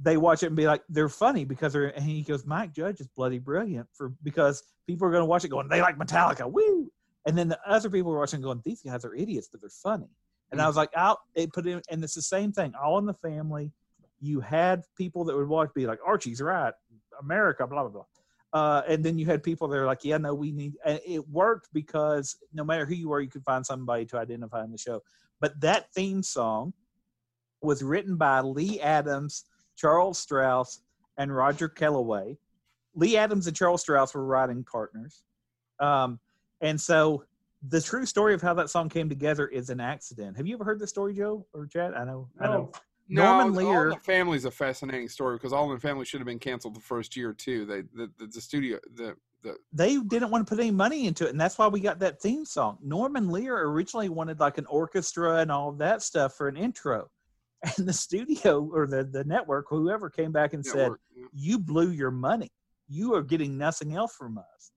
they 0.00 0.16
watch 0.16 0.42
it 0.42 0.46
and 0.46 0.56
be 0.56 0.66
like, 0.66 0.82
they're 0.88 1.08
funny 1.10 1.44
because 1.44 1.74
they're. 1.74 1.88
And 1.88 2.04
he 2.04 2.22
goes, 2.22 2.46
Mike 2.46 2.72
Judge 2.72 3.00
is 3.00 3.08
bloody 3.08 3.38
brilliant 3.38 3.86
for 3.92 4.14
because 4.22 4.62
people 4.86 5.06
are 5.06 5.10
going 5.10 5.20
to 5.20 5.26
watch 5.26 5.44
it 5.44 5.48
going, 5.48 5.68
they 5.68 5.82
like 5.82 5.98
Metallica, 5.98 6.50
woo. 6.50 6.90
And 7.26 7.36
then 7.36 7.48
the 7.48 7.58
other 7.66 7.90
people 7.90 8.12
are 8.12 8.18
watching 8.18 8.40
going, 8.40 8.62
these 8.64 8.82
guys 8.82 9.04
are 9.04 9.14
idiots, 9.14 9.48
but 9.52 9.60
they're 9.60 9.70
funny. 9.70 10.08
And 10.50 10.60
I 10.60 10.66
was 10.66 10.76
like, 10.76 10.90
out. 10.96 11.18
It 11.34 11.52
put 11.52 11.66
in, 11.66 11.80
and 11.90 12.02
it's 12.02 12.14
the 12.14 12.22
same 12.22 12.52
thing. 12.52 12.72
All 12.82 12.98
in 12.98 13.06
the 13.06 13.14
family. 13.14 13.70
You 14.20 14.40
had 14.40 14.82
people 14.96 15.24
that 15.24 15.36
would 15.36 15.48
watch, 15.48 15.70
be 15.74 15.86
like, 15.86 15.98
Archie's 16.06 16.40
right, 16.40 16.72
America, 17.20 17.66
blah 17.66 17.82
blah 17.82 17.90
blah. 17.90 18.04
Uh, 18.52 18.82
and 18.86 19.02
then 19.02 19.18
you 19.18 19.26
had 19.26 19.42
people 19.42 19.66
that 19.66 19.78
are 19.78 19.86
like, 19.86 20.04
yeah, 20.04 20.18
no, 20.18 20.34
we 20.34 20.52
need. 20.52 20.74
And 20.84 21.00
it 21.06 21.26
worked 21.28 21.68
because 21.72 22.36
no 22.52 22.64
matter 22.64 22.84
who 22.84 22.94
you 22.94 23.12
are, 23.12 23.20
you 23.20 23.30
could 23.30 23.44
find 23.44 23.64
somebody 23.64 24.04
to 24.06 24.18
identify 24.18 24.62
in 24.62 24.70
the 24.70 24.78
show. 24.78 25.02
But 25.40 25.58
that 25.60 25.92
theme 25.94 26.22
song 26.22 26.72
was 27.62 27.82
written 27.82 28.16
by 28.16 28.40
Lee 28.40 28.80
Adams, 28.80 29.44
Charles 29.76 30.18
Strauss, 30.18 30.80
and 31.16 31.34
Roger 31.34 31.68
Kellaway. 31.68 32.36
Lee 32.94 33.16
Adams 33.16 33.46
and 33.46 33.56
Charles 33.56 33.80
Strauss 33.80 34.14
were 34.14 34.24
writing 34.24 34.64
partners. 34.64 35.22
Um, 35.80 36.18
and 36.60 36.80
so 36.80 37.24
the 37.68 37.80
true 37.80 38.04
story 38.04 38.34
of 38.34 38.42
how 38.42 38.54
that 38.54 38.70
song 38.70 38.88
came 38.88 39.08
together 39.08 39.46
is 39.46 39.70
an 39.70 39.80
accident. 39.80 40.36
Have 40.36 40.46
you 40.46 40.54
ever 40.54 40.64
heard 40.64 40.78
the 40.80 40.86
story, 40.86 41.14
Joe 41.14 41.46
or 41.54 41.66
Chad? 41.66 41.94
I 41.94 42.04
know. 42.04 42.28
I 42.40 42.46
know. 42.46 42.72
No, 43.08 43.24
Norman 43.24 43.52
no, 43.52 43.58
Lear- 43.58 43.76
All 43.76 43.82
in 43.84 43.88
the 43.90 43.96
Family's 43.96 44.44
a 44.44 44.50
fascinating 44.50 45.08
story 45.08 45.36
because 45.36 45.52
All 45.52 45.64
in 45.64 45.74
the 45.74 45.80
Family 45.80 46.04
should 46.04 46.20
have 46.20 46.26
been 46.26 46.38
canceled 46.38 46.74
the 46.74 46.80
first 46.80 47.16
year 47.16 47.32
too. 47.32 47.66
They 47.66 47.82
the, 47.82 48.10
the, 48.18 48.26
the 48.26 48.40
studio 48.40 48.78
the 48.94 49.16
the 49.42 49.56
they 49.72 49.98
didn't 49.98 50.30
want 50.30 50.46
to 50.46 50.50
put 50.50 50.60
any 50.60 50.70
money 50.70 51.06
into 51.06 51.26
it, 51.26 51.30
and 51.30 51.40
that's 51.40 51.58
why 51.58 51.66
we 51.66 51.80
got 51.80 51.98
that 51.98 52.20
theme 52.20 52.44
song. 52.44 52.78
Norman 52.82 53.28
Lear 53.28 53.68
originally 53.68 54.08
wanted 54.08 54.40
like 54.40 54.56
an 54.56 54.66
orchestra 54.66 55.38
and 55.38 55.50
all 55.50 55.68
of 55.68 55.78
that 55.78 56.00
stuff 56.02 56.34
for 56.34 56.48
an 56.48 56.56
intro, 56.56 57.10
and 57.76 57.86
the 57.86 57.92
studio 57.92 58.68
or 58.72 58.86
the 58.86 59.04
the 59.04 59.24
network, 59.24 59.66
whoever 59.68 60.10
came 60.10 60.32
back 60.32 60.52
and 60.52 60.64
said, 60.64 60.92
yeah. 61.14 61.26
"You 61.32 61.58
blew 61.58 61.90
your 61.90 62.10
money. 62.10 62.50
You 62.88 63.14
are 63.14 63.22
getting 63.22 63.56
nothing 63.56 63.94
else 63.94 64.14
from 64.16 64.38
us." 64.38 64.72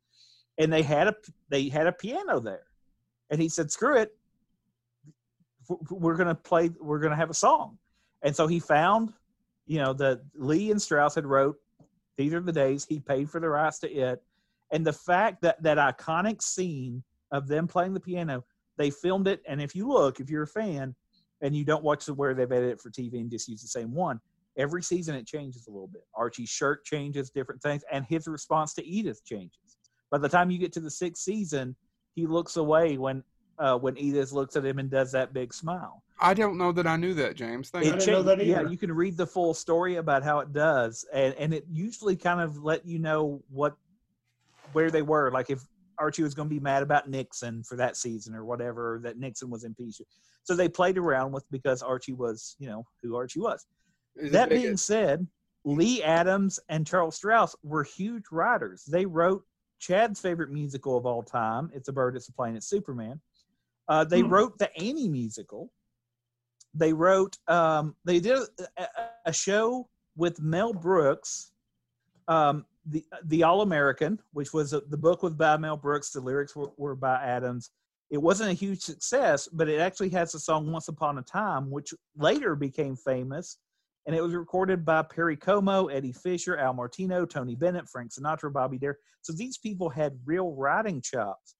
And 0.58 0.72
they 0.72 0.84
had 0.84 1.08
a 1.08 1.16
they 1.50 1.70
had 1.70 1.88
a 1.88 1.92
piano 1.92 2.40
there, 2.40 2.68
and 3.30 3.42
he 3.42 3.50
said, 3.50 3.72
"Screw 3.72 3.98
it, 3.98 4.16
we're 5.90 6.16
gonna 6.16 6.36
play. 6.36 6.70
We're 6.80 7.00
gonna 7.00 7.16
have 7.16 7.32
a 7.32 7.36
song." 7.36 7.80
And 8.22 8.36
so 8.36 8.46
he 8.46 8.60
found, 8.60 9.14
you 9.66 9.80
know, 9.80 9.94
the 9.94 10.22
Lee 10.36 10.70
and 10.70 10.82
Strauss 10.82 11.16
had 11.16 11.26
wrote 11.26 11.58
"These 12.18 12.34
Are 12.36 12.40
the 12.40 12.52
Days." 12.52 12.86
He 12.86 13.00
paid 13.00 13.32
for 13.32 13.40
the 13.40 13.50
rights 13.50 13.80
to 13.80 13.92
it, 13.92 14.22
and 14.72 14.86
the 14.86 14.94
fact 14.94 15.42
that 15.42 15.62
that 15.64 15.78
iconic 15.80 16.44
scene 16.44 17.04
of 17.32 17.48
them 17.48 17.68
playing 17.68 17.96
the 17.96 18.00
piano, 18.00 18.44
they 18.78 18.92
filmed 18.92 19.28
it. 19.28 19.42
And 19.48 19.60
if 19.60 19.76
you 19.76 19.88
look, 19.88 20.20
if 20.20 20.30
you're 20.30 20.44
a 20.44 20.48
fan, 20.48 20.96
and 21.46 21.56
you 21.56 21.64
don't 21.64 21.84
watch 21.84 22.06
the 22.06 22.14
where 22.14 22.34
they've 22.34 22.52
edited 22.52 22.72
it 22.72 22.82
for 22.82 22.89
TV 22.89 23.22
and 23.22 23.30
just 23.30 23.48
use 23.48 23.62
the 23.62 23.68
same 23.68 23.93
one, 23.93 24.20
every 24.58 24.82
season 24.82 25.16
it 25.16 25.28
changes 25.28 25.68
a 25.68 25.72
little 25.72 25.88
bit. 25.88 26.04
Archie's 26.16 26.50
shirt 26.50 26.84
changes, 26.84 27.30
different 27.30 27.62
things, 27.62 27.84
and 27.91 28.04
his 28.10 28.28
response 28.28 28.74
to 28.74 28.86
Edith 28.86 29.24
changes. 29.26 29.78
By 30.10 30.18
the 30.18 30.30
time 30.30 30.50
you 30.50 30.58
get 30.58 30.74
to 30.74 30.80
the 30.80 30.89
sixth 30.89 31.24
season, 31.24 31.76
he 32.16 32.26
looks 32.26 32.58
away 32.58 32.98
when 32.98 33.24
uh, 33.58 33.78
when 33.78 33.98
Edith 33.98 34.34
looks 34.34 34.56
at 34.56 34.66
him 34.66 34.80
and 34.80 34.89
does 34.89 35.12
that 35.14 35.34
big 35.34 35.54
smile. 35.54 36.04
I 36.20 36.34
don't 36.34 36.58
know 36.58 36.72
that 36.74 36.88
I 36.88 36.98
knew 36.98 37.14
that, 37.14 37.36
James. 37.36 37.70
Thank 37.70 37.86
I 37.86 37.89
you. 37.89 37.93
didn't 37.93 38.12
know 38.12 38.24
that 38.24 38.46
yeah, 38.46 38.68
you 38.68 38.78
can 38.78 38.91
read 38.91 39.16
the 39.16 39.28
full 39.28 39.54
story 39.54 39.98
about 39.98 40.24
how 40.24 40.39
it 40.39 40.52
does, 40.52 41.06
and 41.14 41.34
and 41.36 41.54
it 41.54 41.66
usually 41.72 42.16
kind 42.16 42.41
of 42.41 42.64
let 42.64 42.86
you 42.86 42.98
know 43.00 43.41
what 43.50 43.76
where 44.74 44.89
they 44.89 45.04
were. 45.04 45.32
Like 45.32 45.50
if 45.50 45.62
Archie 46.00 46.24
was 46.24 46.34
going 46.34 46.50
to 46.50 46.54
be 46.54 46.60
mad 46.60 46.84
about 46.84 47.10
Nixon 47.10 47.64
for 47.64 47.76
that 47.78 47.96
season 47.98 48.36
or 48.36 48.46
whatever, 48.46 49.00
that 49.04 49.18
Nixon 49.18 49.50
was 49.50 49.64
impeached. 49.64 50.02
So 50.43 50.56
they 50.56 50.70
played 50.70 50.98
around 50.98 51.32
with 51.32 51.46
because 51.52 51.82
Archie 51.82 52.14
was, 52.14 52.56
you 52.60 52.68
know, 52.68 52.86
who 53.02 53.16
Archie 53.16 53.39
was. 53.39 53.66
Is 54.16 54.30
it 54.30 54.34
That 54.34 54.50
being 54.50 54.78
said, 54.78 55.28
Lee 55.64 56.04
Adams 56.04 56.60
and 56.70 56.86
Charles 56.86 57.16
Strauss 57.16 57.56
were 57.64 57.84
huge 57.84 58.26
writers. 58.32 58.84
They 58.86 59.06
wrote 59.06 59.43
Chad's 59.80 60.20
favorite 60.20 60.52
musical 60.52 60.98
of 60.98 61.06
all 61.06 61.24
time, 61.24 61.72
It's 61.74 61.89
a 61.89 61.93
Bird, 61.93 62.16
It's 62.16 62.30
a 62.30 62.34
Plane, 62.34 62.56
It's 62.56 62.68
Superman. 62.68 63.20
Uh, 63.88 64.04
they 64.04 64.22
Hmm. 64.22 64.30
wrote 64.30 64.58
the 64.58 64.76
Annie 64.78 65.10
musical. 65.10 65.72
They 66.74 66.93
wrote, 66.93 67.38
um, 67.48 67.96
they 68.06 68.20
did 68.20 68.38
a, 68.38 68.48
a, 68.78 68.88
a 69.28 69.34
show 69.34 69.88
with 70.16 70.41
Mel 70.41 70.74
Brooks, 70.74 71.52
um, 72.28 72.66
the 72.86 73.04
the 73.26 73.44
All 73.44 73.62
American, 73.62 74.20
which 74.34 74.54
was 74.54 74.74
a, 74.74 74.82
the 74.82 74.98
book 74.98 75.24
was 75.24 75.34
by 75.34 75.58
Mel 75.58 75.78
Brooks. 75.78 76.12
The 76.12 76.22
lyrics 76.22 76.56
were, 76.56 76.72
were 76.78 76.96
by 76.96 77.16
Adams. 77.16 77.72
It 78.12 78.22
wasn't 78.22 78.52
a 78.52 78.54
huge 78.54 78.82
success, 78.82 79.50
but 79.52 79.68
it 79.68 79.80
actually 79.80 80.10
has 80.10 80.32
the 80.32 80.40
song 80.40 80.72
"Once 80.72 80.88
Upon 80.88 81.18
a 81.18 81.24
Time," 81.24 81.72
which 81.72 81.94
later 82.16 82.56
became 82.56 82.96
famous 82.96 83.58
and 84.06 84.16
it 84.16 84.22
was 84.22 84.34
recorded 84.34 84.86
by 84.86 85.02
Perry 85.02 85.36
Como, 85.36 85.88
Eddie 85.88 86.12
Fisher, 86.12 86.58
Al 86.58 86.74
Martino, 86.74 87.26
Tony 87.26 87.56
Bennett, 87.56 87.90
Frank 87.90 88.12
Sinatra, 88.12 88.54
Bobby 88.54 88.78
Dare. 88.78 88.98
So 89.22 89.34
these 89.34 89.58
people 89.58 89.90
had 89.90 90.20
real 90.26 90.54
writing 90.54 91.02
chops. 91.02 91.56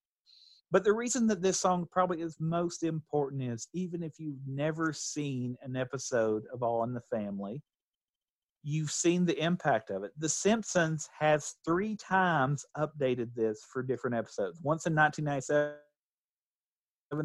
But 0.69 0.84
the 0.84 0.93
reason 0.93 1.28
that 1.28 1.41
this 1.41 1.59
song 1.59 1.88
probably 1.91 2.21
is 2.21 2.38
most 2.39 2.84
important 2.84 3.41
is 3.41 3.67
even 3.73 4.03
if 4.03 4.13
you've 4.19 4.45
never 4.47 4.93
seen 4.93 5.55
an 5.63 5.76
episode 5.76 6.43
of 6.53 6.61
All 6.61 6.84
in 6.84 6.93
the 6.93 7.01
Family, 7.11 7.61
you've 8.66 8.89
seen 8.89 9.26
the 9.26 9.41
impact 9.41 9.91
of 9.91 10.03
it. 10.03 10.11
The 10.18 10.28
Simpsons 10.28 11.07
has 11.20 11.53
three 11.63 11.95
times 11.95 12.66
updated 12.76 13.36
this 13.36 13.63
for 13.72 13.84
different 13.84 14.16
episodes. 14.16 14.59
Once 14.63 14.88
in 14.88 14.95
1997, 14.95 15.76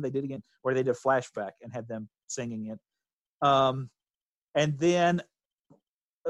they 0.03 0.11
did 0.11 0.25
again, 0.25 0.43
where 0.61 0.75
they 0.75 0.83
did 0.83 0.95
a 0.95 0.99
flashback 0.99 1.53
and 1.63 1.73
had 1.73 1.89
them 1.89 2.11
singing 2.27 2.67
it. 2.67 2.79
Um, 3.47 3.89
and 4.55 4.79
then 4.79 5.23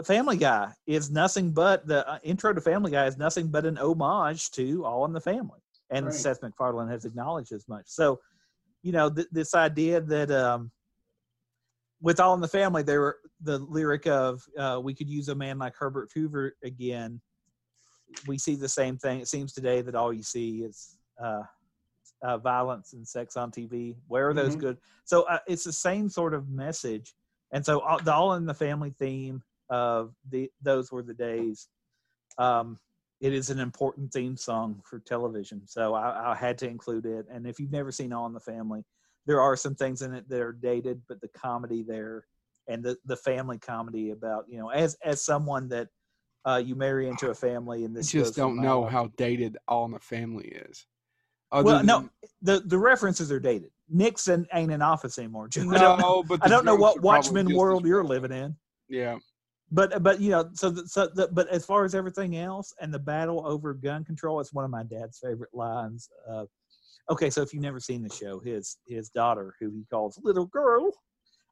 Family 0.04 0.36
Guy 0.36 0.72
is 0.86 1.10
nothing 1.10 1.50
but 1.50 1.88
the 1.88 2.08
uh, 2.08 2.18
intro 2.22 2.54
to 2.54 2.60
Family 2.60 2.92
Guy 2.92 3.06
is 3.06 3.18
nothing 3.18 3.48
but 3.48 3.66
an 3.66 3.78
homage 3.78 4.52
to 4.52 4.86
All 4.86 5.04
in 5.06 5.12
the 5.12 5.20
Family, 5.20 5.58
and 5.90 6.06
Right. 6.06 6.14
Seth 6.14 6.40
MacFarlane 6.40 6.88
has 6.88 7.04
acknowledged 7.04 7.50
as 7.50 7.66
much. 7.66 7.86
So, 7.86 8.20
you 8.84 8.92
know, 8.92 9.10
th- 9.10 9.26
this 9.32 9.56
idea 9.56 10.00
that 10.02 10.30
um, 10.30 10.70
with 12.00 12.20
All 12.20 12.34
in 12.34 12.40
the 12.40 12.48
Family, 12.48 12.82
there 12.82 13.00
were 13.00 13.18
the 13.42 13.58
lyric 13.58 14.06
of 14.06 14.42
uh, 14.58 14.80
"We 14.82 14.94
could 14.94 15.08
use 15.08 15.28
a 15.28 15.34
man 15.34 15.58
like 15.58 15.74
Herbert 15.76 16.10
Hoover 16.14 16.54
again." 16.64 17.20
We 18.26 18.38
see 18.38 18.56
the 18.56 18.68
same 18.68 18.98
thing. 18.98 19.20
It 19.20 19.28
seems 19.28 19.52
today 19.52 19.82
that 19.82 19.94
all 19.94 20.12
you 20.12 20.22
see 20.22 20.62
is 20.62 20.96
uh, 21.22 21.42
uh, 22.22 22.38
violence 22.38 22.92
and 22.92 23.06
sex 23.06 23.36
on 23.36 23.50
TV. 23.50 23.94
Where 24.08 24.28
are 24.28 24.34
those 24.34 24.56
Mhm. 24.56 24.60
good? 24.60 24.78
So 25.04 25.22
uh, 25.22 25.38
it's 25.46 25.64
the 25.64 25.72
same 25.72 26.08
sort 26.08 26.34
of 26.34 26.48
message 26.48 27.14
and 27.52 27.64
so 27.64 27.80
all, 27.80 27.98
the 28.00 28.12
all 28.12 28.34
in 28.34 28.46
the 28.46 28.54
family 28.54 28.90
theme 28.90 29.42
of 29.68 30.14
the 30.30 30.50
those 30.62 30.90
were 30.90 31.02
the 31.02 31.14
days 31.14 31.68
um 32.38 32.78
it 33.20 33.32
is 33.32 33.50
an 33.50 33.60
important 33.60 34.12
theme 34.12 34.36
song 34.36 34.80
for 34.84 34.98
television 34.98 35.62
so 35.66 35.94
I, 35.94 36.32
I 36.32 36.34
had 36.34 36.58
to 36.58 36.68
include 36.68 37.06
it 37.06 37.26
and 37.30 37.46
if 37.46 37.60
you've 37.60 37.72
never 37.72 37.92
seen 37.92 38.12
all 38.12 38.26
in 38.26 38.32
the 38.32 38.40
family 38.40 38.84
there 39.26 39.40
are 39.40 39.56
some 39.56 39.74
things 39.74 40.02
in 40.02 40.14
it 40.14 40.28
that 40.28 40.40
are 40.40 40.52
dated 40.52 41.00
but 41.08 41.20
the 41.20 41.28
comedy 41.28 41.82
there 41.82 42.24
and 42.68 42.82
the 42.82 42.96
the 43.04 43.16
family 43.16 43.58
comedy 43.58 44.10
about 44.10 44.44
you 44.48 44.58
know 44.58 44.68
as 44.70 44.96
as 45.04 45.22
someone 45.22 45.68
that 45.68 45.88
uh 46.44 46.60
you 46.64 46.74
marry 46.74 47.08
into 47.08 47.30
a 47.30 47.34
family 47.34 47.84
and 47.84 47.94
I 47.94 48.00
this 48.00 48.10
just 48.10 48.36
don't 48.36 48.60
know 48.60 48.84
how 48.84 49.10
dated 49.16 49.58
All 49.68 49.84
in 49.84 49.92
the 49.92 49.98
Family 49.98 50.48
is. 50.48 50.86
Other 51.52 51.64
well 51.64 51.84
no 51.84 52.08
the 52.42 52.60
the 52.60 52.78
references 52.78 53.32
are 53.32 53.40
dated 53.40 53.70
nixon 53.88 54.46
ain't 54.54 54.70
in 54.70 54.80
office 54.80 55.18
anymore 55.18 55.48
Joe. 55.48 55.68
I 55.70 55.78
don't 55.78 55.98
know, 55.98 56.20
no, 56.20 56.22
but 56.22 56.38
I 56.42 56.48
don't 56.48 56.64
know 56.64 56.76
what 56.76 57.02
watchmen 57.02 57.52
world 57.54 57.86
you're 57.86 58.04
living 58.04 58.32
in 58.32 58.54
Yeah, 58.88 59.18
but 59.72 60.02
but 60.02 60.20
you 60.20 60.30
know 60.30 60.50
so 60.52 60.70
the, 60.70 60.86
so 60.86 61.08
the, 61.14 61.28
but 61.32 61.48
as 61.48 61.64
far 61.64 61.84
as 61.84 61.94
everything 61.94 62.36
else 62.36 62.72
and 62.80 62.92
the 62.92 62.98
battle 62.98 63.46
over 63.46 63.74
gun 63.74 64.04
control 64.04 64.40
it's 64.40 64.52
one 64.52 64.64
of 64.64 64.70
my 64.70 64.82
dad's 64.84 65.18
favorite 65.18 65.52
lines 65.52 66.08
uh, 66.28 66.44
okay 67.10 67.30
so 67.30 67.42
if 67.42 67.52
you've 67.52 67.62
never 67.62 67.80
seen 67.80 68.02
the 68.02 68.14
show 68.14 68.40
his 68.40 68.78
his 68.86 69.08
daughter 69.10 69.54
who 69.60 69.70
he 69.70 69.84
calls 69.90 70.18
little 70.22 70.46
girl 70.46 70.92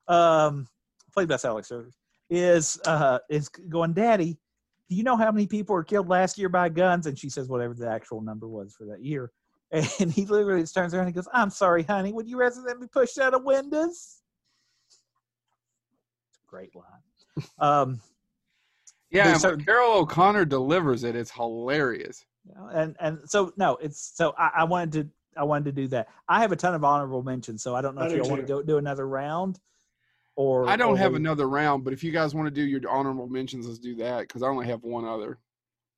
um 0.09 0.67
played 1.13 1.29
by 1.29 1.37
Sally 1.37 1.63
Service 1.63 1.97
is 2.31 2.79
uh 2.87 3.19
is 3.31 3.49
going 3.49 3.93
daddy 3.93 4.39
do 4.89 4.97
you 4.97 5.03
know 5.03 5.17
how 5.17 5.31
many 5.31 5.47
people 5.47 5.75
were 5.75 5.85
killed 5.85 6.09
last 6.09 6.39
year 6.39 6.49
by 6.49 6.69
guns 6.69 7.07
and 7.07 7.19
she 7.19 7.29
says 7.29 7.49
whatever 7.49 7.75
the 7.75 7.89
actual 7.89 8.21
number 8.21 8.49
was 8.49 8.75
for 8.77 8.85
that 8.85 9.03
year 9.03 9.31
and 9.73 10.13
he 10.13 10.25
literally 10.27 10.63
just 10.63 10.75
turns 10.75 10.95
around 10.95 11.07
and 11.07 11.15
goes 11.15 11.29
i'm 11.33 11.51
sorry 11.51 11.83
honey 11.83 12.13
would 12.13 12.29
you 12.29 12.39
rather 12.39 12.63
than 12.67 12.81
be 12.81 12.87
pushed 12.87 13.19
out 13.19 13.35
of 13.35 13.45
windows 13.45 14.23
it's 16.29 16.39
a 16.39 16.51
great 16.51 16.75
line 16.75 17.47
um 17.59 18.01
yeah. 19.11 19.37
so, 19.39 19.57
Carroll 19.57 20.01
O'Connor 20.01 20.45
delivers 20.45 21.05
it, 21.05 21.17
it's 21.17 21.31
hilarious. 21.31 22.25
and 22.73 22.97
and 23.01 23.19
so 23.27 23.53
no 23.57 23.77
it's 23.77 24.13
so 24.15 24.35
I, 24.39 24.51
I 24.59 24.65
wanted 24.65 24.93
to 24.93 25.09
i 25.39 25.43
wanted 25.43 25.65
to 25.65 25.73
do 25.73 25.89
that 25.89 26.09
i 26.29 26.41
have 26.41 26.53
a 26.53 26.57
ton 26.57 26.75
of 26.75 26.85
honorable 26.85 27.23
mentions 27.23 27.63
so 27.63 27.75
i 27.75 27.81
don't 27.81 27.95
know 27.95 28.03
I 28.03 28.07
if 28.07 28.11
do 28.13 28.17
you 28.19 28.23
want 28.25 28.43
to 28.43 28.47
go 28.47 28.63
do 28.63 28.79
another 28.79 29.09
round 29.09 29.59
or 30.37 30.69
I 30.69 30.77
don't 30.77 30.95
or 30.95 30.99
have 30.99 31.13
we- 31.13 31.19
another 31.19 31.49
round, 31.49 31.83
but 31.83 31.93
if 31.93 32.05
you 32.05 32.13
guys 32.13 32.33
want 32.33 32.47
to 32.47 32.53
do 32.53 32.63
your 32.63 32.81
honorable 32.89 33.27
mentions, 33.27 33.67
let's 33.67 33.81
do 33.81 33.97
that 33.97 34.21
because 34.21 34.41
I 34.45 34.47
only 34.47 34.67
have 34.69 34.85
one 34.85 35.05
other. 35.05 35.41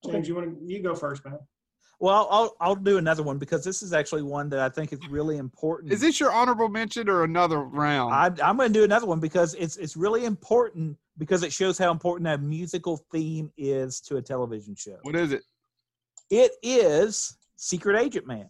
James, 0.07 0.27
you 0.29 0.35
want 0.35 0.59
to 0.59 0.65
you 0.67 0.83
go 0.83 0.95
first, 0.95 1.23
man? 1.27 1.39
well 1.99 2.15
I'll, 2.15 2.29
I'll 2.31 2.57
i'll 2.69 2.75
do 2.75 2.97
another 2.97 3.23
one 3.23 3.37
because 3.37 3.63
this 3.63 3.83
is 3.83 3.93
actually 3.93 4.23
one 4.23 4.49
that 4.49 4.61
i 4.61 4.71
think 4.71 4.95
is 4.95 5.07
really 5.11 5.37
important 5.37 5.93
Is 5.93 6.01
this 6.01 6.19
your 6.19 6.33
honorable 6.33 6.71
mention 6.71 7.07
or 7.11 7.25
another 7.25 7.59
round? 7.61 8.15
I, 8.15 8.49
i'm 8.49 8.57
going 8.57 8.73
to 8.73 8.79
do 8.79 8.85
another 8.85 9.05
one 9.07 9.21
because 9.21 9.53
it's 9.55 9.77
it's 9.77 9.95
really 9.99 10.25
important 10.25 10.97
because 11.19 11.43
it 11.43 11.53
shows 11.53 11.77
how 11.77 11.91
important 11.91 12.27
a 12.29 12.39
musical 12.39 12.97
theme 13.13 13.53
is 13.59 14.01
to 14.03 14.17
a 14.17 14.23
television 14.23 14.75
show 14.75 14.97
what 15.03 15.15
is 15.17 15.33
it? 15.33 15.43
It 16.31 16.53
is 16.63 17.37
Secret 17.57 18.01
Agent 18.01 18.27
Man, 18.27 18.49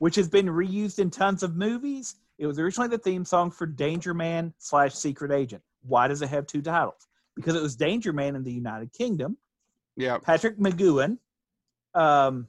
which 0.00 0.16
has 0.16 0.28
been 0.28 0.46
reused 0.46 0.98
in 0.98 1.10
tons 1.10 1.42
of 1.42 1.56
movies. 1.56 2.16
It 2.38 2.46
was 2.46 2.58
originally 2.58 2.88
the 2.88 2.98
theme 2.98 3.24
song 3.24 3.50
for 3.50 3.66
Danger 3.66 4.14
Man 4.14 4.52
slash 4.58 4.94
Secret 4.94 5.30
Agent. 5.30 5.62
Why 5.82 6.08
does 6.08 6.22
it 6.22 6.30
have 6.30 6.46
two 6.46 6.62
titles? 6.62 7.06
Because 7.36 7.54
it 7.54 7.62
was 7.62 7.76
Danger 7.76 8.12
Man 8.12 8.34
in 8.34 8.42
the 8.42 8.52
United 8.52 8.92
Kingdom. 8.94 9.36
Yeah, 9.96 10.16
Patrick 10.18 10.58
McGoohan 10.58 11.18
um, 11.94 12.48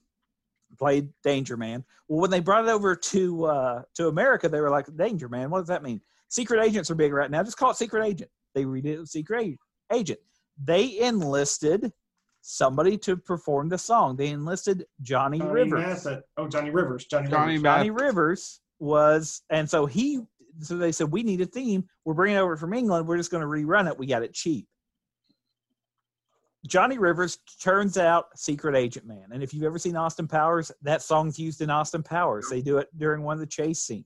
played 0.80 1.10
Danger 1.24 1.58
Man. 1.58 1.84
Well, 2.08 2.22
when 2.22 2.32
they 2.32 2.40
brought 2.40 2.66
it 2.66 2.72
over 2.72 2.96
to 2.96 3.46
uh, 3.46 3.82
to 3.96 4.08
America, 4.08 4.48
they 4.48 4.62
were 4.62 4.70
like, 4.70 4.88
Danger 4.96 5.28
Man, 5.28 5.50
what 5.50 5.60
does 5.60 5.68
that 5.68 5.84
mean? 5.84 6.00
Secret 6.30 6.64
agents 6.64 6.90
are 6.90 6.96
big 6.96 7.12
right 7.12 7.30
now. 7.30 7.44
Just 7.44 7.58
call 7.58 7.72
it 7.72 7.78
Secret 7.78 8.06
Agent. 8.06 8.32
They 8.56 8.64
read 8.64 8.86
it 8.86 9.06
Secret 9.10 9.58
Agent. 9.92 10.20
They 10.64 11.00
enlisted 11.00 11.92
somebody 12.42 12.98
to 12.98 13.16
perform 13.16 13.70
the 13.70 13.78
song. 13.78 14.16
They 14.16 14.28
enlisted 14.28 14.86
Johnny, 15.02 15.40
Johnny 15.40 15.52
Rivers. 15.52 16.06
Mathis. 16.06 16.24
Oh, 16.38 16.48
Johnny 16.48 16.70
Rivers. 16.70 17.06
Johnny, 17.06 17.30
Johnny 17.30 17.54
Rivers. 17.54 17.64
Johnny 17.64 17.90
Rivers 17.92 18.62
was, 18.80 19.42
and 19.50 19.70
so 19.70 19.86
he, 19.86 20.20
so 20.60 20.78
they 20.78 20.92
said, 20.92 21.12
we 21.12 21.24
need 21.24 21.42
a 21.42 21.46
theme. 21.46 21.84
We're 22.06 22.14
bringing 22.14 22.38
it 22.38 22.42
over 22.42 22.58
from 22.58 22.74
England. 22.74 23.08
We're 23.08 23.18
just 23.18 23.32
going 23.32 23.42
to 23.42 23.48
rerun 23.48 23.90
it. 23.90 23.98
We 23.98 24.06
got 24.06 24.24
it 24.24 24.34
cheap. 24.34 24.68
Johnny 26.68 26.98
Rivers 27.00 27.40
turns 27.62 27.98
out 27.98 28.26
Secret 28.36 28.76
Agent 28.76 29.08
Man. 29.08 29.26
And 29.32 29.42
if 29.42 29.54
you've 29.54 29.64
ever 29.64 29.80
seen 29.80 29.96
Austin 29.96 30.28
Powers, 30.28 30.72
that 30.84 31.02
song's 31.02 31.40
used 31.40 31.62
in 31.62 31.72
Austin 31.72 32.04
Powers. 32.04 32.48
They 32.50 32.62
do 32.62 32.78
it 32.78 32.88
during 32.98 33.24
one 33.24 33.34
of 33.34 33.40
the 33.40 33.48
chase 33.48 33.80
scenes. 33.80 34.06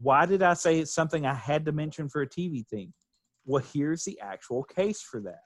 Why 0.00 0.26
did 0.26 0.42
I 0.42 0.54
say 0.54 0.80
it's 0.80 0.94
something 0.94 1.26
I 1.26 1.34
had 1.34 1.64
to 1.66 1.72
mention 1.72 2.08
for 2.08 2.22
a 2.22 2.28
TV 2.28 2.66
theme? 2.66 2.92
Well, 3.44 3.62
here's 3.72 4.04
the 4.04 4.18
actual 4.20 4.64
case 4.64 5.00
for 5.00 5.20
that. 5.20 5.40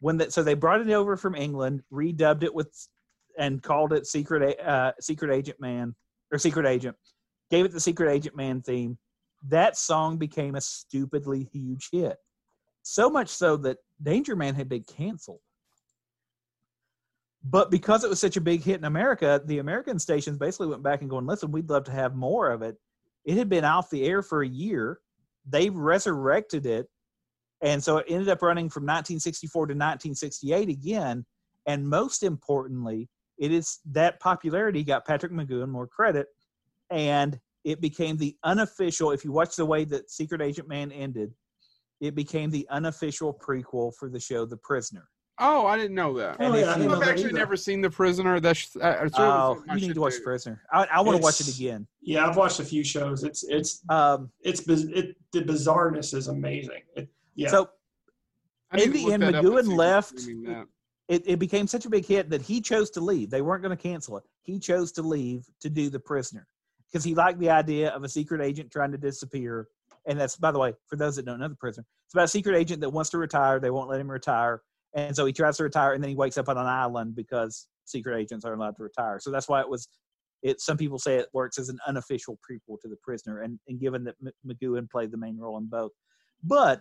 When 0.00 0.16
that, 0.18 0.32
so 0.32 0.42
they 0.42 0.54
brought 0.54 0.80
it 0.80 0.90
over 0.90 1.16
from 1.16 1.34
England, 1.34 1.82
redubbed 1.92 2.42
it 2.42 2.54
with, 2.54 2.74
and 3.38 3.62
called 3.62 3.92
it 3.92 4.06
Secret 4.06 4.58
uh, 4.60 4.92
Secret 5.00 5.32
Agent 5.32 5.60
Man 5.60 5.94
or 6.32 6.38
Secret 6.38 6.66
Agent. 6.66 6.96
Gave 7.50 7.64
it 7.64 7.72
the 7.72 7.80
Secret 7.80 8.10
Agent 8.10 8.36
Man 8.36 8.62
theme. 8.62 8.98
That 9.48 9.76
song 9.76 10.18
became 10.18 10.54
a 10.54 10.60
stupidly 10.60 11.48
huge 11.52 11.88
hit. 11.92 12.16
So 12.82 13.10
much 13.10 13.28
so 13.28 13.56
that 13.58 13.78
Danger 14.02 14.36
Man 14.36 14.54
had 14.54 14.68
been 14.68 14.84
canceled. 14.84 15.40
But 17.42 17.70
because 17.70 18.04
it 18.04 18.10
was 18.10 18.20
such 18.20 18.36
a 18.36 18.40
big 18.40 18.62
hit 18.62 18.78
in 18.78 18.84
America, 18.84 19.40
the 19.44 19.58
American 19.58 19.98
stations 19.98 20.36
basically 20.36 20.66
went 20.66 20.82
back 20.82 21.00
and 21.00 21.08
going, 21.08 21.26
listen, 21.26 21.50
we'd 21.50 21.70
love 21.70 21.84
to 21.84 21.92
have 21.92 22.14
more 22.14 22.50
of 22.50 22.62
it. 22.62 22.76
It 23.24 23.36
had 23.36 23.48
been 23.48 23.64
off 23.64 23.90
the 23.90 24.04
air 24.04 24.22
for 24.22 24.42
a 24.42 24.48
year. 24.48 24.98
They 25.48 25.70
resurrected 25.70 26.66
it. 26.66 26.88
And 27.62 27.82
so 27.82 27.98
it 27.98 28.06
ended 28.08 28.28
up 28.28 28.42
running 28.42 28.70
from 28.70 28.84
1964 28.84 29.66
to 29.66 29.72
1968 29.72 30.68
again. 30.68 31.24
And 31.66 31.86
most 31.88 32.22
importantly, 32.22 33.08
it 33.38 33.52
is 33.52 33.80
that 33.92 34.18
popularity 34.20 34.82
got 34.82 35.06
Patrick 35.06 35.32
McGoohan 35.32 35.68
more 35.68 35.86
credit. 35.86 36.26
And 36.90 37.38
it 37.64 37.80
became 37.80 38.16
the 38.16 38.36
unofficial. 38.44 39.10
If 39.10 39.24
you 39.24 39.32
watch 39.32 39.56
the 39.56 39.66
way 39.66 39.84
that 39.84 40.10
Secret 40.10 40.40
Agent 40.40 40.68
Man 40.68 40.90
ended, 40.90 41.32
it 42.00 42.14
became 42.14 42.50
the 42.50 42.66
unofficial 42.70 43.34
prequel 43.34 43.92
for 43.98 44.08
the 44.08 44.18
show 44.18 44.46
The 44.46 44.56
Prisoner. 44.56 45.08
Oh, 45.38 45.66
I 45.66 45.76
didn't 45.76 45.94
know 45.94 46.16
that. 46.18 46.36
Oh, 46.40 46.44
And 46.46 46.54
if 46.56 46.66
yeah, 46.66 46.76
you, 46.78 46.94
I've 46.94 47.02
actually 47.02 47.24
either. 47.26 47.38
never 47.38 47.56
seen 47.56 47.80
The 47.80 47.90
Prisoner. 47.90 48.40
That's 48.40 48.74
uh, 48.76 49.00
it's 49.04 49.18
really 49.18 49.30
Oh, 49.30 49.54
something 49.54 49.70
I 49.70 49.74
you 49.76 49.88
need 49.88 49.94
to 49.94 50.00
watch 50.00 50.12
do. 50.14 50.18
The 50.18 50.24
Prisoner. 50.24 50.62
I, 50.72 50.84
I 50.92 51.00
want 51.00 51.16
to 51.18 51.22
watch 51.22 51.40
it 51.40 51.48
again. 51.54 51.86
Yeah, 52.02 52.26
I've 52.26 52.36
watched 52.36 52.60
a 52.60 52.64
few 52.64 52.82
shows. 52.84 53.22
It's 53.24 53.44
it's 53.44 53.82
Um, 53.88 54.30
it's 54.40 54.60
it 54.68 55.16
the 55.32 55.42
bizarreness 55.42 56.14
is 56.14 56.28
amazing. 56.28 56.82
It, 56.96 57.08
yeah. 57.40 57.50
So 57.50 57.70
I 58.70 58.82
In 58.82 58.92
the 58.92 59.12
end, 59.12 59.22
that 59.22 59.34
up 59.34 59.44
and 59.44 59.52
McGoohan 59.52 59.76
left. 59.76 60.20
it, 61.08 61.22
it 61.26 61.38
became 61.38 61.66
such 61.66 61.86
a 61.86 61.90
big 61.90 62.06
hit 62.06 62.30
that 62.30 62.42
he 62.42 62.60
chose 62.60 62.90
to 62.90 63.00
leave. 63.00 63.30
They 63.30 63.42
weren't 63.42 63.62
going 63.62 63.76
to 63.76 63.82
cancel 63.82 64.16
it. 64.18 64.24
He 64.42 64.58
chose 64.58 64.92
to 64.92 65.02
leave 65.02 65.44
to 65.60 65.68
do 65.70 65.90
The 65.90 65.98
Prisoner 65.98 66.46
because 66.86 67.04
he 67.04 67.14
liked 67.14 67.38
the 67.38 67.50
idea 67.50 67.90
of 67.90 68.04
a 68.04 68.08
secret 68.08 68.40
agent 68.40 68.70
trying 68.70 68.92
to 68.92 68.98
disappear. 68.98 69.68
And 70.06 70.18
that's, 70.18 70.36
by 70.36 70.52
the 70.52 70.58
way, 70.58 70.72
for 70.86 70.96
those 70.96 71.16
that 71.16 71.24
don't 71.24 71.40
know 71.40 71.48
The 71.48 71.56
Prisoner, 71.56 71.84
it's 72.06 72.14
about 72.14 72.24
a 72.24 72.28
secret 72.28 72.56
agent 72.56 72.80
that 72.82 72.90
wants 72.90 73.10
to 73.10 73.18
retire. 73.18 73.58
They 73.58 73.70
won't 73.70 73.88
let 73.88 74.00
him 74.00 74.10
retire. 74.10 74.62
And 74.94 75.14
so 75.14 75.24
he 75.24 75.32
tries 75.32 75.56
to 75.58 75.64
retire 75.64 75.94
and 75.94 76.02
then 76.02 76.08
he 76.10 76.16
wakes 76.16 76.38
up 76.38 76.48
on 76.48 76.56
an 76.56 76.66
island 76.66 77.14
because 77.14 77.66
secret 77.84 78.18
agents 78.18 78.44
aren't 78.44 78.60
allowed 78.60 78.76
to 78.76 78.82
retire. 78.82 79.18
So 79.20 79.30
that's 79.30 79.48
why 79.48 79.60
it 79.60 79.68
was. 79.68 79.88
It, 80.42 80.58
some 80.60 80.78
people 80.78 80.98
say 80.98 81.16
it 81.16 81.28
works 81.34 81.58
as 81.58 81.68
an 81.68 81.78
unofficial 81.86 82.38
prequel 82.38 82.80
to 82.80 82.88
The 82.88 82.96
Prisoner, 83.02 83.42
and, 83.42 83.58
and 83.68 83.78
given 83.78 84.04
that 84.04 84.14
M- 84.24 84.32
McGoohan 84.46 84.88
played 84.88 85.10
the 85.10 85.18
main 85.18 85.36
role 85.36 85.58
in 85.58 85.66
both. 85.66 85.90
But 86.42 86.80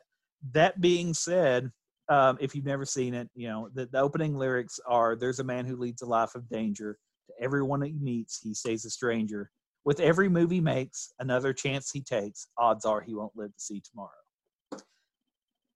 that 0.52 0.80
being 0.82 1.14
said, 1.14 1.72
um, 2.10 2.38
if 2.42 2.56
you've 2.56 2.66
never 2.66 2.86
seen 2.86 3.14
it, 3.14 3.30
you 3.36 3.48
know, 3.48 3.70
the, 3.74 3.86
the 3.86 4.00
opening 4.00 4.36
lyrics 4.36 4.80
are 4.88 5.16
There's 5.16 5.40
a 5.40 5.44
man 5.44 5.66
who 5.66 5.76
leads 5.76 6.02
a 6.02 6.08
life 6.08 6.36
of 6.36 6.50
danger. 6.50 6.98
To 7.28 7.44
everyone 7.44 7.82
he 7.82 7.94
meets, 7.94 8.42
he 8.42 8.54
stays 8.54 8.86
a 8.86 8.90
stranger. 8.90 9.52
With 9.86 10.00
every 10.00 10.28
move 10.28 10.52
he 10.52 10.60
makes, 10.60 11.14
another 11.20 11.54
chance 11.54 11.92
he 11.92 12.02
takes, 12.02 12.48
odds 12.58 12.86
are 12.86 13.02
he 13.02 13.14
won't 13.14 13.36
live 13.36 13.54
to 13.54 13.60
see 13.60 13.82
tomorrow. 13.82 14.10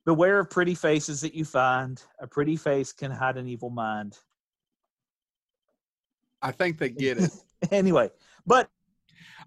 Beware 0.06 0.40
of 0.40 0.50
pretty 0.50 0.76
faces 0.76 1.22
that 1.22 1.34
you 1.34 1.46
find. 1.46 2.02
A 2.20 2.28
pretty 2.28 2.58
face 2.58 2.92
can 2.92 3.12
hide 3.12 3.38
an 3.38 3.48
evil 3.48 3.70
mind. 3.70 4.18
I 6.42 6.52
think 6.52 6.78
they 6.78 6.90
get 6.90 7.20
it. 7.20 7.32
anyway, 7.72 8.10
but 8.46 8.70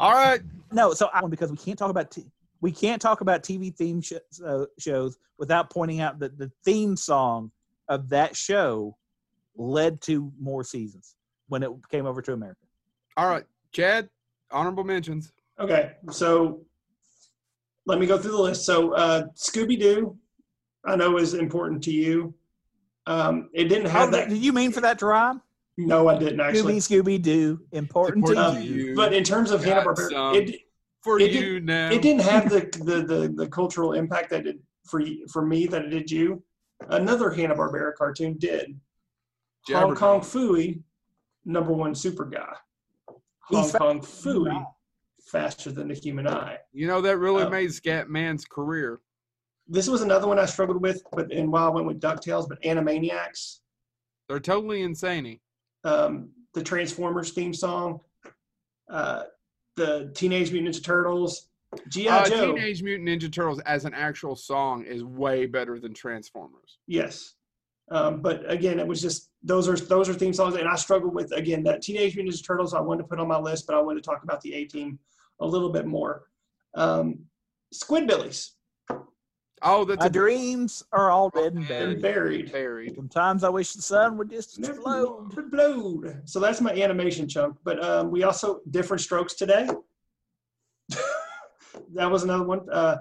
All 0.00 0.12
right. 0.12 0.40
no, 0.72 0.94
so 0.94 1.10
I 1.12 1.20
because 1.26 1.50
we 1.50 1.58
can't 1.58 1.78
talk 1.78 1.90
about 1.90 2.10
t- 2.10 2.30
we 2.60 2.72
can't 2.72 3.00
talk 3.00 3.20
about 3.20 3.42
TV 3.42 3.74
theme 3.74 4.00
sh- 4.00 4.12
uh, 4.44 4.64
shows 4.78 5.18
without 5.38 5.70
pointing 5.70 6.00
out 6.00 6.18
that 6.20 6.38
the 6.38 6.50
theme 6.64 6.96
song 6.96 7.50
of 7.88 8.08
that 8.08 8.36
show 8.36 8.96
led 9.56 10.00
to 10.02 10.32
more 10.40 10.64
seasons 10.64 11.14
when 11.48 11.62
it 11.62 11.70
came 11.90 12.06
over 12.06 12.20
to 12.22 12.32
America. 12.32 12.60
All 13.16 13.28
right. 13.28 13.44
Chad, 13.72 14.08
honorable 14.50 14.84
mentions. 14.84 15.32
Okay, 15.58 15.92
so 16.10 16.60
let 17.86 17.98
me 17.98 18.06
go 18.06 18.18
through 18.18 18.32
the 18.32 18.42
list. 18.42 18.64
So 18.66 18.92
uh, 18.94 19.24
Scooby 19.36 19.78
Doo, 19.78 20.16
I 20.84 20.96
know 20.96 21.16
is 21.18 21.34
important 21.34 21.82
to 21.84 21.90
you. 21.92 22.34
Um, 23.06 23.48
it 23.54 23.64
didn't 23.68 23.86
have 23.90 24.08
Oh, 24.08 24.12
that. 24.12 24.28
did 24.28 24.38
you 24.38 24.52
mean 24.52 24.72
for 24.72 24.80
that 24.80 24.98
to 24.98 25.06
rhyme? 25.06 25.40
No, 25.78 26.08
I 26.08 26.18
didn't 26.18 26.40
actually. 26.40 26.76
Scooby 26.76 27.02
Scooby 27.02 27.22
Doo, 27.22 27.60
important, 27.72 28.24
Important 28.28 28.54
to 28.54 28.60
Uh, 28.60 28.62
you. 28.62 28.74
you. 28.88 28.94
But 28.96 29.12
in 29.14 29.22
terms 29.22 29.50
of 29.50 29.62
Hanna 29.64 29.84
Barbera, 29.84 30.34
it 30.34 30.60
For 31.06 31.20
It 31.20 31.30
you 31.34 31.60
now. 31.60 31.90
it 31.92 32.02
didn't 32.02 32.22
have 32.22 32.50
the, 32.50 32.60
the 32.84 33.02
the 33.02 33.32
the 33.34 33.46
cultural 33.48 33.92
impact 33.92 34.28
that 34.30 34.44
it 34.44 34.58
for 34.84 35.00
for 35.32 35.46
me 35.46 35.66
that 35.68 35.84
it 35.84 35.90
did 35.90 36.10
you. 36.10 36.42
Another 36.88 37.30
Hanna 37.30 37.54
Barbera 37.54 37.94
cartoon 37.94 38.36
did. 38.38 38.78
Hong 39.68 39.94
Kong 39.94 40.20
Phooey, 40.20 40.82
number 41.44 41.72
one 41.72 41.94
super 41.94 42.24
guy. 42.24 42.54
Hong 43.42 43.70
Kong 43.70 44.00
Phooey, 44.00 44.64
faster 45.22 45.70
than 45.70 45.88
the 45.88 45.94
human 45.94 46.26
eye. 46.26 46.58
You 46.72 46.88
know 46.88 47.00
that 47.00 47.18
really 47.18 47.44
Uh, 47.44 47.50
made 47.50 47.70
Scatman's 47.70 48.44
career. 48.44 49.00
This 49.68 49.88
was 49.88 50.02
another 50.02 50.26
one 50.26 50.40
I 50.40 50.44
struggled 50.46 50.82
with, 50.82 51.02
but 51.12 51.30
and 51.32 51.52
while 51.52 51.66
I 51.68 51.70
went 51.70 51.86
with 51.86 52.00
Ducktales, 52.00 52.48
but 52.48 52.60
Animaniacs, 52.62 53.60
They're 54.28 54.40
totally 54.40 54.82
insane. 54.82 55.38
um, 55.84 56.30
the 56.54 56.62
Transformers 56.64 57.30
theme 57.32 57.54
song, 57.54 58.00
uh, 58.90 59.22
the 59.76 60.10
Teenage 60.14 60.52
Mutant 60.52 60.74
Ninja 60.74 60.82
Turtles, 60.84 61.48
GI 61.88 62.08
Uh, 62.08 62.28
Joe. 62.28 62.54
Teenage 62.54 62.82
Mutant 62.82 63.08
Ninja 63.08 63.32
Turtles 63.32 63.60
as 63.60 63.84
an 63.84 63.94
actual 63.94 64.34
song 64.34 64.84
is 64.84 65.04
way 65.04 65.46
better 65.46 65.78
than 65.78 65.94
Transformers. 65.94 66.78
Yes. 66.86 67.34
Um, 67.90 68.20
but 68.20 68.50
again, 68.50 68.80
it 68.80 68.86
was 68.86 69.00
just 69.00 69.30
those 69.42 69.68
are 69.68 69.76
those 69.76 70.08
are 70.08 70.14
theme 70.14 70.32
songs, 70.32 70.56
and 70.56 70.66
I 70.68 70.74
struggled 70.74 71.14
with 71.14 71.30
again 71.32 71.62
that 71.64 71.82
Teenage 71.82 72.16
Mutant 72.16 72.34
Ninja 72.34 72.44
Turtles. 72.46 72.74
I 72.74 72.80
wanted 72.80 73.02
to 73.02 73.08
put 73.08 73.20
on 73.20 73.28
my 73.28 73.38
list, 73.38 73.66
but 73.66 73.76
I 73.76 73.80
wanted 73.80 74.02
to 74.02 74.08
talk 74.10 74.24
about 74.24 74.40
the 74.40 74.54
A 74.54 74.64
Team 74.64 74.98
a 75.40 75.46
little 75.46 75.70
bit 75.70 75.86
more. 75.86 76.24
Um, 76.74 77.20
Squidbillies 77.74 78.50
Oh, 79.62 79.84
that's 79.84 80.00
My 80.00 80.06
a 80.06 80.10
dreams 80.10 80.84
are 80.92 81.10
all 81.10 81.30
dead 81.30 81.54
and 81.54 81.58
and 81.60 81.68
buried. 81.68 82.02
Buried. 82.02 82.52
buried. 82.52 82.94
Sometimes 82.94 83.42
I 83.42 83.48
wish 83.48 83.72
the 83.72 83.82
sun 83.82 84.18
would 84.18 84.30
just 84.30 84.58
Never 84.58 84.74
explode. 84.74 85.32
explode. 85.32 86.22
So 86.26 86.40
that's 86.40 86.60
my 86.60 86.72
animation 86.72 87.26
chunk. 87.26 87.56
But 87.64 87.82
um, 87.82 88.10
we 88.10 88.22
also 88.22 88.60
Diff'rent 88.70 89.00
Strokes 89.00 89.34
today. 89.34 89.68
that 91.94 92.10
was 92.10 92.22
another 92.24 92.44
one. 92.44 92.68
Uh, 92.70 92.98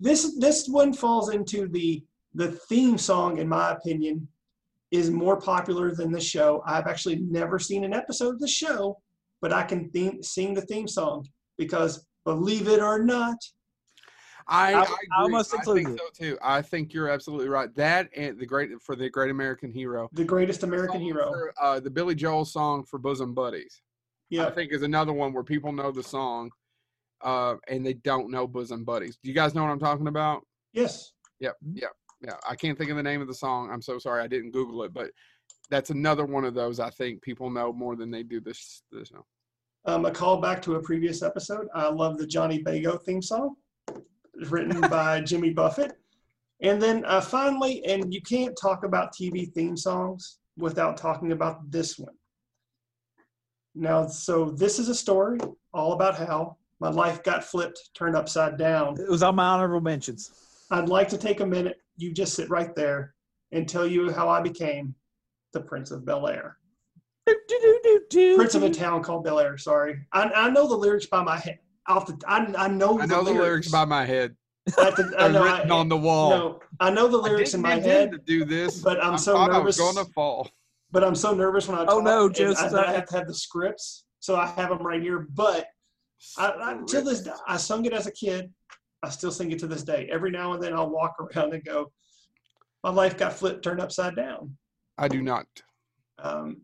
this 0.00 0.36
this 0.38 0.68
one 0.68 0.92
falls 0.92 1.30
into 1.32 1.68
the 1.68 2.04
the 2.34 2.52
theme 2.52 2.98
song, 2.98 3.38
in 3.38 3.48
my 3.48 3.70
opinion, 3.72 4.28
is 4.90 5.10
more 5.10 5.40
popular 5.40 5.94
than 5.94 6.12
the 6.12 6.20
show. 6.20 6.62
I've 6.66 6.86
actually 6.86 7.16
never 7.16 7.58
seen 7.58 7.84
an 7.84 7.94
episode 7.94 8.34
of 8.34 8.40
the 8.40 8.48
show, 8.48 8.98
but 9.40 9.52
I 9.52 9.62
can 9.62 9.88
theme, 9.90 10.22
sing 10.22 10.52
the 10.54 10.62
theme 10.62 10.88
song 10.88 11.26
because 11.56 12.06
believe 12.24 12.68
it 12.68 12.80
or 12.80 13.02
not, 13.02 13.36
I, 14.46 14.72
I- 14.74 14.76
I, 14.76 14.80
I 14.80 14.82
agree. 14.82 14.96
almost 15.18 15.54
I 15.54 15.62
think 15.62 15.88
so 15.88 16.04
too. 16.12 16.38
I 16.42 16.60
think 16.62 16.92
you're 16.92 17.08
absolutely 17.08 17.48
right. 17.48 17.74
That 17.76 18.08
and 18.16 18.38
the 18.38 18.46
great 18.46 18.70
for 18.82 18.94
the 18.96 19.08
Great 19.08 19.30
American 19.30 19.70
Hero. 19.72 20.08
the 20.12 20.24
greatest 20.24 20.62
American 20.62 20.96
Song 20.96 21.02
hero. 21.02 21.28
for, 21.30 21.54
uh, 21.60 21.80
the 21.80 21.90
Billy 21.90 22.14
Joel 22.14 22.44
song 22.44 22.84
for 22.84 22.98
Bosom 22.98 23.34
Buddies. 23.34 23.80
Yeah, 24.30 24.46
I 24.46 24.50
think 24.50 24.72
is 24.72 24.82
another 24.82 25.12
one 25.12 25.32
where 25.32 25.44
people 25.44 25.72
know 25.72 25.90
the 25.92 26.02
song, 26.02 26.50
uh, 27.22 27.54
and 27.68 27.84
they 27.86 27.94
don't 27.94 28.30
know 28.30 28.46
Bosom 28.46 28.84
Buddies. 28.84 29.16
Do 29.22 29.28
you 29.28 29.34
guys 29.34 29.54
know 29.54 29.62
what 29.62 29.70
I'm 29.70 29.78
talking 29.80 30.08
about? 30.08 30.42
yes. 30.72 31.12
Yep, 31.40 31.56
yep, 31.74 31.90
yeah. 32.22 32.34
I 32.48 32.54
can't 32.54 32.78
think 32.78 32.90
of 32.90 32.96
the 32.96 33.02
name 33.02 33.20
of 33.20 33.26
the 33.26 33.34
song. 33.34 33.68
I'm 33.70 33.82
so 33.82 33.98
sorry, 33.98 34.22
I 34.22 34.28
didn't 34.28 34.52
Google 34.52 34.82
it, 34.84 34.94
but 34.94 35.10
that's 35.68 35.90
another 35.90 36.24
one 36.24 36.44
of 36.44 36.54
those 36.54 36.78
I 36.80 36.90
think 36.90 37.20
people 37.22 37.50
know 37.50 37.72
more 37.72 37.96
than 37.96 38.10
they 38.10 38.22
do 38.22 38.40
this. 38.40 38.82
This. 38.92 39.08
Show. 39.08 39.24
Um, 39.84 40.04
a 40.06 40.10
callback 40.10 40.62
to 40.62 40.76
a 40.76 40.80
previous 40.82 41.22
episode. 41.22 41.66
I 41.74 41.88
love 41.90 42.16
the 42.18 42.26
Johnny 42.26 42.62
Bago 42.62 43.02
theme 43.02 43.20
song, 43.20 43.56
written 44.50 44.80
by 44.82 45.20
Jimmy 45.24 45.50
Buffett. 45.50 45.92
And 46.62 46.80
then 46.80 47.04
uh, 47.04 47.20
finally, 47.20 47.84
and 47.84 48.12
you 48.12 48.22
can't 48.22 48.56
talk 48.60 48.84
about 48.84 49.14
TV 49.14 49.52
theme 49.52 49.76
songs 49.76 50.38
without 50.56 50.96
talking 50.96 51.32
about 51.32 51.70
this 51.70 51.98
one. 51.98 52.14
Now, 53.74 54.06
so 54.06 54.50
this 54.50 54.78
is 54.78 54.88
a 54.88 54.94
story 54.94 55.38
all 55.72 55.92
about 55.92 56.16
how 56.16 56.56
my 56.80 56.90
life 56.90 57.22
got 57.22 57.44
flipped, 57.44 57.90
turned 57.94 58.16
upside 58.16 58.56
down. 58.56 58.98
It 59.00 59.10
was 59.10 59.22
on 59.22 59.34
my 59.34 59.46
honorable 59.46 59.80
mentions. 59.80 60.30
I'd 60.70 60.88
like 60.88 61.08
to 61.08 61.18
take 61.18 61.40
a 61.40 61.46
minute. 61.46 61.78
You 61.96 62.12
just 62.12 62.34
sit 62.34 62.50
right 62.50 62.74
there 62.74 63.14
and 63.52 63.68
tell 63.68 63.86
you 63.86 64.12
how 64.12 64.28
I 64.28 64.40
became 64.40 64.94
the 65.52 65.60
Prince 65.60 65.90
of 65.90 66.04
Bel 66.04 66.28
Air. 66.28 66.58
Prince 68.36 68.54
of 68.54 68.62
a 68.62 68.70
town 68.70 69.02
called 69.02 69.24
Bel 69.24 69.40
Air. 69.40 69.56
Sorry, 69.56 69.98
I, 70.12 70.24
I 70.24 70.50
know 70.50 70.68
the 70.68 70.76
lyrics 70.76 71.06
by 71.06 71.22
my 71.22 71.38
head. 71.38 71.58
Off 71.86 72.06
the, 72.06 72.18
I, 72.26 72.38
I 72.56 72.68
know, 72.68 73.00
I 73.00 73.06
know 73.06 73.22
the 73.22 73.32
lyrics 73.32 73.70
by 73.70 73.84
my 73.84 74.04
head. 74.04 74.34
I, 74.78 74.84
have 74.84 74.96
to- 74.96 75.14
I 75.18 75.28
know, 75.28 75.44
written 75.44 75.70
I, 75.70 75.74
on 75.74 75.88
the 75.90 75.96
wall. 75.96 76.30
no, 76.30 76.60
I 76.80 76.90
know 76.90 77.08
the 77.08 77.18
I 77.18 77.22
lyrics 77.22 77.52
in 77.52 77.62
didn't 77.62 77.82
my 77.84 77.88
head, 77.88 78.12
to 78.12 78.18
do 78.18 78.44
this, 78.46 78.80
but 78.80 79.02
I'm 79.04 79.14
I 79.14 79.16
so 79.16 79.34
nervous. 79.46 79.54
I 79.54 79.58
was 79.84 79.94
gonna 79.94 80.04
fall. 80.14 80.50
But 80.90 81.04
I'm 81.04 81.14
so 81.14 81.34
nervous 81.34 81.68
when 81.68 81.78
I 81.78 81.84
Oh, 81.86 82.00
no, 82.00 82.26
and 82.26 82.34
Joseph, 82.34 82.72
I, 82.72 82.76
I 82.84 82.88
I- 82.88 82.92
have 82.92 83.06
to 83.08 83.16
have 83.18 83.26
the 83.26 83.34
scripts, 83.34 84.04
so 84.20 84.36
I 84.36 84.46
have 84.46 84.70
them 84.70 84.78
right 84.86 85.02
here. 85.02 85.26
But 85.34 85.66
I, 86.38 86.46
I, 86.48 86.72
until 86.72 87.04
this, 87.04 87.28
I 87.46 87.58
sung 87.58 87.84
it 87.84 87.92
as 87.92 88.06
a 88.06 88.12
kid. 88.12 88.50
I 89.02 89.10
still 89.10 89.30
sing 89.30 89.50
it 89.52 89.58
to 89.58 89.66
this 89.66 89.82
day. 89.82 90.08
Every 90.10 90.30
now 90.30 90.54
and 90.54 90.62
then, 90.62 90.72
I'll 90.72 90.88
walk 90.88 91.16
around 91.20 91.52
and 91.52 91.62
go, 91.62 91.92
"My 92.82 92.88
life 92.90 93.18
got 93.18 93.34
flipped, 93.34 93.62
turned 93.62 93.80
upside 93.80 94.16
down." 94.16 94.56
I 94.96 95.08
do 95.08 95.20
not. 95.20 95.46
Um, 96.18 96.62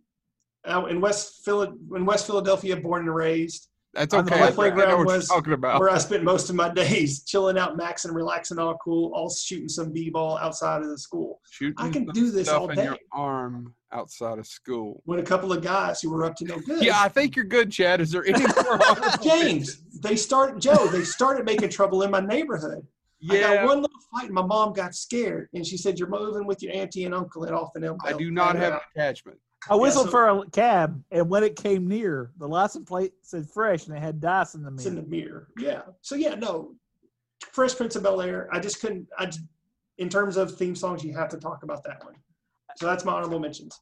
now 0.66 0.86
in 0.86 1.02
West 1.02 1.44
Phila- 1.44 1.74
in 1.94 2.06
West 2.06 2.26
Philadelphia, 2.26 2.76
born 2.76 3.02
and 3.02 3.14
raised, 3.14 3.68
That's 3.92 4.14
okay. 4.14 4.38
Know 4.38 4.52
playground 4.52 4.98
what 4.98 5.06
was 5.06 5.28
talking 5.28 5.52
about. 5.52 5.80
where 5.80 5.90
I 5.90 5.98
spent 5.98 6.22
most 6.22 6.48
of 6.48 6.54
my 6.54 6.68
days 6.68 7.22
chilling 7.26 7.58
out, 7.58 7.76
maxing, 7.76 8.14
relaxing, 8.14 8.58
all 8.58 8.76
cool, 8.82 9.12
all 9.14 9.28
shooting 9.30 9.68
some 9.68 9.92
b-ball 9.92 10.38
outside 10.38 10.82
of 10.82 10.88
the 10.88 10.98
school. 10.98 11.40
Shooting 11.50 11.74
I 11.78 11.90
can 11.90 12.04
do 12.06 12.30
this 12.30 12.48
all 12.48 12.68
day. 12.68 12.84
your 12.84 12.98
arm 13.12 13.74
outside 13.92 14.38
of 14.38 14.46
school. 14.46 15.02
When 15.06 15.18
a 15.18 15.24
couple 15.24 15.52
of 15.52 15.62
guys 15.62 16.00
who 16.00 16.10
were 16.10 16.24
up 16.24 16.36
to 16.36 16.44
no 16.44 16.58
good, 16.66 16.84
Yeah, 16.84 17.00
I 17.00 17.08
think 17.08 17.34
you're 17.34 17.44
good, 17.44 17.72
Chad. 17.72 18.00
Is 18.00 18.12
there 18.12 18.24
any 18.24 18.44
more? 18.62 18.78
James, 19.22 19.82
they 20.00 20.14
start 20.14 20.60
Joe. 20.60 20.86
They 20.86 21.02
started 21.02 21.44
making 21.44 21.70
trouble 21.70 22.02
in 22.02 22.12
my 22.12 22.20
neighborhood. 22.20 22.86
I 23.28 23.40
got 23.40 23.66
one 23.66 23.82
little 23.82 23.98
fight, 24.14 24.26
and 24.26 24.34
my 24.34 24.42
mom 24.42 24.72
got 24.72 24.94
scared, 24.94 25.48
and 25.52 25.66
she 25.66 25.76
said, 25.76 25.98
"You're 25.98 26.08
moving 26.08 26.46
with 26.46 26.62
your 26.62 26.74
auntie 26.74 27.04
and 27.04 27.14
uncle 27.14 27.44
at 27.44 27.52
Off 27.52 27.70
and 27.74 27.84
Elmdale." 27.84 28.14
I 28.14 28.16
do 28.16 28.30
not 28.30 28.56
have 28.56 28.74
an 28.74 28.80
attachment. 28.96 29.38
I 29.68 29.74
whistled 29.76 30.06
so- 30.06 30.10
for 30.10 30.28
a 30.28 30.46
cab, 30.50 31.02
and 31.10 31.28
when 31.28 31.44
it 31.44 31.56
came 31.56 31.86
near, 31.86 32.30
the 32.38 32.48
license 32.48 32.88
plate 32.88 33.12
said 33.22 33.48
fresh, 33.48 33.86
and 33.86 33.96
it 33.96 34.00
had 34.00 34.20
dice 34.20 34.54
in 34.54 34.62
the 34.62 34.72
It's 34.72 34.86
in 34.86 34.94
mirror. 34.94 35.02
the 35.04 35.08
mirror. 35.10 35.48
Yeah. 35.58 35.82
So 36.00 36.14
yeah, 36.14 36.34
no. 36.34 36.74
Fresh 37.52 37.76
Prince 37.76 37.96
of 37.96 38.02
Bel 38.02 38.20
Air. 38.20 38.48
I 38.52 38.60
just 38.60 38.80
couldn't. 38.80 39.08
I 39.18 39.30
in 39.98 40.08
terms 40.08 40.36
of 40.38 40.56
theme 40.56 40.74
songs, 40.74 41.04
you 41.04 41.14
have 41.14 41.28
to 41.28 41.36
talk 41.36 41.62
about 41.62 41.84
that 41.84 42.02
one. 42.04 42.14
So 42.76 42.86
that's 42.86 43.04
my 43.04 43.12
honorable 43.12 43.38
mentions. 43.38 43.78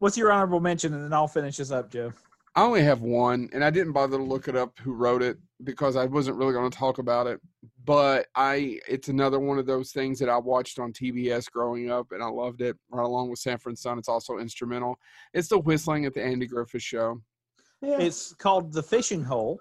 What's 0.00 0.16
your 0.16 0.32
honorable 0.32 0.58
mention, 0.60 0.92
and 0.92 1.04
then 1.04 1.12
I'll 1.12 1.28
finish 1.28 1.56
this 1.58 1.70
up, 1.70 1.90
Joe. 1.90 2.12
I 2.56 2.62
only 2.62 2.82
have 2.82 3.00
one, 3.00 3.48
and 3.52 3.64
I 3.64 3.70
didn't 3.70 3.92
bother 3.92 4.16
to 4.16 4.22
look 4.22 4.46
it 4.46 4.54
up 4.54 4.78
who 4.78 4.92
wrote 4.92 5.22
it 5.22 5.38
because 5.64 5.96
I 5.96 6.04
wasn't 6.04 6.36
really 6.36 6.52
going 6.52 6.70
to 6.70 6.78
talk 6.78 6.98
about 6.98 7.26
it. 7.26 7.40
But 7.84 8.26
I, 8.36 8.78
it's 8.88 9.08
another 9.08 9.40
one 9.40 9.58
of 9.58 9.66
those 9.66 9.90
things 9.90 10.20
that 10.20 10.28
I 10.28 10.38
watched 10.38 10.78
on 10.78 10.92
TBS 10.92 11.50
growing 11.50 11.90
up, 11.90 12.12
and 12.12 12.22
I 12.22 12.28
loved 12.28 12.60
it. 12.60 12.76
Right 12.90 13.04
along 13.04 13.30
with 13.30 13.40
Sanford 13.40 13.70
and 13.70 13.78
Son, 13.78 13.98
it's 13.98 14.08
also 14.08 14.38
instrumental. 14.38 14.98
It's 15.32 15.48
the 15.48 15.58
whistling 15.58 16.04
at 16.04 16.14
the 16.14 16.22
Andy 16.22 16.46
Griffith 16.46 16.82
Show. 16.82 17.20
Yeah. 17.82 17.98
It's 17.98 18.32
called 18.34 18.72
The 18.72 18.82
Fishing 18.82 19.24
Hole. 19.24 19.58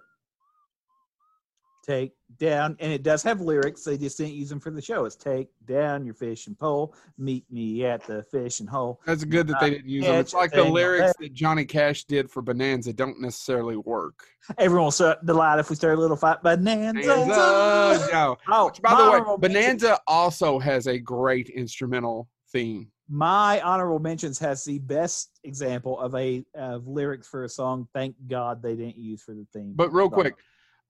Take 1.85 2.13
down, 2.39 2.77
and 2.79 2.93
it 2.93 3.03
does 3.03 3.23
have 3.23 3.41
lyrics. 3.41 3.83
They 3.83 3.97
just 3.97 4.17
didn't 4.17 4.35
use 4.35 4.47
them 4.47 4.61
for 4.61 4.71
the 4.71 4.81
show. 4.81 5.03
It's 5.03 5.17
take 5.17 5.49
down 5.65 6.05
your 6.05 6.13
fishing 6.13 6.55
pole, 6.55 6.95
meet 7.17 7.45
me 7.51 7.85
at 7.85 8.07
the 8.07 8.23
fishing 8.23 8.67
hole. 8.67 9.01
That's 9.05 9.25
good 9.25 9.47
that 9.47 9.59
they 9.59 9.71
didn't 9.71 9.89
use 9.89 10.05
them. 10.05 10.15
It's 10.15 10.33
like 10.33 10.51
the 10.51 10.63
lyrics 10.63 11.11
that 11.19 11.33
Johnny 11.33 11.65
Cash 11.65 12.05
did 12.05 12.31
for 12.31 12.41
Bonanza 12.41 12.93
don't 12.93 13.19
necessarily 13.19 13.75
work. 13.75 14.23
Everyone 14.57 14.91
will 14.97 15.15
delight 15.25 15.59
if 15.59 15.69
we 15.69 15.75
start 15.75 15.97
a 15.97 16.01
little 16.01 16.15
fight. 16.15 16.41
Bonanza. 16.41 17.01
Bonanza, 17.05 18.09
no. 18.13 18.37
Oh, 18.47 18.67
Which, 18.67 18.81
by 18.81 18.95
the 18.95 19.11
way, 19.11 19.37
Bonanza 19.37 19.99
also 20.07 20.59
has 20.59 20.87
a 20.87 20.97
great 20.97 21.49
instrumental 21.49 22.29
theme. 22.51 22.89
my 23.09 23.59
honorable 23.61 23.99
mentions 23.99 24.39
has 24.39 24.63
the 24.63 24.79
best 24.79 25.39
example 25.43 25.99
of 25.99 26.15
a 26.15 26.45
of 26.55 26.87
lyrics 26.87 27.27
for 27.27 27.43
a 27.43 27.49
song. 27.49 27.89
Thank 27.93 28.15
God 28.27 28.61
they 28.63 28.75
didn't 28.77 28.97
use 28.97 29.21
for 29.21 29.33
the 29.33 29.45
theme. 29.51 29.73
But 29.75 29.91
real 29.91 30.09
quick, 30.09 30.35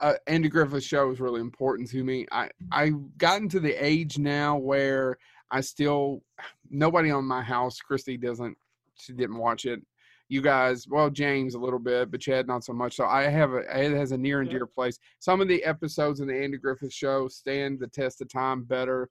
uh, 0.03 0.15
Andy 0.27 0.49
Griffith's 0.49 0.85
show 0.85 1.09
is 1.11 1.21
really 1.21 1.39
important 1.39 1.89
to 1.91 2.03
me. 2.03 2.27
I 2.31 2.49
I've 2.71 3.17
gotten 3.17 3.47
to 3.49 3.59
the 3.59 3.73
age 3.73 4.19
now 4.19 4.57
where 4.57 5.17
I 5.49 5.61
still 5.61 6.21
nobody 6.69 7.09
on 7.09 7.25
my 7.25 7.41
house. 7.41 7.79
Christy 7.79 8.17
doesn't. 8.17 8.57
She 8.95 9.13
didn't 9.13 9.37
watch 9.37 9.65
it. 9.65 9.81
You 10.27 10.41
guys, 10.41 10.87
well, 10.89 11.09
James 11.09 11.55
a 11.55 11.59
little 11.59 11.79
bit, 11.79 12.11
but 12.11 12.19
Chad 12.19 12.47
not 12.47 12.65
so 12.65 12.73
much. 12.73 12.95
So 12.97 13.05
I 13.05 13.23
have 13.23 13.53
a 13.53 13.59
it 13.59 13.93
has 13.93 14.11
a 14.11 14.17
near 14.17 14.41
and 14.41 14.49
dear 14.49 14.65
place. 14.65 14.99
Some 15.19 15.39
of 15.39 15.47
the 15.47 15.63
episodes 15.63 16.19
in 16.19 16.27
the 16.27 16.43
Andy 16.43 16.57
Griffith 16.57 16.93
show 16.93 17.29
stand 17.29 17.79
the 17.79 17.87
test 17.87 18.21
of 18.21 18.29
time 18.29 18.63
better. 18.63 19.09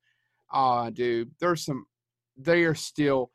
Ah, 0.52 0.90
dude, 0.90 1.31
there's 1.40 1.64
some. 1.64 1.86
They 2.36 2.64
are 2.64 2.74
still 2.74 3.31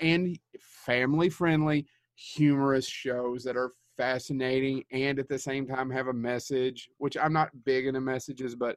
and 0.00 0.38
family 0.60 1.30
friendly, 1.30 1.86
humorous 2.14 2.86
shows 2.86 3.42
that 3.44 3.56
are 3.56 3.72
fascinating 3.96 4.84
and 4.92 5.18
at 5.18 5.28
the 5.28 5.38
same 5.38 5.66
time 5.66 5.90
have 5.90 6.08
a 6.08 6.12
message. 6.12 6.88
Which 6.98 7.16
I'm 7.16 7.32
not 7.32 7.50
big 7.64 7.86
into 7.86 8.00
messages, 8.00 8.54
but 8.54 8.76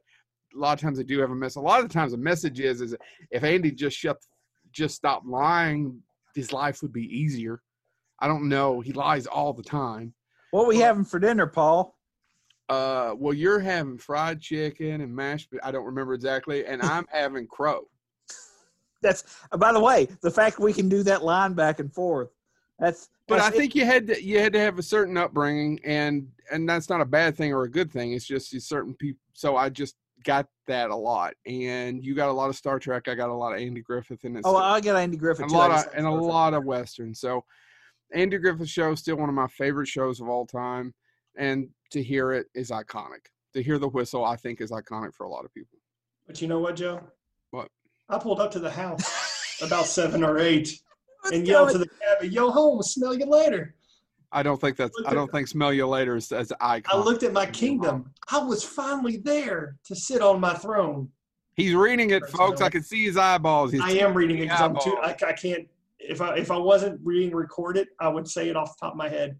a 0.54 0.58
lot 0.58 0.74
of 0.74 0.80
times 0.80 0.98
they 0.98 1.04
do 1.04 1.20
have 1.20 1.30
a 1.30 1.34
message. 1.34 1.56
A 1.56 1.60
lot 1.60 1.80
of 1.80 1.88
the 1.88 1.94
times 1.94 2.12
the 2.12 2.18
message 2.18 2.60
is 2.60 2.80
is 2.80 2.96
if 3.30 3.44
Andy 3.44 3.70
just 3.70 3.96
shut, 3.96 4.18
just 4.72 4.96
stopped 4.96 5.26
lying, 5.26 6.00
his 6.34 6.52
life 6.52 6.82
would 6.82 6.92
be 6.92 7.04
easier. 7.04 7.62
I 8.20 8.26
don't 8.26 8.48
know. 8.48 8.80
He 8.80 8.92
lies 8.92 9.26
all 9.26 9.52
the 9.52 9.62
time. 9.62 10.14
what 10.50 10.66
we 10.66 10.78
having 10.78 11.04
for 11.04 11.18
dinner, 11.18 11.46
Paul? 11.46 11.94
Uh, 12.68 13.14
well, 13.16 13.32
you're 13.32 13.60
having 13.60 13.96
fried 13.96 14.40
chicken 14.40 15.00
and 15.00 15.14
mashed. 15.14 15.48
I 15.62 15.70
don't 15.70 15.86
remember 15.86 16.14
exactly, 16.14 16.66
and 16.66 16.82
I'm 16.82 17.06
having 17.12 17.46
crow. 17.46 17.88
That's 19.00 19.24
by 19.56 19.72
the 19.72 19.80
way, 19.80 20.08
the 20.22 20.30
fact 20.30 20.58
we 20.58 20.72
can 20.72 20.88
do 20.88 21.02
that 21.04 21.24
line 21.24 21.54
back 21.54 21.78
and 21.78 21.92
forth. 21.92 22.30
That's 22.78 23.08
But 23.26 23.40
I 23.40 23.44
that's 23.44 23.56
it. 23.56 23.58
think 23.58 23.74
you 23.74 23.84
had 23.84 24.06
to 24.08 24.22
you 24.22 24.38
had 24.38 24.52
to 24.52 24.60
have 24.60 24.78
a 24.78 24.82
certain 24.82 25.16
upbringing, 25.16 25.80
and 25.84 26.28
and 26.50 26.68
that's 26.68 26.88
not 26.88 27.00
a 27.00 27.04
bad 27.04 27.36
thing 27.36 27.52
or 27.52 27.64
a 27.64 27.70
good 27.70 27.90
thing. 27.92 28.12
It's 28.12 28.26
just 28.26 28.52
you 28.52 28.60
certain 28.60 28.94
people. 28.94 29.20
So 29.32 29.56
I 29.56 29.68
just 29.68 29.96
got 30.24 30.46
that 30.66 30.90
a 30.90 30.96
lot, 30.96 31.34
and 31.46 32.04
you 32.04 32.14
got 32.14 32.28
a 32.28 32.32
lot 32.32 32.48
of 32.50 32.56
Star 32.56 32.78
Trek. 32.78 33.08
I 33.08 33.14
got 33.14 33.30
a 33.30 33.34
lot 33.34 33.52
of 33.54 33.60
Andy 33.60 33.80
Griffith 33.80 34.24
in 34.24 34.36
it. 34.36 34.42
Oh, 34.44 34.56
I 34.56 34.80
got 34.80 34.96
Andy 34.96 35.16
Griffith. 35.16 35.42
and 35.44 35.50
a 35.50 35.54
too. 35.54 35.60
I 35.60 35.66
lot 35.68 35.86
of 35.86 35.92
and 35.94 36.06
a 36.06 36.10
lot 36.10 36.54
of 36.54 36.64
westerns. 36.64 37.20
So 37.20 37.44
Andy 38.12 38.38
Griffith 38.38 38.68
show 38.68 38.92
is 38.92 39.00
still 39.00 39.16
one 39.16 39.28
of 39.28 39.34
my 39.34 39.48
favorite 39.48 39.88
shows 39.88 40.20
of 40.20 40.28
all 40.28 40.46
time, 40.46 40.94
and 41.36 41.68
to 41.90 42.02
hear 42.02 42.32
it 42.32 42.46
is 42.54 42.70
iconic. 42.70 43.26
To 43.54 43.62
hear 43.62 43.78
the 43.78 43.88
whistle, 43.88 44.24
I 44.24 44.36
think, 44.36 44.60
is 44.60 44.70
iconic 44.70 45.14
for 45.14 45.24
a 45.24 45.30
lot 45.30 45.44
of 45.44 45.52
people. 45.52 45.78
But 46.26 46.40
you 46.40 46.46
know 46.48 46.58
what, 46.60 46.76
Joe? 46.76 47.00
What? 47.50 47.68
I 48.08 48.18
pulled 48.18 48.40
up 48.40 48.50
to 48.52 48.58
the 48.60 48.70
house 48.70 49.58
about 49.62 49.86
seven 49.86 50.22
or 50.22 50.38
eight 50.38 50.68
Let's 50.68 50.82
and 51.32 51.46
go. 51.46 51.50
yelled 51.50 51.70
to 51.70 51.78
the 51.78 51.88
cabby, 51.88 52.28
"Yo, 52.28 52.50
home, 52.50 52.82
smell 52.82 53.14
you 53.14 53.26
later." 53.26 53.74
I 54.30 54.42
don't 54.42 54.60
think 54.60 54.76
that's. 54.76 54.94
I 55.06 55.14
don't 55.14 55.30
think 55.30 55.48
"Smell 55.48 55.72
You 55.72 55.86
Later" 55.86 56.16
is 56.16 56.30
as 56.32 56.52
iconic. 56.60 56.86
I 56.88 56.98
looked 56.98 57.22
at 57.22 57.32
my 57.32 57.46
kingdom. 57.46 58.12
I 58.30 58.38
was 58.38 58.62
finally 58.62 59.16
there 59.16 59.76
to 59.84 59.94
sit 59.94 60.20
on 60.20 60.40
my 60.40 60.54
throne. 60.54 61.08
He's 61.54 61.74
reading 61.74 62.10
it, 62.10 62.24
folks. 62.28 62.60
I 62.60 62.68
can 62.68 62.82
see 62.82 63.04
his 63.04 63.16
eyeballs. 63.16 63.72
He's 63.72 63.80
I 63.80 63.92
am 63.92 64.14
reading 64.14 64.38
it 64.38 64.42
because 64.42 64.60
I'm 64.60 64.76
too. 64.76 64.96
I, 65.02 65.16
I 65.26 65.32
can't. 65.32 65.66
If 65.98 66.20
I 66.20 66.36
if 66.36 66.50
I 66.50 66.58
wasn't 66.58 67.06
being 67.06 67.34
recorded, 67.34 67.88
I 68.00 68.08
would 68.08 68.28
say 68.28 68.48
it 68.48 68.56
off 68.56 68.76
the 68.76 68.86
top 68.86 68.92
of 68.92 68.98
my 68.98 69.08
head. 69.08 69.38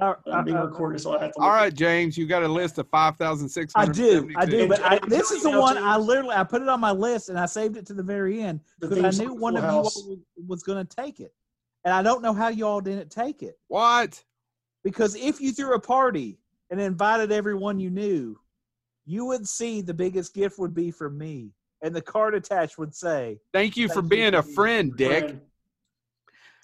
I'm 0.00 0.44
being 0.44 0.56
recorded, 0.56 1.00
so 1.00 1.16
I 1.16 1.22
have 1.22 1.32
to. 1.32 1.40
All 1.40 1.46
look 1.46 1.54
right, 1.56 1.74
James, 1.74 2.16
you 2.16 2.26
got 2.26 2.42
a 2.42 2.48
list 2.48 2.78
of 2.78 2.88
five 2.88 3.16
thousand 3.16 3.48
six 3.48 3.72
hundred. 3.74 3.90
I 3.90 3.94
do, 3.94 4.30
I 4.36 4.46
do, 4.46 4.68
but 4.68 4.80
I, 4.84 4.98
this 5.08 5.30
is 5.30 5.42
the 5.42 5.58
one 5.58 5.76
I 5.78 5.96
literally 5.96 6.34
I 6.34 6.44
put 6.44 6.62
it 6.62 6.68
on 6.68 6.80
my 6.80 6.92
list 6.92 7.28
and 7.28 7.38
I 7.38 7.46
saved 7.46 7.76
it 7.76 7.86
to 7.86 7.94
the 7.94 8.02
very 8.02 8.40
end 8.40 8.60
because 8.78 9.20
I 9.20 9.24
knew 9.24 9.34
one 9.34 9.56
of 9.56 9.64
you 9.64 10.22
was 10.46 10.62
going 10.62 10.86
to 10.86 10.96
take 10.96 11.20
it, 11.20 11.34
and 11.84 11.92
I 11.92 12.02
don't 12.02 12.22
know 12.22 12.32
how 12.32 12.48
you 12.48 12.66
all 12.66 12.80
didn't 12.80 13.10
take 13.10 13.42
it 13.42 13.58
What? 13.68 14.22
because 14.84 15.16
if 15.16 15.40
you 15.40 15.52
threw 15.52 15.74
a 15.74 15.80
party 15.80 16.38
and 16.70 16.80
invited 16.80 17.32
everyone 17.32 17.80
you 17.80 17.90
knew, 17.90 18.38
you 19.06 19.24
would 19.24 19.46
see 19.46 19.82
the 19.82 19.94
biggest 19.94 20.34
gift 20.34 20.58
would 20.58 20.72
be 20.72 20.92
for 20.92 21.10
me, 21.10 21.50
and 21.82 21.94
the 21.94 22.02
card 22.02 22.34
attached 22.34 22.78
would 22.78 22.94
say 22.94 23.40
Thank 23.52 23.76
you 23.76 23.88
for 23.88 24.02
being 24.02 24.34
a 24.34 24.42
being 24.42 24.54
friend, 24.54 24.96
Dick. 24.96 25.24
Friend. 25.24 25.40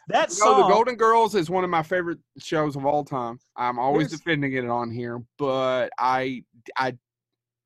That 0.08 0.30
You 0.30 0.44
know, 0.44 0.68
the. 0.68 0.68
Golden 0.74 0.94
Girls 0.94 1.34
is 1.34 1.50
one 1.50 1.64
of 1.64 1.70
my 1.70 1.82
favorite 1.82 2.18
shows 2.38 2.76
of 2.76 2.86
all 2.86 3.04
time. 3.04 3.38
I'm 3.56 3.78
always 3.78 4.10
defending 4.10 4.52
it 4.52 4.68
on 4.68 4.90
here, 4.90 5.20
but 5.36 5.90
I, 5.98 6.44
I, 6.76 6.96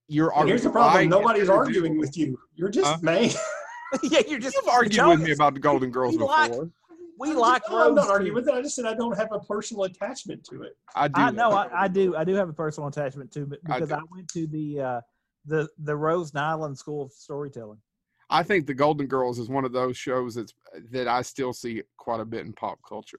you're 0.08 0.32
And 0.34 0.48
here's 0.48 0.62
the 0.62 0.70
arguing 0.70 1.10
problem: 1.10 1.22
nobody's 1.22 1.50
arguing 1.50 1.98
with 1.98 2.16
you. 2.16 2.38
You're 2.54 2.70
just 2.70 2.86
Huh? 2.86 2.98
man. 3.02 3.30
yeah, 4.02 4.20
you're 4.26 4.38
just 4.38 4.56
You've 4.56 4.68
argued 4.68 4.92
Joe, 4.92 5.10
with 5.10 5.20
me 5.20 5.32
about 5.32 5.54
the 5.54 5.60
Golden 5.60 5.90
Girls 5.90 6.12
we 6.12 6.18
before. 6.18 6.28
like- 6.28 6.70
we 7.18 7.32
I'm 7.32 7.36
like 7.36 7.62
just- 7.62 7.74
I'm 7.74 7.94
not 7.94 8.08
arguing 8.08 8.34
with 8.34 8.48
it. 8.48 8.54
I 8.54 8.62
just 8.62 8.74
said 8.74 8.86
I 8.86 8.94
don't 8.94 9.14
have 9.16 9.30
a 9.30 9.40
personal 9.40 9.84
attachment 9.84 10.42
to 10.44 10.62
it. 10.62 10.72
I 10.94 11.06
do. 11.06 11.20
I 11.20 11.30
know 11.30 11.50
know. 11.50 11.56
I, 11.56 11.82
I 11.82 11.88
do. 11.88 12.16
I 12.16 12.24
do 12.24 12.32
have 12.34 12.48
a 12.48 12.52
personal 12.54 12.88
attachment 12.88 13.30
to 13.32 13.42
it 13.42 13.62
because 13.62 13.90
do. 13.90 13.94
I, 13.94 14.00
went 14.10 14.26
to 14.28 14.46
the 14.46 14.80
uh, 14.80 15.00
the 15.44 15.68
the 15.80 15.94
Rose 15.94 16.32
Nylund 16.32 16.78
School 16.78 17.02
of 17.02 17.12
Storytelling. 17.12 17.78
I 18.30 18.42
think 18.44 18.66
the 18.66 18.74
Golden 18.74 19.06
Girls 19.06 19.38
is 19.38 19.48
one 19.48 19.64
of 19.64 19.72
those 19.72 19.96
shows 19.96 20.36
that's 20.36 20.54
that 20.92 21.08
I 21.08 21.22
still 21.22 21.52
see 21.52 21.82
quite 21.96 22.20
a 22.20 22.24
bit 22.24 22.46
in 22.46 22.52
pop 22.52 22.78
culture. 22.88 23.18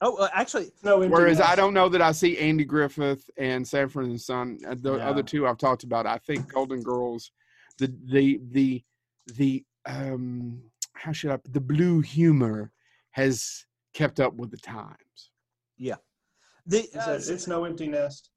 Oh, 0.00 0.16
uh, 0.16 0.28
actually, 0.32 0.70
No. 0.82 0.98
Whereas 1.08 1.40
I 1.40 1.54
don't 1.56 1.74
know 1.74 1.88
that 1.88 2.02
I 2.02 2.12
see 2.12 2.38
Andy 2.38 2.64
Griffith 2.64 3.28
and 3.36 3.66
Sanford 3.66 4.04
and 4.06 4.20
Son, 4.20 4.58
uh, 4.66 4.74
the 4.74 4.92
No. 4.96 4.98
other 4.98 5.22
two 5.22 5.46
I've 5.46 5.58
talked 5.58 5.82
about. 5.84 6.06
I 6.06 6.18
think 6.18 6.52
Golden 6.52 6.82
Girls, 6.82 7.30
the 7.78 7.92
the 8.04 8.40
the 8.50 8.84
the 9.36 9.64
um 9.86 10.62
how 10.94 11.12
should 11.12 11.30
I 11.30 11.38
the 11.50 11.60
blue 11.60 12.00
humor 12.00 12.70
has 13.12 13.64
kept 13.94 14.20
up 14.20 14.34
with 14.34 14.50
the 14.50 14.56
times. 14.58 15.30
Yeah, 15.78 15.96
the 16.66 16.80
It's, 16.84 16.96
uh, 16.96 17.10
a- 17.12 17.34
it's 17.34 17.46
no 17.46 17.64
empty 17.64 17.86
nest. 17.88 18.30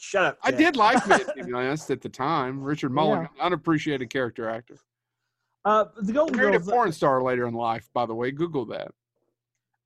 Shut 0.00 0.24
up. 0.24 0.38
I 0.42 0.50
did 0.50 0.76
like 0.76 1.02
him 1.04 1.18
to 1.36 1.44
be 1.44 1.52
honest 1.54 1.90
at 1.90 2.00
the 2.00 2.08
time. 2.08 2.62
Richard 2.62 2.90
Mulligan, 2.92 3.28
unappreciated 3.40 4.10
character 4.10 4.48
actor. 4.48 4.76
Uh, 5.64 5.86
the 6.00 6.12
Golden 6.12 6.36
Married 6.36 6.54
a 6.54 6.60
porn 6.60 6.92
star 6.92 7.22
later 7.22 7.46
in 7.46 7.54
life, 7.54 7.88
by 7.92 8.06
the 8.06 8.14
way. 8.14 8.30
Google 8.30 8.64
that. 8.66 8.92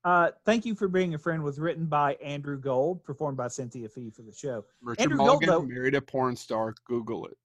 Uh, 0.04 0.30
thank 0.44 0.66
you 0.66 0.74
for 0.74 0.88
being 0.88 1.14
a 1.14 1.18
friend. 1.18 1.42
Was 1.42 1.58
written 1.58 1.86
by 1.86 2.14
Andrew 2.14 2.58
Gold, 2.58 3.04
performed 3.04 3.36
by 3.36 3.48
Cynthia 3.48 3.88
Fee 3.88 4.10
for 4.10 4.22
the 4.22 4.32
show. 4.32 4.64
Richard 4.82 5.02
Andrew 5.02 5.16
Gold, 5.18 5.26
Mulligan 5.28 5.48
though- 5.48 5.62
married 5.62 5.94
a 5.94 6.00
porn 6.00 6.36
star. 6.36 6.74
Google 6.86 7.26
it. 7.26 7.36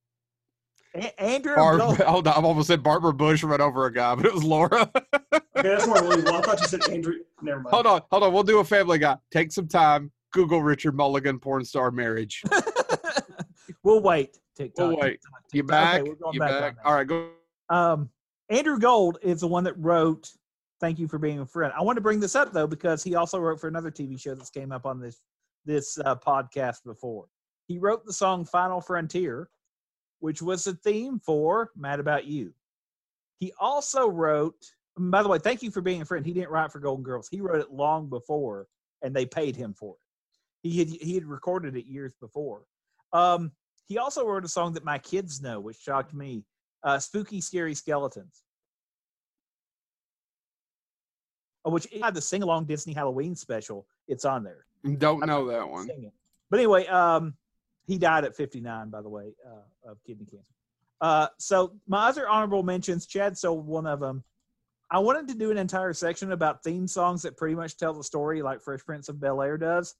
A- 0.94 1.20
Andrew 1.22 1.54
Barb, 1.54 1.78
Gold. 1.78 1.96
hold 2.00 2.26
on, 2.28 2.34
I've 2.34 2.44
almost 2.44 2.66
said 2.66 2.82
Barbara 2.82 3.12
Bush 3.12 3.42
run 3.44 3.60
over 3.60 3.86
a 3.86 3.92
guy, 3.92 4.14
but 4.14 4.26
it 4.26 4.32
was 4.34 4.42
Laura. 4.44 4.90
Okay, 4.94 5.40
that's 5.54 5.86
more 5.86 5.96
believable. 6.02 6.34
I 6.34 6.40
thought 6.42 6.60
you 6.60 6.66
said 6.66 6.88
Andrew. 6.88 7.14
Never 7.42 7.60
mind. 7.60 7.72
hold 7.74 7.86
on, 7.86 8.02
hold 8.10 8.22
on. 8.24 8.32
We'll 8.32 8.42
do 8.42 8.58
a 8.58 8.64
Family 8.64 8.98
Guy. 8.98 9.16
Take 9.30 9.52
some 9.52 9.68
time. 9.68 10.10
Google 10.32 10.62
Richard 10.62 10.94
Mulligan 10.94 11.38
porn 11.38 11.64
star 11.64 11.90
marriage. 11.90 12.42
we'll 13.82 14.02
wait. 14.02 14.38
TikTok. 14.56 14.88
We'll 14.88 14.96
wait. 14.98 15.12
TikTok, 15.12 15.42
You 15.52 15.62
back? 15.62 16.00
Okay, 16.00 16.08
we're 16.08 16.16
going 16.16 16.34
you 16.34 16.40
back 16.40 16.60
back? 16.60 16.76
All 16.84 16.94
right, 16.94 17.06
go. 17.06 17.30
Um, 17.70 18.10
Andrew 18.48 18.78
Gold 18.78 19.18
is 19.22 19.40
the 19.40 19.46
one 19.46 19.64
that 19.64 19.74
wrote 19.78 20.30
"Thank 20.80 20.98
You 20.98 21.08
for 21.08 21.18
Being 21.18 21.40
a 21.40 21.46
Friend." 21.46 21.72
I 21.76 21.82
want 21.82 21.96
to 21.96 22.02
bring 22.02 22.20
this 22.20 22.34
up 22.34 22.52
though 22.52 22.66
because 22.66 23.02
he 23.02 23.14
also 23.14 23.38
wrote 23.38 23.60
for 23.60 23.68
another 23.68 23.90
TV 23.90 24.20
show 24.20 24.34
that's 24.34 24.50
came 24.50 24.72
up 24.72 24.86
on 24.86 25.00
this 25.00 25.20
this 25.64 25.98
uh, 26.04 26.16
podcast 26.16 26.84
before. 26.84 27.26
He 27.66 27.78
wrote 27.78 28.04
the 28.04 28.12
song 28.12 28.44
"Final 28.44 28.80
Frontier," 28.80 29.48
which 30.20 30.42
was 30.42 30.64
the 30.64 30.74
theme 30.74 31.20
for 31.24 31.70
"Mad 31.76 32.00
About 32.00 32.26
You." 32.26 32.52
He 33.38 33.52
also 33.60 34.08
wrote 34.08 34.64
by 34.98 35.22
the 35.22 35.28
way, 35.28 35.38
thank 35.38 35.62
you 35.62 35.70
for 35.70 35.80
being 35.80 36.02
a 36.02 36.04
friend. 36.04 36.26
He 36.26 36.32
didn't 36.32 36.50
write 36.50 36.72
for 36.72 36.80
Golden 36.80 37.04
Girls. 37.04 37.28
He 37.28 37.40
wrote 37.40 37.60
it 37.60 37.72
long 37.72 38.08
before, 38.08 38.66
and 39.02 39.14
they 39.14 39.26
paid 39.26 39.54
him 39.54 39.72
for 39.72 39.94
it. 39.94 40.00
He 40.62 40.78
had 40.78 40.88
he 40.88 41.14
had 41.14 41.24
recorded 41.24 41.76
it 41.76 41.86
years 41.86 42.12
before. 42.20 42.62
Um, 43.12 43.52
he 43.86 43.98
also 43.98 44.26
wrote 44.26 44.44
a 44.44 44.48
song 44.48 44.74
that 44.74 44.84
my 44.84 44.98
kids 44.98 45.40
know, 45.40 45.60
which 45.60 45.78
shocked 45.78 46.14
me. 46.14 46.44
Uh, 46.84 46.98
Spooky, 46.98 47.40
scary 47.40 47.74
skeletons. 47.74 48.44
Uh, 51.66 51.70
Which 51.70 51.88
had 52.00 52.14
the 52.14 52.20
sing 52.20 52.42
along 52.42 52.66
Disney 52.66 52.92
Halloween 52.92 53.34
special. 53.34 53.86
It's 54.06 54.24
on 54.24 54.44
there. 54.44 54.64
Don't 54.98 55.26
know 55.26 55.46
that 55.48 55.68
one. 55.68 55.88
But 56.50 56.60
anyway, 56.60 56.86
um, 56.86 57.34
he 57.86 57.98
died 57.98 58.24
at 58.24 58.36
59, 58.36 58.90
by 58.90 59.02
the 59.02 59.08
way, 59.08 59.34
uh, 59.44 59.90
of 59.90 59.98
kidney 60.06 60.26
cancer. 60.26 60.46
Uh, 61.00 61.28
so 61.38 61.72
my 61.86 62.08
other 62.08 62.28
honorable 62.28 62.62
mentions, 62.62 63.06
Chad 63.06 63.36
stole 63.36 63.60
one 63.60 63.86
of 63.86 64.00
them. 64.00 64.24
I 64.90 64.98
wanted 65.00 65.28
to 65.28 65.34
do 65.34 65.50
an 65.50 65.58
entire 65.58 65.92
section 65.92 66.32
about 66.32 66.62
theme 66.62 66.86
songs 66.88 67.22
that 67.22 67.36
pretty 67.36 67.54
much 67.54 67.76
tell 67.76 67.92
the 67.92 68.04
story, 68.04 68.40
like 68.40 68.62
Fresh 68.62 68.84
Prince 68.84 69.08
of 69.08 69.20
Bel 69.20 69.42
Air 69.42 69.58
does. 69.58 69.94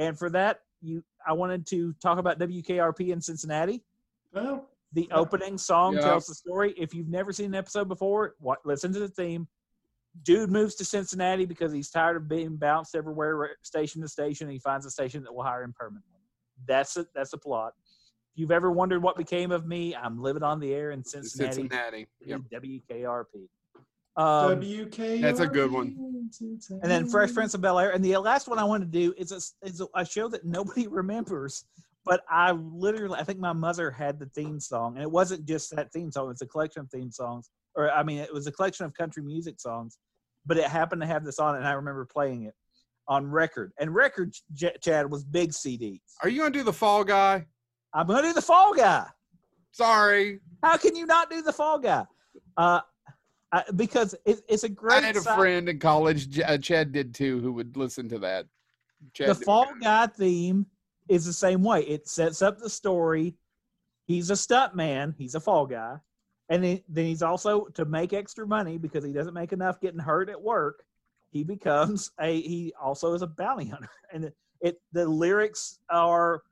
And 0.00 0.18
for 0.18 0.30
that, 0.30 0.60
you, 0.80 1.04
I 1.26 1.34
wanted 1.34 1.66
to 1.68 1.92
talk 2.02 2.18
about 2.18 2.38
WKRP 2.40 3.10
in 3.12 3.20
Cincinnati. 3.20 3.84
Well, 4.32 4.66
The 4.92 5.08
opening 5.12 5.56
song 5.56 5.94
Yeah. 5.94 6.00
tells 6.00 6.26
the 6.26 6.34
story. 6.34 6.74
If 6.76 6.94
you've 6.94 7.06
never 7.08 7.32
seen 7.32 7.46
an 7.46 7.54
episode 7.54 7.86
before, 7.86 8.34
what, 8.40 8.58
listen 8.66 8.92
to 8.94 8.98
the 8.98 9.08
theme. 9.08 9.46
Dude 10.24 10.50
moves 10.50 10.74
to 10.76 10.84
Cincinnati 10.84 11.44
because 11.46 11.70
he's 11.72 11.90
tired 11.90 12.16
of 12.16 12.26
being 12.28 12.56
bounced 12.56 12.96
everywhere, 12.96 13.56
station 13.62 14.00
to 14.02 14.08
station. 14.08 14.48
And 14.48 14.52
he 14.52 14.58
finds 14.58 14.84
a 14.86 14.90
station 14.90 15.22
that 15.22 15.32
will 15.32 15.44
hire 15.44 15.62
him 15.62 15.72
permanently. 15.78 16.18
That's 16.66 16.96
it. 16.96 17.06
That's 17.14 17.30
the 17.30 17.38
plot. 17.38 17.74
If 18.32 18.40
you've 18.40 18.50
ever 18.50 18.72
wondered 18.72 19.00
what 19.02 19.16
became 19.16 19.52
of 19.52 19.66
me, 19.66 19.94
I'm 19.94 20.20
living 20.20 20.42
on 20.42 20.58
the 20.58 20.72
air 20.74 20.90
in 20.90 21.04
Cincinnati. 21.04 21.54
Cincinnati. 21.62 22.06
Yep. 22.24 22.40
WKRP. 22.52 23.48
Um, 24.16 24.60
WK. 24.60 25.20
That's 25.20 25.40
a 25.40 25.46
good 25.46 25.70
one. 25.70 25.96
and 26.82 26.90
then 26.90 27.08
Fresh 27.08 27.32
Prince 27.32 27.54
of 27.54 27.60
Bel 27.60 27.78
Air. 27.78 27.90
And 27.90 28.04
the 28.04 28.16
last 28.18 28.48
one 28.48 28.58
I 28.58 28.64
want 28.64 28.82
to 28.82 28.88
do 28.88 29.14
is 29.16 29.32
a, 29.32 29.66
is 29.66 29.80
a, 29.80 29.86
a 29.94 30.04
show 30.04 30.28
that 30.28 30.44
nobody 30.44 30.86
remembers, 30.90 31.64
but 32.04 32.22
I 32.28 32.52
literally, 32.52 33.18
I 33.18 33.24
think 33.24 33.38
my 33.38 33.52
mother 33.52 33.90
had 33.90 34.18
the 34.18 34.26
theme 34.26 34.60
song, 34.60 34.94
and 34.94 35.02
it 35.02 35.10
wasn't 35.10 35.46
just 35.46 35.74
that 35.76 35.92
theme 35.92 36.10
song; 36.10 36.30
it's 36.30 36.42
a 36.42 36.46
collection 36.46 36.82
of 36.82 36.90
theme 36.90 37.10
songs, 37.10 37.50
or 37.76 37.90
I 37.90 38.02
mean, 38.02 38.18
it 38.18 38.32
was 38.32 38.46
a 38.46 38.52
collection 38.52 38.84
of 38.86 38.94
country 38.94 39.22
music 39.22 39.60
songs, 39.60 39.98
but 40.44 40.56
it 40.56 40.64
happened 40.64 41.02
to 41.02 41.06
have 41.06 41.24
this 41.24 41.38
on, 41.38 41.54
it, 41.54 41.58
and 41.58 41.68
I 41.68 41.72
remember 41.72 42.04
playing 42.04 42.44
it 42.44 42.54
on 43.08 43.26
record. 43.26 43.72
And 43.78 43.94
record, 43.94 44.34
J- 44.54 44.76
Chad, 44.82 45.10
was 45.10 45.24
big 45.24 45.50
CDs. 45.50 46.00
Are 46.22 46.28
you 46.28 46.40
gonna 46.40 46.50
do 46.52 46.62
the 46.62 46.72
Fall 46.72 47.04
Guy? 47.04 47.46
I'm 47.92 48.06
gonna 48.06 48.22
do 48.22 48.32
the 48.32 48.42
Fall 48.42 48.74
Guy. 48.74 49.06
Sorry, 49.72 50.40
How 50.62 50.76
can 50.76 50.96
you 50.96 51.06
not 51.06 51.30
do 51.30 51.42
the 51.42 51.52
Fall 51.52 51.78
Guy? 51.78 52.04
Uh, 52.56 52.80
I, 53.52 53.64
because 53.74 54.14
it, 54.24 54.40
it's 54.48 54.64
a 54.64 54.68
great. 54.68 55.02
I 55.02 55.06
had 55.06 55.16
a 55.16 55.20
side- 55.20 55.36
friend 55.36 55.68
in 55.68 55.78
college. 55.78 56.38
Uh, 56.40 56.58
Chad 56.58 56.92
did 56.92 57.14
too, 57.14 57.40
who 57.40 57.52
would 57.52 57.76
listen 57.76 58.08
to 58.10 58.18
that. 58.20 58.46
Chad 59.12 59.28
the 59.28 59.34
fall 59.34 59.68
guy 59.80 60.06
theme 60.06 60.66
is 61.08 61.24
the 61.24 61.32
same 61.32 61.62
way. 61.62 61.82
It 61.82 62.06
sets 62.06 62.42
up 62.42 62.58
the 62.58 62.70
story. 62.70 63.34
He's 64.06 64.30
a 64.30 64.36
stunt 64.36 64.74
man. 64.76 65.14
He's 65.18 65.34
a 65.34 65.40
fall 65.40 65.66
guy, 65.66 65.96
and 66.48 66.62
then, 66.62 66.82
then 66.88 67.06
he's 67.06 67.22
also 67.22 67.64
to 67.74 67.84
make 67.84 68.12
extra 68.12 68.46
money 68.46 68.78
because 68.78 69.04
he 69.04 69.12
doesn't 69.12 69.34
make 69.34 69.52
enough 69.52 69.80
getting 69.80 70.00
hurt 70.00 70.28
at 70.28 70.40
work. 70.40 70.84
He 71.32 71.42
becomes 71.42 72.12
a. 72.20 72.40
He 72.40 72.72
also 72.80 73.14
is 73.14 73.22
a 73.22 73.26
bounty 73.26 73.66
hunter, 73.66 73.90
and 74.12 74.24
it, 74.26 74.36
it 74.60 74.80
the 74.92 75.06
lyrics 75.06 75.80
are. 75.90 76.42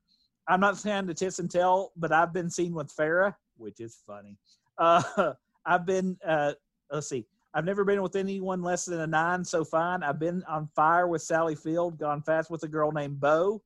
I'm 0.48 0.60
not 0.60 0.78
saying 0.78 1.06
to 1.08 1.14
tits 1.14 1.38
and 1.40 1.50
tell, 1.50 1.92
but 1.96 2.10
I've 2.10 2.32
been 2.32 2.48
seen 2.48 2.72
with 2.72 2.94
Farrah, 2.96 3.34
which 3.58 3.80
is 3.80 3.98
funny. 4.06 4.36
Uh, 4.78 5.34
I've 5.66 5.86
been. 5.86 6.16
Uh, 6.26 6.54
let's 6.90 7.08
see. 7.08 7.26
I've 7.54 7.64
never 7.64 7.84
been 7.84 8.02
with 8.02 8.16
anyone 8.16 8.62
less 8.62 8.84
than 8.84 9.00
a 9.00 9.06
nine, 9.06 9.44
so 9.44 9.64
fine. 9.64 10.02
I've 10.02 10.18
been 10.18 10.44
on 10.44 10.68
fire 10.76 11.08
with 11.08 11.22
Sally 11.22 11.54
Field, 11.54 11.98
gone 11.98 12.22
fast 12.22 12.50
with 12.50 12.62
a 12.62 12.68
girl 12.68 12.92
named 12.92 13.20
Bo. 13.20 13.62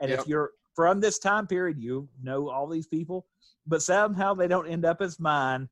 And 0.00 0.10
Yep. 0.10 0.20
if 0.20 0.28
you're 0.28 0.50
from 0.74 1.00
this 1.00 1.18
time 1.18 1.46
period, 1.46 1.78
you 1.78 2.08
know 2.22 2.50
all 2.50 2.66
these 2.66 2.86
people, 2.86 3.26
but 3.66 3.82
somehow 3.82 4.34
they 4.34 4.48
don't 4.48 4.68
end 4.68 4.84
up 4.84 5.00
as 5.00 5.18
mine. 5.18 5.68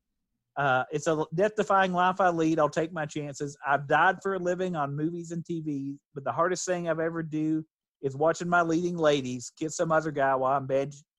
Uh, 0.55 0.83
it's 0.91 1.07
a 1.07 1.25
death 1.33 1.55
defying 1.55 1.93
life 1.93 2.21
I 2.21 2.29
lead. 2.29 2.59
I'll 2.59 2.69
take 2.69 2.93
my 2.93 3.05
chances. 3.05 3.57
I've 3.65 3.87
died 3.87 4.17
for 4.21 4.35
a 4.35 4.39
living 4.39 4.75
on 4.75 4.95
movies 4.95 5.31
and 5.31 5.43
TV, 5.43 5.97
but 6.13 6.23
the 6.23 6.31
hardest 6.31 6.65
thing 6.65 6.87
I've 6.87 6.99
ever 6.99 7.23
do 7.23 7.65
is 8.01 8.15
watching 8.15 8.49
my 8.49 8.61
leading 8.61 8.97
ladies 8.97 9.51
kiss 9.57 9.77
some 9.77 9.91
other 9.91 10.11
guy 10.11 10.35
while 10.35 10.55
I'm 10.57 10.67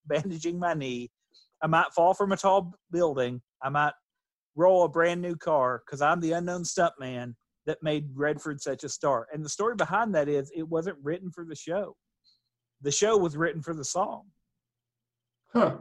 bandaging 0.07 0.59
my 0.59 0.75
knee. 0.75 1.11
I 1.63 1.67
might 1.67 1.93
fall 1.95 2.15
from 2.15 2.33
a 2.33 2.37
tall 2.37 2.75
building. 2.91 3.41
I 3.63 3.71
might 3.71 3.93
roll 4.57 4.85
a 4.85 4.89
brand 4.89 5.21
new 5.21 5.37
car 5.37 5.83
because 5.85 6.01
I'm 6.01 6.21
the 6.21 6.33
unknown 6.33 6.63
stuntman 6.63 7.35
that 7.67 7.83
made 7.83 8.09
Redford 8.15 8.61
such 8.61 8.85
a 8.85 8.89
star. 8.89 9.27
And 9.33 9.45
the 9.45 9.49
story 9.49 9.75
behind 9.75 10.15
that 10.15 10.29
is 10.29 10.51
it 10.55 10.69
wasn't 10.69 10.99
written 11.03 11.31
for 11.31 11.45
the 11.45 11.57
show. 11.57 11.97
The 12.83 12.93
show 12.93 13.17
was 13.17 13.37
written 13.37 13.63
for 13.63 13.75
the 13.75 13.85
song. 13.85 14.25
Huh. 15.53 15.77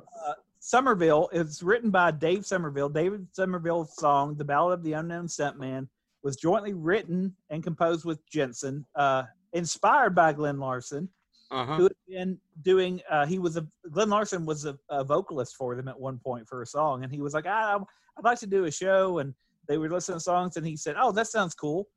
Somerville 0.59 1.29
is 1.33 1.61
written 1.61 1.89
by 1.89 2.11
Dave 2.11 2.45
Somerville. 2.45 2.87
David 2.87 3.27
Somerville's 3.33 3.97
song, 3.97 4.35
The 4.37 4.45
Ballad 4.45 4.79
of 4.79 4.83
the 4.85 4.93
Unknown 4.93 5.27
Stuntman, 5.27 5.89
was 6.23 6.37
jointly 6.37 6.73
written 6.73 7.35
and 7.49 7.61
composed 7.61 8.05
with 8.05 8.25
Jensen, 8.29 8.85
uh, 8.95 9.23
inspired 9.51 10.15
by 10.15 10.31
Glen 10.31 10.59
Larson, 10.59 11.09
Uh 11.53 11.65
huh. 11.67 11.75
who 11.75 11.83
had 11.83 11.93
been 12.07 12.37
doing. 12.63 12.99
Uh, 13.09 13.27
he 13.27 13.37
was 13.37 13.57
a 13.57 13.67
Glen 13.91 14.09
Larson 14.09 14.43
was 14.43 14.65
a, 14.65 14.75
a 14.89 15.03
vocalist 15.03 15.55
for 15.55 15.75
them 15.75 15.87
at 15.87 15.99
one 15.99 16.17
point 16.17 16.47
for 16.47 16.63
a 16.63 16.65
song, 16.65 17.03
and 17.03 17.13
he 17.13 17.21
was 17.21 17.35
like, 17.35 17.45
ah, 17.47 17.79
"I'd 18.17 18.25
like 18.25 18.39
to 18.39 18.47
do 18.47 18.65
a 18.65 18.71
show," 18.71 19.19
and 19.19 19.35
they 19.67 19.77
were 19.77 19.89
listening 19.89 20.17
to 20.17 20.23
songs, 20.23 20.57
and 20.57 20.65
he 20.65 20.75
said, 20.75 20.95
"Oh, 20.97 21.11
that 21.11 21.27
sounds 21.27 21.53
cool." 21.53 21.87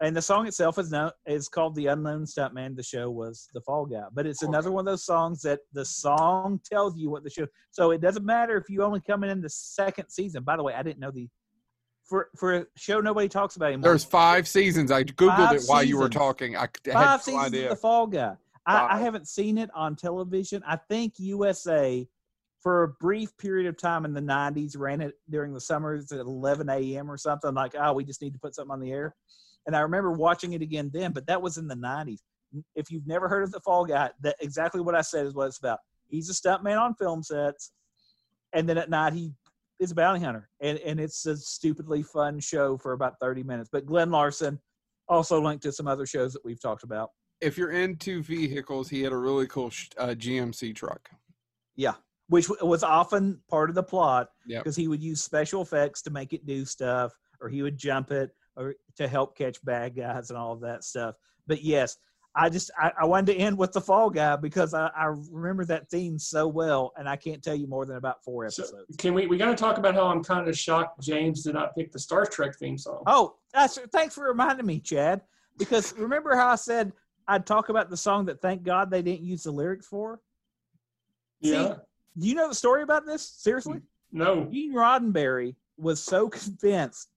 And 0.00 0.14
the 0.14 0.22
song 0.22 0.46
itself 0.46 0.78
is 0.78 0.90
known 0.90 1.10
is 1.26 1.48
called 1.48 1.74
"The 1.74 1.86
Unknown 1.86 2.24
Stuntman." 2.24 2.76
The 2.76 2.82
show 2.82 3.10
was 3.10 3.48
"The 3.54 3.62
Fall 3.62 3.86
Guy," 3.86 4.04
but 4.12 4.26
it's 4.26 4.42
another 4.42 4.70
one 4.70 4.86
of 4.86 4.92
those 4.92 5.06
songs 5.06 5.40
that 5.42 5.60
the 5.72 5.86
song 5.86 6.60
tells 6.70 6.98
you 6.98 7.08
what 7.08 7.24
the 7.24 7.30
show. 7.30 7.46
So 7.70 7.92
it 7.92 8.02
doesn't 8.02 8.26
matter 8.26 8.58
if 8.58 8.68
you 8.68 8.82
only 8.82 9.00
come 9.00 9.24
in 9.24 9.40
the 9.40 9.48
second 9.48 10.10
season. 10.10 10.42
By 10.42 10.58
the 10.58 10.62
way, 10.62 10.74
I 10.74 10.82
didn't 10.82 11.00
know 11.00 11.10
the 11.10 11.28
for 12.04 12.28
for 12.36 12.54
a 12.54 12.66
show 12.76 13.00
nobody 13.00 13.28
talks 13.28 13.56
about 13.56 13.66
anymore. 13.66 13.90
There's 13.90 14.04
five 14.04 14.48
seasons. 14.48 14.90
I 14.90 15.04
googled 15.04 15.36
Five 15.36 15.56
it 15.56 15.62
while 15.66 15.82
you 15.82 15.98
were 15.98 16.08
talking. 16.08 16.56
I 16.56 16.62
had 16.62 16.78
five 16.92 17.20
no 17.20 17.22
seasons 17.22 17.46
idea. 17.46 17.64
of 17.64 17.70
the 17.70 17.76
Fall 17.76 18.06
Guy. 18.06 18.34
I, 18.68 18.96
I 18.96 18.98
haven't 18.98 19.26
seen 19.26 19.56
it 19.56 19.70
on 19.74 19.96
television. 19.96 20.62
I 20.66 20.76
think 20.76 21.14
USA, 21.18 22.06
for 22.60 22.82
a 22.82 22.88
brief 22.88 23.36
period 23.38 23.66
of 23.66 23.78
time 23.78 24.04
in 24.04 24.12
the 24.12 24.20
'90s, 24.20 24.78
ran 24.78 25.00
it 25.00 25.14
during 25.30 25.54
the 25.54 25.60
summers 25.60 26.12
at 26.12 26.20
11 26.20 26.68
a.m. 26.68 27.10
or 27.10 27.16
something. 27.16 27.54
Like, 27.54 27.74
oh, 27.78 27.94
we 27.94 28.04
just 28.04 28.20
need 28.20 28.34
to 28.34 28.38
put 28.38 28.54
something 28.54 28.72
on 28.72 28.80
the 28.80 28.92
air. 28.92 29.16
And 29.66 29.74
I 29.74 29.80
remember 29.80 30.12
watching 30.12 30.52
it 30.52 30.62
again 30.62 30.90
then, 30.92 31.12
but 31.12 31.26
that 31.26 31.40
was 31.40 31.56
in 31.56 31.66
the 31.66 31.74
'90s. 31.74 32.18
If 32.74 32.90
you've 32.90 33.06
never 33.06 33.28
heard 33.28 33.42
of 33.42 33.52
the 33.52 33.60
Fall 33.60 33.84
Guy, 33.84 34.10
that 34.22 34.36
exactly 34.40 34.80
what 34.80 34.94
I 34.94 35.02
said 35.02 35.26
is 35.26 35.34
what 35.34 35.46
it's 35.46 35.58
about. 35.58 35.78
He's 36.08 36.30
a 36.30 36.32
stuntman 36.32 36.80
on 36.80 36.94
film 36.94 37.22
sets, 37.22 37.72
and 38.52 38.68
then 38.68 38.78
at 38.78 38.90
night 38.90 39.14
he 39.14 39.32
is 39.80 39.92
a 39.92 39.94
bounty 39.94 40.20
hunter, 40.20 40.50
and 40.60 40.78
and 40.78 41.00
it's 41.00 41.24
a 41.24 41.36
stupidly 41.36 42.02
fun 42.02 42.38
show 42.40 42.76
for 42.76 42.92
about 42.92 43.14
30 43.20 43.44
minutes. 43.44 43.70
But 43.72 43.86
Glen 43.86 44.10
Larson 44.10 44.60
also 45.08 45.40
linked 45.40 45.62
to 45.62 45.72
some 45.72 45.86
other 45.86 46.04
shows 46.04 46.34
that 46.34 46.44
we've 46.44 46.60
talked 46.60 46.82
about. 46.82 47.10
If 47.40 47.56
you're 47.56 47.70
into 47.70 48.22
vehicles, 48.22 48.88
he 48.88 49.02
had 49.02 49.12
a 49.12 49.16
really 49.16 49.46
cool 49.46 49.66
uh, 49.96 50.08
GMC 50.08 50.74
truck. 50.74 51.08
Yeah, 51.76 51.94
which 52.28 52.48
was 52.60 52.82
often 52.82 53.40
part 53.48 53.68
of 53.68 53.74
the 53.76 53.82
plot 53.82 54.30
Yep. 54.46 54.62
because 54.64 54.76
he 54.76 54.88
would 54.88 55.02
use 55.02 55.22
special 55.22 55.62
effects 55.62 56.02
to 56.02 56.10
make 56.10 56.32
it 56.32 56.46
do 56.46 56.64
stuff, 56.64 57.12
or 57.40 57.48
he 57.48 57.62
would 57.62 57.76
jump 57.78 58.10
it, 58.10 58.30
or 58.56 58.74
to 58.96 59.06
help 59.06 59.36
catch 59.36 59.64
bad 59.64 59.94
guys 59.94 60.30
and 60.30 60.38
all 60.38 60.52
of 60.52 60.60
that 60.62 60.82
stuff. 60.82 61.14
But 61.46 61.62
yes, 61.62 61.96
I 62.34 62.48
just 62.48 62.72
I, 62.78 62.92
I 63.00 63.04
wanted 63.04 63.32
to 63.34 63.38
end 63.38 63.56
with 63.56 63.72
the 63.72 63.80
Fall 63.80 64.10
Guy 64.10 64.34
because 64.36 64.74
I, 64.74 64.88
I 64.96 65.04
remember 65.30 65.64
that 65.66 65.88
theme 65.90 66.18
so 66.18 66.48
well, 66.48 66.92
and 66.96 67.08
I 67.08 67.14
can't 67.16 67.42
tell 67.42 67.54
you 67.54 67.68
more 67.68 67.86
than 67.86 67.96
about 67.96 68.22
four 68.24 68.48
So, 68.50 68.64
episodes. 68.64 68.96
can 68.96 69.14
we? 69.14 69.28
We 69.28 69.36
got 69.38 69.46
to 69.50 69.54
talk 69.56 69.78
about 69.78 69.94
how 69.94 70.06
I'm 70.08 70.22
kind 70.24 70.48
of 70.48 70.58
shocked 70.58 71.00
James 71.00 71.44
did 71.44 71.54
not 71.54 71.74
pick 71.76 71.92
the 71.92 71.98
Star 72.00 72.26
Trek 72.26 72.56
theme 72.58 72.76
song. 72.78 73.04
Oh, 73.06 73.36
that's 73.54 73.78
thanks 73.92 74.16
for 74.16 74.24
reminding 74.26 74.66
me, 74.66 74.80
Chad. 74.80 75.20
Because 75.56 75.92
remember 75.96 76.36
how 76.36 76.48
I 76.48 76.54
said 76.56 76.92
I'd 77.28 77.46
talk 77.46 77.68
about 77.68 77.90
the 77.90 77.96
song 77.96 78.24
that 78.26 78.40
thank 78.40 78.62
God 78.62 78.90
they 78.90 79.02
didn't 79.02 79.24
use 79.24 79.42
the 79.44 79.50
lyrics 79.50 79.86
for? 79.86 80.20
see, 81.42 81.52
yeah. 81.52 81.74
Do 82.18 82.26
you 82.26 82.34
know 82.34 82.48
the 82.48 82.54
story 82.54 82.82
about 82.82 83.06
this? 83.06 83.22
Seriously? 83.22 83.80
No. 84.10 84.46
Gene 84.46 84.74
Roddenberry 84.74 85.54
was 85.76 86.02
so 86.02 86.28
convinced 86.30 87.10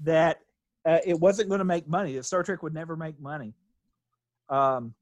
that 0.00 0.40
uh, 0.84 0.98
it 1.06 1.18
wasn't 1.18 1.48
going 1.48 1.60
to 1.60 1.64
make 1.64 1.88
money, 1.88 2.16
that 2.16 2.24
Star 2.24 2.42
Trek 2.42 2.62
would 2.62 2.74
never 2.74 2.96
make 2.96 3.18
money, 3.20 3.54
um, 4.48 4.94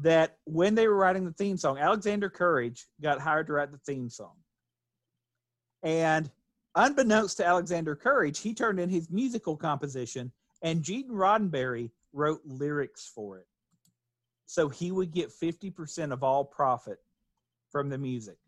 that 0.00 0.36
when 0.44 0.74
they 0.74 0.88
were 0.88 0.96
writing 0.96 1.24
the 1.24 1.32
theme 1.32 1.56
song, 1.56 1.78
Alexander 1.78 2.28
Courage 2.28 2.86
got 3.00 3.20
hired 3.20 3.46
to 3.46 3.52
write 3.52 3.70
the 3.70 3.78
theme 3.78 4.10
song. 4.10 4.34
And 5.82 6.30
unbeknownst 6.74 7.36
to 7.38 7.46
Alexander 7.46 7.94
Courage, 7.94 8.40
he 8.40 8.52
turned 8.52 8.80
in 8.80 8.88
his 8.88 9.10
musical 9.10 9.56
composition, 9.56 10.32
and 10.62 10.82
Gene 10.82 11.08
Roddenberry 11.08 11.90
wrote 12.12 12.40
lyrics 12.44 13.10
for 13.14 13.38
it. 13.38 13.46
So 14.46 14.68
he 14.68 14.92
would 14.92 15.12
get 15.12 15.30
50% 15.30 16.12
of 16.12 16.22
all 16.22 16.44
profit 16.44 16.98
from 17.70 17.88
the 17.88 17.98
music. 17.98 18.38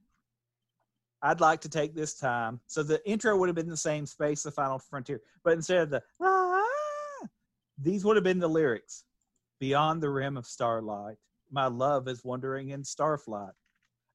I'd 1.23 1.41
like 1.41 1.61
to 1.63 1.69
take 1.69 1.95
this 1.95 2.15
time. 2.15 2.61
So 2.67 2.83
the 2.85 3.07
intro 3.09 3.37
would 3.37 3.49
have 3.49 3.57
been 3.57 3.69
the 3.69 3.77
same 3.77 4.07
space, 4.07 4.45
the 4.45 4.53
final 4.53 4.79
frontier, 4.79 5.21
but 5.43 5.55
instead 5.55 5.79
of 5.79 5.91
the 5.91 6.03
ah, 6.23 7.27
These 7.77 8.05
would 8.05 8.17
have 8.17 8.25
been 8.25 8.39
the 8.39 8.49
lyrics. 8.49 9.05
Beyond 9.59 10.01
the 10.01 10.11
rim 10.11 10.37
of 10.37 10.47
starlight, 10.47 11.17
my 11.51 11.67
love 11.67 12.07
is 12.07 12.25
wandering 12.25 12.71
in 12.71 12.83
starflight. 12.83 13.53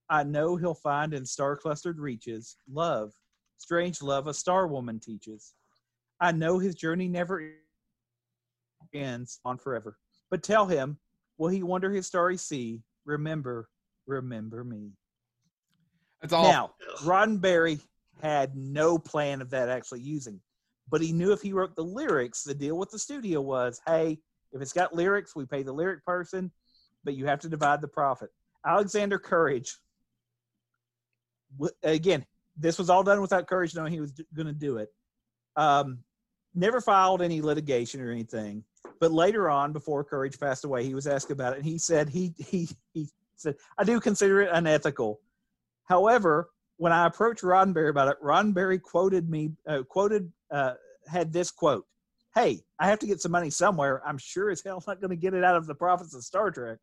I 0.10 0.23
know 0.23 0.55
he'll 0.55 0.73
find 0.73 1.14
in 1.14 1.26
star 1.26 1.57
clustered 1.57 1.99
reaches 1.99 2.55
love, 2.72 3.14
strange 3.57 4.01
love 4.01 4.27
a 4.27 4.34
star 4.34 4.68
woman 4.68 4.99
teaches. 4.99 5.53
I 6.22 6.31
know 6.31 6.60
his 6.60 6.76
journey 6.76 7.10
never 7.10 7.55
ends 8.93 9.39
on 9.43 9.57
forever. 9.57 9.97
But 10.30 10.43
tell 10.43 10.65
him, 10.65 10.97
will 11.38 11.49
he 11.49 11.64
wonder 11.64 11.91
his 11.91 12.07
starry 12.07 12.38
sea? 12.38 12.81
Remember, 13.05 13.68
remember 14.07 14.64
me. 14.64 14.91
That's 16.22 16.34
all. 16.34 16.43
Now, 16.43 16.72
Roddenberry 17.01 17.81
had 18.22 18.55
no 18.55 18.97
plan 18.97 19.41
of 19.41 19.49
that 19.49 19.69
actually 19.69 20.01
using, 20.01 20.39
but 20.89 21.01
he 21.01 21.11
knew 21.11 21.34
if 21.34 21.41
he 21.41 21.53
wrote 21.53 21.76
the 21.76 21.84
lyrics, 21.84 22.43
the 22.43 22.53
deal 22.53 22.77
with 22.77 22.91
the 22.91 22.99
studio 22.99 23.41
was, 23.41 23.81
hey, 23.85 24.19
if 24.53 24.61
it's 24.61 24.73
got 24.73 24.95
lyrics, 24.95 25.35
we 25.35 25.45
pay 25.45 25.64
the 25.64 25.73
lyric 25.73 26.05
person, 26.05 26.51
but 27.03 27.15
you 27.15 27.26
have 27.26 27.39
to 27.39 27.49
divide 27.49 27.81
the 27.81 27.88
profit. 27.88 28.30
Alexander 28.65 29.19
Courage, 29.19 29.77
again, 31.84 32.26
this 32.55 32.77
was 32.77 32.89
all 32.89 33.03
done 33.03 33.19
without 33.19 33.47
Courage 33.47 33.76
knowing 33.76 33.91
he 33.91 33.99
was 33.99 34.14
going 34.34 34.47
to 34.47 34.53
do 34.53 34.77
it. 34.77 34.89
Um, 35.55 35.99
never 36.55 36.80
filed 36.80 37.22
any 37.22 37.41
litigation 37.41 37.99
or 37.99 38.11
anything, 38.11 38.64
but 39.04 39.12
later 39.12 39.50
on, 39.50 39.74
before 39.74 40.02
Courage 40.06 40.40
passed 40.40 40.64
away, 40.64 40.86
he 40.86 40.94
was 40.94 41.08
asked 41.08 41.30
about 41.30 41.52
it, 41.52 41.58
and 41.58 41.66
he 41.66 41.78
said 41.78 42.08
he 42.08 42.34
he 42.38 42.70
he 42.94 43.10
said, 43.36 43.58
"I 43.78 43.84
do 43.84 44.00
consider 44.00 44.40
it 44.40 44.50
unethical." 44.50 45.20
However, 45.84 46.52
when 46.78 46.94
I 46.94 47.06
approached 47.06 47.44
Roddenberry 47.44 47.90
about 47.90 48.08
it, 48.08 48.16
Roddenberry 48.24 48.82
quoted 48.82 49.30
me, 49.30 49.52
uh, 49.68 49.84
quoted, 49.84 50.32
uh, 50.50 50.76
had 51.06 51.34
this 51.34 51.52
quote: 51.52 51.86
"Hey, 52.34 52.62
I 52.80 52.88
have 52.88 53.00
to 53.00 53.06
get 53.06 53.20
some 53.20 53.34
money 53.34 53.50
somewhere. 53.50 54.02
I'm 54.08 54.18
sure 54.18 54.50
as 54.50 54.64
hell 54.64 54.82
not 54.88 55.02
going 55.02 55.10
to 55.10 55.18
get 55.18 55.34
it 55.34 55.44
out 55.44 55.58
of 55.58 55.66
the 55.68 55.76
profits 55.76 56.16
of 56.16 56.24
Star 56.24 56.50
Trek." 56.50 56.80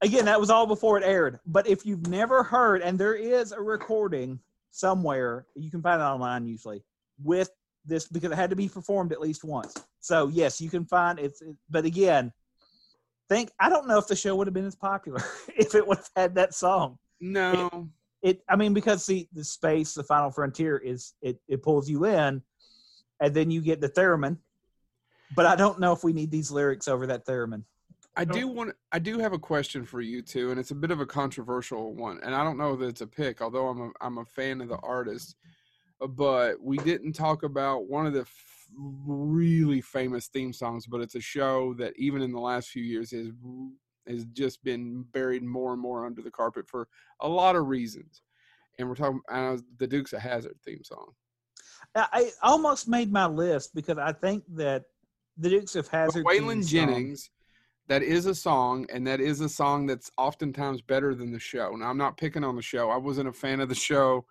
Again, 0.00 0.24
that 0.24 0.40
was 0.40 0.48
all 0.48 0.66
before 0.66 0.96
it 0.96 1.04
aired. 1.04 1.40
But 1.44 1.66
if 1.66 1.84
you've 1.84 2.06
never 2.06 2.42
heard, 2.42 2.80
and 2.80 2.98
there 2.98 3.16
is 3.16 3.52
a 3.52 3.60
recording 3.60 4.40
somewhere, 4.70 5.46
you 5.54 5.70
can 5.70 5.82
find 5.82 6.00
it 6.00 6.04
online 6.04 6.46
usually 6.46 6.82
with 7.22 7.50
this 7.86 8.08
because 8.08 8.32
it 8.32 8.36
had 8.36 8.50
to 8.50 8.56
be 8.56 8.68
performed 8.68 9.12
at 9.12 9.20
least 9.20 9.44
once. 9.44 9.74
So 10.00 10.28
yes, 10.28 10.60
you 10.60 10.70
can 10.70 10.84
find 10.84 11.18
it's. 11.18 11.42
It, 11.42 11.56
but 11.70 11.84
again, 11.84 12.32
think 13.28 13.50
I 13.58 13.68
don't 13.68 13.88
know 13.88 13.98
if 13.98 14.06
the 14.06 14.16
show 14.16 14.36
would 14.36 14.46
have 14.46 14.54
been 14.54 14.66
as 14.66 14.76
popular 14.76 15.22
if 15.56 15.74
it 15.74 15.86
would 15.86 15.98
have 15.98 16.10
had 16.16 16.34
that 16.36 16.54
song. 16.54 16.98
no. 17.20 17.88
It, 18.22 18.42
I 18.48 18.56
mean, 18.56 18.74
because 18.74 19.06
the 19.06 19.28
the 19.32 19.44
space, 19.44 19.94
the 19.94 20.02
final 20.02 20.30
frontier 20.30 20.78
is 20.78 21.14
it 21.22 21.38
it 21.46 21.62
pulls 21.62 21.88
you 21.88 22.06
in, 22.06 22.42
and 23.20 23.34
then 23.34 23.50
you 23.50 23.60
get 23.60 23.80
the 23.80 23.88
theremin. 23.90 24.38
But 25.36 25.46
I 25.46 25.54
don't 25.54 25.78
know 25.78 25.92
if 25.92 26.02
we 26.02 26.12
need 26.12 26.30
these 26.30 26.50
lyrics 26.50 26.88
over 26.88 27.06
that 27.06 27.26
theremin. 27.26 27.62
I 28.16 28.24
do 28.24 28.48
want. 28.48 28.74
I 28.90 28.98
do 28.98 29.18
have 29.18 29.34
a 29.34 29.38
question 29.38 29.84
for 29.84 30.00
you 30.00 30.22
too, 30.22 30.50
and 30.50 30.58
it's 30.58 30.70
a 30.70 30.74
bit 30.74 30.90
of 30.90 31.00
a 31.00 31.06
controversial 31.06 31.94
one. 31.94 32.18
And 32.22 32.34
I 32.34 32.42
don't 32.42 32.56
know 32.56 32.74
that 32.74 32.86
it's 32.86 33.02
a 33.02 33.06
pick, 33.06 33.42
although 33.42 33.68
I'm 33.68 33.80
a 33.80 33.90
I'm 34.00 34.18
a 34.18 34.24
fan 34.24 34.60
of 34.62 34.68
the 34.68 34.78
artist. 34.78 35.36
But 36.00 36.60
we 36.60 36.76
didn't 36.78 37.14
talk 37.14 37.42
about 37.42 37.88
one 37.88 38.06
of 38.06 38.12
the 38.12 38.20
f- 38.20 38.68
really 38.76 39.80
famous 39.80 40.26
theme 40.28 40.52
songs. 40.52 40.86
But 40.86 41.00
it's 41.00 41.14
a 41.14 41.20
show 41.20 41.74
that 41.74 41.94
even 41.96 42.22
in 42.22 42.32
the 42.32 42.40
last 42.40 42.68
few 42.68 42.82
years 42.82 43.10
has 43.12 43.30
has 44.06 44.24
just 44.26 44.62
been 44.62 45.04
buried 45.12 45.42
more 45.42 45.72
and 45.72 45.82
more 45.82 46.06
under 46.06 46.22
the 46.22 46.30
carpet 46.30 46.68
for 46.68 46.88
a 47.20 47.28
lot 47.28 47.56
of 47.56 47.66
reasons. 47.66 48.22
And 48.78 48.88
we're 48.88 48.94
talking 48.94 49.20
uh, 49.30 49.56
the 49.78 49.86
Dukes 49.86 50.12
of 50.12 50.20
Hazzard 50.20 50.56
theme 50.64 50.84
song. 50.84 51.12
I, 51.94 52.06
I 52.12 52.30
almost 52.42 52.88
made 52.88 53.10
my 53.10 53.26
list 53.26 53.74
because 53.74 53.98
I 53.98 54.12
think 54.12 54.44
that 54.54 54.84
the 55.36 55.50
Dukes 55.50 55.76
of 55.76 55.88
Hazzard. 55.88 56.24
Waylon 56.24 56.66
Jennings, 56.66 57.30
that 57.88 58.02
is 58.02 58.26
a 58.26 58.34
song, 58.34 58.86
and 58.92 59.06
that 59.06 59.20
is 59.20 59.40
a 59.40 59.48
song 59.48 59.86
that's 59.86 60.10
oftentimes 60.18 60.82
better 60.82 61.14
than 61.14 61.32
the 61.32 61.38
show. 61.38 61.70
Now, 61.76 61.88
I'm 61.88 61.98
not 61.98 62.16
picking 62.16 62.44
on 62.44 62.56
the 62.56 62.62
show. 62.62 62.90
I 62.90 62.96
wasn't 62.96 63.28
a 63.28 63.32
fan 63.32 63.60
of 63.60 63.68
the 63.68 63.74
show. 63.74 64.26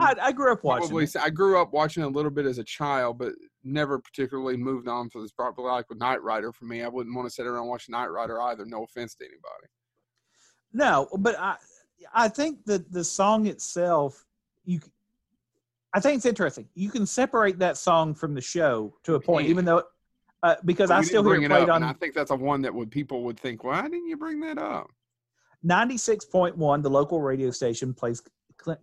I, 0.00 0.14
I 0.22 0.32
grew 0.32 0.52
up 0.52 0.64
watching. 0.64 0.88
Probably, 0.88 1.04
it. 1.04 1.16
I 1.16 1.30
grew 1.30 1.60
up 1.60 1.72
watching 1.72 2.02
a 2.02 2.08
little 2.08 2.30
bit 2.30 2.46
as 2.46 2.58
a 2.58 2.64
child, 2.64 3.18
but 3.18 3.32
never 3.62 3.98
particularly 3.98 4.56
moved 4.56 4.88
on 4.88 5.10
for 5.10 5.20
this. 5.20 5.32
Probably 5.32 5.64
like 5.64 5.88
with 5.88 5.98
Knight 5.98 6.22
Rider 6.22 6.52
for 6.52 6.64
me. 6.64 6.82
I 6.82 6.88
wouldn't 6.88 7.14
want 7.14 7.28
to 7.28 7.34
sit 7.34 7.46
around 7.46 7.62
and 7.62 7.68
watch 7.68 7.88
Knight 7.88 8.06
Rider 8.06 8.40
either. 8.40 8.64
No 8.64 8.84
offense 8.84 9.14
to 9.16 9.24
anybody. 9.24 9.68
No, 10.72 11.08
but 11.18 11.38
I 11.38 11.56
I 12.14 12.28
think 12.28 12.64
that 12.64 12.90
the 12.90 13.04
song 13.04 13.46
itself, 13.46 14.24
you, 14.64 14.80
I 15.92 16.00
think 16.00 16.16
it's 16.16 16.26
interesting. 16.26 16.68
You 16.74 16.90
can 16.90 17.04
separate 17.04 17.58
that 17.58 17.76
song 17.76 18.14
from 18.14 18.34
the 18.34 18.40
show 18.40 18.94
to 19.04 19.16
a 19.16 19.20
point, 19.20 19.48
even 19.48 19.64
though, 19.64 19.82
uh, 20.42 20.56
because 20.64 20.88
But 20.88 20.98
I 20.98 21.02
still 21.02 21.22
hear 21.22 21.34
it 21.34 21.44
it 21.44 21.52
up, 21.52 21.68
and 21.68 21.84
I 21.84 21.92
think 21.92 22.14
that's 22.14 22.30
a 22.30 22.36
one 22.36 22.62
that 22.62 22.74
would 22.74 22.90
people 22.90 23.24
would 23.24 23.38
think, 23.38 23.62
why 23.64 23.82
didn't 23.82 24.08
you 24.08 24.16
bring 24.16 24.40
that 24.40 24.58
up? 24.58 24.88
ninety 25.62 25.98
six 25.98 26.24
point 26.24 26.56
one. 26.56 26.80
The 26.82 26.90
local 26.90 27.20
radio 27.20 27.50
station 27.50 27.92
plays 27.92 28.22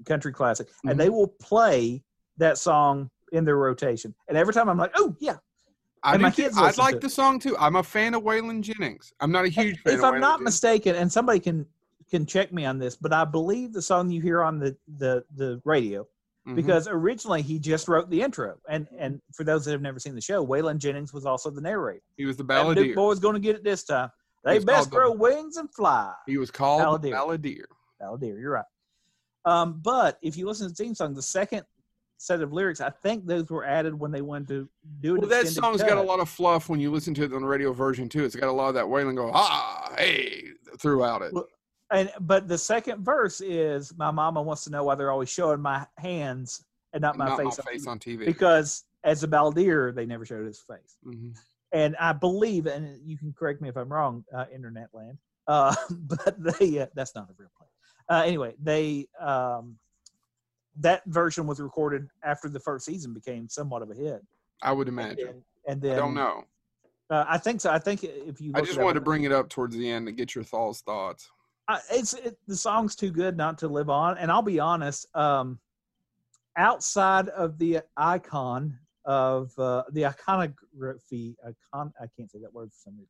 country 0.06 0.31
classic, 0.34 0.68
Mhm. 0.85 0.91
and 0.91 0.99
they 0.99 1.10
will 1.10 1.27
play 1.27 2.03
that 2.38 2.57
song 2.57 3.10
in 3.31 3.45
their 3.45 3.57
rotation. 3.57 4.14
And 4.27 4.38
every 4.38 4.53
time 4.53 4.69
I'm 4.69 4.77
like, 4.77 4.91
oh 4.95 5.15
yeah. 5.19 5.38
I 6.01 6.15
my 6.18 6.31
kids 6.31 6.57
I'd 6.57 6.77
like 6.77 7.01
the 7.01 7.10
song 7.10 7.39
too. 7.39 7.57
I'm 7.57 7.76
a 7.76 7.84
fan 7.84 8.14
of 8.14 8.23
Waylon 8.23 8.61
Jennings. 8.61 9.11
I'm 9.19 9.31
not 9.34 9.43
a 9.43 9.49
huge 9.49 9.77
fan. 9.81 9.93
if 9.95 10.03
I'm 10.03 10.14
Waylon 10.15 10.19
not 10.22 10.31
Jennings. 10.39 10.43
mistaken, 10.45 10.95
and 10.95 11.11
somebody 11.11 11.39
can 11.41 11.65
can 12.10 12.26
check 12.26 12.51
me 12.53 12.65
on 12.65 12.80
this, 12.80 12.95
but 12.95 13.11
I 13.14 13.23
believe 13.26 13.73
the 13.73 13.81
song 13.81 14.10
you 14.10 14.22
hear 14.22 14.41
on 14.41 14.60
the 14.60 14.76
the 14.97 15.26
the 15.35 15.61
radio 15.65 16.07
Mhm. 16.47 16.56
because 16.56 16.88
originally 16.88 17.41
he 17.41 17.60
just 17.60 17.88
wrote 17.89 18.10
the 18.10 18.22
intro. 18.22 18.57
And 18.69 18.88
and 18.97 19.22
for 19.35 19.43
those 19.43 19.65
that 19.65 19.72
have 19.73 19.81
never 19.81 19.99
seen 19.99 20.15
the 20.15 20.22
show, 20.22 20.43
Waylon 20.45 20.77
Jennings 20.77 21.14
was 21.14 21.26
also 21.26 21.49
the 21.49 21.60
narrator. 21.61 22.01
he 22.15 22.26
was 22.26 22.38
the 22.38 22.43
Duke 22.43 22.49
balladeer. 22.51 22.95
boy's 22.95 23.19
going 23.19 23.34
to 23.35 23.39
get 23.41 23.57
it 23.57 23.64
this 23.65 23.84
time. 23.84 24.10
They 24.45 24.60
best 24.60 24.68
called 24.68 24.85
the- 24.91 24.95
grow 24.95 25.11
wings 25.11 25.57
and 25.57 25.69
fly. 25.76 26.14
He 26.26 26.38
was 26.38 26.49
called 26.49 27.01
the 27.01 27.11
Balladeer. 27.11 27.14
balladeer. 27.14 27.65
Balladeer, 28.01 28.39
you're 28.39 28.51
right. 28.53 28.65
Um, 29.45 29.80
but 29.84 30.18
if 30.22 30.38
you 30.38 30.45
listen 30.48 30.68
to 30.68 30.74
the 30.74 30.84
theme 30.84 30.94
song, 30.95 31.14
the 31.14 31.22
second 31.22 31.64
set 32.18 32.41
of 32.41 32.52
lyrics, 32.52 32.82
I 32.82 32.90
think 32.90 33.26
those 33.26 33.49
were 33.49 33.66
added 33.66 33.98
when 33.98 34.11
they 34.11 34.22
wanted 34.22 34.48
to 34.49 34.70
do 34.99 35.16
an 35.16 35.22
Well, 35.22 35.30
that 35.30 35.48
song's 35.48 35.80
cut. 35.82 35.90
got 35.90 35.98
a 35.98 36.02
lot 36.02 36.20
of 36.20 36.28
fluff 36.30 36.68
when 36.70 36.80
you 36.80 36.91
listen 36.91 37.14
to 37.16 37.24
it 37.24 37.34
on 37.34 37.41
the 37.41 37.48
radio 37.48 37.72
version 37.72 38.10
too. 38.10 38.26
It's 38.26 38.36
got 38.36 38.49
a 38.49 38.52
lot 38.52 38.68
of 38.70 38.74
that 38.76 38.88
wailing 38.90 39.16
go 39.16 39.32
ah 39.34 39.94
hey 39.98 40.44
throughout 40.78 41.22
it. 41.22 41.34
Well, 41.34 41.48
And 41.91 42.11
but 42.20 42.48
the 42.48 42.57
second 42.57 43.03
verse 43.06 43.40
is 43.41 43.94
my 43.98 44.11
mama 44.11 44.41
wants 44.41 44.64
to 44.66 44.70
know 44.70 44.84
why 44.84 44.95
they're 44.95 45.11
always 45.11 45.30
showing 45.30 45.61
my 45.61 45.88
hands 45.98 46.66
and 46.94 47.02
not 47.02 47.16
and 47.16 47.20
my 47.20 47.30
not 47.30 47.38
face, 47.40 47.57
my 47.66 47.72
face 47.72 47.88
on 47.88 47.99
TV. 47.99 48.26
because 48.26 48.84
as 49.06 49.24
a 49.24 49.28
balladeer 49.28 49.95
they 49.95 50.06
never 50.06 50.26
showed 50.26 50.45
his 50.45 50.60
face. 50.60 50.98
Mhm. 51.06 51.34
and 51.72 51.95
I 51.98 52.11
believe, 52.14 52.66
and 52.66 52.99
you 53.07 53.18
can 53.18 53.32
correct 53.32 53.61
me 53.61 53.70
if 53.70 53.78
I'm 53.78 53.88
wrong, 53.94 54.26
uh, 54.36 54.45
internet 54.53 54.90
land, 54.94 55.18
uh, 55.48 55.74
but 55.91 56.36
they 56.60 56.80
uh, 56.80 56.88
that's 56.95 57.16
not 57.16 57.30
a 57.30 57.34
real. 57.38 57.49
Uh, 58.10 58.23
anyway, 58.26 58.56
they 58.61 59.07
um, 59.19 59.77
that 60.80 61.03
version 61.06 61.45
was 61.45 61.60
recorded 61.60 62.07
after 62.23 62.49
the 62.49 62.60
first 62.60 62.86
season 62.86 63.14
became 63.14 63.48
somewhat 63.48 63.81
of 63.81 63.91
a 63.91 63.95
hit. 63.95 64.26
I 64.61 64.72
would 64.72 64.88
And 64.88 64.98
imagine. 64.98 65.26
then, 65.26 65.44
and 65.68 65.81
then 65.81 65.94
I 65.94 65.95
don't 65.95 66.14
know. 66.15 66.44
Uh, 67.10 67.26
I 67.27 67.38
think 67.38 67.61
so. 67.61 67.72
I 67.72 67.80
think 67.80 68.03
if 68.03 68.40
you 68.40 68.52
I 68.56 68.61
just 68.61 68.77
up- 68.77 68.84
wanted 68.84 68.95
to 68.95 69.02
bring 69.02 69.23
it 69.23 69.31
up 69.31 69.49
towards 69.49 69.76
the 69.76 69.90
end 69.90 70.06
to 70.07 70.11
get 70.11 70.36
your 70.36 70.44
thoughts. 70.44 70.81
Thoughts. 70.81 71.30
I, 71.68 71.80
it's 71.91 72.14
it, 72.14 72.38
the 72.48 72.56
song's 72.56 72.95
too 72.95 73.11
good 73.11 73.38
not 73.38 73.57
to 73.60 73.68
live 73.68 73.90
on. 73.90 74.18
And 74.18 74.31
I'll 74.31 74.41
be 74.41 74.60
honest, 74.60 75.06
um, 75.15 75.60
outside 76.57 77.30
of 77.30 77.57
the 77.60 77.81
icon 77.95 78.77
of 79.06 79.57
uh, 79.60 79.84
the 79.91 80.06
iconography, 80.07 81.36
icon, 81.44 81.94
I 82.02 82.06
can't 82.18 82.30
say 82.31 82.40
that 82.40 82.53
word 82.53 82.69
for 82.72 82.80
some 82.86 82.94
reason. 82.94 83.07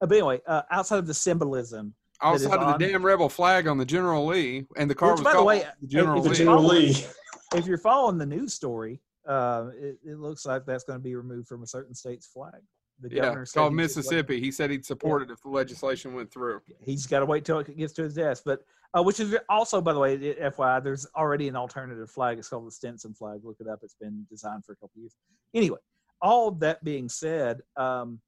Uh, 0.00 0.06
but 0.06 0.14
anyway, 0.16 0.40
uh, 0.46 0.62
outside 0.70 0.98
of 0.98 1.06
the 1.06 1.14
symbolism, 1.14 1.88
is 1.88 2.05
Outside 2.22 2.54
of 2.54 2.60
on- 2.62 2.78
the 2.78 2.86
damn 2.88 3.04
rebel 3.04 3.28
flag 3.28 3.66
on 3.66 3.78
the 3.78 3.84
General 3.84 4.26
Lee, 4.26 4.66
and 4.76 4.88
the 4.90 4.94
car 4.94 5.10
Which, 5.12 5.20
was 5.20 5.24
by 5.24 5.32
the 5.34 5.44
way, 5.44 5.66
the 5.80 5.86
General 5.86 6.18
if 6.18 6.24
The 6.24 6.30
it's 6.30 6.40
Lee. 6.40 6.78
Lee. 6.92 7.06
if 7.54 7.66
you're 7.66 7.78
following 7.78 8.18
the 8.18 8.26
news 8.26 8.54
story, 8.54 9.00
uh, 9.26 9.68
it, 9.76 9.98
it 10.04 10.18
looks 10.18 10.46
like 10.46 10.64
that's 10.64 10.84
going 10.84 10.98
to 10.98 11.02
be 11.02 11.14
removed 11.14 11.48
from 11.48 11.62
a 11.62 11.66
certain 11.66 11.94
state's 11.94 12.26
flag. 12.26 12.62
The 13.00 13.10
Yeah, 13.14 13.22
governor 13.22 13.42
it's 13.42 13.52
called 13.52 13.72
he 13.72 13.78
just 13.78 13.96
let- 13.96 14.02
Mississippi. 14.04 14.40
He 14.40 14.50
said 14.50 14.70
he'd 14.70 14.86
support 14.86 15.22
it 15.22 15.30
if 15.30 15.42
the 15.42 15.50
legislation 15.50 16.14
went 16.14 16.30
through. 16.32 16.62
he's 16.80 17.06
got 17.06 17.20
to 17.20 17.26
wait 17.26 17.44
till 17.44 17.58
it 17.58 17.76
gets 17.76 17.92
to 17.94 18.02
his 18.04 18.14
desk. 18.14 18.44
But 18.46 18.64
uh, 18.96 19.02
which 19.02 19.20
is 19.20 19.36
also, 19.50 19.82
by 19.82 19.92
the 19.92 19.98
way, 19.98 20.16
FYI, 20.16 20.82
there's 20.82 21.06
already 21.14 21.48
an 21.48 21.56
alternative 21.56 22.10
flag. 22.10 22.38
It's 22.38 22.48
called 22.48 22.66
the 22.66 22.70
Stennis 22.70 23.04
flag. 23.18 23.40
Look 23.44 23.56
it 23.60 23.68
up. 23.68 23.80
It's 23.82 23.96
been 24.00 24.24
designed 24.30 24.64
for 24.64 24.72
a 24.72 24.76
couple 24.76 24.92
years. 25.02 25.14
Anyway, 25.52 25.78
all 26.22 26.48
of 26.48 26.60
that 26.60 26.82
being 26.82 27.10
said, 27.10 27.60
um, 27.76 28.20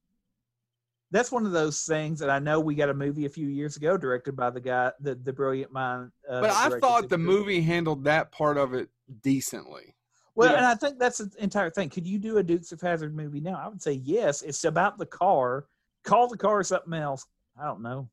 that's 1.11 1.31
one 1.31 1.45
of 1.45 1.51
those 1.51 1.81
things 1.83 2.19
that 2.19 2.29
I 2.29 2.39
know 2.39 2.59
we 2.59 2.75
got 2.75 2.89
a 2.89 2.93
movie 2.93 3.25
a 3.25 3.29
few 3.29 3.47
years 3.47 3.77
ago 3.77 3.97
directed 3.97 4.35
by 4.35 4.49
the 4.49 4.61
guy, 4.61 4.91
the 4.99 5.15
the 5.15 5.33
brilliant 5.33 5.71
mind. 5.71 6.11
Uh, 6.29 6.41
But 6.41 6.51
I 6.51 6.79
thought 6.79 7.03
the 7.09 7.15
Super- 7.15 7.17
movie 7.23 7.61
handled 7.61 8.03
that 8.05 8.31
part 8.31 8.57
of 8.57 8.73
it 8.73 8.89
decently. 9.21 9.95
Well, 10.35 10.51
Yeah. 10.51 10.57
and 10.57 10.65
I 10.65 10.75
think 10.75 10.99
that's 10.99 11.17
the 11.17 11.31
entire 11.43 11.69
thing. 11.69 11.89
Could 11.89 12.07
you 12.07 12.19
do 12.19 12.37
a 12.37 12.43
Dukes 12.43 12.71
of 12.71 12.79
Hazzard 12.79 13.15
movie 13.15 13.41
now? 13.41 13.59
I 13.61 13.67
would 13.67 13.81
say 13.81 13.93
yes. 13.93 14.41
It's 14.41 14.63
about 14.63 14.97
the 14.97 15.05
car. 15.05 15.65
Call 16.03 16.27
the 16.27 16.37
car 16.37 16.63
something 16.63 16.93
else. 16.93 17.25
I 17.59 17.65
don't 17.65 17.81
know. 17.81 18.07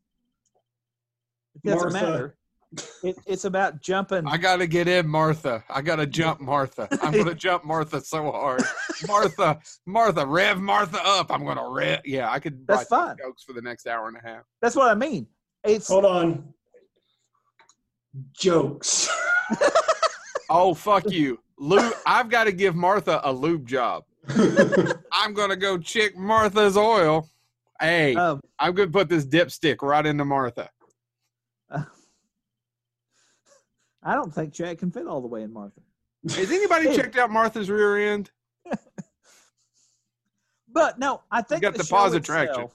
It 1.54 1.62
doesn't 1.68 1.92
Martha. 1.92 2.10
matter. 2.10 2.36
It, 3.02 3.16
it's 3.26 3.44
about 3.44 3.80
jumping. 3.80 4.26
I 4.26 4.36
gotta 4.36 4.66
get 4.66 4.88
in, 4.88 5.06
Martha. 5.08 5.64
I 5.70 5.82
gotta 5.82 6.06
jump, 6.06 6.40
Martha. 6.40 6.88
I'm 7.02 7.12
gonna 7.12 7.34
jump 7.46 7.64
Martha 7.64 8.00
so 8.00 8.30
hard. 8.30 8.62
Martha, 9.06 9.58
Martha, 9.86 10.26
rev 10.26 10.60
Martha 10.60 11.00
up. 11.04 11.30
I'm 11.30 11.44
gonna 11.44 11.68
rev. 11.68 12.00
Yeah, 12.04 12.30
I 12.30 12.38
could 12.40 12.66
That's 12.66 12.88
fine. 12.88 13.16
jokes 13.18 13.44
for 13.44 13.52
the 13.52 13.62
next 13.62 13.86
hour 13.86 14.08
and 14.08 14.16
a 14.16 14.20
half. 14.20 14.42
That's 14.60 14.76
what 14.76 14.90
I 14.90 14.94
mean. 14.94 15.26
It's 15.64 15.88
Hold 15.88 16.04
on. 16.04 16.52
Jokes. 18.32 19.08
Oh 20.48 20.74
fuck 20.74 21.10
you, 21.10 21.38
lube. 21.58 21.92
I've 22.06 22.28
got 22.30 22.44
to 22.44 22.52
give 22.52 22.76
Martha 22.76 23.20
a 23.24 23.32
lube 23.32 23.66
job. 23.66 24.04
I'm 25.12 25.34
gonna 25.34 25.56
go 25.56 25.78
check 25.78 26.16
Martha's 26.16 26.76
oil. 26.76 27.28
Hey, 27.80 28.14
um, 28.14 28.40
I'm 28.58 28.74
gonna 28.74 28.90
put 28.90 29.08
this 29.08 29.26
dipstick 29.26 29.82
right 29.82 30.06
into 30.06 30.24
Martha. 30.24 30.70
I 34.06 34.14
don't 34.14 34.32
think 34.32 34.52
Jack 34.54 34.78
can 34.78 34.90
fit 34.92 35.06
all 35.06 35.20
the 35.20 35.26
way 35.26 35.42
in 35.42 35.52
Martha. 35.52 35.80
Has 36.30 36.50
anybody 36.50 36.94
checked 36.96 37.16
out 37.18 37.30
Martha's 37.30 37.68
rear 37.68 38.12
end? 38.12 38.30
But 40.72 40.98
no, 40.98 41.22
I 41.30 41.40
think 41.42 41.62
got 41.62 41.72
the, 41.72 41.78
the 41.78 41.84
show 41.84 41.96
pause 41.96 42.14
itself, 42.14 42.38
attraction. 42.42 42.68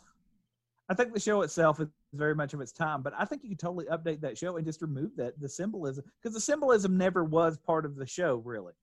I 0.90 0.94
think 0.96 1.14
the 1.14 1.20
show 1.20 1.42
itself 1.42 1.80
is 1.80 1.88
very 2.14 2.34
much 2.34 2.54
of 2.56 2.62
its 2.62 2.72
time, 2.72 3.02
but 3.04 3.14
I 3.18 3.26
think 3.26 3.44
you 3.44 3.50
could 3.50 3.60
totally 3.60 3.86
update 3.86 4.22
that 4.22 4.38
show 4.38 4.58
and 4.58 4.66
just 4.66 4.82
remove 4.82 5.16
that 5.18 5.40
the 5.40 5.48
symbolism 5.48 6.04
because 6.22 6.34
the 6.34 6.42
symbolism 6.42 6.98
never 6.98 7.24
was 7.24 7.60
part 7.60 7.86
of 7.86 7.96
the 7.96 8.08
show, 8.08 8.36
really. 8.44 8.74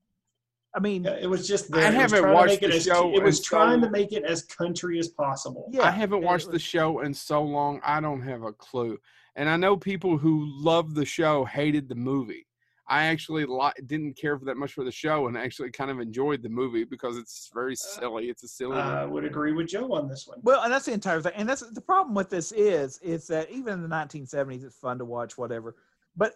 I 0.77 0.81
mean, 0.81 1.03
Yeah, 1.05 1.17
it 1.21 1.27
was 1.29 1.49
just 1.49 1.75
I 1.75 1.79
there. 1.81 1.85
It 1.85 1.95
was 1.95 1.95
haven't 2.13 2.19
trying 2.21 2.31
to 2.31 2.35
watched 2.35 2.49
make 2.51 2.63
it 2.63 2.71
the 2.71 2.77
as- 2.77 2.85
show 2.85 3.13
It 3.15 3.23
was 3.23 3.39
in 3.39 3.43
so 3.45 3.49
trying 3.49 3.81
to 3.81 3.91
make 3.91 4.13
it 4.13 4.23
as 4.25 4.43
country 4.45 4.99
as 5.01 5.09
possible. 5.09 5.69
yeah, 5.73 5.83
I 5.83 5.91
haven't 5.91 6.23
watched 6.23 6.47
was- 6.47 6.53
the 6.53 6.59
show 6.61 7.01
in 7.01 7.13
so 7.13 7.43
long. 7.43 7.81
I 7.83 8.01
don't 8.01 8.23
have 8.23 8.43
a 8.43 8.53
clue. 8.53 8.99
And 9.39 9.49
I 9.49 9.57
know 9.57 9.77
people 9.77 10.19
who 10.19 10.45
loved 10.49 10.97
the 10.97 11.05
show 11.05 11.45
hated 11.45 11.89
the 11.89 11.95
movie. 11.95 12.45
I 12.89 13.05
actually 13.05 13.47
li- 13.47 13.71
didn't 13.87 14.17
care 14.17 14.37
for 14.37 14.45
that 14.47 14.57
much 14.57 14.73
for 14.73 14.83
the 14.83 14.91
show, 14.91 15.29
and 15.29 15.37
actually 15.39 15.71
kind 15.71 15.93
of 15.93 16.01
enjoyed 16.01 16.43
the 16.43 16.49
movie 16.49 16.83
because 16.83 17.17
it's 17.17 17.49
very 17.55 17.75
uh, 17.75 17.77
silly. 17.77 18.31
It's 18.31 18.43
a 18.43 18.49
silly. 18.49 18.79
I 18.79 19.03
movie. 19.03 19.13
would 19.13 19.25
agree 19.27 19.53
with 19.53 19.69
Joe 19.69 19.93
on 19.93 20.09
this 20.09 20.27
one. 20.27 20.41
Well, 20.43 20.63
and 20.65 20.73
that's 20.73 20.87
the 20.87 20.93
entire 20.93 21.21
thing. 21.21 21.35
And 21.37 21.49
that's 21.49 21.61
the 21.61 21.81
problem 21.81 22.17
with 22.17 22.31
this 22.31 22.51
is 22.51 22.99
is 22.99 23.29
that 23.29 23.49
even 23.49 23.75
in 23.75 23.83
the 23.83 23.89
1970s, 23.89 24.65
it's 24.65 24.75
fun 24.75 24.99
to 24.99 25.05
watch, 25.05 25.39
whatever. 25.39 25.77
But 26.17 26.35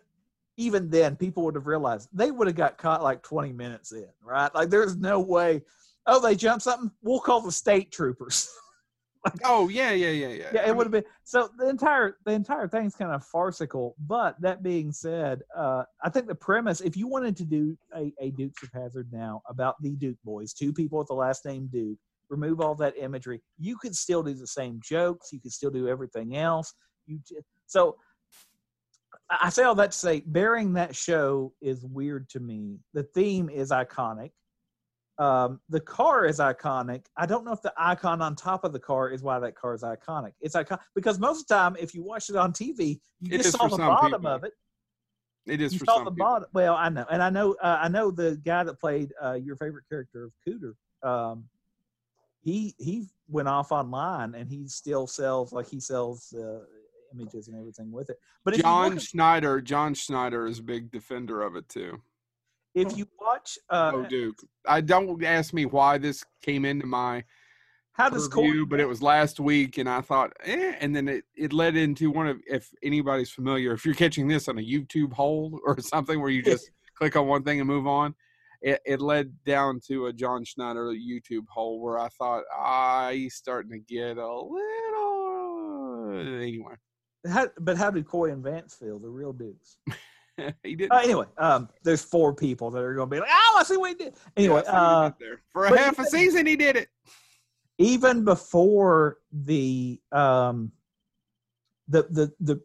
even 0.56 0.88
then, 0.88 1.16
people 1.16 1.42
would 1.42 1.56
have 1.56 1.66
realized 1.66 2.08
they 2.12 2.30
would 2.30 2.46
have 2.46 2.56
got 2.56 2.78
caught 2.78 3.02
like 3.02 3.24
20 3.24 3.52
minutes 3.52 3.90
in, 3.90 4.06
right? 4.22 4.54
Like 4.54 4.70
there's 4.70 4.96
no 4.96 5.18
way. 5.18 5.62
Oh, 6.06 6.20
they 6.20 6.36
jumped 6.36 6.62
something. 6.62 6.92
We'll 7.02 7.18
call 7.18 7.40
the 7.40 7.50
state 7.50 7.90
troopers. 7.90 8.48
Oh 9.44 9.68
yeah, 9.68 9.92
yeah, 9.92 10.10
yeah, 10.10 10.28
yeah. 10.28 10.50
yeah, 10.52 10.68
it 10.68 10.76
would 10.76 10.86
have 10.86 10.92
been. 10.92 11.04
So 11.24 11.48
the 11.58 11.68
entire 11.68 12.16
the 12.24 12.32
entire 12.32 12.66
thing's 12.68 12.96
kind 12.96 13.12
of 13.12 13.24
farcical. 13.24 13.94
But 14.06 14.40
that 14.40 14.62
being 14.62 14.92
said, 14.92 15.42
uh, 15.56 15.84
I 16.02 16.10
think 16.10 16.26
the 16.26 16.34
premise, 16.34 16.80
if 16.80 16.96
you 16.96 17.06
wanted 17.06 17.36
to 17.36 17.44
do 17.44 17.76
a, 17.96 18.12
a 18.20 18.30
Dukes 18.30 18.62
of 18.62 18.70
Hazzard 18.72 19.08
now 19.12 19.42
about 19.48 19.80
the 19.80 19.90
Duke 19.90 20.18
boys, 20.24 20.52
two 20.52 20.72
people 20.72 20.98
with 20.98 21.08
the 21.08 21.14
last 21.14 21.44
name 21.44 21.68
Duke, 21.72 21.98
remove 22.30 22.60
all 22.60 22.74
that 22.76 22.94
imagery, 22.98 23.40
you 23.58 23.76
could 23.76 23.94
still 23.94 24.22
do 24.22 24.34
the 24.34 24.46
same 24.46 24.80
jokes. 24.82 25.32
You 25.32 25.40
could 25.40 25.52
still 25.52 25.70
do 25.70 25.88
everything 25.88 26.36
else. 26.36 26.74
You 27.06 27.20
ju- 27.26 27.42
so. 27.66 27.96
I 29.30 29.38
I 29.42 29.48
say 29.50 29.62
all 29.62 29.74
that 29.76 29.92
to 29.92 29.98
say, 29.98 30.22
bearing 30.26 30.72
that 30.74 30.96
show 30.96 31.52
is 31.60 31.84
weird 31.84 32.28
to 32.30 32.40
me. 32.40 32.78
The 32.92 33.04
theme 33.04 33.48
is 33.48 33.70
iconic. 33.70 34.32
Um, 35.18 35.60
the 35.68 35.80
car 35.80 36.24
is 36.24 36.38
iconic. 36.38 37.04
I 37.16 37.26
don't 37.26 37.44
know 37.44 37.52
if 37.52 37.60
the 37.62 37.72
icon 37.76 38.22
on 38.22 38.34
top 38.34 38.64
of 38.64 38.72
the 38.72 38.78
car 38.80 39.10
is 39.10 39.22
why 39.22 39.38
that 39.38 39.54
car 39.54 39.74
is 39.74 39.82
iconic. 39.82 40.32
It's 40.40 40.56
iconic 40.56 40.80
because 40.94 41.18
most 41.18 41.42
of 41.42 41.46
the 41.48 41.54
time, 41.54 41.76
if 41.78 41.94
you 41.94 42.02
watch 42.02 42.30
it 42.30 42.36
on 42.36 42.52
TV, 42.52 42.98
you 43.20 43.34
It 43.34 43.42
just 43.42 43.56
saw 43.56 43.68
the 43.68 43.76
bottom 43.76 44.12
people. 44.22 44.26
of 44.34 44.44
it. 44.44 44.52
It 45.46 45.60
is 45.60 45.72
You 45.74 45.80
for 45.80 45.84
saw 45.84 45.98
the 46.04 46.10
people. 46.10 46.26
bottom. 46.26 46.48
Well, 46.54 46.74
I 46.74 46.88
know, 46.88 47.04
and 47.10 47.22
I 47.22 47.28
know, 47.30 47.54
uh, 47.62 47.78
I 47.82 47.88
know 47.88 48.10
the 48.10 48.40
guy 48.44 48.64
that 48.64 48.80
played 48.80 49.12
uh, 49.22 49.34
your 49.34 49.56
favorite 49.56 49.84
character 49.88 50.24
of 50.24 50.32
Cooter. 50.46 50.74
Um, 51.06 51.44
he 52.40 52.74
he 52.78 53.06
went 53.28 53.48
off 53.48 53.70
online, 53.70 54.34
and 54.34 54.48
he 54.48 54.66
still 54.66 55.06
sells 55.06 55.52
like 55.52 55.68
he 55.68 55.78
sells 55.78 56.32
uh, 56.32 56.60
images 57.14 57.48
and 57.48 57.56
everything 57.58 57.92
with 57.92 58.08
it. 58.10 58.16
But 58.44 58.54
John 58.54 58.94
at- 58.94 59.02
Schneider. 59.02 59.60
John 59.60 59.94
Schneider 59.94 60.46
is 60.46 60.58
a 60.60 60.62
big 60.62 60.90
defender 60.90 61.42
of 61.42 61.54
it 61.56 61.68
too. 61.68 62.00
If 62.74 62.96
you 62.96 63.06
watch, 63.20 63.58
uh, 63.70 63.92
oh, 63.94 64.04
Duke. 64.04 64.38
I 64.66 64.80
don't 64.80 65.22
ask 65.24 65.52
me 65.52 65.66
why 65.66 65.98
this 65.98 66.24
came 66.42 66.64
into 66.64 66.86
my 66.86 67.24
how 67.92 68.08
does 68.08 68.26
Corey 68.26 68.48
review, 68.48 68.66
but 68.66 68.80
it 68.80 68.88
was 68.88 69.02
last 69.02 69.38
week, 69.38 69.76
and 69.76 69.88
I 69.88 70.00
thought, 70.00 70.32
eh, 70.44 70.74
and 70.80 70.96
then 70.96 71.08
it, 71.08 71.24
it 71.36 71.52
led 71.52 71.76
into 71.76 72.10
one 72.10 72.26
of, 72.26 72.40
if 72.46 72.70
anybody's 72.82 73.30
familiar, 73.30 73.72
if 73.72 73.84
you're 73.84 73.94
catching 73.94 74.26
this 74.26 74.48
on 74.48 74.58
a 74.58 74.62
YouTube 74.62 75.12
hole 75.12 75.60
or 75.66 75.78
something 75.80 76.18
where 76.20 76.30
you 76.30 76.42
just 76.44 76.70
click 76.96 77.16
on 77.16 77.26
one 77.26 77.42
thing 77.42 77.60
and 77.60 77.68
move 77.68 77.86
on, 77.86 78.14
it, 78.62 78.80
it 78.86 79.00
led 79.02 79.32
down 79.44 79.78
to 79.88 80.06
a 80.06 80.12
John 80.12 80.44
Schneider 80.44 80.94
YouTube 80.94 81.48
hole 81.48 81.80
where 81.82 81.98
I 81.98 82.08
thought, 82.08 82.44
ah, 82.56 83.10
he's 83.12 83.34
starting 83.34 83.72
to 83.72 83.78
get 83.78 84.16
a 84.16 84.34
little, 84.40 86.12
anyway, 86.14 86.76
how, 87.28 87.48
but 87.60 87.76
how 87.76 87.90
did 87.90 88.06
Coy 88.06 88.32
and 88.32 88.42
Vance 88.42 88.74
feel, 88.74 88.98
the 88.98 89.08
real 89.08 89.34
Dukes? 89.34 89.76
he 90.62 90.76
did. 90.76 90.90
Uh, 90.90 90.96
anyway, 90.98 91.26
um, 91.38 91.68
there's 91.82 92.02
four 92.02 92.34
people 92.34 92.70
that 92.70 92.82
are 92.82 92.94
going 92.94 93.08
to 93.08 93.14
be 93.14 93.20
like, 93.20 93.28
"Oh, 93.30 93.56
I 93.60 93.62
see 93.64 93.76
what 93.76 93.90
he 93.90 93.94
did." 93.96 94.14
Anyway, 94.36 94.62
Yeah, 94.64 94.70
I 94.72 94.74
see 94.74 94.78
what 94.78 95.14
he 95.20 95.26
uh, 95.26 95.30
did 95.30 95.38
for 95.52 95.64
a 95.66 95.78
half 95.78 95.98
a 95.98 96.04
season, 96.04 96.46
he 96.46 96.56
did 96.56 96.76
it. 96.76 96.88
even 97.78 98.24
before 98.24 99.18
the 99.32 100.00
um, 100.12 100.72
the 101.88 102.02
the 102.04 102.32
the 102.40 102.60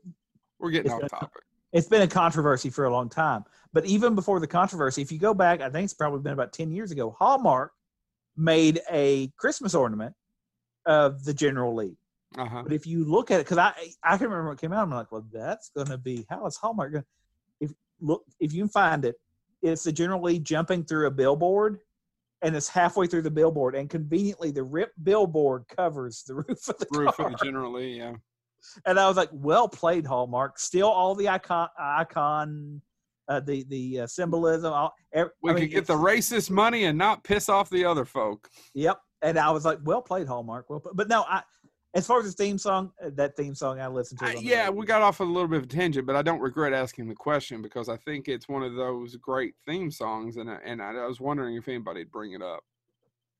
We're 0.60 0.72
getting 0.72 0.92
off 0.92 1.10
topic. 1.10 1.44
it's 1.74 1.88
been 1.88 2.02
a 2.04 2.08
controversy 2.08 2.70
for 2.70 2.86
a 2.86 2.92
long 2.92 3.10
time. 3.10 3.44
But 3.74 3.86
even 3.86 4.16
before 4.16 4.40
the 4.40 4.48
controversy, 4.48 5.02
if 5.02 5.12
you 5.12 5.20
go 5.20 5.34
back, 5.34 5.62
I 5.62 5.70
think 5.70 5.86
it's 5.86 5.94
probably 5.94 6.22
been 6.22 6.34
about 6.34 6.54
ten 6.54 6.72
years 6.72 6.92
ago. 6.92 7.16
Hallmark 7.18 7.72
made 8.36 8.80
a 8.90 9.28
Christmas 9.38 9.76
ornament 9.76 10.14
of 10.86 11.24
the 11.26 11.34
General 11.34 11.76
Lee. 11.76 11.98
Uh 12.38 12.46
huh. 12.46 12.64
But 12.64 12.72
if 12.74 12.86
you 12.86 13.04
look 13.06 13.32
at 13.32 13.40
it, 13.40 13.46
because 13.46 13.58
I 13.58 13.74
I 14.04 14.18
can 14.18 14.28
remember 14.28 14.46
when 14.50 14.54
it 14.58 14.62
came 14.62 14.74
out, 14.74 14.84
I'm 14.84 14.92
like, 14.92 15.12
well, 15.12 15.26
that's 15.32 15.70
going 15.70 15.88
to 15.88 15.98
be 15.98 16.26
how 16.30 16.46
is 16.46 16.56
Hallmark 16.58 16.92
going? 16.92 17.04
to 17.04 17.08
look, 18.02 18.24
if 18.40 18.54
you 18.54 18.62
can 18.64 18.70
find 18.70 19.06
it, 19.06 19.16
it's 19.62 19.84
the 19.84 19.92
General 19.92 20.22
Lee 20.22 20.40
jumping 20.40 20.84
through 20.84 21.08
a 21.08 21.12
billboard, 21.12 21.80
and 22.42 22.56
it's 22.56 22.70
halfway 22.70 23.08
through 23.08 23.24
the 23.24 23.32
billboard, 23.32 23.76
and 23.76 23.90
conveniently 23.90 24.52
the 24.52 24.64
ripped 24.64 25.04
billboard 25.04 25.66
covers 25.68 26.24
the 26.28 26.36
roof 26.48 26.68
of 26.70 26.78
the 26.78 26.88
Roof 26.92 27.16
car. 27.18 27.28
of 27.28 27.32
the 27.34 27.46
General 27.46 27.74
Lee, 27.74 27.98
yeah. 27.98 28.14
And 28.86 29.00
I 29.00 29.08
was 29.08 29.18
like, 29.18 29.30
well 29.32 29.68
played, 29.68 30.06
Hallmark. 30.06 30.60
Still 30.60 30.88
all 30.90 31.16
the 31.16 31.30
icon, 31.30 31.70
icon, 31.80 32.82
uh, 33.30 33.40
the 33.40 33.64
the 33.70 34.02
uh, 34.02 34.08
symbolism. 34.08 34.74
All, 34.74 34.94
ev- 35.14 35.30
We 35.42 35.52
I 35.52 35.54
mean, 35.54 35.64
could 35.66 35.72
get 35.72 35.86
the 35.88 35.94
racist 35.94 36.50
money 36.50 36.86
and 36.86 36.98
not 36.98 37.24
piss 37.24 37.50
off 37.50 37.70
the 37.70 37.86
other 37.86 38.04
folk. 38.06 38.50
Yep. 38.74 39.00
And 39.24 39.40
I 39.40 39.50
was 39.52 39.66
like, 39.66 39.80
well 39.84 40.02
played, 40.02 40.28
Hallmark. 40.28 40.70
Well, 40.70 40.80
played. 40.80 40.96
but 40.96 41.08
no, 41.08 41.24
I. 41.28 41.44
As 41.98 42.06
far 42.08 42.20
as 42.20 42.26
the 42.26 42.32
theme 42.44 42.58
song, 42.58 42.92
uh, 43.04 43.10
that 43.16 43.36
theme 43.36 43.56
song 43.56 43.80
I 43.82 43.88
listened 43.88 44.20
to. 44.20 44.26
I, 44.26 44.30
it 44.30 44.38
on 44.38 44.44
the 44.44 44.50
yeah, 44.50 44.60
radio. 44.66 44.72
we 44.72 44.86
got 44.86 45.02
off 45.02 45.20
on 45.20 45.28
a 45.28 45.32
little 45.32 45.48
bit 45.48 45.58
of 45.58 45.64
a 45.64 45.68
tangent, 45.68 46.06
but 46.06 46.16
I 46.16 46.22
don't 46.22 46.40
regret 46.40 46.72
asking 46.72 47.08
the 47.10 47.16
question 47.16 47.62
because 47.62 47.90
I 47.90 47.98
think 47.98 48.28
it's 48.28 48.48
one 48.48 48.62
of 48.64 48.76
those 48.76 49.16
great 49.18 49.56
theme 49.66 49.90
songs, 49.92 50.38
and 50.38 50.50
I, 50.50 50.60
and 50.64 50.82
I, 50.82 50.92
I 50.92 51.06
was 51.08 51.20
wondering 51.20 51.56
if 51.56 51.68
anybody'd 51.68 52.12
bring 52.12 52.34
it 52.34 52.42
up. 52.42 52.64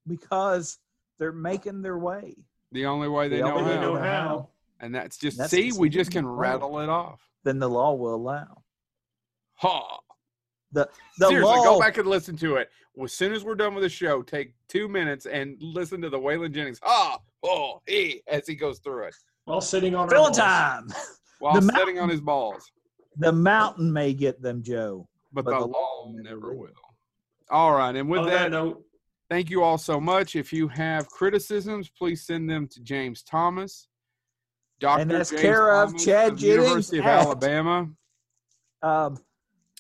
because 0.08 0.80
they're 1.20 1.32
making 1.32 1.82
their 1.82 1.98
way. 1.98 2.36
The 2.72 2.86
only 2.86 3.08
way 3.08 3.28
they 3.30 3.38
The 3.38 3.44
know 3.48 3.64
how, 3.64 3.82
know 3.82 3.96
how. 3.96 4.50
and 4.80 4.94
that's 4.94 5.18
just 5.18 5.38
That's 5.38 5.52
see, 5.52 5.72
we 5.78 5.90
just 5.90 6.12
can 6.12 6.28
rattle 6.28 6.80
it 6.80 6.90
off. 6.90 7.22
Then 7.44 7.60
the 7.60 7.70
law 7.70 7.94
will 7.94 8.16
allow. 8.16 8.64
Ha! 9.56 10.00
The 10.74 10.88
Seriously, 11.18 11.42
law. 11.44 11.64
go 11.64 11.80
back 11.80 11.98
and 11.98 12.08
listen 12.08 12.36
to 12.38 12.58
it. 12.58 12.70
As 13.02 13.14
soon 13.14 13.32
as 13.32 13.44
we're 13.46 13.56
done 13.56 13.74
with 13.74 13.84
the 13.84 13.90
show, 13.90 14.22
take 14.22 14.54
two 14.68 14.88
minutes 14.90 15.26
and 15.26 15.56
listen 15.62 16.02
to 16.02 16.10
the 16.10 16.20
Waylon 16.20 16.52
Jennings 16.52 16.80
ha, 16.84 17.20
oh, 17.44 17.82
he 17.88 18.22
as 18.28 18.48
he 18.48 18.56
goes 18.56 18.80
through 18.80 19.06
it 19.06 19.16
While 19.46 19.62
sitting 19.62 19.96
on 19.96 20.04
our 20.04 20.10
Filling 20.10 20.24
balls. 20.34 20.38
time. 20.38 20.88
while 21.40 21.60
The 21.60 21.72
sitting 21.76 22.00
on 22.00 22.10
his 22.10 22.22
balls. 22.22 22.64
The 23.18 23.32
mountain 23.32 23.92
may 23.92 24.14
get 24.14 24.42
them, 24.42 24.62
Joe. 24.64 25.08
But, 25.34 25.46
But 25.46 25.52
the, 25.52 25.60
the 25.60 25.66
law 25.68 26.06
law 26.06 26.12
never 26.16 26.24
never 26.36 26.50
will. 26.54 26.60
will. 26.62 26.70
All 27.50 27.74
right, 27.74 27.96
and 27.96 28.10
with 28.10 28.22
On 28.22 28.28
that, 28.28 28.34
that 28.44 28.52
note, 28.52 28.84
thank 29.30 29.50
you 29.50 29.64
all 29.64 29.78
so 29.78 30.00
much. 30.00 30.36
If 30.36 30.52
you 30.54 30.68
have 30.68 31.08
criticisms, 31.10 31.90
please 31.90 32.26
send 32.26 32.50
them 32.50 32.68
to 32.70 32.82
James 32.82 33.24
Thomas, 33.24 33.88
Dr. 34.80 35.02
And 35.02 35.12
that's 35.12 35.30
James 35.32 35.42
care 35.42 35.72
of 35.82 35.90
Thomas 35.90 36.06
Chad 36.06 36.32
of 36.34 36.40
the 36.40 36.48
University 36.48 36.98
of 37.00 37.06
at- 37.06 37.22
Alabama, 37.26 37.90
Um, 38.84 39.18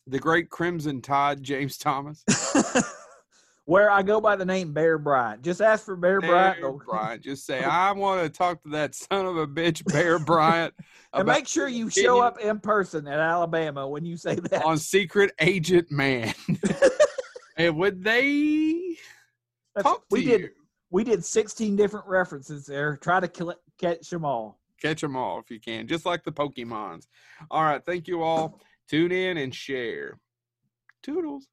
the 0.07 0.17
great 0.19 0.49
Crimson 0.49 1.01
Tide, 1.01 1.43
James 1.43 1.77
Thomas. 1.77 2.23
where 3.67 3.91
I 3.91 4.01
go 4.01 4.21
by 4.21 4.37
the 4.37 4.45
name 4.45 4.71
Bear 4.71 4.97
Bryant. 4.97 5.41
Just 5.41 5.61
ask 5.61 5.83
for 5.83 5.97
Bear, 5.97 6.21
Bryant. 6.21 6.61
Bear 6.61 6.71
Bryant. 6.71 7.21
Just 7.21 7.45
say, 7.45 7.61
I 7.63 7.91
want 7.91 8.23
to 8.23 8.29
talk 8.29 8.63
to 8.63 8.69
that 8.69 8.95
son 8.95 9.25
of 9.25 9.35
a 9.35 9.45
bitch, 9.45 9.83
Bear 9.91 10.19
Bryant, 10.19 10.73
And 11.11 11.27
make 11.27 11.49
sure 11.49 11.67
you 11.67 11.89
show 11.89 12.21
up 12.21 12.39
in 12.39 12.59
person 12.61 13.07
at 13.09 13.19
Alabama 13.19 13.85
when 13.85 14.05
you 14.05 14.15
say 14.15 14.35
that. 14.35 14.63
on 14.63 14.77
Secret 14.77 15.31
Agent 15.41 15.91
Man. 15.91 16.33
and 17.57 17.75
would 17.75 18.01
they 18.05 18.95
That's- 19.75 19.83
talk 19.83 19.99
to 19.99 20.05
we 20.11 20.21
you? 20.21 20.37
did 20.37 20.49
we 20.89 21.03
did 21.03 21.25
16 21.25 21.75
different 21.75 22.07
references 22.07 22.65
there. 22.65 22.95
Try 22.95 23.19
to 23.19 23.55
catch 23.77 24.09
them 24.09 24.23
all. 24.23 24.61
Catch 24.81 25.01
them 25.01 25.17
all 25.17 25.39
if 25.39 25.51
you 25.51 25.59
can, 25.59 25.85
just 25.87 26.05
like 26.05 26.23
the 26.23 26.31
Pokemons. 26.31 27.07
All 27.51 27.63
right. 27.63 27.83
Thank 27.85 28.07
you 28.07 28.23
all. 28.23 28.61
Tune 28.87 29.11
in 29.11 29.35
and 29.35 29.53
share. 29.53 30.17
Toodles. 31.03 31.47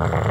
Uh... 0.00 0.29